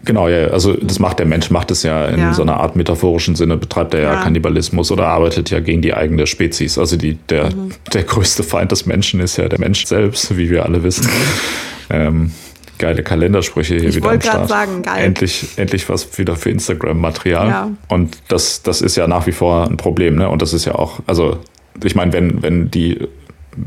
Genau, 0.04 0.28
ja, 0.28 0.48
also 0.48 0.74
das 0.74 1.00
macht 1.00 1.18
der 1.18 1.26
Mensch, 1.26 1.50
macht 1.50 1.72
es 1.72 1.82
ja 1.82 2.06
in 2.06 2.20
ja. 2.20 2.34
so 2.34 2.44
einer 2.44 2.58
Art 2.60 2.76
metaphorischen 2.76 3.36
Sinne, 3.36 3.58
betreibt 3.58 3.96
er 3.96 4.02
ja, 4.02 4.14
ja, 4.14 4.22
Kannibalismus 4.22 4.92
oder 4.92 5.08
arbeitet 5.08 5.50
ja 5.50 5.60
gegen 5.60 5.82
die 5.82 5.96
eigene 5.96 6.28
Spezies. 6.28 6.78
Also 6.78 6.98
die, 6.98 7.16
der, 7.30 7.54
mhm. 7.56 7.72
der 7.94 8.04
größte 8.04 8.44
Feind 8.44 8.72
des 8.72 8.86
Menschen 8.86 9.20
ist 9.20 9.38
ja 9.38 9.50
der 9.50 9.60
Mensch 9.60 9.86
selbst, 9.86 10.38
wie 10.38 10.52
wir 10.52 10.66
alle 10.66 10.84
wissen. 10.84 11.08
ähm, 11.90 12.32
geile 12.82 13.04
Kalendersprüche 13.04 13.76
hier 13.76 13.90
ich 13.90 13.96
wieder 13.96 14.10
am 14.10 14.20
Start. 14.20 14.50
Sagen, 14.50 14.82
geil. 14.82 15.06
Endlich, 15.06 15.48
endlich 15.56 15.88
was 15.88 16.18
wieder 16.18 16.36
für 16.36 16.50
Instagram-Material. 16.50 17.48
Ja. 17.48 17.72
Und 17.88 18.18
das, 18.28 18.64
das 18.64 18.82
ist 18.82 18.98
ja 18.98 19.08
nach 19.08 19.28
wie 19.28 19.32
vor 19.32 19.68
ein 19.68 19.78
Problem, 19.78 20.16
ne? 20.16 20.28
Und 20.28 20.42
das 20.42 20.52
ist 20.52 20.66
ja 20.66 20.76
auch, 20.76 21.00
also 21.08 21.38
ich 21.82 21.96
meine, 21.96 22.12
wenn, 22.12 22.42
wenn 22.42 22.70
die 22.70 23.08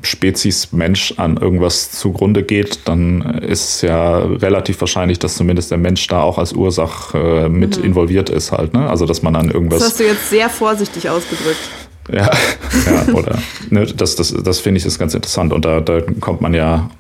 Spezies 0.03 0.73
Mensch 0.73 1.15
an 1.19 1.37
irgendwas 1.37 1.91
zugrunde 1.93 2.43
geht, 2.43 2.89
dann 2.89 3.21
ist 3.41 3.77
es 3.77 3.83
ja 3.83 4.19
relativ 4.19 4.81
wahrscheinlich, 4.81 5.19
dass 5.19 5.37
zumindest 5.37 5.71
der 5.71 5.79
Mensch 5.79 6.07
da 6.07 6.23
auch 6.23 6.39
als 6.39 6.53
Ursache 6.53 7.19
äh, 7.19 7.49
mit 7.49 7.79
mhm. 7.79 7.85
involviert 7.85 8.31
ist 8.31 8.53
halt. 8.53 8.73
Ne? 8.73 8.89
Also 8.89 9.07
dass 9.07 9.23
man 9.23 9.37
an 9.37 9.51
irgendwas. 9.51 9.81
Das 9.81 9.91
hast 9.91 10.01
du 10.01 10.05
jetzt 10.05 10.31
sehr 10.31 10.49
vorsichtig 10.49 11.09
ausgedrückt. 11.09 11.71
Ja, 12.11 12.31
ja 12.87 13.13
oder 13.13 13.39
ne, 13.71 13.87
das, 13.87 14.17
das, 14.17 14.35
das 14.43 14.61
finde 14.61 14.79
ich 14.79 14.87
ist 14.87 14.99
ganz 14.99 15.15
interessant. 15.15 15.53
Und 15.53 15.65
da, 15.65 15.81
da 15.81 16.01
kommt 16.21 16.41
man 16.41 16.55
ja, 16.55 16.91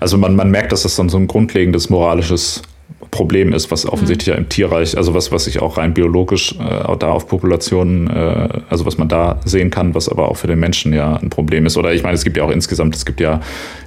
also 0.00 0.18
man, 0.18 0.36
man 0.36 0.50
merkt, 0.50 0.72
dass 0.72 0.82
das 0.82 0.96
dann 0.96 1.08
so 1.08 1.18
ein 1.18 1.26
grundlegendes 1.26 1.90
moralisches 1.90 2.62
Problem 3.10 3.52
ist, 3.52 3.70
was 3.70 3.86
offensichtlich 3.86 4.28
mhm. 4.28 4.32
ja 4.32 4.38
im 4.38 4.48
Tierreich, 4.48 4.96
also 4.96 5.14
was, 5.14 5.32
was 5.32 5.44
sich 5.44 5.60
auch 5.60 5.78
rein 5.78 5.94
biologisch 5.94 6.52
äh, 6.52 6.96
da 6.98 7.10
auf 7.10 7.28
Populationen, 7.28 8.08
äh, 8.08 8.48
also 8.68 8.84
was 8.84 8.98
man 8.98 9.08
da 9.08 9.40
sehen 9.44 9.70
kann, 9.70 9.94
was 9.94 10.08
aber 10.08 10.28
auch 10.28 10.36
für 10.36 10.46
den 10.46 10.58
Menschen 10.58 10.92
ja 10.92 11.16
ein 11.16 11.30
Problem 11.30 11.66
ist. 11.66 11.76
Oder 11.76 11.94
ich 11.94 12.02
meine, 12.02 12.14
es 12.14 12.24
gibt 12.24 12.36
ja 12.36 12.44
auch 12.44 12.50
insgesamt, 12.50 12.94
es 12.94 13.06
gibt 13.06 13.20
ja 13.20 13.40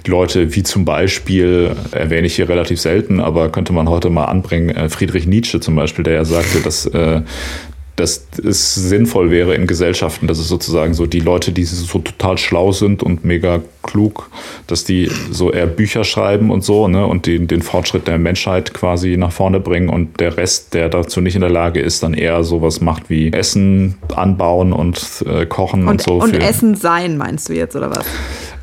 Leute 0.06 0.54
wie 0.54 0.62
zum 0.62 0.84
Beispiel, 0.84 1.76
erwähne 1.92 2.26
ich 2.26 2.34
hier 2.34 2.48
relativ 2.48 2.80
selten, 2.80 3.20
aber 3.20 3.50
könnte 3.50 3.72
man 3.72 3.88
heute 3.88 4.10
mal 4.10 4.24
anbringen, 4.24 4.70
äh, 4.70 4.88
Friedrich 4.88 5.26
Nietzsche 5.26 5.60
zum 5.60 5.76
Beispiel, 5.76 6.02
der 6.02 6.14
ja 6.14 6.24
sagte, 6.24 6.60
dass 6.60 6.86
äh, 6.86 7.22
dass 8.00 8.26
es 8.42 8.74
sinnvoll 8.74 9.30
wäre 9.30 9.54
in 9.54 9.66
Gesellschaften, 9.66 10.26
dass 10.26 10.38
es 10.38 10.48
sozusagen 10.48 10.94
so 10.94 11.06
die 11.06 11.20
Leute, 11.20 11.52
die 11.52 11.64
so 11.64 11.98
total 11.98 12.38
schlau 12.38 12.72
sind 12.72 13.02
und 13.02 13.24
mega 13.24 13.60
klug, 13.82 14.30
dass 14.66 14.84
die 14.84 15.10
so 15.30 15.52
eher 15.52 15.66
Bücher 15.66 16.04
schreiben 16.04 16.50
und 16.50 16.64
so, 16.64 16.88
ne, 16.88 17.06
und 17.06 17.26
den, 17.26 17.46
den 17.46 17.62
Fortschritt 17.62 18.08
der 18.08 18.18
Menschheit 18.18 18.74
quasi 18.74 19.16
nach 19.16 19.32
vorne 19.32 19.60
bringen 19.60 19.88
und 19.88 20.18
der 20.20 20.36
Rest, 20.36 20.74
der 20.74 20.88
dazu 20.88 21.20
nicht 21.20 21.34
in 21.34 21.42
der 21.42 21.50
Lage 21.50 21.80
ist, 21.80 22.02
dann 22.02 22.14
eher 22.14 22.42
sowas 22.42 22.80
macht 22.80 23.10
wie 23.10 23.32
Essen 23.32 23.96
anbauen 24.14 24.72
und 24.72 25.24
äh, 25.26 25.46
kochen 25.46 25.82
und, 25.82 25.88
und 25.88 26.02
so. 26.02 26.14
Und 26.14 26.34
Essen 26.34 26.74
sein, 26.74 27.16
meinst 27.16 27.48
du 27.48 27.52
jetzt, 27.52 27.76
oder 27.76 27.90
was? 27.90 28.06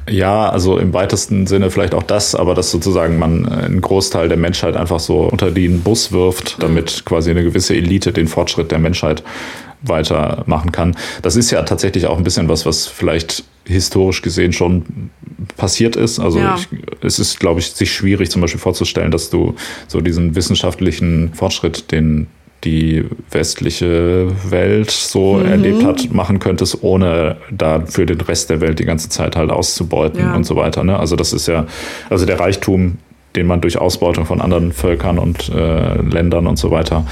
Ja, 0.10 0.50
also 0.50 0.78
im 0.78 0.94
weitesten 0.94 1.48
Sinne 1.48 1.70
vielleicht 1.70 1.94
auch 1.94 2.04
das, 2.04 2.34
aber 2.34 2.56
dass 2.56 2.72
sozusagen 2.72 3.20
man 3.20 3.46
äh, 3.46 3.66
einen 3.66 3.82
Großteil 3.82 4.30
der 4.30 4.38
Menschheit 4.38 4.76
einfach 4.76 5.00
so 5.00 5.20
unter 5.22 5.52
den 5.52 5.82
Bus 5.82 6.12
wirft, 6.12 6.62
damit 6.64 7.04
quasi 7.06 7.32
eine 7.32 7.44
gewisse 7.44 7.76
Elite 7.76 8.14
den 8.14 8.28
Fortschritt 8.28 8.72
der 8.72 8.80
Menschheit 8.80 9.24
weitermachen 9.82 10.72
kann. 10.72 10.96
Das 11.22 11.36
ist 11.36 11.52
ja 11.52 11.62
tatsächlich 11.64 12.08
auch 12.08 12.18
ein 12.18 12.24
bisschen 12.24 12.50
was, 12.50 12.66
was 12.66 12.88
vielleicht 12.88 13.44
historisch 13.66 14.22
gesehen 14.22 14.54
schon 14.54 15.10
passiert 15.58 15.96
ist. 15.96 16.20
Also 16.20 16.40
ja. 16.40 16.56
ich, 16.56 16.68
es 17.02 17.20
ist, 17.20 17.40
glaube 17.40 17.60
ich, 17.60 17.72
sich 17.72 17.92
schwierig 17.92 18.32
zum 18.32 18.42
Beispiel 18.42 18.60
vorzustellen, 18.60 19.12
dass 19.12 19.30
du 19.30 19.56
so 19.88 20.02
diesen 20.02 20.36
wissenschaftlichen 20.36 21.34
Fortschritt, 21.34 21.92
den 21.92 22.28
die 22.64 23.06
westliche 23.32 24.28
Welt 24.50 24.92
so 24.92 25.36
mhm. 25.36 25.46
erlebt 25.46 25.84
hat, 25.84 26.12
machen 26.12 26.40
könntest, 26.40 26.84
ohne 26.84 27.38
da 27.52 27.82
für 27.86 28.06
den 28.06 28.20
Rest 28.22 28.50
der 28.50 28.62
Welt 28.62 28.80
die 28.80 28.86
ganze 28.86 29.10
Zeit 29.10 29.36
halt 29.36 29.52
auszubeuten 29.52 30.20
ja. 30.20 30.36
und 30.36 30.44
so 30.44 30.56
weiter. 30.56 30.84
Ne? 30.84 30.98
Also 30.98 31.16
das 31.16 31.34
ist 31.34 31.48
ja, 31.48 31.66
also 32.10 32.26
der 32.26 32.40
Reichtum, 32.40 32.98
den 33.36 33.46
man 33.46 33.62
durch 33.62 33.78
Ausbeutung 33.78 34.26
von 34.26 34.42
anderen 34.42 34.72
Völkern 34.72 35.20
und 35.20 35.50
äh, 35.50 36.02
Ländern 36.02 36.48
und 36.48 36.58
so 36.58 36.72
weiter, 36.72 37.06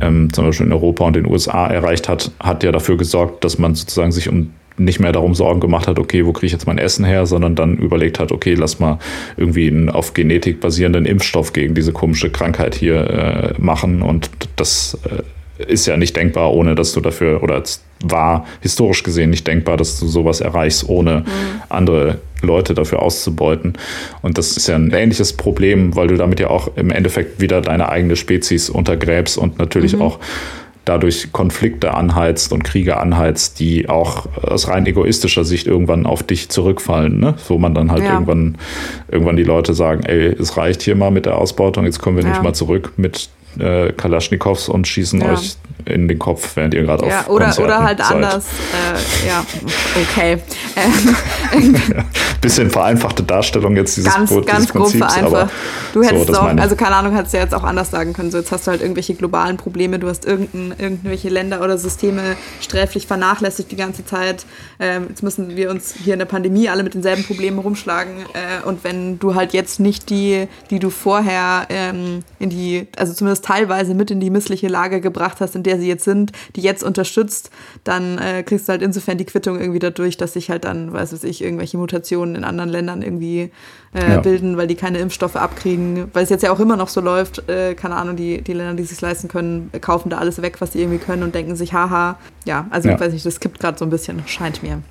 ähm, 0.00 0.30
zum 0.32 0.46
Beispiel 0.46 0.66
in 0.66 0.72
Europa 0.72 1.04
und 1.04 1.16
den 1.16 1.26
USA 1.26 1.66
erreicht 1.68 2.08
hat, 2.08 2.30
hat 2.38 2.62
ja 2.62 2.70
dafür 2.70 2.96
gesorgt, 2.96 3.44
dass 3.44 3.58
man 3.58 3.74
sozusagen 3.74 4.12
sich 4.12 4.28
um 4.28 4.52
nicht 4.80 5.00
mehr 5.00 5.12
darum 5.12 5.34
Sorgen 5.34 5.60
gemacht 5.60 5.86
hat, 5.86 5.98
okay, 5.98 6.24
wo 6.26 6.32
kriege 6.32 6.46
ich 6.46 6.52
jetzt 6.52 6.66
mein 6.66 6.78
Essen 6.78 7.04
her, 7.04 7.26
sondern 7.26 7.54
dann 7.54 7.76
überlegt 7.76 8.18
hat, 8.18 8.32
okay, 8.32 8.54
lass 8.54 8.78
mal 8.78 8.98
irgendwie 9.36 9.68
einen 9.68 9.88
auf 9.88 10.14
Genetik 10.14 10.60
basierenden 10.60 11.06
Impfstoff 11.06 11.52
gegen 11.52 11.74
diese 11.74 11.92
komische 11.92 12.30
Krankheit 12.30 12.74
hier 12.74 13.10
äh, 13.10 13.60
machen. 13.60 14.02
Und 14.02 14.30
das 14.56 14.98
äh, 15.04 15.22
ist 15.70 15.86
ja 15.86 15.96
nicht 15.96 16.16
denkbar, 16.16 16.52
ohne 16.54 16.74
dass 16.74 16.92
du 16.92 17.00
dafür, 17.00 17.42
oder 17.42 17.62
war 18.02 18.46
historisch 18.62 19.02
gesehen 19.02 19.30
nicht 19.30 19.46
denkbar, 19.46 19.76
dass 19.76 20.00
du 20.00 20.06
sowas 20.06 20.40
erreichst, 20.40 20.88
ohne 20.88 21.20
mhm. 21.20 21.62
andere 21.68 22.18
Leute 22.40 22.72
dafür 22.72 23.02
auszubeuten. 23.02 23.74
Und 24.22 24.38
das 24.38 24.56
ist 24.56 24.68
ja 24.68 24.76
ein 24.76 24.90
ähnliches 24.92 25.34
Problem, 25.34 25.94
weil 25.94 26.08
du 26.08 26.16
damit 26.16 26.40
ja 26.40 26.48
auch 26.48 26.76
im 26.76 26.90
Endeffekt 26.90 27.40
wieder 27.40 27.60
deine 27.60 27.90
eigene 27.90 28.16
Spezies 28.16 28.70
untergräbst 28.70 29.36
und 29.36 29.58
natürlich 29.58 29.94
mhm. 29.96 30.02
auch 30.02 30.18
dadurch 30.84 31.32
Konflikte 31.32 31.94
anheizt 31.94 32.52
und 32.52 32.64
Kriege 32.64 32.96
anheizt, 32.96 33.60
die 33.60 33.88
auch 33.88 34.26
aus 34.42 34.68
rein 34.68 34.86
egoistischer 34.86 35.44
Sicht 35.44 35.66
irgendwann 35.66 36.06
auf 36.06 36.22
dich 36.22 36.48
zurückfallen, 36.48 37.20
ne? 37.20 37.34
wo 37.48 37.58
man 37.58 37.74
dann 37.74 37.90
halt 37.90 38.02
ja. 38.02 38.14
irgendwann, 38.14 38.56
irgendwann 39.10 39.36
die 39.36 39.44
Leute 39.44 39.74
sagen, 39.74 40.02
ey, 40.04 40.28
es 40.28 40.56
reicht 40.56 40.82
hier 40.82 40.96
mal 40.96 41.10
mit 41.10 41.26
der 41.26 41.38
Ausbeutung, 41.38 41.84
jetzt 41.84 42.00
kommen 42.00 42.16
wir 42.16 42.24
ja. 42.24 42.30
nicht 42.30 42.42
mal 42.42 42.54
zurück 42.54 42.92
mit 42.96 43.30
äh, 43.58 43.92
Kalaschnikows 43.92 44.68
und 44.68 44.86
schießen 44.86 45.20
ja. 45.20 45.32
euch 45.32 45.56
in 45.84 46.08
den 46.08 46.18
Kopf, 46.18 46.56
während 46.56 46.74
ihr 46.74 46.82
gerade 46.82 47.06
ja, 47.06 47.20
auf 47.20 47.28
oder, 47.28 47.46
Konzerten 47.46 47.70
oder 47.70 47.82
halt 47.82 47.98
seid. 47.98 48.10
anders. 48.10 48.44
Äh, 48.44 49.28
ja, 49.28 49.44
okay. 50.02 50.38
Ähm, 50.76 51.74
ja, 51.96 52.04
bisschen 52.40 52.70
vereinfachte 52.70 53.22
Darstellung 53.22 53.76
jetzt 53.76 53.96
dieses, 53.96 54.14
ganz, 54.14 54.30
dieses 54.30 54.46
ganz 54.46 54.66
Prinzips. 54.68 55.00
Grob 55.00 55.10
vereinfacht. 55.10 55.52
Du 55.92 56.02
hättest 56.02 56.26
so, 56.28 56.34
auch, 56.34 56.56
also 56.56 56.76
keine 56.76 56.96
Ahnung, 56.96 57.14
hättest 57.14 57.34
du 57.34 57.38
ja 57.38 57.44
jetzt 57.44 57.54
auch 57.54 57.64
anders 57.64 57.90
sagen 57.90 58.12
können. 58.12 58.30
So, 58.30 58.38
jetzt 58.38 58.52
hast 58.52 58.66
du 58.66 58.70
halt 58.70 58.82
irgendwelche 58.82 59.14
globalen 59.14 59.56
Probleme, 59.56 59.98
du 59.98 60.08
hast 60.08 60.26
irgendwelche 60.26 61.28
Länder 61.28 61.62
oder 61.62 61.78
Systeme 61.78 62.36
sträflich 62.60 63.06
vernachlässigt 63.06 63.70
die 63.70 63.76
ganze 63.76 64.04
Zeit. 64.04 64.46
Ähm, 64.78 65.06
jetzt 65.08 65.22
müssen 65.22 65.56
wir 65.56 65.70
uns 65.70 65.94
hier 65.94 66.12
in 66.12 66.18
der 66.18 66.26
Pandemie 66.26 66.68
alle 66.68 66.82
mit 66.82 66.94
denselben 66.94 67.24
Problemen 67.24 67.58
rumschlagen. 67.58 68.12
Äh, 68.32 68.66
und 68.66 68.84
wenn 68.84 69.18
du 69.18 69.34
halt 69.34 69.52
jetzt 69.52 69.80
nicht 69.80 70.10
die, 70.10 70.46
die 70.70 70.78
du 70.78 70.90
vorher 70.90 71.66
ähm, 71.68 72.22
in 72.38 72.50
die, 72.50 72.86
also 72.96 73.12
zumindest 73.12 73.39
teilweise 73.40 73.94
mit 73.94 74.10
in 74.10 74.20
die 74.20 74.30
missliche 74.30 74.68
Lage 74.68 75.00
gebracht 75.00 75.38
hast, 75.40 75.56
in 75.56 75.62
der 75.62 75.78
sie 75.78 75.88
jetzt 75.88 76.04
sind, 76.04 76.32
die 76.56 76.60
jetzt 76.60 76.82
unterstützt, 76.82 77.50
dann 77.84 78.18
äh, 78.18 78.42
kriegst 78.42 78.68
du 78.68 78.72
halt 78.72 78.82
insofern 78.82 79.18
die 79.18 79.24
Quittung 79.24 79.58
irgendwie 79.58 79.78
dadurch, 79.78 80.16
dass 80.16 80.34
sich 80.34 80.50
halt 80.50 80.64
dann, 80.64 80.92
weiß 80.92 81.12
was 81.12 81.24
ich, 81.24 81.42
irgendwelche 81.42 81.78
Mutationen 81.78 82.34
in 82.34 82.44
anderen 82.44 82.70
Ländern 82.70 83.02
irgendwie 83.02 83.50
äh, 83.94 84.10
ja. 84.10 84.20
bilden, 84.20 84.56
weil 84.56 84.66
die 84.66 84.76
keine 84.76 84.98
Impfstoffe 84.98 85.36
abkriegen, 85.36 86.08
weil 86.12 86.24
es 86.24 86.30
jetzt 86.30 86.42
ja 86.42 86.52
auch 86.52 86.60
immer 86.60 86.76
noch 86.76 86.88
so 86.88 87.00
läuft, 87.00 87.48
äh, 87.48 87.74
keine 87.74 87.96
Ahnung, 87.96 88.16
die, 88.16 88.42
die 88.42 88.52
Länder, 88.52 88.74
die 88.74 88.84
sich 88.84 89.00
leisten 89.00 89.28
können, 89.28 89.70
kaufen 89.80 90.10
da 90.10 90.18
alles 90.18 90.40
weg, 90.42 90.60
was 90.60 90.72
sie 90.72 90.80
irgendwie 90.80 90.98
können 90.98 91.22
und 91.22 91.34
denken 91.34 91.56
sich, 91.56 91.72
haha, 91.72 92.18
ja, 92.44 92.66
also 92.70 92.88
ja. 92.88 92.94
ich 92.94 93.00
weiß 93.00 93.12
nicht, 93.12 93.26
das 93.26 93.40
kippt 93.40 93.60
gerade 93.60 93.78
so 93.78 93.84
ein 93.84 93.90
bisschen, 93.90 94.22
scheint 94.26 94.62
mir. 94.62 94.82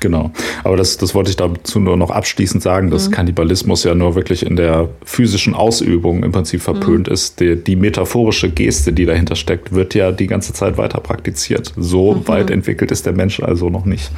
Genau. 0.00 0.30
Aber 0.64 0.76
das, 0.76 0.96
das 0.98 1.14
wollte 1.14 1.30
ich 1.30 1.36
dazu 1.36 1.80
nur 1.80 1.96
noch 1.96 2.10
abschließend 2.10 2.62
sagen, 2.62 2.90
dass 2.90 3.08
mhm. 3.08 3.12
Kannibalismus 3.12 3.84
ja 3.84 3.94
nur 3.94 4.14
wirklich 4.14 4.44
in 4.44 4.56
der 4.56 4.88
physischen 5.04 5.54
Ausübung 5.54 6.22
im 6.22 6.32
Prinzip 6.32 6.60
verpönt 6.60 7.06
mhm. 7.06 7.12
ist. 7.12 7.40
Die, 7.40 7.56
die, 7.56 7.76
metaphorische 7.76 8.50
Geste, 8.50 8.92
die 8.92 9.06
dahinter 9.06 9.36
steckt, 9.36 9.72
wird 9.72 9.94
ja 9.94 10.12
die 10.12 10.26
ganze 10.26 10.52
Zeit 10.52 10.76
weiter 10.78 11.00
praktiziert. 11.00 11.72
So 11.76 12.14
mhm. 12.14 12.28
weit 12.28 12.50
entwickelt 12.50 12.90
ist 12.90 13.06
der 13.06 13.12
Mensch 13.12 13.40
also 13.40 13.70
noch 13.70 13.84
nicht. 13.84 14.10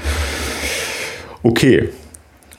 Okay, 1.43 1.89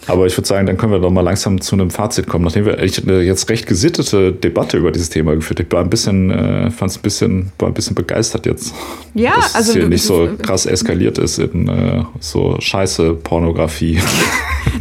aber 0.07 0.25
ich 0.25 0.37
würde 0.37 0.47
sagen, 0.47 0.65
dann 0.65 0.77
können 0.77 0.91
wir 0.91 0.99
doch 0.99 1.11
mal 1.11 1.21
langsam 1.21 1.61
zu 1.61 1.75
einem 1.75 1.91
Fazit 1.91 2.27
kommen, 2.27 2.45
nachdem 2.45 2.65
wir 2.65 2.77
eine 2.77 3.21
jetzt 3.21 3.49
recht 3.49 3.67
gesittete 3.67 4.31
Debatte 4.31 4.77
über 4.77 4.91
dieses 4.91 5.09
Thema 5.09 5.35
geführt 5.35 5.59
haben. 5.59 5.67
Ich 5.67 5.73
war 5.73 5.81
ein 5.81 5.89
bisschen, 5.89 6.31
äh, 6.31 6.71
fand 6.71 6.91
es 6.91 6.97
ein 6.97 7.01
bisschen, 7.01 7.51
war 7.59 7.67
ein 7.67 7.73
bisschen 7.73 7.95
begeistert 7.95 8.45
jetzt. 8.45 8.73
Ja, 9.13 9.35
dass 9.35 9.55
also 9.55 9.71
es 9.71 9.77
hier 9.77 9.87
nicht 9.87 10.03
so 10.03 10.29
krass 10.41 10.65
eskaliert 10.65 11.17
ist 11.17 11.39
in 11.39 11.67
äh, 11.67 12.03
so 12.19 12.55
scheiße 12.59 13.13
Pornografie. 13.15 13.99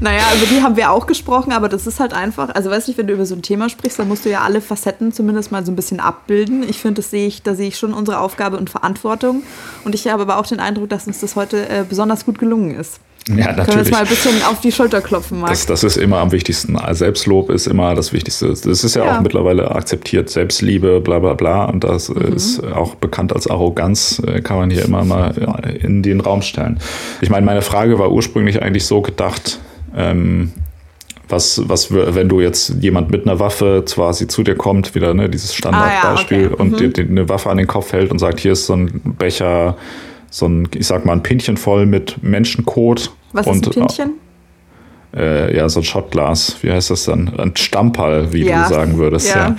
Naja, 0.00 0.22
über 0.36 0.46
die 0.46 0.62
haben 0.62 0.76
wir 0.76 0.90
auch 0.90 1.06
gesprochen, 1.06 1.52
aber 1.52 1.68
das 1.68 1.86
ist 1.86 1.98
halt 1.98 2.12
einfach, 2.12 2.50
also 2.50 2.70
weiß 2.70 2.86
nicht, 2.88 2.98
wenn 2.98 3.06
du 3.06 3.14
über 3.14 3.26
so 3.26 3.34
ein 3.34 3.42
Thema 3.42 3.68
sprichst, 3.68 3.98
dann 3.98 4.06
musst 4.06 4.24
du 4.24 4.30
ja 4.30 4.42
alle 4.42 4.60
Facetten 4.60 5.12
zumindest 5.12 5.50
mal 5.50 5.64
so 5.64 5.72
ein 5.72 5.76
bisschen 5.76 5.98
abbilden. 5.98 6.62
Ich 6.68 6.78
finde, 6.78 7.00
das 7.00 7.10
sehe 7.10 7.26
ich, 7.26 7.42
da 7.42 7.54
sehe 7.54 7.68
ich 7.68 7.78
schon 7.78 7.92
unsere 7.92 8.20
Aufgabe 8.20 8.58
und 8.58 8.70
Verantwortung. 8.70 9.42
Und 9.84 9.94
ich 9.94 10.06
habe 10.06 10.22
aber 10.22 10.38
auch 10.38 10.46
den 10.46 10.60
Eindruck, 10.60 10.88
dass 10.90 11.06
uns 11.06 11.20
das 11.20 11.36
heute 11.36 11.68
äh, 11.68 11.84
besonders 11.88 12.26
gut 12.26 12.38
gelungen 12.38 12.74
ist. 12.74 13.00
Ja, 13.28 13.52
natürlich. 13.52 13.56
Können 13.56 13.76
wir 13.76 13.80
uns 13.80 13.90
mal 13.90 14.00
ein 14.00 14.06
bisschen 14.06 14.42
auf 14.44 14.60
die 14.60 14.72
Schulter 14.72 15.00
klopfen, 15.00 15.40
Marc? 15.40 15.50
Das, 15.50 15.66
das 15.66 15.84
ist 15.84 15.96
immer 15.96 16.18
am 16.18 16.32
wichtigsten. 16.32 16.78
Selbstlob 16.92 17.50
ist 17.50 17.66
immer 17.66 17.94
das 17.94 18.12
Wichtigste. 18.12 18.48
Das 18.48 18.66
ist 18.66 18.94
ja, 18.94 19.04
ja. 19.04 19.16
auch 19.16 19.20
mittlerweile 19.20 19.70
akzeptiert. 19.70 20.30
Selbstliebe, 20.30 21.00
bla 21.00 21.18
bla 21.18 21.34
bla. 21.34 21.66
Und 21.66 21.84
das 21.84 22.08
mhm. 22.08 22.34
ist 22.34 22.64
auch 22.64 22.94
bekannt 22.94 23.32
als 23.32 23.48
Arroganz, 23.48 24.22
äh, 24.26 24.40
kann 24.40 24.56
man 24.56 24.70
hier 24.70 24.84
immer 24.84 25.04
mal 25.04 25.32
in 25.82 26.02
den 26.02 26.20
Raum 26.20 26.42
stellen. 26.42 26.78
Ich 27.20 27.28
meine, 27.28 27.44
meine 27.44 27.62
Frage 27.62 27.98
war 27.98 28.10
ursprünglich 28.12 28.62
eigentlich 28.62 28.86
so 28.86 29.02
gedacht, 29.02 29.58
ähm, 29.94 30.52
was, 31.28 31.62
was, 31.68 31.92
wenn 31.92 32.28
du 32.28 32.40
jetzt 32.40 32.76
jemand 32.80 33.10
mit 33.10 33.26
einer 33.26 33.38
Waffe 33.38 33.82
zwar 33.84 34.14
sie 34.14 34.28
zu 34.28 34.42
dir 34.42 34.54
kommt, 34.54 34.94
wieder 34.94 35.12
ne, 35.12 35.28
dieses 35.28 35.54
Standardbeispiel, 35.54 36.38
ah, 36.38 36.40
ja, 36.42 36.50
okay. 36.52 36.62
und 36.62 36.72
mhm. 36.72 36.76
dir, 36.76 36.88
dir 36.88 37.04
eine 37.04 37.28
Waffe 37.28 37.50
an 37.50 37.58
den 37.58 37.66
Kopf 37.66 37.92
hält 37.92 38.10
und 38.10 38.18
sagt, 38.18 38.40
hier 38.40 38.52
ist 38.52 38.66
so 38.66 38.74
ein 38.74 39.00
Becher 39.18 39.76
so 40.30 40.46
ein, 40.46 40.68
ich 40.74 40.86
sag 40.86 41.04
mal, 41.04 41.12
ein 41.12 41.22
Pinchen 41.22 41.56
voll 41.56 41.86
mit 41.86 42.22
Menschenkot. 42.22 43.12
Was 43.32 43.46
und, 43.46 43.66
ist 43.66 43.76
ein 43.76 43.86
Pinchen? 43.86 44.12
Äh, 45.16 45.56
ja, 45.56 45.68
so 45.68 45.80
ein 45.80 45.84
Schottglas. 45.84 46.56
Wie 46.62 46.70
heißt 46.70 46.90
das 46.90 47.04
dann? 47.04 47.38
Ein 47.38 47.56
Stamperl, 47.56 48.32
wie 48.32 48.44
ja. 48.44 48.64
du 48.64 48.74
sagen 48.74 48.98
würdest. 48.98 49.34
Ja. 49.34 49.48
ja. 49.48 49.56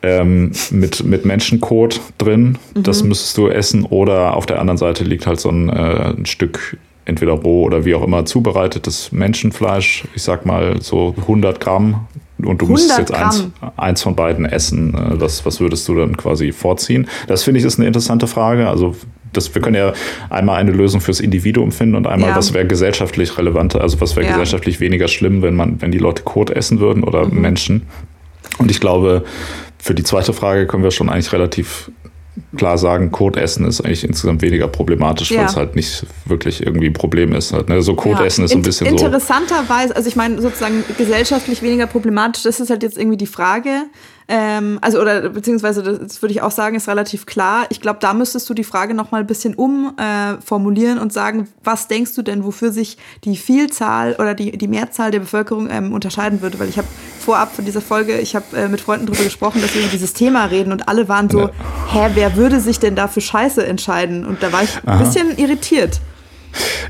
Ähm, 0.00 0.52
mit, 0.70 1.02
mit 1.04 1.24
Menschenkot 1.24 2.00
drin. 2.18 2.56
Mhm. 2.74 2.82
Das 2.82 3.02
müsstest 3.02 3.36
du 3.36 3.48
essen. 3.48 3.84
Oder 3.84 4.36
auf 4.36 4.46
der 4.46 4.60
anderen 4.60 4.78
Seite 4.78 5.04
liegt 5.04 5.26
halt 5.26 5.40
so 5.40 5.48
ein, 5.48 5.68
äh, 5.68 6.14
ein 6.16 6.26
Stück 6.26 6.76
entweder 7.04 7.32
roh 7.32 7.64
oder 7.64 7.84
wie 7.84 7.94
auch 7.94 8.04
immer 8.04 8.26
zubereitetes 8.26 9.12
Menschenfleisch. 9.12 10.04
Ich 10.14 10.22
sag 10.22 10.44
mal 10.44 10.80
so 10.80 11.14
100 11.18 11.58
Gramm. 11.58 12.06
Und 12.42 12.62
du 12.62 12.66
müsstest 12.66 12.98
jetzt 12.98 13.12
eins, 13.12 13.48
eins 13.76 14.02
von 14.02 14.14
beiden 14.14 14.44
essen. 14.44 14.94
Äh, 14.94 15.18
das, 15.18 15.44
was 15.44 15.60
würdest 15.60 15.88
du 15.88 15.94
dann 15.94 16.16
quasi 16.16 16.52
vorziehen? 16.52 17.08
Das 17.26 17.42
finde 17.42 17.60
ich 17.60 17.66
ist 17.66 17.78
eine 17.78 17.86
interessante 17.86 18.26
Frage. 18.26 18.68
Also 18.68 18.94
das, 19.32 19.54
wir 19.54 19.60
können 19.62 19.76
ja 19.76 19.92
einmal 20.30 20.58
eine 20.58 20.70
Lösung 20.70 21.00
fürs 21.00 21.20
Individuum 21.20 21.72
finden 21.72 21.94
und 21.94 22.06
einmal, 22.06 22.30
ja. 22.30 22.36
was 22.36 22.54
wäre 22.54 22.66
gesellschaftlich 22.66 23.36
relevanter, 23.36 23.80
also 23.80 24.00
was 24.00 24.16
wäre 24.16 24.26
ja. 24.26 24.32
gesellschaftlich 24.32 24.80
weniger 24.80 25.08
schlimm, 25.08 25.42
wenn 25.42 25.54
man, 25.54 25.80
wenn 25.82 25.92
die 25.92 25.98
Leute 25.98 26.22
Kot 26.22 26.50
essen 26.50 26.80
würden 26.80 27.04
oder 27.04 27.26
mhm. 27.26 27.40
Menschen. 27.40 27.82
Und 28.58 28.70
ich 28.70 28.80
glaube, 28.80 29.24
für 29.78 29.94
die 29.94 30.02
zweite 30.02 30.32
Frage 30.32 30.66
können 30.66 30.82
wir 30.82 30.90
schon 30.90 31.08
eigentlich 31.08 31.32
relativ 31.32 31.90
klar 32.56 32.78
sagen, 32.78 33.10
Kot 33.10 33.36
essen 33.36 33.66
ist 33.66 33.80
eigentlich 33.80 34.04
insgesamt 34.04 34.42
weniger 34.42 34.68
problematisch, 34.68 35.30
ja. 35.30 35.40
weil 35.40 35.46
es 35.46 35.56
halt 35.56 35.76
nicht 35.76 36.06
wirklich 36.26 36.64
irgendwie 36.64 36.86
ein 36.86 36.92
Problem 36.92 37.32
ist. 37.32 37.52
Halt, 37.52 37.68
ne? 37.68 37.82
So 37.82 37.94
Kot 37.94 38.20
essen 38.20 38.44
ist 38.44 38.52
so 38.52 38.58
ein 38.58 38.62
bisschen 38.62 38.86
Interessanterweise, 38.86 38.98
so. 38.98 39.54
Interessanterweise, 39.54 39.96
also 39.96 40.08
ich 40.08 40.16
meine 40.16 40.40
sozusagen 40.40 40.84
gesellschaftlich 40.96 41.62
weniger 41.62 41.86
problematisch, 41.86 42.42
das 42.42 42.60
ist 42.60 42.70
halt 42.70 42.82
jetzt 42.82 42.98
irgendwie 42.98 43.16
die 43.16 43.26
Frage. 43.26 43.84
Ähm, 44.30 44.78
also, 44.82 45.00
oder 45.00 45.30
beziehungsweise, 45.30 45.82
das 45.82 46.20
würde 46.20 46.32
ich 46.32 46.42
auch 46.42 46.50
sagen, 46.50 46.76
ist 46.76 46.86
relativ 46.86 47.24
klar. 47.24 47.64
Ich 47.70 47.80
glaube, 47.80 47.98
da 48.00 48.12
müsstest 48.12 48.48
du 48.50 48.52
die 48.52 48.64
Frage 48.64 48.92
nochmal 48.92 49.22
ein 49.22 49.26
bisschen 49.26 49.54
umformulieren 49.54 50.98
äh, 50.98 51.00
und 51.00 51.14
sagen, 51.14 51.48
was 51.64 51.88
denkst 51.88 52.14
du 52.14 52.20
denn, 52.20 52.44
wofür 52.44 52.70
sich 52.70 52.98
die 53.24 53.38
Vielzahl 53.38 54.16
oder 54.18 54.34
die, 54.34 54.52
die 54.52 54.68
Mehrzahl 54.68 55.10
der 55.10 55.20
Bevölkerung 55.20 55.70
ähm, 55.70 55.94
unterscheiden 55.94 56.42
würde? 56.42 56.58
Weil 56.58 56.68
ich 56.68 56.76
habe 56.76 56.88
vorab 57.18 57.54
von 57.54 57.64
dieser 57.64 57.80
Folge, 57.80 58.18
ich 58.18 58.36
habe 58.36 58.54
äh, 58.54 58.68
mit 58.68 58.82
Freunden 58.82 59.06
darüber 59.06 59.24
gesprochen, 59.24 59.62
dass 59.62 59.74
wir 59.74 59.80
über 59.80 59.90
dieses 59.90 60.12
Thema 60.12 60.44
reden 60.44 60.72
und 60.72 60.88
alle 60.88 61.08
waren 61.08 61.30
so, 61.30 61.40
ja. 61.40 61.50
hä, 61.90 62.10
wer 62.12 62.36
würde 62.36 62.60
sich 62.60 62.78
denn 62.78 62.96
da 62.96 63.08
für 63.08 63.22
Scheiße 63.22 63.66
entscheiden? 63.66 64.26
Und 64.26 64.42
da 64.42 64.52
war 64.52 64.62
ich 64.62 64.78
ein 64.84 64.98
bisschen 64.98 65.38
irritiert. 65.38 66.00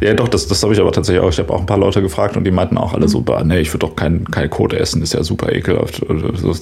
Ja, 0.01 0.15
doch, 0.15 0.29
das, 0.29 0.47
das 0.47 0.63
habe 0.63 0.73
ich 0.73 0.81
aber 0.81 0.93
tatsächlich 0.93 1.23
auch. 1.23 1.31
Ich 1.31 1.39
habe 1.39 1.53
auch 1.53 1.61
ein 1.61 1.67
paar 1.67 1.79
Leute 1.79 2.03
gefragt 2.03 2.37
und 2.37 2.45
die 2.45 2.51
meinten 2.51 2.79
auch 2.79 2.95
alle 2.95 3.07
mhm. 3.07 3.11
so, 3.11 3.25
nee, 3.45 3.61
ich 3.61 3.73
würde 3.73 3.87
doch 3.87 3.97
kein, 3.97 4.25
kein 4.31 4.51
Kot 4.51 4.73
essen, 4.73 5.03
ist 5.03 5.15
ja 5.15 5.23
super 5.23 5.53
ekelhaft. 5.53 6.05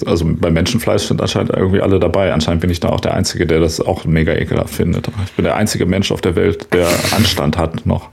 Also 0.06 0.26
bei 0.26 0.50
Menschenfleisch 0.50 1.04
sind 1.04 1.20
anscheinend 1.20 1.50
irgendwie 1.50 1.80
alle 1.80 2.00
dabei. 2.00 2.32
Anscheinend 2.32 2.60
bin 2.60 2.70
ich 2.70 2.80
da 2.80 2.88
auch 2.88 3.00
der 3.00 3.14
Einzige, 3.14 3.46
der 3.46 3.60
das 3.60 3.80
auch 3.80 4.04
mega 4.04 4.34
ekelhaft 4.34 4.74
findet. 4.74 5.08
Ich 5.24 5.32
bin 5.32 5.44
der 5.44 5.56
einzige 5.56 5.86
Mensch 5.86 6.12
auf 6.12 6.20
der 6.20 6.36
Welt, 6.36 6.68
der 6.72 6.88
Anstand 7.16 7.58
hat 7.58 7.86
noch. 7.86 8.08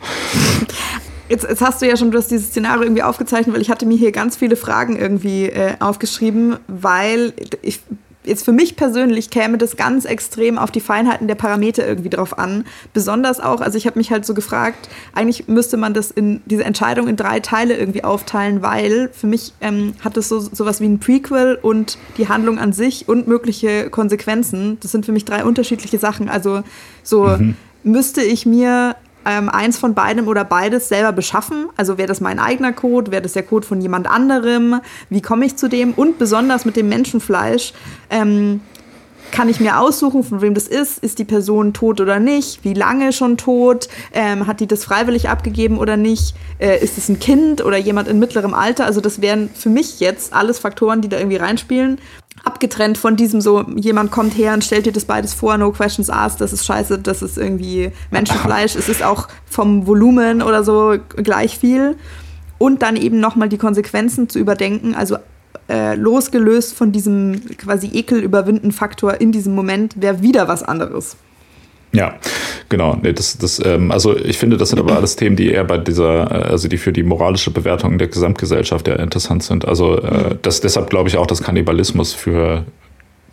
Jetzt, 1.29 1.45
jetzt, 1.47 1.61
hast 1.61 1.81
du 1.81 1.87
ja 1.87 1.97
schon 1.97 2.11
du 2.11 2.17
hast 2.17 2.29
dieses 2.29 2.47
Szenario 2.47 2.83
irgendwie 2.83 3.03
aufgezeichnet, 3.03 3.55
weil 3.55 3.61
ich 3.61 3.69
hatte 3.69 3.85
mir 3.85 3.97
hier 3.97 4.11
ganz 4.11 4.35
viele 4.35 4.55
Fragen 4.55 4.97
irgendwie 4.97 5.45
äh, 5.45 5.73
aufgeschrieben, 5.79 6.57
weil 6.67 7.33
ich 7.61 7.79
jetzt 8.23 8.45
für 8.45 8.51
mich 8.51 8.75
persönlich 8.75 9.29
käme 9.29 9.57
das 9.57 9.77
ganz 9.77 10.05
extrem 10.05 10.57
auf 10.57 10.71
die 10.71 10.79
Feinheiten 10.79 11.27
der 11.27 11.35
Parameter 11.35 11.87
irgendwie 11.87 12.09
drauf 12.09 12.37
an. 12.37 12.65
Besonders 12.93 13.39
auch, 13.39 13.61
also 13.61 13.77
ich 13.77 13.85
habe 13.85 13.99
mich 13.99 14.11
halt 14.11 14.25
so 14.25 14.33
gefragt, 14.33 14.89
eigentlich 15.13 15.47
müsste 15.47 15.77
man 15.77 15.93
das 15.93 16.11
in 16.11 16.41
diese 16.45 16.63
Entscheidung 16.63 17.07
in 17.07 17.15
drei 17.15 17.39
Teile 17.39 17.77
irgendwie 17.77 18.03
aufteilen, 18.03 18.61
weil 18.61 19.09
für 19.13 19.27
mich 19.27 19.53
ähm, 19.61 19.93
hat 20.03 20.17
es 20.17 20.29
so 20.29 20.39
sowas 20.39 20.81
wie 20.81 20.85
ein 20.85 20.99
Prequel 20.99 21.57
und 21.61 21.97
die 22.17 22.27
Handlung 22.27 22.59
an 22.59 22.73
sich 22.73 23.07
und 23.07 23.27
mögliche 23.27 23.89
Konsequenzen. 23.89 24.77
Das 24.81 24.91
sind 24.91 25.05
für 25.05 25.11
mich 25.11 25.25
drei 25.25 25.43
unterschiedliche 25.43 25.99
Sachen. 25.99 26.29
Also 26.29 26.63
so 27.03 27.27
mhm. 27.27 27.55
müsste 27.83 28.21
ich 28.23 28.45
mir 28.45 28.95
ähm, 29.25 29.49
eins 29.49 29.77
von 29.77 29.93
beidem 29.93 30.27
oder 30.27 30.43
beides 30.43 30.89
selber 30.89 31.11
beschaffen. 31.11 31.67
Also 31.77 31.97
wäre 31.97 32.07
das 32.07 32.21
mein 32.21 32.39
eigener 32.39 32.73
Code, 32.73 33.11
wäre 33.11 33.21
das 33.21 33.33
der 33.33 33.43
Code 33.43 33.65
von 33.65 33.81
jemand 33.81 34.07
anderem, 34.07 34.81
wie 35.09 35.21
komme 35.21 35.45
ich 35.45 35.55
zu 35.55 35.69
dem 35.69 35.93
und 35.93 36.17
besonders 36.17 36.65
mit 36.65 36.75
dem 36.75 36.89
Menschenfleisch. 36.89 37.73
Ähm, 38.09 38.61
kann 39.33 39.49
ich 39.49 39.59
mir 39.59 39.79
aussuchen, 39.79 40.23
von 40.23 40.41
wem 40.41 40.53
das 40.53 40.67
ist. 40.67 40.99
Ist 40.99 41.17
die 41.17 41.25
Person 41.25 41.73
tot 41.73 41.99
oder 41.99 42.19
nicht? 42.19 42.63
Wie 42.63 42.75
lange 42.75 43.11
schon 43.11 43.35
tot? 43.35 43.87
Ähm, 44.13 44.45
hat 44.45 44.59
die 44.59 44.67
das 44.67 44.85
freiwillig 44.85 45.27
abgegeben 45.27 45.79
oder 45.79 45.97
nicht? 45.97 46.35
Äh, 46.59 46.83
ist 46.83 46.99
es 46.99 47.09
ein 47.09 47.19
Kind 47.19 47.65
oder 47.65 47.77
jemand 47.77 48.07
in 48.07 48.19
mittlerem 48.19 48.53
Alter? 48.53 48.85
Also 48.85 49.01
das 49.01 49.21
wären 49.21 49.49
für 49.49 49.69
mich 49.69 49.99
jetzt 49.99 50.33
alles 50.33 50.59
Faktoren, 50.59 51.01
die 51.01 51.09
da 51.09 51.17
irgendwie 51.17 51.37
reinspielen. 51.37 51.97
Abgetrennt 52.43 52.97
von 52.97 53.15
diesem 53.15 53.41
so, 53.41 53.61
jemand 53.75 54.11
kommt 54.11 54.37
her 54.37 54.53
und 54.53 54.63
stellt 54.63 54.85
dir 54.85 54.91
das 54.91 55.05
beides 55.05 55.33
vor, 55.33 55.57
no 55.57 55.71
questions 55.71 56.09
asked, 56.09 56.41
das 56.41 56.51
ist 56.51 56.65
scheiße, 56.65 56.99
das 56.99 57.21
ist 57.21 57.37
irgendwie 57.37 57.91
Menschenfleisch, 58.11 58.75
es 58.75 58.89
ist 58.89 59.01
auch 59.03 59.27
vom 59.45 59.87
Volumen 59.87 60.41
oder 60.41 60.63
so 60.63 60.95
gleich 61.15 61.57
viel. 61.57 61.95
Und 62.57 62.81
dann 62.81 62.95
eben 62.95 63.19
nochmal 63.19 63.49
die 63.49 63.57
Konsequenzen 63.57 64.29
zu 64.29 64.39
überdenken, 64.39 64.95
also 64.95 65.17
äh, 65.69 65.95
losgelöst 65.95 66.73
von 66.73 66.91
diesem 66.91 67.41
quasi 67.57 67.87
Ekel 67.93 68.19
überwinden 68.19 68.71
Faktor 68.71 69.21
in 69.21 69.31
diesem 69.31 69.55
Moment 69.55 70.01
wäre 70.01 70.21
wieder 70.21 70.47
was 70.47 70.63
anderes. 70.63 71.17
Ja, 71.95 72.15
genau. 72.69 72.97
Nee, 73.01 73.13
das, 73.13 73.37
das, 73.37 73.61
ähm, 73.63 73.91
also 73.91 74.17
ich 74.17 74.37
finde, 74.37 74.57
das 74.57 74.69
sind 74.69 74.79
aber 74.79 74.95
alles 74.95 75.15
Themen, 75.15 75.35
die 75.35 75.51
eher 75.51 75.63
bei 75.63 75.77
dieser, 75.77 76.31
äh, 76.31 76.49
also 76.49 76.67
die 76.67 76.77
für 76.77 76.91
die 76.91 77.03
moralische 77.03 77.51
Bewertung 77.51 77.99
der 77.99 78.07
Gesamtgesellschaft 78.07 78.87
ja 78.87 78.95
interessant 78.95 79.43
sind. 79.43 79.65
Also 79.65 79.99
äh, 79.99 80.35
das 80.41 80.59
deshalb 80.61 80.89
glaube 80.89 81.09
ich 81.09 81.17
auch, 81.17 81.27
dass 81.27 81.43
Kannibalismus 81.43 82.13
für 82.13 82.65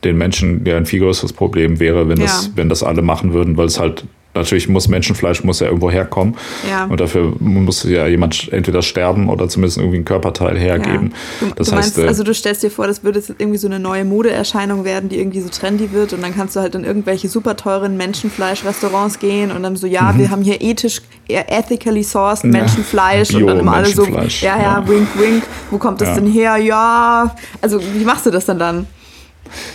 den 0.05 0.19
Menschen 0.19 0.65
ja 0.67 0.77
ein 0.77 0.87
viel 0.87 1.01
größeres 1.01 1.33
Problem 1.33 1.81
wäre, 1.81 2.09
wenn 2.09 2.19
das, 2.19 2.53
wenn 2.55 2.69
das 2.69 2.83
alle 2.83 3.03
machen 3.03 3.33
würden, 3.33 3.57
weil 3.57 3.67
es 3.67 3.81
halt 3.81 4.05
natürlich 4.35 4.69
muss 4.69 4.89
Menschenfleisch 4.89 5.43
muss 5.45 5.61
ja 5.61 5.67
irgendwo 5.67 5.91
herkommen. 5.91 6.37
Ja. 6.69 6.85
Und 6.85 7.01
dafür 7.01 7.33
muss 7.41 7.83
ja 7.85 8.07
jemand 8.07 8.53
entweder 8.53 8.83
sterben 8.83 9.29
oder 9.29 9.49
zumindest 9.49 9.79
irgendwie 9.79 9.99
ein 9.99 10.05
Körperteil 10.05 10.59
hergeben. 10.59 11.13
Ja. 11.41 11.49
Du, 11.49 11.55
das 11.55 11.69
du 11.69 11.77
heißt, 11.77 11.97
meinst, 11.97 11.99
äh, 11.99 12.09
also 12.09 12.23
du 12.23 12.35
stellst 12.35 12.63
dir 12.63 12.71
vor, 12.71 12.87
das 12.87 13.03
würde 13.03 13.19
jetzt 13.19 13.35
irgendwie 13.39 13.59
so 13.59 13.67
eine 13.67 13.81
neue 13.81 14.05
Modeerscheinung 14.05 14.85
werden, 14.85 15.09
die 15.09 15.19
irgendwie 15.19 15.41
so 15.41 15.49
trendy 15.49 15.93
wird 15.93 16.13
und 16.13 16.23
dann 16.23 16.35
kannst 16.35 16.57
du 16.57 16.61
halt 16.61 16.75
in 16.75 16.85
irgendwelche 16.85 17.29
super 17.29 17.57
teuren 17.57 17.97
Menschenfleisch-Restaurants 17.97 19.19
gehen 19.19 19.51
und 19.51 19.63
dann 19.63 19.77
so, 19.77 19.87
ja, 19.87 20.13
mhm. 20.13 20.19
wir 20.19 20.31
haben 20.31 20.43
hier 20.43 20.61
ethisch, 20.61 21.03
ethically 21.29 22.03
sourced 22.03 22.45
Menschenfleisch 22.45 23.31
ja, 23.31 23.39
und 23.39 23.47
dann 23.47 23.61
immer 23.61 23.75
alle 23.75 23.89
so, 23.89 24.05
ja, 24.05 24.25
ja, 24.41 24.63
ja, 24.63 24.89
wink, 24.89 25.09
wink, 25.19 25.43
wo 25.71 25.79
kommt 25.79 26.01
das 26.01 26.15
denn 26.15 26.27
her? 26.27 26.57
Ja, 26.57 27.35
also 27.61 27.81
wie 27.81 28.05
machst 28.05 28.27
du 28.27 28.31
das 28.31 28.47
dann 28.47 28.59
dann? 28.59 28.87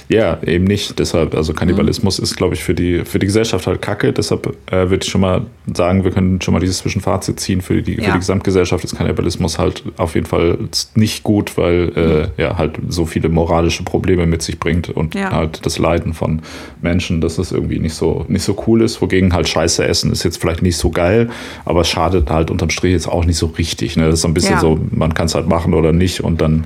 Ja, 0.09 0.39
eben 0.43 0.65
nicht. 0.65 0.99
Deshalb, 0.99 1.35
also 1.35 1.53
Kannibalismus 1.53 2.19
mhm. 2.19 2.23
ist, 2.23 2.35
glaube 2.35 2.55
ich, 2.55 2.63
für 2.63 2.73
die, 2.73 3.03
für 3.05 3.19
die 3.19 3.25
Gesellschaft 3.25 3.67
halt 3.67 3.81
kacke. 3.81 4.13
Deshalb 4.13 4.55
äh, 4.67 4.89
würde 4.89 5.03
ich 5.03 5.09
schon 5.09 5.21
mal 5.21 5.41
sagen, 5.73 6.03
wir 6.03 6.11
können 6.11 6.41
schon 6.41 6.53
mal 6.53 6.59
dieses 6.59 6.79
Zwischenfazit 6.79 7.39
ziehen. 7.39 7.61
Für 7.61 7.81
die, 7.81 7.95
ja. 7.95 8.03
für 8.03 8.11
die 8.13 8.19
Gesamtgesellschaft 8.19 8.83
ist 8.83 8.95
Kannibalismus 8.95 9.57
halt 9.59 9.83
auf 9.97 10.15
jeden 10.15 10.27
Fall 10.27 10.57
nicht 10.95 11.23
gut, 11.23 11.57
weil 11.57 11.91
äh, 11.95 11.99
mhm. 11.99 12.31
ja 12.37 12.57
halt 12.57 12.79
so 12.89 13.05
viele 13.05 13.29
moralische 13.29 13.83
Probleme 13.83 14.25
mit 14.25 14.41
sich 14.41 14.59
bringt 14.59 14.89
und 14.89 15.15
ja. 15.15 15.31
halt 15.31 15.65
das 15.65 15.77
Leiden 15.77 16.13
von 16.13 16.41
Menschen, 16.81 17.21
dass 17.21 17.37
es 17.37 17.51
irgendwie 17.51 17.79
nicht 17.79 17.93
so, 17.93 18.25
nicht 18.27 18.43
so 18.43 18.63
cool 18.67 18.81
ist. 18.81 19.01
Wogegen 19.01 19.33
halt 19.33 19.47
Scheiße 19.47 19.85
essen 19.85 20.11
ist 20.11 20.23
jetzt 20.23 20.39
vielleicht 20.39 20.61
nicht 20.61 20.77
so 20.77 20.89
geil, 20.89 21.29
aber 21.65 21.83
schadet 21.83 22.29
halt 22.29 22.51
unterm 22.51 22.69
Strich 22.69 22.91
jetzt 22.91 23.07
auch 23.07 23.25
nicht 23.25 23.37
so 23.37 23.47
richtig. 23.47 23.97
Ne? 23.97 24.05
Das 24.05 24.15
ist 24.15 24.21
so 24.21 24.27
ein 24.27 24.33
bisschen 24.33 24.55
ja. 24.55 24.59
so, 24.59 24.79
man 24.91 25.13
kann 25.13 25.27
es 25.27 25.35
halt 25.35 25.47
machen 25.47 25.73
oder 25.73 25.91
nicht 25.91 26.21
und 26.21 26.41
dann 26.41 26.65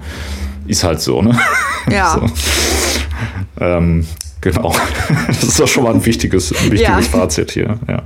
ist 0.69 0.83
halt 0.83 1.01
so, 1.01 1.21
ne? 1.21 1.37
Ja. 1.91 2.19
so. 3.57 3.63
Ähm, 3.63 4.05
genau. 4.41 4.73
Das 5.27 5.43
ist 5.43 5.59
doch 5.59 5.67
schon 5.67 5.83
mal 5.83 5.93
ein 5.93 6.05
wichtiges, 6.05 6.51
ein 6.51 6.71
wichtiges 6.71 6.81
ja. 6.81 7.01
Fazit 7.01 7.51
hier. 7.51 7.79
Ja. 7.87 8.03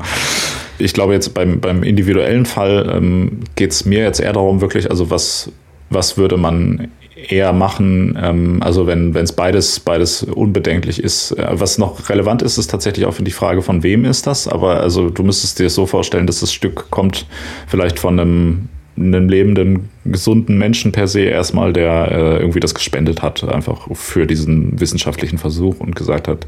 Ich 0.77 0.93
glaube, 0.93 1.13
jetzt 1.13 1.33
beim, 1.33 1.59
beim 1.59 1.83
individuellen 1.83 2.45
Fall 2.45 2.91
ähm, 2.93 3.41
geht 3.55 3.71
es 3.71 3.85
mir 3.85 4.03
jetzt 4.03 4.19
eher 4.19 4.33
darum, 4.33 4.61
wirklich, 4.61 4.89
also 4.89 5.09
was, 5.09 5.51
was 5.89 6.17
würde 6.17 6.37
man 6.37 6.89
eher 7.29 7.53
machen, 7.53 8.17
ähm, 8.21 8.57
also 8.61 8.87
wenn 8.87 9.15
es 9.15 9.33
beides, 9.33 9.79
beides 9.79 10.23
unbedenklich 10.23 11.01
ist. 11.01 11.31
Äh, 11.31 11.47
was 11.51 11.77
noch 11.77 12.09
relevant 12.09 12.41
ist, 12.41 12.57
ist 12.57 12.69
tatsächlich 12.69 13.05
auch 13.05 13.13
für 13.13 13.23
die 13.23 13.31
Frage, 13.31 13.61
von 13.61 13.83
wem 13.83 14.05
ist 14.05 14.27
das, 14.27 14.47
aber 14.47 14.79
also 14.79 15.09
du 15.09 15.23
müsstest 15.23 15.59
dir 15.59 15.69
so 15.69 15.85
vorstellen, 15.85 16.27
dass 16.27 16.39
das 16.39 16.53
Stück 16.53 16.89
kommt 16.89 17.25
vielleicht 17.67 17.99
von 17.99 18.19
einem 18.19 18.69
einen 18.97 19.27
lebenden, 19.27 19.89
gesunden 20.05 20.57
Menschen 20.57 20.91
per 20.91 21.07
se 21.07 21.21
erstmal, 21.21 21.73
der 21.73 22.11
äh, 22.11 22.37
irgendwie 22.39 22.59
das 22.59 22.75
gespendet 22.75 23.21
hat, 23.21 23.43
einfach 23.43 23.87
für 23.93 24.27
diesen 24.27 24.79
wissenschaftlichen 24.79 25.37
Versuch 25.37 25.79
und 25.79 25.95
gesagt 25.95 26.27
hat, 26.27 26.45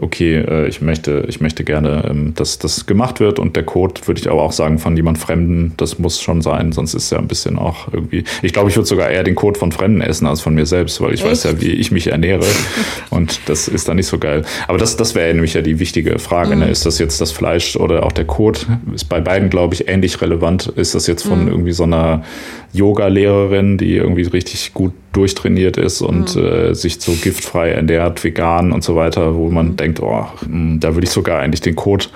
okay, 0.00 0.36
äh, 0.36 0.68
ich, 0.68 0.80
möchte, 0.80 1.24
ich 1.28 1.40
möchte 1.40 1.64
gerne, 1.64 2.06
ähm, 2.08 2.34
dass 2.34 2.58
das 2.58 2.86
gemacht 2.86 3.20
wird 3.20 3.38
und 3.38 3.54
der 3.56 3.64
Code 3.64 4.00
würde 4.06 4.20
ich 4.20 4.30
aber 4.30 4.42
auch 4.42 4.52
sagen 4.52 4.78
von 4.78 4.96
jemand 4.96 5.18
Fremden, 5.18 5.74
das 5.76 5.98
muss 5.98 6.20
schon 6.20 6.42
sein, 6.42 6.72
sonst 6.72 6.94
ist 6.94 7.12
ja 7.12 7.18
ein 7.18 7.28
bisschen 7.28 7.58
auch 7.58 7.92
irgendwie, 7.92 8.24
ich 8.42 8.52
glaube, 8.52 8.70
ich 8.70 8.76
würde 8.76 8.88
sogar 8.88 9.10
eher 9.10 9.22
den 9.22 9.34
Code 9.34 9.58
von 9.58 9.72
Fremden 9.72 10.00
essen 10.00 10.26
als 10.26 10.40
von 10.40 10.54
mir 10.54 10.66
selbst, 10.66 11.00
weil 11.00 11.12
ich 11.12 11.20
Echt? 11.20 11.30
weiß 11.30 11.44
ja, 11.44 11.60
wie 11.60 11.72
ich 11.72 11.90
mich 11.90 12.08
ernähre 12.08 12.46
und 13.10 13.40
das 13.46 13.68
ist 13.68 13.88
dann 13.88 13.96
nicht 13.96 14.06
so 14.06 14.18
geil. 14.18 14.44
Aber 14.68 14.78
das, 14.78 14.96
das 14.96 15.14
wäre 15.14 15.32
nämlich 15.34 15.54
ja 15.54 15.62
die 15.62 15.78
wichtige 15.78 16.18
Frage, 16.18 16.50
ne? 16.50 16.56
mhm. 16.56 16.62
ne? 16.62 16.70
ist 16.70 16.86
das 16.86 16.98
jetzt 16.98 17.20
das 17.20 17.32
Fleisch 17.32 17.76
oder 17.76 18.04
auch 18.04 18.12
der 18.12 18.24
Code? 18.24 18.60
Ist 18.94 19.08
bei 19.08 19.20
beiden, 19.20 19.50
glaube 19.50 19.74
ich, 19.74 19.88
ähnlich 19.88 20.20
relevant. 20.20 20.66
Ist 20.68 20.94
das 20.94 21.06
jetzt 21.06 21.22
von 21.22 21.42
mhm. 21.42 21.48
irgendwie 21.48 21.72
so 21.72 21.84
einer 21.84 22.24
Yoga-Lehrerin, 22.72 23.78
die 23.78 23.96
irgendwie 23.96 24.22
richtig 24.22 24.74
gut 24.74 24.92
durchtrainiert 25.12 25.76
ist 25.76 26.02
und 26.02 26.36
mhm. 26.36 26.44
äh, 26.44 26.74
sich 26.74 27.00
so 27.00 27.12
giftfrei 27.12 27.70
ernährt, 27.70 28.22
vegan 28.22 28.70
und 28.70 28.84
so 28.84 28.94
weiter, 28.94 29.34
wo 29.34 29.50
man 29.50 29.70
mhm. 29.70 29.76
denkt, 29.76 30.00
oh, 30.00 30.26
hm, 30.44 30.78
da 30.78 30.94
würde 30.94 31.04
ich 31.04 31.10
sogar 31.10 31.40
eigentlich 31.40 31.60
den 31.60 31.74
Code 31.74 32.06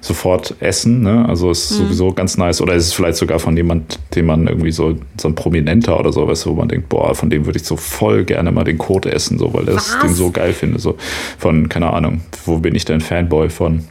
sofort 0.00 0.54
essen. 0.60 1.02
Ne? 1.02 1.28
Also 1.28 1.50
ist 1.50 1.72
mhm. 1.72 1.76
sowieso 1.84 2.12
ganz 2.12 2.36
nice. 2.36 2.60
Oder 2.60 2.74
ist 2.74 2.86
es 2.86 2.92
vielleicht 2.92 3.16
sogar 3.16 3.40
von 3.40 3.56
jemand, 3.56 3.98
den 4.14 4.26
man 4.26 4.46
irgendwie 4.46 4.70
so, 4.70 4.94
so 5.20 5.28
ein 5.28 5.34
Prominenter 5.34 5.98
oder 5.98 6.12
so, 6.12 6.28
weißt 6.28 6.46
du, 6.46 6.50
wo 6.50 6.54
man 6.54 6.68
denkt, 6.68 6.88
boah, 6.88 7.14
von 7.16 7.28
dem 7.28 7.44
würde 7.44 7.58
ich 7.58 7.64
so 7.64 7.76
voll 7.76 8.24
gerne 8.24 8.52
mal 8.52 8.64
den 8.64 8.78
Code 8.78 9.12
essen, 9.12 9.38
so, 9.38 9.52
weil 9.52 9.64
das 9.64 9.94
Was? 9.94 9.98
den 10.00 10.14
so 10.14 10.30
geil 10.30 10.52
finde. 10.52 10.78
So 10.78 10.96
von, 11.38 11.68
keine 11.68 11.92
Ahnung, 11.92 12.20
wo 12.44 12.58
bin 12.58 12.76
ich 12.76 12.84
denn 12.84 13.00
Fanboy 13.00 13.50
von? 13.50 13.84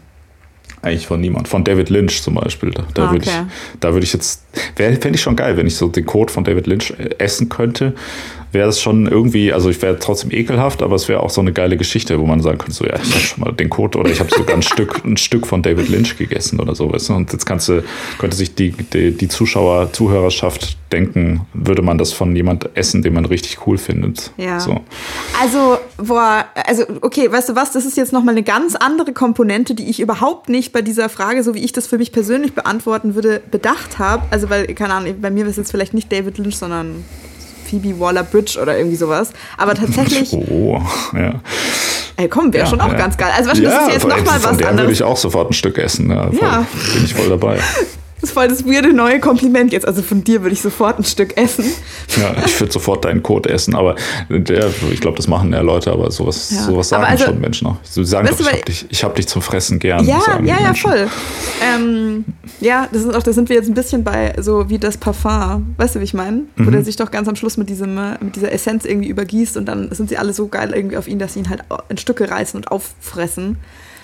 Eigentlich 0.83 1.07
von 1.07 1.21
niemand. 1.21 1.47
Von 1.47 1.63
David 1.63 1.89
Lynch 1.89 2.21
zum 2.21 2.35
Beispiel. 2.35 2.71
Da, 2.71 2.85
da 2.93 3.03
ah, 3.03 3.05
okay. 3.05 3.13
würde 3.13 3.25
ich, 3.25 3.79
da 3.79 3.93
würde 3.93 4.03
ich 4.03 4.13
jetzt, 4.13 4.43
fände 4.75 5.11
ich 5.15 5.21
schon 5.21 5.37
geil, 5.37 5.55
wenn 5.55 5.65
ich 5.65 5.77
so 5.77 5.87
den 5.87 6.05
Code 6.05 6.31
von 6.31 6.43
David 6.43 6.67
Lynch 6.67 6.91
äh, 6.91 7.09
essen 7.19 7.49
könnte 7.49 7.95
wäre 8.53 8.69
es 8.69 8.81
schon 8.81 9.07
irgendwie, 9.07 9.51
also 9.51 9.69
ich 9.69 9.81
wäre 9.81 9.97
trotzdem 9.99 10.31
ekelhaft, 10.31 10.81
aber 10.83 10.95
es 10.95 11.09
wäre 11.09 11.21
auch 11.21 11.29
so 11.29 11.41
eine 11.41 11.53
geile 11.53 11.75
Geschichte, 11.75 12.19
wo 12.19 12.25
man 12.25 12.41
sagen 12.41 12.59
könnte, 12.59 12.73
so 12.73 12.85
ja, 12.85 12.95
ich 12.95 13.11
habe 13.11 13.19
schon 13.19 13.43
mal 13.43 13.51
den 13.51 13.69
Code 13.69 13.97
oder 13.97 14.09
ich 14.09 14.19
habe 14.19 14.29
sogar 14.29 14.55
ein 14.55 14.61
Stück, 14.61 15.03
ein 15.03 15.17
Stück 15.17 15.47
von 15.47 15.61
David 15.61 15.89
Lynch 15.89 16.17
gegessen 16.17 16.59
oder 16.59 16.75
so, 16.75 16.91
weißt 16.91 17.09
du? 17.09 17.13
Und 17.13 17.33
jetzt 17.33 17.45
kannst 17.45 17.69
du, 17.69 17.83
könnte 18.19 18.37
sich 18.37 18.55
die, 18.55 18.71
die, 18.71 19.11
die 19.11 19.27
Zuschauer, 19.27 19.91
Zuhörerschaft 19.91 20.77
denken, 20.91 21.41
würde 21.53 21.81
man 21.81 21.97
das 21.97 22.13
von 22.13 22.35
jemand 22.35 22.69
essen, 22.75 23.01
den 23.01 23.13
man 23.15 23.25
richtig 23.25 23.65
cool 23.65 23.77
findet. 23.79 24.31
Ja. 24.37 24.59
So. 24.59 24.81
Also, 25.41 25.79
boah, 25.97 26.45
also, 26.67 26.83
okay, 27.01 27.31
weißt 27.31 27.49
du 27.49 27.55
was, 27.55 27.71
das 27.71 27.85
ist 27.85 27.97
jetzt 27.97 28.13
nochmal 28.13 28.35
eine 28.35 28.43
ganz 28.43 28.75
andere 28.75 29.13
Komponente, 29.13 29.73
die 29.73 29.89
ich 29.89 29.99
überhaupt 29.99 30.49
nicht 30.49 30.71
bei 30.71 30.83
dieser 30.83 31.09
Frage, 31.09 31.43
so 31.43 31.55
wie 31.55 31.63
ich 31.63 31.71
das 31.71 31.87
für 31.87 31.97
mich 31.97 32.11
persönlich 32.11 32.53
beantworten 32.53 33.15
würde, 33.15 33.41
bedacht 33.49 33.97
habe. 33.97 34.23
Also, 34.29 34.51
weil, 34.51 34.67
keine 34.67 34.93
Ahnung, 34.93 35.15
bei 35.19 35.31
mir 35.31 35.41
wäre 35.41 35.49
es 35.49 35.57
jetzt 35.57 35.71
vielleicht 35.71 35.95
nicht 35.95 36.11
David 36.11 36.37
Lynch, 36.37 36.57
sondern 36.57 37.03
Phoebe 37.81 37.99
Waller-Bridge 37.99 38.59
oder 38.61 38.77
irgendwie 38.77 38.95
sowas. 38.95 39.31
Aber 39.57 39.73
tatsächlich. 39.75 40.33
Oh, 40.53 40.81
ja. 41.13 41.35
Ey, 42.17 42.27
komm, 42.27 42.53
wäre 42.53 42.65
ja, 42.65 42.69
schon 42.69 42.79
auch 42.81 42.91
ja. 42.91 42.97
ganz 42.97 43.17
geil. 43.17 43.31
Also, 43.35 43.51
ja, 43.51 43.69
das 43.69 43.87
ist 43.87 43.93
jetzt 43.93 44.07
nochmal 44.07 44.43
was 44.43 44.45
anderes. 44.45 44.77
würde 44.77 44.91
ich 44.91 45.03
auch 45.03 45.17
sofort 45.17 45.49
ein 45.49 45.53
Stück 45.53 45.77
essen. 45.77 46.09
Ja, 46.09 46.25
voll, 46.25 46.37
ja. 46.41 46.65
Bin 46.93 47.05
ich 47.05 47.13
voll 47.13 47.29
dabei. 47.29 47.59
Das 48.23 48.29
ist 48.29 48.35
voll 48.35 48.47
das 48.47 48.65
weirde 48.65 48.93
neue 48.93 49.19
Kompliment 49.19 49.73
jetzt. 49.73 49.85
Also 49.85 50.01
von 50.01 50.23
dir 50.23 50.43
würde 50.43 50.53
ich 50.53 50.61
sofort 50.61 50.97
ein 50.97 51.03
Stück 51.03 51.35
essen. 51.35 51.65
Ja, 52.15 52.33
ich 52.45 52.57
würde 52.57 52.71
sofort 52.71 53.03
deinen 53.03 53.21
Code 53.21 53.49
essen, 53.49 53.75
aber 53.75 53.97
der, 54.29 54.69
ich 54.93 55.01
glaube, 55.01 55.17
das 55.17 55.27
machen 55.27 55.51
ja 55.51 55.59
Leute, 55.59 55.91
aber 55.91 56.09
sowas, 56.09 56.49
ja. 56.49 56.61
sowas 56.61 56.87
sagen 56.87 57.03
also, 57.03 57.25
schon 57.25 57.41
Menschen 57.41 57.67
auch. 57.67 57.75
Sie 57.83 58.05
sagen 58.05 58.25
doch, 58.25 58.39
ich 58.39 58.47
habe 58.47 58.61
dich, 58.61 59.03
hab 59.03 59.15
dich 59.15 59.27
zum 59.27 59.41
Fressen 59.41 59.77
gern. 59.77 60.05
Ja, 60.05 60.21
ja, 60.41 60.57
ja, 60.57 60.73
voll. 60.73 61.09
Ähm, 61.61 62.23
ja, 62.61 62.87
das 62.93 63.01
ist 63.01 63.13
auch, 63.13 63.23
da 63.23 63.33
sind 63.33 63.49
wir 63.49 63.57
jetzt 63.57 63.67
ein 63.67 63.73
bisschen 63.73 64.05
bei 64.05 64.33
so 64.39 64.69
wie 64.69 64.79
das 64.79 64.95
Parfum. 64.95 65.75
Weißt 65.75 65.95
du, 65.95 65.99
wie 65.99 66.05
ich 66.05 66.13
meine? 66.13 66.43
Mhm. 66.55 66.65
Wo 66.65 66.71
der 66.71 66.85
sich 66.85 66.95
doch 66.95 67.11
ganz 67.11 67.27
am 67.27 67.35
Schluss 67.35 67.57
mit, 67.57 67.69
diesem, 67.69 67.95
mit 68.21 68.37
dieser 68.37 68.53
Essenz 68.53 68.85
irgendwie 68.85 69.09
übergießt 69.09 69.57
und 69.57 69.65
dann 69.65 69.93
sind 69.93 70.07
sie 70.07 70.17
alle 70.17 70.31
so 70.31 70.47
geil 70.47 70.71
irgendwie 70.73 70.95
auf 70.95 71.09
ihn, 71.09 71.19
dass 71.19 71.33
sie 71.33 71.39
ihn 71.39 71.49
halt 71.49 71.65
in 71.89 71.97
Stücke 71.97 72.31
reißen 72.31 72.57
und 72.57 72.71
auffressen. 72.71 73.57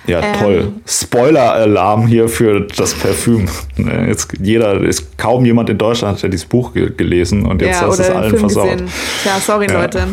Ja, 0.10 0.22
ähm, 0.22 0.40
toll. 0.40 0.72
Spoiler-Alarm 0.88 2.08
hier 2.08 2.28
für 2.28 2.62
das 2.62 2.94
Parfüm. 2.96 3.48
Ne, 3.78 4.08
jetzt 4.08 4.28
jeder, 4.42 4.82
ist 4.82 5.18
kaum 5.18 5.46
jemand 5.46 5.70
in 5.70 5.78
Deutschland 5.78 6.18
hat 6.18 6.24
ja 6.24 6.30
dieses 6.30 6.46
Buch 6.46 6.74
ge 6.74 6.92
gelesen 6.96 7.46
und 7.46 7.62
jetzt 7.62 7.82
ja, 7.82 7.88
hast 7.88 8.00
du 8.00 8.04
es 8.04 8.10
allen 8.10 8.38
versaut. 8.38 8.72
Gesehen. 8.72 8.90
Ja, 9.26 9.40
sorry, 9.40 9.68
ja. 9.70 9.82
Leute. 9.82 10.08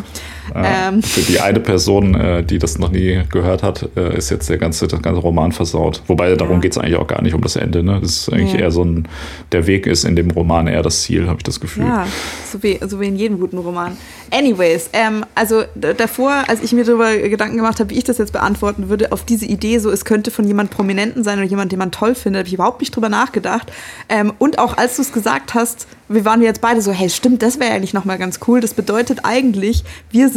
Ähm. 0.54 1.02
Für 1.02 1.20
die 1.20 1.40
eine 1.40 1.60
Person, 1.60 2.14
äh, 2.14 2.42
die 2.42 2.58
das 2.58 2.78
noch 2.78 2.90
nie 2.90 3.22
gehört 3.30 3.62
hat, 3.62 3.88
äh, 3.96 4.16
ist 4.16 4.30
jetzt 4.30 4.48
der 4.48 4.58
ganze, 4.58 4.86
der 4.86 5.00
ganze 5.00 5.20
Roman 5.20 5.52
versaut. 5.52 6.02
Wobei 6.06 6.34
darum 6.34 6.56
ja. 6.56 6.60
geht 6.60 6.72
es 6.72 6.78
eigentlich 6.78 6.96
auch 6.96 7.06
gar 7.06 7.22
nicht 7.22 7.34
um 7.34 7.40
das 7.40 7.56
Ende. 7.56 7.82
Ne? 7.82 7.98
Das 8.00 8.10
ist 8.10 8.32
eigentlich 8.32 8.52
nee. 8.54 8.60
eher 8.60 8.70
so 8.70 8.84
ein, 8.84 9.08
der 9.52 9.66
Weg 9.66 9.86
ist 9.86 10.04
in 10.04 10.16
dem 10.16 10.30
Roman 10.30 10.66
eher 10.66 10.82
das 10.82 11.02
Ziel, 11.02 11.26
habe 11.26 11.38
ich 11.38 11.44
das 11.44 11.60
Gefühl. 11.60 11.84
Ja, 11.84 12.06
so 12.50 12.62
wie, 12.62 12.78
so 12.86 13.00
wie 13.00 13.06
in 13.06 13.16
jedem 13.16 13.40
guten 13.40 13.58
Roman. 13.58 13.96
Anyways, 14.30 14.90
ähm, 14.92 15.24
also 15.34 15.64
davor, 15.74 16.44
als 16.48 16.62
ich 16.62 16.72
mir 16.72 16.84
darüber 16.84 17.16
Gedanken 17.16 17.56
gemacht 17.56 17.80
habe, 17.80 17.90
wie 17.90 17.98
ich 17.98 18.04
das 18.04 18.18
jetzt 18.18 18.32
beantworten 18.32 18.88
würde, 18.88 19.12
auf 19.12 19.24
diese 19.24 19.46
Idee, 19.46 19.78
so 19.78 19.90
es 19.90 20.04
könnte 20.04 20.30
von 20.30 20.46
jemand 20.46 20.70
Prominenten 20.70 21.24
sein 21.24 21.38
oder 21.38 21.46
jemand, 21.46 21.72
den 21.72 21.78
man 21.78 21.92
toll 21.92 22.14
findet, 22.14 22.40
habe 22.40 22.48
ich 22.48 22.54
überhaupt 22.54 22.80
nicht 22.80 22.94
drüber 22.94 23.08
nachgedacht. 23.08 23.72
Ähm, 24.08 24.32
und 24.38 24.58
auch 24.58 24.76
als 24.76 24.96
du 24.96 25.02
es 25.02 25.12
gesagt 25.12 25.54
hast, 25.54 25.86
wir 26.08 26.24
waren 26.24 26.42
jetzt 26.42 26.60
beide 26.60 26.80
so, 26.82 26.92
hey, 26.92 27.10
stimmt, 27.10 27.42
das 27.42 27.58
wäre 27.58 27.72
eigentlich 27.72 27.94
nochmal 27.94 28.18
ganz 28.18 28.40
cool. 28.46 28.60
Das 28.60 28.74
bedeutet 28.74 29.20
eigentlich, 29.24 29.84
wir 30.10 30.28
sind, 30.28 30.35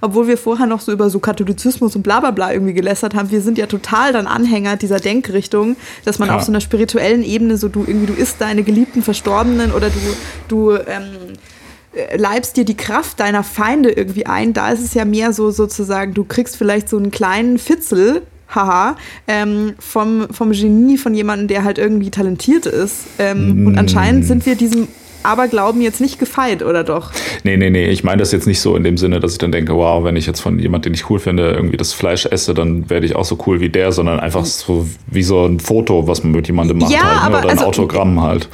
obwohl 0.00 0.26
wir 0.26 0.38
vorher 0.38 0.66
noch 0.66 0.80
so 0.80 0.92
über 0.92 1.10
so 1.10 1.18
Katholizismus 1.18 1.96
und 1.96 2.02
bla 2.02 2.20
bla 2.20 2.30
bla 2.30 2.52
irgendwie 2.52 2.74
gelästert 2.74 3.14
haben, 3.14 3.30
wir 3.30 3.40
sind 3.40 3.58
ja 3.58 3.66
total 3.66 4.12
dann 4.12 4.26
Anhänger 4.26 4.76
dieser 4.76 5.00
Denkrichtung, 5.00 5.76
dass 6.04 6.18
man 6.18 6.28
ja. 6.28 6.36
auf 6.36 6.42
so 6.42 6.52
einer 6.52 6.60
spirituellen 6.60 7.22
Ebene 7.22 7.56
so, 7.56 7.68
du 7.68 7.84
irgendwie, 7.86 8.06
du 8.06 8.14
isst 8.14 8.40
deine 8.40 8.62
geliebten 8.62 9.02
Verstorbenen 9.02 9.72
oder 9.72 9.90
du, 9.90 9.98
du 10.48 10.72
ähm, 10.72 11.36
leibst 12.16 12.56
dir 12.56 12.64
die 12.64 12.76
Kraft 12.76 13.20
deiner 13.20 13.44
Feinde 13.44 13.90
irgendwie 13.90 14.26
ein. 14.26 14.52
Da 14.52 14.70
ist 14.70 14.80
es 14.80 14.94
ja 14.94 15.04
mehr 15.04 15.32
so 15.32 15.50
sozusagen, 15.50 16.14
du 16.14 16.24
kriegst 16.24 16.56
vielleicht 16.56 16.88
so 16.88 16.96
einen 16.96 17.10
kleinen 17.10 17.58
Fitzel 17.58 18.22
haha, 18.54 18.96
ähm, 19.26 19.74
vom, 19.78 20.28
vom 20.30 20.52
Genie 20.52 20.96
von 20.96 21.14
jemandem, 21.14 21.48
der 21.48 21.64
halt 21.64 21.78
irgendwie 21.78 22.10
talentiert 22.10 22.66
ist. 22.66 23.04
Ähm, 23.18 23.64
mm. 23.64 23.66
Und 23.66 23.78
anscheinend 23.78 24.26
sind 24.26 24.46
wir 24.46 24.54
diesem 24.54 24.88
aber 25.24 25.48
Glauben 25.48 25.80
jetzt 25.80 26.00
nicht 26.00 26.18
gefeit, 26.18 26.62
oder 26.62 26.84
doch? 26.84 27.10
Nee, 27.42 27.56
nee, 27.56 27.70
nee. 27.70 27.88
Ich 27.88 28.04
meine 28.04 28.18
das 28.18 28.32
jetzt 28.32 28.46
nicht 28.46 28.60
so 28.60 28.76
in 28.76 28.84
dem 28.84 28.96
Sinne, 28.96 29.20
dass 29.20 29.32
ich 29.32 29.38
dann 29.38 29.52
denke, 29.52 29.74
wow, 29.74 30.04
wenn 30.04 30.16
ich 30.16 30.26
jetzt 30.26 30.40
von 30.40 30.58
jemandem, 30.58 30.92
den 30.92 30.94
ich 30.94 31.10
cool 31.10 31.18
finde, 31.18 31.52
irgendwie 31.52 31.76
das 31.76 31.92
Fleisch 31.92 32.26
esse, 32.26 32.54
dann 32.54 32.88
werde 32.90 33.06
ich 33.06 33.16
auch 33.16 33.24
so 33.24 33.38
cool 33.46 33.60
wie 33.60 33.68
der, 33.68 33.92
sondern 33.92 34.20
einfach 34.20 34.44
so 34.44 34.86
wie 35.06 35.22
so 35.22 35.46
ein 35.46 35.60
Foto, 35.60 36.06
was 36.06 36.22
man 36.22 36.32
mit 36.32 36.46
jemandem 36.46 36.78
macht. 36.78 36.92
Ja, 36.92 37.02
halt, 37.02 37.14
ne? 37.14 37.22
aber 37.22 37.38
oder 37.38 37.48
ein 37.48 37.58
also, 37.58 37.66
Autogramm 37.66 38.20
halt. 38.20 38.48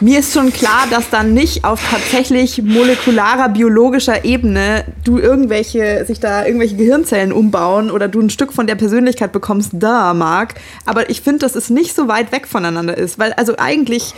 Mir 0.00 0.20
ist 0.20 0.32
schon 0.32 0.52
klar, 0.52 0.86
dass 0.90 1.10
dann 1.10 1.34
nicht 1.34 1.64
auf 1.64 1.80
tatsächlich 1.90 2.62
molekularer, 2.62 3.48
biologischer 3.48 4.24
Ebene 4.24 4.84
du 5.04 5.18
irgendwelche, 5.18 6.04
sich 6.06 6.20
da 6.20 6.44
irgendwelche 6.44 6.76
Gehirnzellen 6.76 7.32
umbauen 7.32 7.90
oder 7.90 8.08
du 8.08 8.20
ein 8.20 8.30
Stück 8.30 8.52
von 8.52 8.66
der 8.66 8.74
Persönlichkeit 8.74 9.32
bekommst, 9.32 9.70
da, 9.74 10.14
Marc. 10.14 10.54
Aber 10.84 11.10
ich 11.10 11.20
finde, 11.20 11.40
dass 11.40 11.54
es 11.54 11.70
nicht 11.70 11.94
so 11.94 12.08
weit 12.08 12.32
weg 12.32 12.46
voneinander 12.46 12.96
ist, 12.96 13.18
weil 13.18 13.32
also 13.34 13.54
eigentlich 13.58 14.14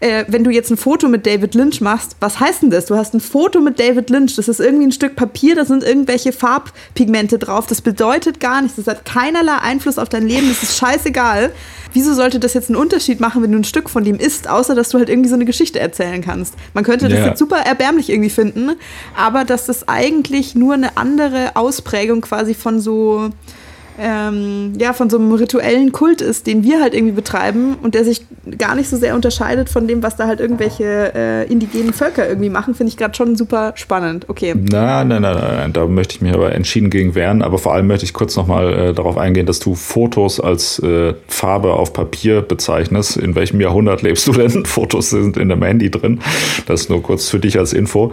äh, 0.00 0.24
wenn 0.28 0.44
du 0.44 0.50
jetzt 0.50 0.70
ein 0.70 0.78
Foto 0.78 1.08
mit 1.08 1.26
David 1.26 1.54
Lynch 1.54 1.80
machst, 1.80 2.16
was 2.20 2.40
heißt 2.40 2.62
denn 2.62 2.70
das? 2.70 2.86
Du 2.86 2.96
hast 2.96 3.14
ein 3.14 3.20
Foto 3.20 3.60
mit 3.60 3.78
David 3.78 4.08
Lynch, 4.10 4.34
das 4.36 4.48
ist 4.48 4.58
irgendwie 4.58 4.86
ein 4.86 4.92
Stück 4.92 5.14
Papier, 5.14 5.54
da 5.54 5.66
sind 5.66 5.84
irgendwelche 5.84 6.32
Farbpigmente 6.32 7.38
drauf, 7.38 7.66
das 7.66 7.82
bedeutet 7.82 8.40
gar 8.40 8.62
nichts, 8.62 8.76
das 8.76 8.86
hat 8.86 9.04
keinerlei 9.04 9.58
Einfluss 9.58 9.98
auf 9.98 10.08
dein 10.08 10.26
Leben, 10.26 10.48
das 10.48 10.62
ist 10.62 10.78
scheißegal. 10.78 11.52
Wieso 11.92 12.14
sollte 12.14 12.38
das 12.38 12.54
jetzt 12.54 12.70
einen 12.70 12.76
Unterschied 12.76 13.20
machen, 13.20 13.42
wenn 13.42 13.52
du 13.52 13.58
ein 13.58 13.64
Stück 13.64 13.90
von 13.90 14.04
dem 14.04 14.16
isst, 14.16 14.48
außer 14.48 14.74
dass 14.74 14.90
du 14.90 14.98
halt 14.98 15.08
irgendwie 15.08 15.28
so 15.28 15.34
eine 15.34 15.44
Geschichte 15.44 15.80
erzählen 15.80 16.22
kannst? 16.22 16.54
Man 16.72 16.84
könnte 16.84 17.08
das 17.08 17.18
ja. 17.18 17.26
jetzt 17.26 17.38
super 17.38 17.58
erbärmlich 17.58 18.08
irgendwie 18.10 18.30
finden, 18.30 18.70
aber 19.16 19.44
dass 19.44 19.66
das 19.66 19.88
eigentlich 19.88 20.54
nur 20.54 20.74
eine 20.74 20.96
andere 20.96 21.56
Ausprägung 21.56 22.22
quasi 22.22 22.54
von 22.54 22.80
so 22.80 23.30
ähm, 23.98 24.72
ja, 24.78 24.92
von 24.92 25.10
so 25.10 25.18
einem 25.18 25.32
rituellen 25.32 25.92
Kult 25.92 26.20
ist, 26.20 26.46
den 26.46 26.62
wir 26.62 26.80
halt 26.80 26.94
irgendwie 26.94 27.14
betreiben 27.14 27.76
und 27.82 27.94
der 27.94 28.04
sich 28.04 28.24
gar 28.58 28.74
nicht 28.74 28.88
so 28.88 28.96
sehr 28.96 29.14
unterscheidet 29.14 29.68
von 29.68 29.86
dem, 29.86 30.02
was 30.02 30.16
da 30.16 30.26
halt 30.26 30.40
irgendwelche 30.40 31.12
äh, 31.14 31.50
indigenen 31.50 31.92
Völker 31.92 32.28
irgendwie 32.28 32.48
machen, 32.48 32.74
finde 32.74 32.90
ich 32.90 32.96
gerade 32.96 33.14
schon 33.14 33.36
super 33.36 33.72
spannend. 33.76 34.26
Okay. 34.28 34.54
Nein, 34.54 35.08
nein, 35.08 35.22
nein, 35.22 35.36
nein, 35.36 35.72
da 35.72 35.86
möchte 35.86 36.14
ich 36.14 36.22
mich 36.22 36.32
aber 36.32 36.54
entschieden 36.54 36.90
gegen 36.90 37.14
wehren. 37.14 37.42
Aber 37.42 37.58
vor 37.58 37.74
allem 37.74 37.86
möchte 37.86 38.04
ich 38.04 38.12
kurz 38.12 38.36
nochmal 38.36 38.72
äh, 38.72 38.92
darauf 38.94 39.18
eingehen, 39.18 39.46
dass 39.46 39.58
du 39.58 39.74
Fotos 39.74 40.40
als 40.40 40.78
äh, 40.78 41.14
Farbe 41.28 41.74
auf 41.74 41.92
Papier 41.92 42.42
bezeichnest. 42.42 43.16
In 43.16 43.34
welchem 43.34 43.60
Jahrhundert 43.60 44.02
lebst 44.02 44.26
du 44.26 44.32
denn? 44.32 44.64
Fotos 44.64 45.10
sind 45.10 45.36
in 45.36 45.48
deinem 45.48 45.62
Handy 45.62 45.90
drin. 45.90 46.20
Das 46.66 46.88
nur 46.88 47.02
kurz 47.02 47.28
für 47.28 47.38
dich 47.38 47.58
als 47.58 47.72
Info. 47.72 48.10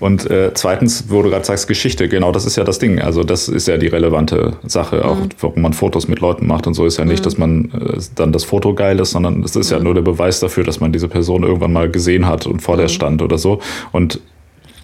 Und 0.00 0.30
äh, 0.30 0.52
zweitens, 0.54 1.04
wo 1.08 1.22
du 1.22 1.30
gerade 1.30 1.44
sagst, 1.44 1.68
Geschichte, 1.68 2.08
genau 2.08 2.32
das 2.32 2.44
ist 2.44 2.56
ja 2.56 2.64
das 2.64 2.78
Ding. 2.78 3.00
Also 3.00 3.22
das 3.22 3.48
ist 3.48 3.68
ja 3.68 3.76
die 3.76 3.88
relevante 3.88 4.56
Sache 4.66 5.04
auch. 5.04 5.17
Mhm 5.20 5.28
warum 5.40 5.62
man 5.62 5.72
Fotos 5.72 6.08
mit 6.08 6.20
Leuten 6.20 6.46
macht 6.46 6.66
und 6.66 6.74
so, 6.74 6.86
ist 6.86 6.98
ja 6.98 7.04
nicht, 7.04 7.20
mhm. 7.20 7.24
dass 7.24 7.38
man 7.38 7.64
äh, 7.72 8.00
dann 8.14 8.32
das 8.32 8.44
Foto 8.44 8.74
geil 8.74 8.98
ist, 8.98 9.12
sondern 9.12 9.42
es 9.42 9.56
ist 9.56 9.70
mhm. 9.70 9.76
ja 9.76 9.82
nur 9.82 9.94
der 9.94 10.02
Beweis 10.02 10.40
dafür, 10.40 10.64
dass 10.64 10.80
man 10.80 10.92
diese 10.92 11.08
Person 11.08 11.42
irgendwann 11.42 11.72
mal 11.72 11.90
gesehen 11.90 12.26
hat 12.26 12.46
und 12.46 12.60
vor 12.60 12.76
mhm. 12.76 12.80
der 12.80 12.88
stand 12.88 13.22
oder 13.22 13.38
so. 13.38 13.60
Und 13.92 14.20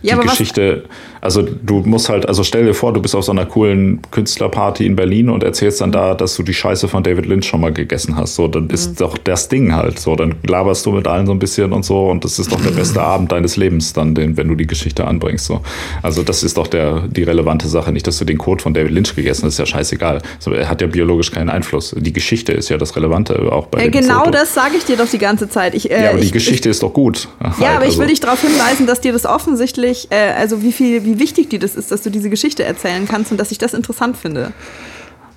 ja, 0.03 0.17
die 0.17 0.29
Geschichte, 0.29 0.85
also 1.25 1.43
du 1.43 1.81
musst 1.81 2.09
halt, 2.09 2.29
also 2.29 2.45
stell 2.45 2.65
dir 2.65 2.75
vor, 2.75 2.93
du 2.93 3.01
bist 3.01 3.15
auf 3.15 3.25
so 3.25 3.33
einer 3.33 3.47
coolen 3.47 4.01
Künstlerparty 4.11 4.87
in 4.87 4.95
Berlin 4.95 5.31
und 5.31 5.43
erzählst 5.43 5.81
dann 5.81 5.91
da, 5.91 6.15
dass 6.15 6.37
du 6.37 6.43
die 6.43 6.55
Scheiße 6.55 6.87
von 6.87 7.03
David 7.03 7.27
Lynch 7.27 7.47
schon 7.47 7.61
mal 7.61 7.73
gegessen 7.73 8.17
hast. 8.17 8.35
So, 8.35 8.47
dann 8.49 8.69
ist 8.69 8.91
mhm. 8.91 8.97
doch 8.97 9.19
das 9.19 9.49
Ding 9.49 9.75
halt 9.75 9.99
so. 9.99 10.17
Dann 10.17 10.35
laberst 10.47 10.85
du 10.87 10.93
mit 10.93 11.07
allen 11.07 11.27
so 11.27 11.33
ein 11.33 11.39
bisschen 11.39 11.73
und 11.73 11.85
so 11.85 12.11
und 12.11 12.25
das 12.25 12.39
ist 12.39 12.53
doch 12.53 12.61
der 12.61 12.71
beste 12.77 13.01
Abend 13.03 13.33
deines 13.33 13.57
Lebens 13.57 13.93
dann, 13.93 14.15
den, 14.15 14.37
wenn 14.37 14.49
du 14.49 14.55
die 14.55 14.67
Geschichte 14.67 15.07
anbringst. 15.07 15.47
So. 15.47 15.63
Also 16.03 16.23
das 16.23 16.43
ist 16.43 16.59
doch 16.59 16.67
der, 16.67 17.09
die 17.09 17.23
relevante 17.23 17.69
Sache. 17.69 17.91
Nicht, 17.91 18.07
dass 18.07 18.19
du 18.19 18.25
den 18.25 18.39
Code 18.39 18.63
von 18.63 18.75
David 18.75 18.93
Lynch 18.93 19.17
gegessen 19.17 19.45
hast, 19.47 19.55
ist 19.55 19.59
ja 19.59 19.67
scheißegal. 19.67 20.21
Also, 20.37 20.53
er 20.53 20.69
hat 20.69 20.81
ja 20.81 20.87
biologisch 20.87 21.31
keinen 21.31 21.49
Einfluss. 21.49 21.95
Die 21.97 22.13
Geschichte 22.13 22.53
ist 22.53 22.69
ja 22.69 22.77
das 22.77 22.97
Relevante 22.97 23.51
auch 23.51 23.67
bei 23.67 23.87
äh, 23.87 23.91
Genau 23.91 24.31
das 24.31 24.55
sage 24.55 24.77
ich 24.77 24.85
dir 24.85 24.97
doch 24.97 25.09
die 25.09 25.19
ganze 25.19 25.49
Zeit. 25.49 25.75
Ich, 25.75 25.91
äh, 25.91 26.03
ja, 26.03 26.11
aber 26.11 26.19
ich, 26.19 26.27
die 26.27 26.33
Geschichte 26.33 26.69
ich, 26.69 26.73
ist 26.73 26.83
doch 26.83 26.93
gut. 26.93 27.29
Ja, 27.41 27.59
halt, 27.59 27.61
aber 27.77 27.85
ich 27.85 27.91
also. 27.91 28.01
will 28.01 28.09
dich 28.09 28.21
darauf 28.21 28.41
hinweisen, 28.41 28.87
dass 28.87 29.01
dir 29.01 29.13
das 29.13 29.25
offensichtlich, 29.27 30.09
äh, 30.11 30.33
also 30.37 30.63
wie 30.63 30.73
viel, 30.73 31.05
wie 31.05 31.14
wichtig 31.19 31.49
dir 31.49 31.59
das 31.59 31.77
ist, 31.77 31.91
dass 31.91 32.03
du 32.03 32.11
diese 32.11 32.31
Geschichte 32.31 32.65
erzählen 32.65 33.07
kannst 33.09 33.31
und 33.31 33.39
dass 33.39 33.51
ich 33.51 33.59
das 33.59 33.75
interessant 33.75 34.17
finde. 34.17 34.53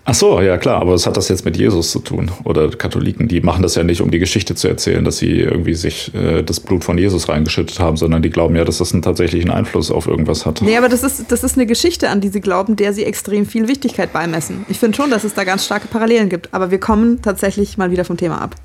Ach 0.09 0.13
so, 0.13 0.39
ja 0.39 0.57
klar, 0.57 0.79
aber 0.79 0.93
was 0.93 1.05
hat 1.05 1.17
das 1.17 1.27
jetzt 1.27 1.43
mit 1.43 1.57
Jesus 1.57 1.91
zu 1.91 1.99
tun? 1.99 2.31
Oder 2.45 2.69
Katholiken, 2.69 3.27
die 3.27 3.41
machen 3.41 3.61
das 3.61 3.75
ja 3.75 3.83
nicht, 3.83 3.99
um 3.99 4.09
die 4.09 4.19
Geschichte 4.19 4.55
zu 4.55 4.69
erzählen, 4.69 5.03
dass 5.03 5.17
sie 5.17 5.41
irgendwie 5.41 5.73
sich 5.73 6.15
äh, 6.15 6.43
das 6.43 6.61
Blut 6.61 6.85
von 6.85 6.97
Jesus 6.97 7.27
reingeschüttet 7.27 7.81
haben, 7.81 7.97
sondern 7.97 8.21
die 8.21 8.29
glauben 8.29 8.55
ja, 8.55 8.63
dass 8.63 8.77
das 8.77 8.93
einen 8.93 9.01
tatsächlichen 9.01 9.51
Einfluss 9.51 9.91
auf 9.91 10.07
irgendwas 10.07 10.45
hat. 10.45 10.61
Nee, 10.61 10.77
aber 10.77 10.87
das 10.87 11.03
ist, 11.03 11.25
das 11.29 11.43
ist 11.43 11.57
eine 11.57 11.65
Geschichte, 11.65 12.07
an 12.09 12.21
die 12.21 12.29
sie 12.29 12.39
glauben, 12.39 12.77
der 12.77 12.93
sie 12.93 13.03
extrem 13.03 13.45
viel 13.45 13.67
Wichtigkeit 13.67 14.13
beimessen. 14.13 14.65
Ich 14.69 14.79
finde 14.79 14.95
schon, 14.95 15.09
dass 15.09 15.25
es 15.25 15.33
da 15.33 15.43
ganz 15.43 15.65
starke 15.65 15.89
Parallelen 15.89 16.29
gibt, 16.29 16.53
aber 16.53 16.71
wir 16.71 16.79
kommen 16.79 17.21
tatsächlich 17.21 17.77
mal 17.77 17.91
wieder 17.91 18.05
vom 18.05 18.15
Thema 18.15 18.39
ab. 18.39 18.55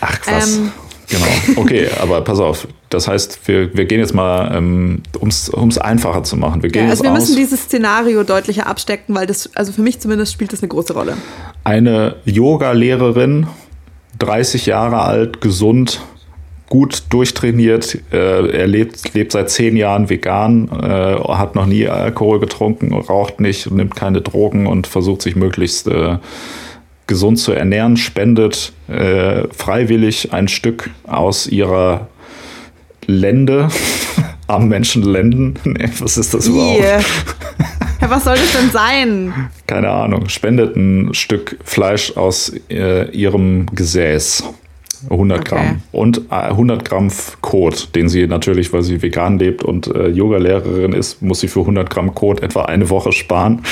Ach 0.00 0.20
krass. 0.20 0.58
Ähm, 0.58 0.70
Genau, 1.08 1.60
okay, 1.60 1.88
aber 2.00 2.20
pass 2.22 2.40
auf. 2.40 2.66
Das 2.90 3.08
heißt, 3.08 3.40
wir, 3.46 3.74
wir 3.76 3.84
gehen 3.84 4.00
jetzt 4.00 4.14
mal, 4.14 4.56
ähm, 4.56 5.02
um 5.18 5.28
es 5.28 5.78
einfacher 5.78 6.22
zu 6.22 6.36
machen. 6.36 6.62
Wir, 6.62 6.70
gehen 6.70 6.84
ja, 6.84 6.90
also 6.90 7.02
wir 7.02 7.10
müssen 7.10 7.36
dieses 7.36 7.62
Szenario 7.64 8.22
deutlicher 8.22 8.66
abstecken, 8.66 9.14
weil 9.14 9.26
das, 9.26 9.50
also 9.54 9.72
für 9.72 9.82
mich 9.82 10.00
zumindest 10.00 10.32
spielt 10.32 10.52
das 10.52 10.62
eine 10.62 10.68
große 10.68 10.94
Rolle. 10.94 11.16
Eine 11.64 12.16
Yoga-Lehrerin, 12.24 13.46
30 14.18 14.66
Jahre 14.66 15.00
alt, 15.00 15.40
gesund, 15.40 16.00
gut 16.68 17.04
durchtrainiert. 17.10 17.98
Äh, 18.12 18.48
er 18.50 18.66
lebt, 18.66 19.14
lebt 19.14 19.32
seit 19.32 19.50
zehn 19.50 19.76
Jahren 19.76 20.08
vegan, 20.08 20.68
äh, 20.68 21.16
hat 21.34 21.54
noch 21.54 21.66
nie 21.66 21.86
Alkohol 21.88 22.40
getrunken, 22.40 22.92
raucht 22.92 23.40
nicht, 23.40 23.70
nimmt 23.70 23.94
keine 23.96 24.22
Drogen 24.22 24.66
und 24.66 24.86
versucht 24.86 25.22
sich 25.22 25.36
möglichst 25.36 25.86
äh, 25.88 26.18
gesund 27.06 27.38
zu 27.38 27.52
ernähren, 27.52 27.96
spendet 27.96 28.72
äh, 28.88 29.44
freiwillig 29.52 30.32
ein 30.32 30.48
Stück 30.48 30.90
aus 31.04 31.46
ihrer 31.46 32.08
Lände 33.06 33.68
am 34.46 34.68
Menschen 34.68 35.02
lenden. 35.02 35.54
Nee, 35.64 35.88
was 35.98 36.16
ist 36.16 36.34
das 36.34 36.46
überhaupt? 36.46 36.80
Yeah. 36.80 37.00
Ja, 38.00 38.10
was 38.10 38.24
soll 38.24 38.34
das 38.34 38.52
denn 38.52 38.70
sein? 38.70 39.32
Keine 39.66 39.88
Ahnung. 39.88 40.28
Spendet 40.28 40.76
ein 40.76 41.14
Stück 41.14 41.56
Fleisch 41.64 42.14
aus 42.18 42.52
äh, 42.68 43.10
ihrem 43.12 43.64
Gesäß. 43.74 44.42
100 45.10 45.38
okay. 45.38 45.48
Gramm. 45.48 45.82
Und 45.92 46.22
100 46.30 46.80
äh, 46.80 46.84
Gramm 46.84 47.10
Kot, 47.40 47.94
den 47.94 48.08
sie 48.08 48.26
natürlich, 48.26 48.72
weil 48.72 48.82
sie 48.82 49.02
vegan 49.02 49.38
lebt 49.38 49.62
und 49.62 49.86
äh, 49.88 50.08
Yoga-Lehrerin 50.08 50.92
ist, 50.92 51.22
muss 51.22 51.40
sie 51.40 51.48
für 51.48 51.60
100 51.60 51.90
Gramm 51.90 52.14
Kot 52.14 52.42
etwa 52.42 52.64
eine 52.64 52.88
Woche 52.90 53.12
sparen. 53.12 53.62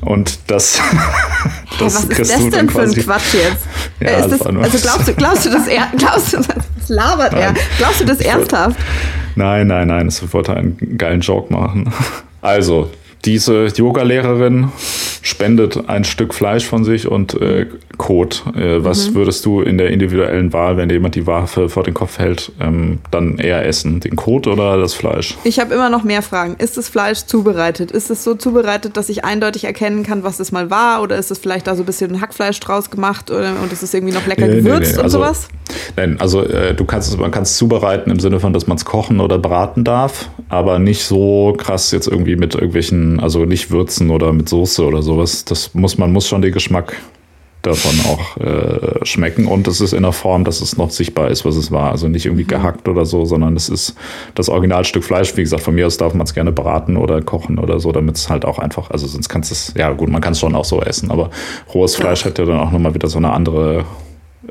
Und 0.00 0.38
das, 0.50 0.80
das 1.78 2.02
hey, 2.02 2.10
was 2.10 2.18
ist 2.18 2.30
das 2.30 2.50
denn 2.50 2.68
für 2.68 2.82
ein 2.82 2.92
Quatsch 2.92 3.34
jetzt? 3.34 3.66
Ja, 4.00 4.08
äh, 4.08 4.28
das, 4.28 4.42
also 4.42 4.78
glaubst 4.78 5.08
du, 5.08 5.14
glaubst 5.14 5.46
du 5.46 5.50
das 5.50 5.66
er, 5.68 5.88
glaubst 5.96 6.32
du, 6.32 6.38
was 6.38 6.88
labert 6.88 7.32
nein. 7.32 7.42
er? 7.42 7.54
Glaubst 7.78 8.00
du 8.00 8.04
das 8.04 8.20
ernsthaft? 8.20 8.78
Nein, 9.34 9.66
nein, 9.66 9.88
nein, 9.88 10.08
es 10.08 10.32
wollte 10.32 10.54
einen 10.54 10.96
geilen 10.98 11.20
Joke 11.20 11.52
machen. 11.52 11.92
Also, 12.44 12.90
diese 13.24 13.66
Yoga-Lehrerin 13.66 14.72
spendet 15.22 15.88
ein 15.88 16.04
Stück 16.04 16.34
Fleisch 16.34 16.66
von 16.66 16.84
sich 16.84 17.06
und 17.06 17.40
äh, 17.40 17.66
Kot. 17.96 18.44
Äh, 18.56 18.84
was 18.84 19.10
mhm. 19.10 19.14
würdest 19.14 19.44
du 19.46 19.60
in 19.60 19.78
der 19.78 19.90
individuellen 19.90 20.52
Wahl, 20.52 20.76
wenn 20.76 20.88
dir 20.88 20.96
jemand 20.96 21.14
die 21.14 21.26
Waffe 21.26 21.68
vor 21.68 21.84
den 21.84 21.94
Kopf 21.94 22.18
hält, 22.18 22.50
ähm, 22.60 22.98
dann 23.10 23.38
eher 23.38 23.64
essen? 23.64 24.00
Den 24.00 24.16
Kot 24.16 24.46
oder 24.46 24.76
das 24.76 24.94
Fleisch? 24.94 25.36
Ich 25.44 25.60
habe 25.60 25.72
immer 25.74 25.88
noch 25.88 26.02
mehr 26.02 26.22
Fragen. 26.22 26.56
Ist 26.58 26.76
das 26.76 26.88
Fleisch 26.88 27.26
zubereitet? 27.26 27.92
Ist 27.92 28.10
es 28.10 28.24
so 28.24 28.34
zubereitet, 28.34 28.96
dass 28.96 29.08
ich 29.08 29.24
eindeutig 29.24 29.64
erkennen 29.64 30.02
kann, 30.02 30.24
was 30.24 30.40
es 30.40 30.50
mal 30.50 30.70
war? 30.70 31.02
Oder 31.02 31.16
ist 31.16 31.30
es 31.30 31.38
vielleicht 31.38 31.66
da 31.66 31.76
so 31.76 31.82
ein 31.82 31.86
bisschen 31.86 32.20
Hackfleisch 32.20 32.58
draus 32.58 32.90
gemacht 32.90 33.30
oder, 33.30 33.54
und 33.62 33.72
es 33.72 33.82
ist 33.82 33.94
irgendwie 33.94 34.14
noch 34.14 34.26
lecker 34.26 34.48
nee, 34.48 34.56
gewürzt 34.56 34.80
nee, 34.80 34.92
nee. 34.92 34.98
und 34.98 35.04
also, 35.04 35.18
sowas? 35.18 35.48
Nein, 35.96 36.16
also 36.20 36.42
äh, 36.42 36.74
du 36.74 36.84
kannst 36.84 37.10
es, 37.10 37.16
man 37.16 37.30
kann 37.30 37.42
es 37.42 37.56
zubereiten 37.56 38.10
im 38.10 38.20
Sinne 38.20 38.40
von, 38.40 38.52
dass 38.52 38.66
man 38.66 38.76
es 38.76 38.84
kochen 38.84 39.20
oder 39.20 39.38
braten 39.38 39.84
darf, 39.84 40.30
aber 40.48 40.78
nicht 40.78 41.04
so 41.04 41.54
krass 41.56 41.90
jetzt 41.92 42.08
irgendwie 42.08 42.36
mit 42.36 42.54
irgendwelchen, 42.54 43.11
also 43.20 43.44
nicht 43.44 43.70
würzen 43.70 44.10
oder 44.10 44.32
mit 44.32 44.48
Soße 44.48 44.84
oder 44.84 45.02
sowas. 45.02 45.44
Das 45.44 45.74
muss 45.74 45.98
man 45.98 46.12
muss 46.12 46.28
schon 46.28 46.42
den 46.42 46.52
Geschmack 46.52 46.96
davon 47.62 47.92
auch 48.10 48.36
äh, 48.38 49.04
schmecken 49.04 49.46
und 49.46 49.68
es 49.68 49.80
ist 49.80 49.92
in 49.92 50.02
der 50.02 50.12
Form, 50.12 50.44
dass 50.44 50.60
es 50.60 50.76
noch 50.76 50.90
sichtbar 50.90 51.30
ist, 51.30 51.44
was 51.44 51.54
es 51.54 51.70
war. 51.70 51.92
Also 51.92 52.08
nicht 52.08 52.26
irgendwie 52.26 52.42
mhm. 52.44 52.48
gehackt 52.48 52.88
oder 52.88 53.06
so, 53.06 53.24
sondern 53.24 53.56
es 53.56 53.68
ist 53.68 53.94
das 54.34 54.48
Originalstück 54.48 55.04
Fleisch. 55.04 55.36
Wie 55.36 55.42
gesagt, 55.42 55.62
von 55.62 55.74
mir 55.74 55.86
aus 55.86 55.96
darf 55.96 56.12
man 56.12 56.26
es 56.26 56.34
gerne 56.34 56.50
braten 56.52 56.96
oder 56.96 57.22
kochen 57.22 57.58
oder 57.58 57.78
so, 57.78 57.92
damit 57.92 58.16
es 58.16 58.28
halt 58.28 58.44
auch 58.44 58.58
einfach, 58.58 58.90
also 58.90 59.06
sonst 59.06 59.28
kannst 59.28 59.50
du 59.50 59.54
es, 59.54 59.74
ja 59.76 59.92
gut, 59.92 60.10
man 60.10 60.20
kann 60.20 60.32
es 60.32 60.40
schon 60.40 60.54
auch 60.56 60.64
so 60.64 60.82
essen, 60.82 61.10
aber 61.10 61.30
rohes 61.72 61.94
Fleisch 61.94 62.22
ja. 62.22 62.26
hat 62.26 62.38
ja 62.38 62.44
dann 62.44 62.58
auch 62.58 62.72
nochmal 62.72 62.94
wieder 62.94 63.08
so 63.08 63.18
eine 63.18 63.32
andere 63.32 63.84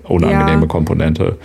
unangenehme 0.04 0.62
ja. 0.62 0.68
Komponente. 0.68 1.38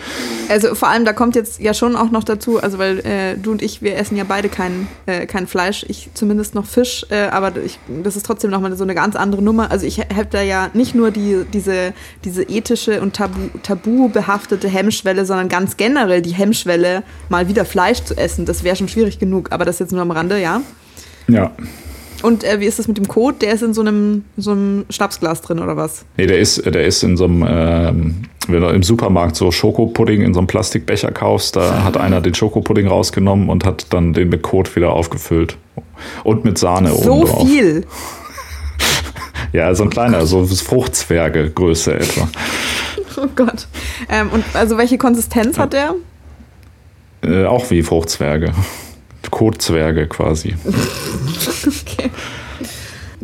Also 0.48 0.74
vor 0.74 0.89
allem, 0.89 1.05
da 1.05 1.12
kommt 1.12 1.35
jetzt 1.35 1.60
ja 1.60 1.74
schon 1.74 1.97
auch 1.97 2.10
noch 2.10 2.24
dazu, 2.24 2.62
also 2.62 2.78
weil 2.78 3.01
äh, 3.01 3.36
du 3.36 3.52
und 3.52 3.62
ich, 3.62 3.82
wir 3.82 3.97
essen 3.97 4.16
ja 4.16 4.24
beide 4.24 4.48
kein, 4.48 4.86
äh, 5.06 5.27
kein 5.27 5.47
Fleisch, 5.47 5.85
ich 5.89 6.10
zumindest 6.14 6.55
noch 6.55 6.64
Fisch, 6.64 7.05
äh, 7.10 7.27
aber 7.27 7.52
ich, 7.56 7.78
das 8.02 8.16
ist 8.16 8.27
trotzdem 8.27 8.51
nochmal 8.51 8.77
so 8.77 8.85
eine 8.85 8.94
ganz 8.94 9.16
andere 9.16 9.43
Nummer. 9.43 9.70
Also 9.70 9.86
ich 9.86 9.98
habe 9.98 10.28
da 10.31 10.43
ja 10.43 10.70
nicht 10.74 10.94
nur 10.94 11.10
die, 11.10 11.44
diese, 11.52 11.93
diese 12.24 12.43
ethische 12.44 13.01
und 13.01 13.14
tabu, 13.14 13.48
tabu 13.62 14.09
behaftete 14.09 14.68
Hemmschwelle, 14.68 15.24
sondern 15.27 15.48
ganz 15.48 15.77
generell 15.77 16.23
die 16.23 16.35
Hemmschwelle, 16.35 17.02
mal 17.28 17.48
wieder 17.48 17.64
Fleisch 17.64 18.02
zu 18.05 18.16
essen. 18.16 18.47
Das 18.47 18.62
wäre 18.62 18.77
schon 18.77 18.89
schwierig 18.89 19.18
genug, 19.18 19.52
aber 19.52 19.64
das 19.64 19.78
jetzt 19.78 19.93
nur 19.93 20.02
am 20.02 20.10
Rande, 20.10 20.40
ja? 20.40 20.60
Ja. 21.28 21.51
Und 22.27 22.43
äh, 22.43 22.59
wie 22.59 22.65
ist 22.65 22.81
das 22.81 22.89
mit 22.89 22.97
dem 22.97 23.07
Code? 23.07 23.36
Der 23.40 23.53
ist 23.53 23.62
in 23.62 23.73
so 23.73 23.82
einem, 23.82 24.24
so 24.36 24.51
einem 24.51 24.85
Schnapsglas 24.90 25.43
drin 25.43 25.61
oder 25.61 25.77
was? 25.77 26.05
Nee, 26.16 26.27
der 26.27 26.40
ist, 26.40 26.66
der 26.66 26.85
ist 26.85 27.05
in 27.05 27.16
so 27.16 27.27
einem, 27.27 27.47
ähm, 27.48 28.23
wenn 28.48 28.62
du 28.62 28.66
im 28.66 28.82
Supermarkt 28.82 29.36
so 29.36 29.53
Schokopudding 29.53 30.23
in 30.23 30.35
so 30.35 30.40
einem 30.40 30.48
Plastikbecher 30.48 31.12
kaufst, 31.12 31.55
da 31.55 31.85
hat 31.85 31.97
einer 31.97 32.20
den 32.20 32.35
Schokopudding 32.35 32.89
rausgenommen 32.89 33.48
und 33.48 33.65
hat 33.65 33.86
dann 33.90 34.12
den 34.12 34.31
mit 34.31 34.43
Code 34.43 34.74
wieder 34.74 34.93
aufgefüllt. 34.93 35.57
Und 36.24 36.44
mit 36.44 36.59
Sahne 36.59 36.90
so 36.90 37.12
oben. 37.12 37.27
So 37.28 37.47
viel? 37.47 37.86
ja, 39.53 39.73
so 39.77 39.85
ein 39.85 39.90
kleiner, 39.90 40.27
so 40.27 40.44
Fruchtzwerge-Größe 40.44 41.94
etwa. 41.94 42.28
Oh 43.19 43.28
Gott. 43.36 43.69
Ähm, 44.09 44.31
und 44.32 44.44
also 44.53 44.77
welche 44.77 44.98
Konsistenz 44.98 45.59
ja. 45.59 45.62
hat 45.62 45.74
der? 45.74 45.94
Äh, 47.23 47.44
auch 47.44 47.70
wie 47.70 47.85
Fruchtzwerge. 47.85 48.53
Kotzwerge 49.31 50.07
quasi. 50.07 50.55
okay. 51.66 52.06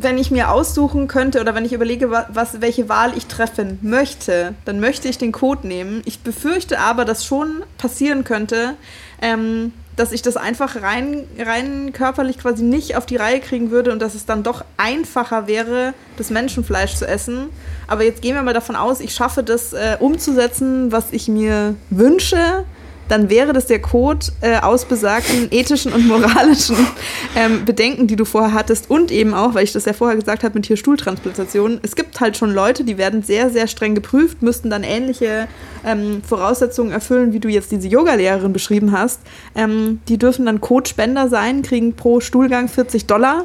Wenn 0.02 0.18
ich 0.18 0.30
mir 0.30 0.50
aussuchen 0.50 1.08
könnte 1.08 1.40
oder 1.40 1.54
wenn 1.54 1.64
ich 1.64 1.72
überlege, 1.72 2.10
was, 2.10 2.60
welche 2.60 2.88
Wahl 2.88 3.16
ich 3.16 3.26
treffen 3.26 3.78
möchte, 3.82 4.54
dann 4.64 4.80
möchte 4.80 5.08
ich 5.08 5.16
den 5.16 5.32
Code 5.32 5.66
nehmen. 5.66 6.02
Ich 6.04 6.20
befürchte 6.20 6.80
aber, 6.80 7.04
dass 7.04 7.24
schon 7.24 7.62
passieren 7.78 8.24
könnte, 8.24 8.74
ähm, 9.20 9.72
dass 9.96 10.12
ich 10.12 10.22
das 10.22 10.36
einfach 10.36 10.82
rein, 10.82 11.24
rein 11.38 11.92
körperlich 11.92 12.38
quasi 12.38 12.64
nicht 12.64 12.96
auf 12.96 13.06
die 13.06 13.16
Reihe 13.16 13.40
kriegen 13.40 13.70
würde 13.70 13.92
und 13.92 14.00
dass 14.00 14.14
es 14.14 14.26
dann 14.26 14.42
doch 14.42 14.64
einfacher 14.76 15.46
wäre, 15.46 15.94
das 16.16 16.30
Menschenfleisch 16.30 16.94
zu 16.94 17.06
essen. 17.06 17.50
Aber 17.86 18.02
jetzt 18.02 18.22
gehen 18.22 18.34
wir 18.34 18.42
mal 18.42 18.54
davon 18.54 18.74
aus, 18.74 19.00
ich 19.00 19.14
schaffe 19.14 19.42
das 19.42 19.72
äh, 19.72 19.96
umzusetzen, 20.00 20.90
was 20.90 21.12
ich 21.12 21.28
mir 21.28 21.76
wünsche 21.90 22.64
dann 23.08 23.28
wäre 23.28 23.52
das 23.52 23.66
der 23.66 23.80
Code 23.80 24.26
äh, 24.40 24.58
aus 24.58 24.84
besagten 24.84 25.48
ethischen 25.50 25.92
und 25.92 26.06
moralischen 26.06 26.76
ähm, 27.36 27.64
Bedenken, 27.64 28.06
die 28.06 28.16
du 28.16 28.24
vorher 28.24 28.54
hattest 28.54 28.90
und 28.90 29.10
eben 29.10 29.34
auch, 29.34 29.54
weil 29.54 29.64
ich 29.64 29.72
das 29.72 29.84
ja 29.84 29.92
vorher 29.92 30.16
gesagt 30.16 30.44
habe 30.44 30.54
mit 30.54 30.66
Tierstuhltransplantationen, 30.66 31.80
es 31.82 31.96
gibt 31.96 32.20
halt 32.20 32.36
schon 32.36 32.52
Leute, 32.52 32.84
die 32.84 32.98
werden 32.98 33.22
sehr, 33.22 33.50
sehr 33.50 33.66
streng 33.66 33.94
geprüft, 33.94 34.42
müssten 34.42 34.70
dann 34.70 34.82
ähnliche 34.82 35.48
ähm, 35.84 36.22
Voraussetzungen 36.22 36.92
erfüllen, 36.92 37.32
wie 37.32 37.40
du 37.40 37.48
jetzt 37.48 37.72
diese 37.72 37.88
Yogalehrerin 37.88 38.52
beschrieben 38.52 38.92
hast. 38.92 39.20
Ähm, 39.54 40.00
die 40.08 40.18
dürfen 40.18 40.46
dann 40.46 40.60
Codespender 40.60 41.28
sein, 41.28 41.62
kriegen 41.62 41.94
pro 41.94 42.20
Stuhlgang 42.20 42.68
40 42.68 43.06
Dollar. 43.06 43.44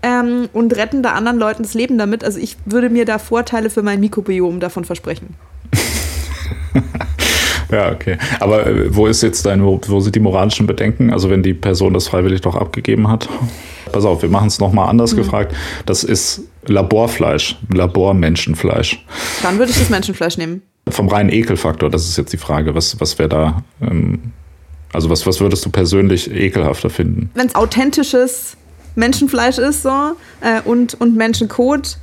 Ähm, 0.00 0.48
und 0.52 0.76
retten 0.76 1.02
da 1.02 1.14
anderen 1.14 1.38
Leuten 1.38 1.64
das 1.64 1.74
Leben 1.74 1.98
damit. 1.98 2.22
Also 2.22 2.38
ich 2.38 2.56
würde 2.64 2.88
mir 2.88 3.04
da 3.04 3.18
Vorteile 3.18 3.68
für 3.68 3.82
mein 3.82 3.98
Mikrobiom 3.98 4.60
davon 4.60 4.84
versprechen. 4.84 5.34
Ja, 7.70 7.92
okay. 7.92 8.16
Aber 8.40 8.66
äh, 8.66 8.94
wo 8.94 9.06
ist 9.06 9.22
jetzt 9.22 9.44
dein, 9.46 9.62
wo, 9.64 9.80
wo 9.86 10.00
sind 10.00 10.14
die 10.14 10.20
moralischen 10.20 10.66
Bedenken? 10.66 11.12
Also 11.12 11.30
wenn 11.30 11.42
die 11.42 11.54
Person 11.54 11.94
das 11.94 12.08
freiwillig 12.08 12.40
doch 12.40 12.56
abgegeben 12.56 13.08
hat? 13.08 13.28
Pass 13.92 14.04
auf, 14.04 14.22
wir 14.22 14.28
machen 14.28 14.48
es 14.48 14.58
nochmal 14.58 14.88
anders 14.88 15.12
mhm. 15.12 15.18
gefragt. 15.18 15.54
Das 15.86 16.04
ist 16.04 16.42
Laborfleisch, 16.66 17.56
Labormenschenfleisch. 17.72 19.04
Dann 19.42 19.58
würde 19.58 19.72
ich 19.72 19.78
das 19.78 19.90
Menschenfleisch 19.90 20.36
nehmen. 20.36 20.62
Vom 20.88 21.08
reinen 21.08 21.30
Ekelfaktor, 21.30 21.90
das 21.90 22.08
ist 22.08 22.16
jetzt 22.16 22.32
die 22.32 22.38
Frage. 22.38 22.74
Was, 22.74 23.00
was 23.00 23.18
wäre 23.18 23.28
da, 23.28 23.62
ähm, 23.80 24.32
also 24.92 25.10
was, 25.10 25.26
was 25.26 25.40
würdest 25.40 25.64
du 25.64 25.70
persönlich 25.70 26.30
ekelhafter 26.30 26.90
finden? 26.90 27.30
Wenn 27.34 27.46
es 27.46 27.54
authentisches 27.54 28.56
Menschenfleisch 28.94 29.58
ist 29.58 29.82
so 29.82 30.12
äh, 30.40 30.60
und, 30.64 31.00
und 31.00 31.16
Menschenkot, 31.16 31.98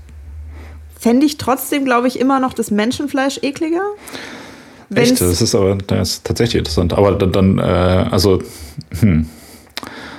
fände 0.99 1.25
ich 1.25 1.37
trotzdem, 1.37 1.85
glaube 1.85 2.07
ich, 2.07 2.19
immer 2.19 2.39
noch 2.39 2.53
das 2.53 2.71
Menschenfleisch 2.71 3.39
ekliger. 3.43 3.83
Echt? 4.93 5.19
Das 5.19 5.41
ist 5.41 5.55
aber 5.55 5.75
das 5.75 6.09
ist 6.09 6.25
tatsächlich 6.25 6.59
interessant. 6.59 6.93
Aber 6.93 7.13
dann, 7.13 7.31
dann 7.31 7.59
äh, 7.59 7.61
also, 7.61 8.41
hm. 8.99 9.27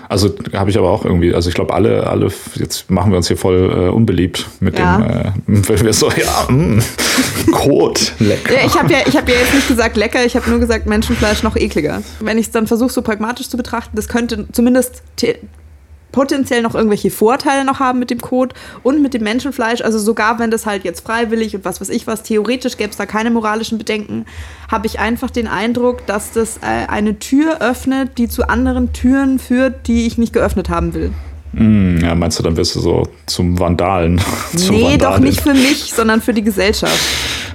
Also 0.09 0.35
habe 0.53 0.71
ich 0.71 0.79
aber 0.79 0.91
auch 0.91 1.05
irgendwie, 1.05 1.35
also 1.35 1.49
ich 1.49 1.55
glaube, 1.55 1.75
alle, 1.75 2.07
alle, 2.07 2.31
jetzt 2.55 2.91
machen 2.91 3.11
wir 3.11 3.17
uns 3.17 3.27
hier 3.27 3.37
voll 3.37 3.89
äh, 3.89 3.89
unbeliebt 3.89 4.47
mit 4.61 4.79
ja. 4.79 4.99
dem, 4.99 5.11
äh, 5.11 5.33
wenn 5.69 5.85
wir 5.85 5.93
so, 5.93 6.09
ja, 6.11 6.47
mh, 6.49 6.49
hm, 6.49 6.83
Kot, 7.53 8.13
lecker. 8.19 8.55
Ja, 8.55 8.61
ich 8.65 8.79
habe 8.79 8.93
ja, 8.93 8.99
hab 8.99 9.29
ja 9.29 9.35
jetzt 9.35 9.55
nicht 9.55 9.69
gesagt 9.69 9.97
lecker, 9.97 10.25
ich 10.25 10.37
habe 10.37 10.49
nur 10.49 10.61
gesagt 10.61 10.87
Menschenfleisch 10.87 11.43
noch 11.43 11.57
ekliger. 11.57 12.03
Wenn 12.21 12.39
ich 12.39 12.47
es 12.47 12.53
dann 12.53 12.67
versuche, 12.67 12.93
so 12.93 13.03
pragmatisch 13.03 13.49
zu 13.49 13.57
betrachten, 13.57 13.97
das 13.97 14.09
könnte 14.09 14.47
zumindest 14.53 15.03
potenziell 16.17 16.63
noch 16.63 16.75
irgendwelche 16.75 17.11
Vorteile 17.11 17.63
noch 17.63 17.79
haben 17.79 17.99
mit 17.99 18.09
dem 18.09 18.23
Code 18.23 18.55
und 18.83 19.03
mit 19.03 19.13
dem 19.13 19.23
Menschenfleisch. 19.23 19.83
Also 19.83 19.99
sogar 19.99 20.39
wenn 20.39 20.51
das 20.51 20.65
halt 20.65 20.83
jetzt 20.83 21.05
freiwillig 21.05 21.55
und 21.55 21.67
was 21.67 21.79
weiß 21.79 21.91
ich 21.91 22.07
was, 22.07 22.23
theoretisch 22.23 22.79
gäbe 22.79 22.89
es 22.89 22.97
da 22.97 23.05
keine 23.05 23.31
moralischen 23.31 23.77
Bedenken, 23.77 24.25
habe 24.73 24.87
ich 24.87 24.99
einfach 24.99 25.31
den 25.31 25.47
Eindruck, 25.47 26.07
dass 26.07 26.33
das 26.33 26.57
äh, 26.63 26.89
eine 26.89 27.19
Tür 27.19 27.61
öffnet, 27.61 28.17
die 28.17 28.29
zu 28.29 28.49
anderen 28.49 28.95
Türen 28.95 29.39
führt, 29.39 29.87
die 29.89 30.07
ich 30.07 30.17
nicht 30.17 30.33
geöffnet 30.33 30.71
haben 30.71 30.95
will. 30.95 31.13
Mm, 31.53 31.99
ja, 31.99 32.15
meinst 32.15 32.39
du, 32.39 32.43
dann 32.43 32.57
wirst 32.57 32.75
du 32.77 32.81
so 32.81 33.03
zum 33.27 33.61
Vandalen? 33.61 34.19
zum 34.57 34.75
nee, 34.75 34.85
Vandalen. 34.85 35.01
doch 35.01 35.19
nicht 35.19 35.43
für 35.43 35.53
mich, 35.53 35.93
sondern 35.93 36.23
für 36.23 36.33
die 36.33 36.43
Gesellschaft. 36.43 36.99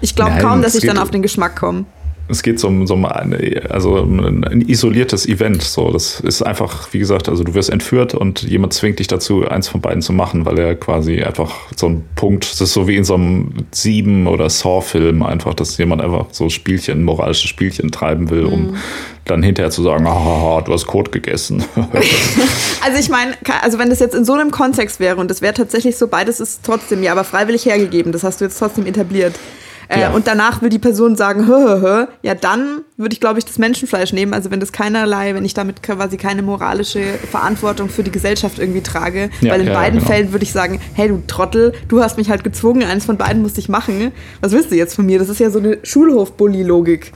Ich 0.02 0.16
glaube 0.16 0.38
kaum, 0.40 0.62
dass 0.62 0.76
ich 0.76 0.86
dann 0.86 1.00
auf 1.00 1.10
den 1.10 1.24
Geschmack 1.24 1.56
komme 1.56 1.86
es 2.31 2.43
geht 2.43 2.60
so 2.60 2.68
um, 2.68 2.88
so 2.88 2.93
um 2.93 3.06
also 3.06 3.98
ein 3.98 4.64
isoliertes 4.68 5.27
Event. 5.27 5.61
So, 5.64 5.91
das 5.91 6.19
ist 6.22 6.41
einfach, 6.41 6.93
wie 6.93 6.99
gesagt, 6.99 7.27
also 7.27 7.43
du 7.43 7.53
wirst 7.53 7.69
entführt 7.69 8.14
und 8.14 8.43
jemand 8.43 8.73
zwingt 8.73 8.99
dich 8.99 9.07
dazu, 9.07 9.48
eins 9.48 9.68
von 9.68 9.81
beiden 9.81 10.02
zu 10.02 10.14
machen, 10.14 10.45
weil 10.45 10.57
er 10.57 10.76
quasi 10.76 11.22
einfach 11.22 11.52
so 11.76 11.88
ein 11.88 12.03
Punkt, 12.15 12.49
das 12.49 12.61
ist 12.61 12.73
so 12.73 12.88
wie 12.88 12.95
in 12.95 13.03
so 13.03 13.15
einem 13.15 13.53
Sieben- 13.72 14.27
oder 14.27 14.49
Saw-Film 14.49 15.23
einfach, 15.23 15.53
dass 15.53 15.77
jemand 15.77 16.02
einfach 16.02 16.27
so 16.31 16.49
Spielchen, 16.49 17.03
moralische 17.03 17.48
Spielchen 17.48 17.91
treiben 17.91 18.30
will, 18.30 18.45
um 18.45 18.72
mhm. 18.72 18.76
dann 19.26 19.43
hinterher 19.43 19.72
zu 19.72 19.84
sagen, 19.84 20.07
ah, 20.07 20.61
du 20.61 20.72
hast 20.72 20.88
Kot 20.88 21.11
gegessen. 21.11 21.64
also 21.76 22.99
ich 22.99 23.10
meine, 23.10 23.34
also 23.61 23.77
wenn 23.77 23.89
das 23.89 23.99
jetzt 23.99 24.15
in 24.15 24.26
so 24.26 24.34
einem 24.34 24.52
Kontext 24.52 24.99
wäre 24.99 25.18
und 25.18 25.30
das 25.30 25.41
wäre 25.41 25.53
tatsächlich 25.53 25.98
so, 25.98 26.07
beides 26.07 26.39
ist 26.39 26.61
trotzdem 26.64 27.03
ja, 27.03 27.11
aber 27.11 27.23
freiwillig 27.23 27.65
hergegeben, 27.65 28.11
das 28.11 28.23
hast 28.23 28.39
du 28.39 28.45
jetzt 28.45 28.57
trotzdem 28.57 28.85
etabliert. 28.85 29.35
Äh, 29.91 30.01
ja. 30.01 30.11
Und 30.11 30.26
danach 30.26 30.61
will 30.61 30.69
die 30.69 30.80
Person 30.80 31.15
sagen, 31.15 31.47
hö, 31.47 31.53
hö, 31.53 31.81
hö. 31.81 32.05
ja, 32.22 32.34
dann 32.34 32.81
würde 32.97 33.13
ich, 33.13 33.19
glaube 33.19 33.39
ich, 33.39 33.45
das 33.45 33.57
Menschenfleisch 33.57 34.13
nehmen. 34.13 34.34
Also 34.34 34.51
wenn 34.51 34.59
das 34.59 34.72
keinerlei, 34.72 35.35
wenn 35.35 35.43
ich 35.43 35.53
damit 35.53 35.84
quasi 35.84 36.18
keine 36.18 36.41
moralische 36.41 37.01
Verantwortung 37.30 37.89
für 37.89 38.03
die 38.03 38.11
Gesellschaft 38.11 38.59
irgendwie 38.59 38.81
trage. 38.81 39.30
Ja, 39.41 39.51
Weil 39.53 39.61
in 39.61 39.68
ja, 39.68 39.73
beiden 39.73 39.99
genau. 39.99 40.11
Fällen 40.11 40.31
würde 40.31 40.43
ich 40.43 40.51
sagen, 40.51 40.80
hey, 40.93 41.09
du 41.09 41.22
Trottel, 41.27 41.73
du 41.89 42.01
hast 42.01 42.18
mich 42.18 42.30
halt 42.30 42.43
gezwungen, 42.43 42.84
eins 42.84 43.05
von 43.05 43.18
beiden 43.18 43.41
musste 43.41 43.59
ich 43.59 43.69
machen. 43.69 44.11
Was 44.39 44.53
willst 44.53 44.72
du 44.72 44.76
jetzt 44.76 44.95
von 44.95 45.05
mir? 45.05 45.19
Das 45.19 45.30
ist 45.30 45.39
ja 45.39 45.49
so 45.49 45.59
eine 45.59 45.80
Schulhof-Bully-Logik. 45.84 47.11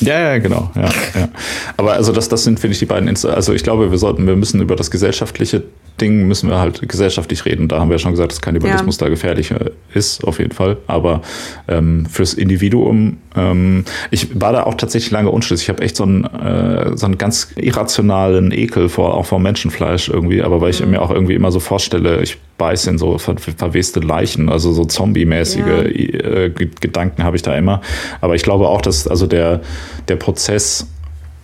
Ja, 0.00 0.18
ja, 0.18 0.38
genau. 0.38 0.70
Ja, 0.74 0.90
ja. 1.14 1.28
Aber 1.76 1.94
also 1.94 2.12
das, 2.12 2.28
das 2.28 2.44
sind, 2.44 2.60
finde 2.60 2.72
ich, 2.72 2.78
die 2.80 2.86
beiden 2.86 3.08
Inst 3.08 3.24
Also 3.24 3.52
ich 3.54 3.62
glaube, 3.62 3.90
wir 3.90 3.98
sollten, 3.98 4.26
wir 4.26 4.36
müssen 4.36 4.60
über 4.60 4.76
das 4.76 4.90
gesellschaftliche 4.90 5.62
Ding 6.00 6.28
müssen 6.28 6.50
wir 6.50 6.58
halt 6.58 6.86
gesellschaftlich 6.88 7.44
reden. 7.44 7.68
Da 7.68 7.80
haben 7.80 7.88
wir 7.88 7.94
ja 7.94 7.98
schon 7.98 8.12
gesagt, 8.12 8.32
dass 8.32 8.40
Kannibalismus 8.40 8.98
ja. 8.98 9.06
da 9.06 9.10
gefährlicher 9.10 9.70
ist, 9.94 10.24
auf 10.24 10.38
jeden 10.38 10.52
Fall. 10.52 10.76
Aber 10.86 11.22
ähm, 11.68 12.06
fürs 12.06 12.34
Individuum, 12.34 13.18
ähm, 13.34 13.84
ich 14.10 14.40
war 14.40 14.52
da 14.52 14.64
auch 14.64 14.74
tatsächlich 14.74 15.10
lange 15.10 15.30
unschlüssig. 15.30 15.66
Ich 15.66 15.68
habe 15.70 15.82
echt 15.82 15.96
so 15.96 16.04
einen, 16.04 16.24
äh, 16.24 16.96
so 16.96 17.06
einen 17.06 17.18
ganz 17.18 17.48
irrationalen 17.56 18.52
Ekel 18.52 18.88
vor, 18.88 19.14
auch 19.14 19.26
vor 19.26 19.38
Menschenfleisch 19.38 20.08
irgendwie, 20.08 20.42
aber 20.42 20.60
weil 20.60 20.70
ich 20.70 20.84
mhm. 20.84 20.90
mir 20.90 21.02
auch 21.02 21.10
irgendwie 21.10 21.34
immer 21.34 21.50
so 21.50 21.60
vorstelle, 21.60 22.22
ich 22.22 22.36
beiße 22.58 22.90
in 22.90 22.98
so 22.98 23.18
ver 23.18 23.36
verweste 23.38 24.00
Leichen, 24.00 24.48
also 24.48 24.72
so 24.72 24.84
zombie-mäßige 24.84 25.66
ja. 25.66 25.82
äh, 25.82 26.50
Gedanken 26.50 27.24
habe 27.24 27.36
ich 27.36 27.42
da 27.42 27.56
immer. 27.56 27.80
Aber 28.20 28.34
ich 28.34 28.42
glaube 28.42 28.68
auch, 28.68 28.80
dass 28.80 29.06
also 29.08 29.26
der, 29.26 29.60
der 30.08 30.16
Prozess, 30.16 30.86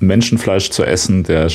Menschenfleisch 0.01 0.71
zu 0.71 0.85
essen, 0.85 1.23
der 1.23 1.49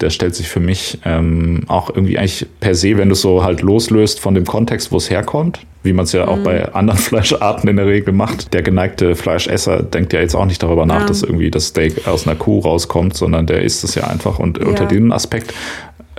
der 0.00 0.10
stellt 0.10 0.34
sich 0.34 0.48
für 0.48 0.60
mich 0.60 0.98
ähm, 1.04 1.64
auch 1.68 1.90
irgendwie 1.90 2.18
eigentlich 2.18 2.46
per 2.60 2.74
se, 2.74 2.96
wenn 2.96 3.08
du 3.08 3.12
es 3.12 3.20
so 3.20 3.44
halt 3.44 3.60
loslöst 3.62 4.20
von 4.20 4.34
dem 4.34 4.44
Kontext, 4.44 4.92
wo 4.92 4.96
es 4.96 5.10
herkommt, 5.10 5.60
wie 5.82 5.92
man 5.92 6.04
es 6.04 6.12
ja 6.12 6.26
auch 6.26 6.38
mhm. 6.38 6.44
bei 6.44 6.72
anderen 6.72 6.98
Fleischarten 7.00 7.68
in 7.68 7.76
der 7.76 7.86
Regel 7.86 8.12
macht. 8.12 8.52
Der 8.54 8.62
geneigte 8.62 9.14
Fleischesser 9.14 9.82
denkt 9.82 10.12
ja 10.12 10.20
jetzt 10.20 10.34
auch 10.34 10.46
nicht 10.46 10.62
darüber 10.62 10.86
nach, 10.86 11.00
ja. 11.00 11.06
dass 11.06 11.22
irgendwie 11.22 11.50
das 11.50 11.68
Steak 11.68 12.06
aus 12.06 12.26
einer 12.26 12.36
Kuh 12.36 12.60
rauskommt, 12.60 13.16
sondern 13.16 13.46
der 13.46 13.62
isst 13.62 13.84
es 13.84 13.94
ja 13.94 14.04
einfach. 14.04 14.38
Und 14.38 14.58
ja. 14.58 14.66
unter 14.66 14.86
diesem 14.86 15.12
Aspekt 15.12 15.52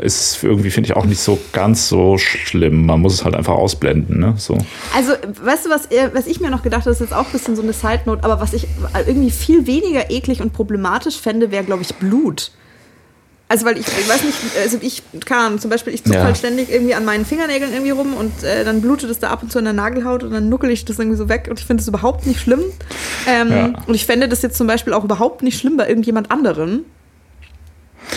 ist 0.01 0.43
irgendwie, 0.43 0.71
finde 0.71 0.89
ich, 0.89 0.95
auch 0.95 1.05
nicht 1.05 1.19
so 1.19 1.37
ganz 1.51 1.87
so 1.87 2.17
schlimm. 2.17 2.85
Man 2.85 3.01
muss 3.01 3.13
es 3.13 3.25
halt 3.25 3.35
einfach 3.35 3.53
ausblenden. 3.53 4.19
Ne? 4.19 4.33
So. 4.37 4.57
Also, 4.95 5.13
weißt 5.43 5.65
du, 5.65 5.69
was, 5.69 5.89
was 6.13 6.27
ich 6.27 6.39
mir 6.39 6.49
noch 6.49 6.63
gedacht 6.63 6.81
habe, 6.81 6.89
das 6.89 7.01
ist 7.01 7.09
jetzt 7.09 7.13
auch 7.13 7.25
ein 7.25 7.31
bisschen 7.31 7.55
so 7.55 7.61
eine 7.61 7.73
Side-Note, 7.73 8.23
aber 8.23 8.39
was 8.39 8.53
ich 8.53 8.67
irgendwie 9.05 9.31
viel 9.31 9.67
weniger 9.67 10.09
eklig 10.09 10.41
und 10.41 10.53
problematisch 10.53 11.19
fände, 11.19 11.51
wäre, 11.51 11.63
glaube 11.63 11.83
ich, 11.83 11.93
Blut. 11.95 12.51
Also, 13.51 13.65
weil 13.65 13.77
ich, 13.77 13.85
ich 13.85 14.07
weiß 14.07 14.23
nicht, 14.23 14.37
also 14.63 14.77
ich 14.79 15.03
kann 15.25 15.59
zum 15.59 15.69
Beispiel, 15.69 15.93
ich 15.93 16.05
zucke 16.05 16.15
ja. 16.15 16.23
halt 16.23 16.37
ständig 16.37 16.71
irgendwie 16.71 16.95
an 16.95 17.03
meinen 17.03 17.25
Fingernägeln 17.25 17.73
irgendwie 17.73 17.91
rum 17.91 18.13
und 18.13 18.45
äh, 18.45 18.63
dann 18.63 18.79
blutet 18.79 19.09
es 19.09 19.19
da 19.19 19.27
ab 19.29 19.43
und 19.43 19.51
zu 19.51 19.59
in 19.59 19.65
der 19.65 19.73
Nagelhaut 19.73 20.23
und 20.23 20.31
dann 20.31 20.47
nuckel 20.47 20.69
ich 20.69 20.85
das 20.85 20.99
irgendwie 20.99 21.17
so 21.17 21.27
weg 21.27 21.47
und 21.49 21.59
ich 21.59 21.65
finde 21.65 21.81
das 21.81 21.89
überhaupt 21.89 22.25
nicht 22.25 22.39
schlimm. 22.39 22.61
Ähm, 23.27 23.51
ja. 23.51 23.73
Und 23.85 23.93
ich 23.93 24.05
fände 24.05 24.29
das 24.29 24.41
jetzt 24.41 24.55
zum 24.57 24.67
Beispiel 24.67 24.93
auch 24.93 25.03
überhaupt 25.03 25.43
nicht 25.43 25.59
schlimm 25.59 25.75
bei 25.75 25.89
irgendjemand 25.89 26.31
anderen 26.31 26.85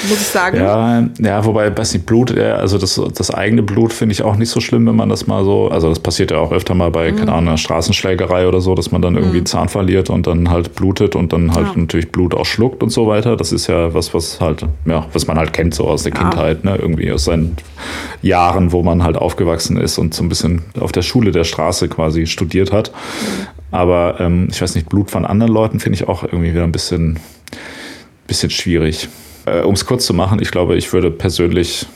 muss 0.08 0.20
ich 0.20 0.26
sagen. 0.26 0.58
Ja, 0.58 1.08
ja 1.18 1.44
wobei, 1.44 1.76
weiß 1.76 1.94
nicht, 1.94 2.06
Blut, 2.06 2.36
also 2.36 2.78
das, 2.78 3.00
das 3.14 3.30
eigene 3.32 3.62
Blut 3.62 3.92
finde 3.92 4.12
ich 4.12 4.22
auch 4.22 4.36
nicht 4.36 4.50
so 4.50 4.60
schlimm, 4.60 4.86
wenn 4.86 4.96
man 4.96 5.08
das 5.08 5.26
mal 5.26 5.44
so, 5.44 5.68
also 5.68 5.88
das 5.88 6.00
passiert 6.00 6.30
ja 6.30 6.38
auch 6.38 6.52
öfter 6.52 6.74
mal 6.74 6.90
bei, 6.90 7.12
mhm. 7.12 7.16
keine 7.16 7.32
Ahnung, 7.32 7.48
einer 7.48 7.58
Straßenschlägerei 7.58 8.46
oder 8.48 8.60
so, 8.60 8.74
dass 8.74 8.90
man 8.90 9.02
dann 9.02 9.16
irgendwie 9.16 9.40
mhm. 9.40 9.46
Zahn 9.46 9.68
verliert 9.68 10.10
und 10.10 10.26
dann 10.26 10.50
halt 10.50 10.74
blutet 10.74 11.16
und 11.16 11.32
dann 11.32 11.54
halt 11.54 11.68
ja. 11.68 11.72
natürlich 11.76 12.10
Blut 12.10 12.34
auch 12.34 12.46
schluckt 12.46 12.82
und 12.82 12.90
so 12.90 13.06
weiter. 13.06 13.36
Das 13.36 13.52
ist 13.52 13.66
ja 13.66 13.94
was, 13.94 14.14
was 14.14 14.40
halt, 14.40 14.66
ja, 14.84 15.06
was 15.12 15.26
man 15.26 15.38
halt 15.38 15.52
kennt 15.52 15.74
so 15.74 15.86
aus 15.86 16.02
der 16.02 16.12
ja. 16.12 16.18
Kindheit, 16.18 16.64
ne, 16.64 16.76
irgendwie 16.76 17.10
aus 17.12 17.24
seinen 17.24 17.56
Jahren, 18.22 18.72
wo 18.72 18.82
man 18.82 19.04
halt 19.04 19.16
aufgewachsen 19.16 19.76
ist 19.76 19.98
und 19.98 20.14
so 20.14 20.22
ein 20.22 20.28
bisschen 20.28 20.62
auf 20.80 20.92
der 20.92 21.02
Schule 21.02 21.30
der 21.30 21.44
Straße 21.44 21.88
quasi 21.88 22.26
studiert 22.26 22.72
hat. 22.72 22.90
Mhm. 22.90 23.46
Aber 23.74 24.20
ähm, 24.20 24.48
ich 24.52 24.62
weiß 24.62 24.76
nicht, 24.76 24.88
Blut 24.88 25.10
von 25.10 25.24
anderen 25.24 25.52
Leuten 25.52 25.80
finde 25.80 25.96
ich 25.96 26.06
auch 26.06 26.22
irgendwie 26.22 26.52
wieder 26.52 26.62
ein 26.62 26.70
bisschen, 26.70 27.18
bisschen 28.28 28.50
schwierig. 28.50 29.08
Äh, 29.46 29.60
um 29.60 29.74
es 29.74 29.86
kurz 29.86 30.06
zu 30.06 30.14
machen, 30.14 30.40
ich 30.40 30.50
glaube, 30.50 30.76
ich 30.76 30.92
würde 30.92 31.10
persönlich, 31.10 31.86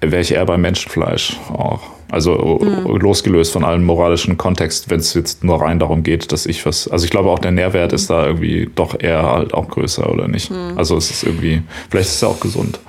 wäre 0.00 0.22
ich 0.22 0.32
eher 0.32 0.46
beim 0.46 0.60
Menschenfleisch 0.60 1.36
auch. 1.50 1.97
Also 2.10 2.60
mhm. 2.62 2.96
losgelöst 2.96 3.52
von 3.52 3.64
allem 3.64 3.84
moralischen 3.84 4.38
Kontext, 4.38 4.88
wenn 4.88 5.00
es 5.00 5.12
jetzt 5.12 5.44
nur 5.44 5.60
rein 5.60 5.78
darum 5.78 6.02
geht, 6.02 6.32
dass 6.32 6.46
ich 6.46 6.64
was. 6.64 6.88
Also 6.88 7.04
ich 7.04 7.10
glaube 7.10 7.30
auch 7.30 7.38
der 7.38 7.50
Nährwert 7.50 7.92
mhm. 7.92 7.96
ist 7.96 8.08
da 8.08 8.26
irgendwie 8.26 8.70
doch 8.74 8.98
eher 8.98 9.22
halt 9.22 9.52
auch 9.52 9.68
größer, 9.68 10.10
oder 10.10 10.26
nicht? 10.26 10.50
Mhm. 10.50 10.76
Also 10.76 10.96
es 10.96 11.10
ist 11.10 11.22
irgendwie, 11.24 11.62
vielleicht 11.90 12.08
ist 12.08 12.16
es 12.16 12.24
auch 12.24 12.40
gesund. 12.40 12.80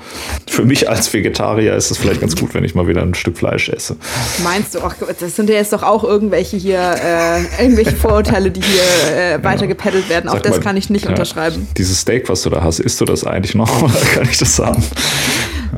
Für 0.48 0.64
mich 0.64 0.90
als 0.90 1.12
Vegetarier 1.14 1.76
ist 1.76 1.92
es 1.92 1.98
vielleicht 1.98 2.22
ganz 2.22 2.36
gut, 2.36 2.54
wenn 2.54 2.64
ich 2.64 2.76
mal 2.76 2.88
wieder 2.88 3.02
ein 3.02 3.14
Stück 3.14 3.38
Fleisch 3.38 3.70
esse. 3.70 3.98
Meinst 4.44 4.76
du, 4.76 4.80
ach, 4.80 4.96
das 5.20 5.36
sind 5.36 5.50
ja 5.50 5.56
jetzt 5.56 5.74
doch 5.74 5.84
auch 5.84 6.04
irgendwelche 6.04 6.56
hier, 6.58 6.80
äh, 6.80 7.64
irgendwelche 7.64 7.96
Vorurteile, 7.96 8.52
die 8.52 8.62
hier 8.62 9.16
äh, 9.16 9.44
weiter 9.44 9.68
gepeddelt 9.68 10.10
werden. 10.10 10.30
Auch 10.30 10.36
Sag 10.36 10.44
das 10.44 10.52
mal, 10.58 10.62
kann 10.62 10.78
ich 10.78 10.90
nicht 10.90 11.06
ja, 11.06 11.12
unterschreiben. 11.12 11.68
Dieses 11.78 12.00
Steak, 12.00 12.30
was 12.30 12.44
du 12.44 12.50
da 12.50 12.64
hast, 12.64 12.80
isst 12.80 13.02
du 13.02 13.06
das 13.06 13.26
eigentlich 13.26 13.56
noch 13.56 13.82
oder 13.84 14.00
kann 14.14 14.28
ich 14.30 14.38
das 14.38 14.56
sagen? 14.56 14.82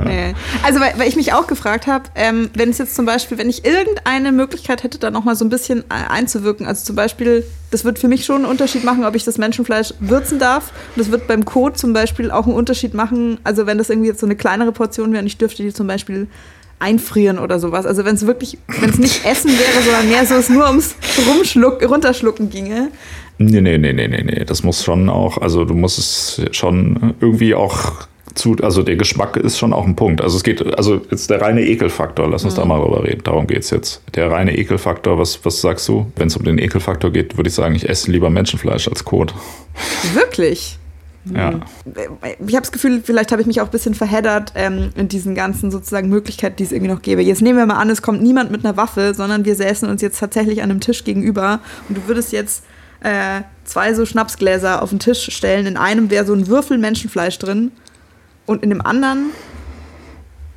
Nee. 0.04 0.34
Also, 0.62 0.80
weil, 0.80 0.92
weil, 0.96 1.08
ich 1.08 1.16
mich 1.16 1.32
auch 1.32 1.46
gefragt 1.46 1.86
habe, 1.86 2.04
ähm, 2.14 2.50
wenn 2.54 2.70
es 2.70 2.78
jetzt 2.78 2.94
zum 2.94 3.06
Beispiel, 3.06 3.38
wenn 3.38 3.48
ich 3.48 3.64
irgendeine 3.64 4.32
Möglichkeit 4.32 4.82
hätte, 4.82 4.98
da 4.98 5.10
nochmal 5.10 5.36
so 5.36 5.44
ein 5.44 5.48
bisschen 5.48 5.80
äh, 5.88 6.10
einzuwirken, 6.10 6.66
also 6.66 6.84
zum 6.84 6.96
Beispiel, 6.96 7.44
das 7.70 7.84
wird 7.84 7.98
für 7.98 8.08
mich 8.08 8.24
schon 8.24 8.36
einen 8.36 8.44
Unterschied 8.46 8.84
machen, 8.84 9.04
ob 9.04 9.14
ich 9.14 9.24
das 9.24 9.38
Menschenfleisch 9.38 9.94
würzen 10.00 10.38
darf. 10.38 10.72
Und 10.94 11.00
das 11.00 11.10
wird 11.10 11.26
beim 11.26 11.44
Kot 11.44 11.78
zum 11.78 11.92
Beispiel 11.92 12.30
auch 12.30 12.46
einen 12.46 12.54
Unterschied 12.54 12.94
machen, 12.94 13.38
also 13.44 13.66
wenn 13.66 13.78
das 13.78 13.90
irgendwie 13.90 14.08
jetzt 14.08 14.20
so 14.20 14.26
eine 14.26 14.36
kleinere 14.36 14.72
Portion 14.72 15.12
wäre 15.12 15.22
und 15.22 15.26
ich 15.26 15.38
dürfte 15.38 15.62
die 15.62 15.72
zum 15.72 15.86
Beispiel 15.86 16.28
einfrieren 16.82 17.38
oder 17.38 17.60
sowas. 17.60 17.86
Also 17.86 18.04
wenn 18.04 18.16
es 18.16 18.26
wirklich, 18.26 18.58
wenn 18.80 18.90
es 18.90 18.98
nicht 18.98 19.24
Essen 19.24 19.50
wäre, 19.50 19.82
sondern 19.84 20.08
mehr 20.08 20.26
so 20.26 20.34
es 20.34 20.48
nur 20.48 20.66
ums 20.66 20.96
Rumschluck, 21.28 21.88
Runterschlucken 21.88 22.50
ginge. 22.50 22.88
Nee, 23.38 23.60
nee, 23.60 23.78
nee, 23.78 23.92
nee, 23.92 24.08
nee, 24.08 24.22
nee. 24.22 24.44
Das 24.44 24.62
muss 24.62 24.84
schon 24.84 25.08
auch, 25.08 25.38
also 25.38 25.64
du 25.64 25.74
musst 25.74 25.98
es 25.98 26.42
schon 26.54 27.14
irgendwie 27.20 27.54
auch 27.54 28.08
zu, 28.34 28.56
also 28.62 28.82
der 28.82 28.96
Geschmack 28.96 29.36
ist 29.36 29.58
schon 29.58 29.72
auch 29.72 29.86
ein 29.86 29.96
Punkt. 29.96 30.20
Also 30.20 30.36
es 30.36 30.42
geht, 30.42 30.76
also 30.76 31.00
jetzt 31.10 31.30
der 31.30 31.40
reine 31.40 31.62
Ekelfaktor, 31.62 32.28
lass 32.28 32.44
uns 32.44 32.54
mhm. 32.54 32.60
da 32.60 32.64
mal 32.66 32.80
drüber 32.80 33.04
reden. 33.04 33.22
Darum 33.24 33.46
geht 33.46 33.60
es 33.60 33.70
jetzt. 33.70 34.02
Der 34.14 34.30
reine 34.30 34.56
Ekelfaktor, 34.56 35.18
was, 35.18 35.44
was 35.44 35.60
sagst 35.60 35.88
du? 35.88 36.10
Wenn 36.16 36.28
es 36.28 36.36
um 36.36 36.44
den 36.44 36.58
Ekelfaktor 36.58 37.10
geht, 37.10 37.36
würde 37.36 37.48
ich 37.48 37.54
sagen, 37.54 37.74
ich 37.74 37.88
esse 37.88 38.10
lieber 38.10 38.30
Menschenfleisch 38.30 38.88
als 38.88 39.04
Kot. 39.04 39.34
Wirklich? 40.14 40.78
Ja. 41.32 41.60
Ich 42.44 42.54
habe 42.54 42.62
das 42.62 42.72
Gefühl, 42.72 43.00
vielleicht 43.04 43.30
habe 43.30 43.40
ich 43.42 43.46
mich 43.46 43.60
auch 43.60 43.66
ein 43.66 43.70
bisschen 43.70 43.94
verheddert 43.94 44.52
ähm, 44.56 44.90
in 44.96 45.06
diesen 45.06 45.36
ganzen 45.36 45.70
sozusagen 45.70 46.08
Möglichkeiten, 46.08 46.56
die 46.56 46.64
es 46.64 46.72
irgendwie 46.72 46.90
noch 46.90 47.00
gäbe. 47.00 47.22
Jetzt 47.22 47.42
nehmen 47.42 47.58
wir 47.58 47.66
mal 47.66 47.76
an, 47.76 47.90
es 47.90 48.02
kommt 48.02 48.22
niemand 48.22 48.50
mit 48.50 48.64
einer 48.64 48.76
Waffe, 48.76 49.14
sondern 49.14 49.44
wir 49.44 49.54
säßen 49.54 49.88
uns 49.88 50.02
jetzt 50.02 50.18
tatsächlich 50.18 50.62
an 50.62 50.70
einem 50.70 50.80
Tisch 50.80 51.04
gegenüber 51.04 51.60
und 51.88 51.96
du 51.96 52.08
würdest 52.08 52.32
jetzt 52.32 52.64
äh, 53.02 53.42
zwei 53.64 53.94
so 53.94 54.04
Schnapsgläser 54.04 54.82
auf 54.82 54.90
den 54.90 54.98
Tisch 54.98 55.30
stellen. 55.32 55.66
In 55.66 55.76
einem 55.76 56.10
wäre 56.10 56.24
so 56.24 56.34
ein 56.34 56.48
Würfel 56.48 56.78
Menschenfleisch 56.78 57.38
drin 57.38 57.70
und 58.52 58.62
in 58.62 58.70
dem 58.70 58.84
anderen 58.84 59.30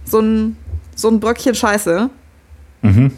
so 0.03 0.19
ein, 0.19 0.57
so 0.95 1.09
ein 1.09 1.19
Bröckchen 1.19 1.55
Scheiße. 1.55 2.09
Mhm. 2.81 3.11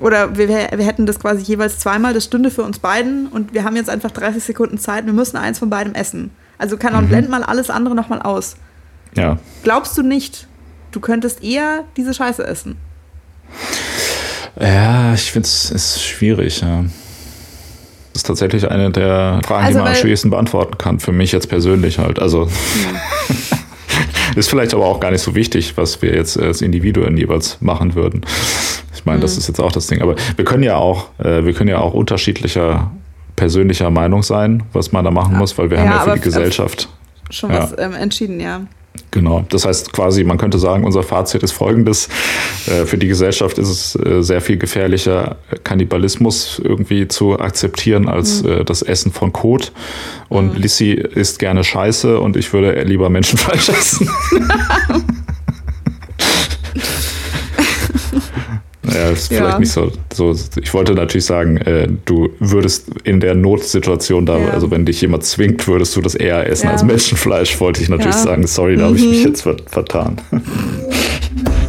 Oder 0.00 0.36
wir, 0.36 0.48
wir 0.48 0.84
hätten 0.84 1.06
das 1.06 1.18
quasi 1.18 1.42
jeweils 1.42 1.78
zweimal, 1.78 2.12
das 2.12 2.24
stünde 2.24 2.50
für 2.50 2.62
uns 2.62 2.78
beiden 2.78 3.28
und 3.28 3.54
wir 3.54 3.64
haben 3.64 3.76
jetzt 3.76 3.88
einfach 3.88 4.10
30 4.10 4.42
Sekunden 4.42 4.76
Zeit, 4.76 5.06
wir 5.06 5.12
müssen 5.12 5.36
eins 5.36 5.58
von 5.58 5.70
beidem 5.70 5.94
essen. 5.94 6.30
Also 6.58 6.76
kann 6.76 6.92
man 6.92 7.04
mhm. 7.04 7.08
blend 7.08 7.30
mal 7.30 7.42
alles 7.42 7.70
andere 7.70 7.94
nochmal 7.94 8.20
aus. 8.20 8.56
Ja. 9.16 9.38
Glaubst 9.62 9.96
du 9.96 10.02
nicht, 10.02 10.46
du 10.92 11.00
könntest 11.00 11.42
eher 11.42 11.84
diese 11.96 12.12
Scheiße 12.12 12.44
essen? 12.44 12.76
Ja, 14.60 15.14
ich 15.14 15.32
finde 15.32 15.46
es 15.46 15.70
ist 15.70 16.02
schwierig, 16.02 16.60
ja. 16.60 16.84
Das 18.14 18.20
ist 18.20 18.26
tatsächlich 18.28 18.70
eine 18.70 18.90
der 18.90 19.40
Fragen, 19.44 19.66
also, 19.66 19.78
die 19.78 19.82
man 19.82 19.92
am 19.92 19.98
schwierigsten 19.98 20.30
beantworten 20.30 20.78
kann, 20.78 21.00
für 21.00 21.10
mich 21.10 21.32
jetzt 21.32 21.48
persönlich 21.48 21.98
halt. 21.98 22.20
Also 22.20 22.44
ja. 22.44 23.36
ist 24.36 24.48
vielleicht 24.48 24.72
aber 24.72 24.86
auch 24.86 25.00
gar 25.00 25.10
nicht 25.10 25.22
so 25.22 25.34
wichtig, 25.34 25.76
was 25.76 26.00
wir 26.00 26.14
jetzt 26.14 26.38
als 26.38 26.62
Individuen 26.62 27.16
jeweils 27.16 27.60
machen 27.60 27.96
würden. 27.96 28.22
Ich 28.94 29.04
meine, 29.04 29.18
mhm. 29.18 29.22
das 29.22 29.36
ist 29.36 29.48
jetzt 29.48 29.60
auch 29.60 29.72
das 29.72 29.88
Ding. 29.88 30.00
Aber 30.00 30.14
wir 30.36 30.44
können 30.44 30.62
ja 30.62 30.76
auch, 30.76 31.08
äh, 31.18 31.44
wir 31.44 31.52
können 31.54 31.70
ja 31.70 31.78
auch 31.78 31.92
unterschiedlicher 31.92 32.92
persönlicher 33.34 33.90
Meinung 33.90 34.22
sein, 34.22 34.62
was 34.72 34.92
man 34.92 35.04
da 35.04 35.10
machen 35.10 35.32
ja. 35.32 35.38
muss, 35.38 35.58
weil 35.58 35.70
wir 35.70 35.78
ja, 35.78 35.84
haben 35.84 35.90
ja 35.90 36.14
für 36.14 36.14
die 36.14 36.24
Gesellschaft 36.24 36.88
schon 37.30 37.50
was 37.50 37.74
ähm, 37.76 37.94
entschieden, 37.94 38.38
ja. 38.38 38.60
Genau, 39.10 39.44
das 39.48 39.64
heißt 39.64 39.92
quasi, 39.92 40.24
man 40.24 40.38
könnte 40.38 40.58
sagen, 40.58 40.84
unser 40.84 41.02
Fazit 41.02 41.42
ist 41.42 41.52
folgendes. 41.52 42.08
Äh, 42.66 42.84
für 42.84 42.98
die 42.98 43.06
Gesellschaft 43.06 43.58
ist 43.58 43.68
es 43.68 43.96
äh, 43.96 44.22
sehr 44.22 44.40
viel 44.40 44.56
gefährlicher, 44.56 45.36
Kannibalismus 45.62 46.60
irgendwie 46.62 47.06
zu 47.06 47.38
akzeptieren 47.38 48.08
als 48.08 48.42
mhm. 48.42 48.50
Äh, 48.50 48.64
das 48.64 48.82
Essen 48.82 49.12
von 49.12 49.32
Kot. 49.32 49.72
Und 50.28 50.54
mhm. 50.54 50.62
Lissy 50.62 50.92
isst 50.92 51.38
gerne 51.38 51.62
Scheiße 51.62 52.18
und 52.18 52.36
ich 52.36 52.52
würde 52.52 52.82
lieber 52.82 53.08
Menschenfleisch 53.08 53.68
essen. 53.70 54.10
Ja, 58.94 59.10
ist 59.10 59.30
ja. 59.30 59.38
vielleicht 59.38 59.58
nicht 59.60 59.72
so, 59.72 59.92
so. 60.12 60.34
Ich 60.60 60.72
wollte 60.72 60.94
natürlich 60.94 61.24
sagen, 61.24 61.56
äh, 61.58 61.88
du 62.04 62.30
würdest 62.38 62.88
in 63.04 63.20
der 63.20 63.34
Notsituation 63.34 64.26
da, 64.26 64.38
ja. 64.38 64.50
also 64.50 64.70
wenn 64.70 64.86
dich 64.86 65.00
jemand 65.00 65.24
zwingt, 65.24 65.66
würdest 65.66 65.94
du 65.96 66.00
das 66.00 66.14
eher 66.14 66.48
essen 66.48 66.66
ja. 66.66 66.72
als 66.72 66.82
Menschenfleisch, 66.84 67.60
wollte 67.60 67.82
ich 67.82 67.88
natürlich 67.88 68.14
sagen. 68.14 68.46
Sorry, 68.46 68.76
da 68.76 68.82
mhm. 68.82 68.86
habe 68.86 68.96
ich 68.96 69.06
mich 69.06 69.24
jetzt 69.24 69.42
vertan. 69.42 70.20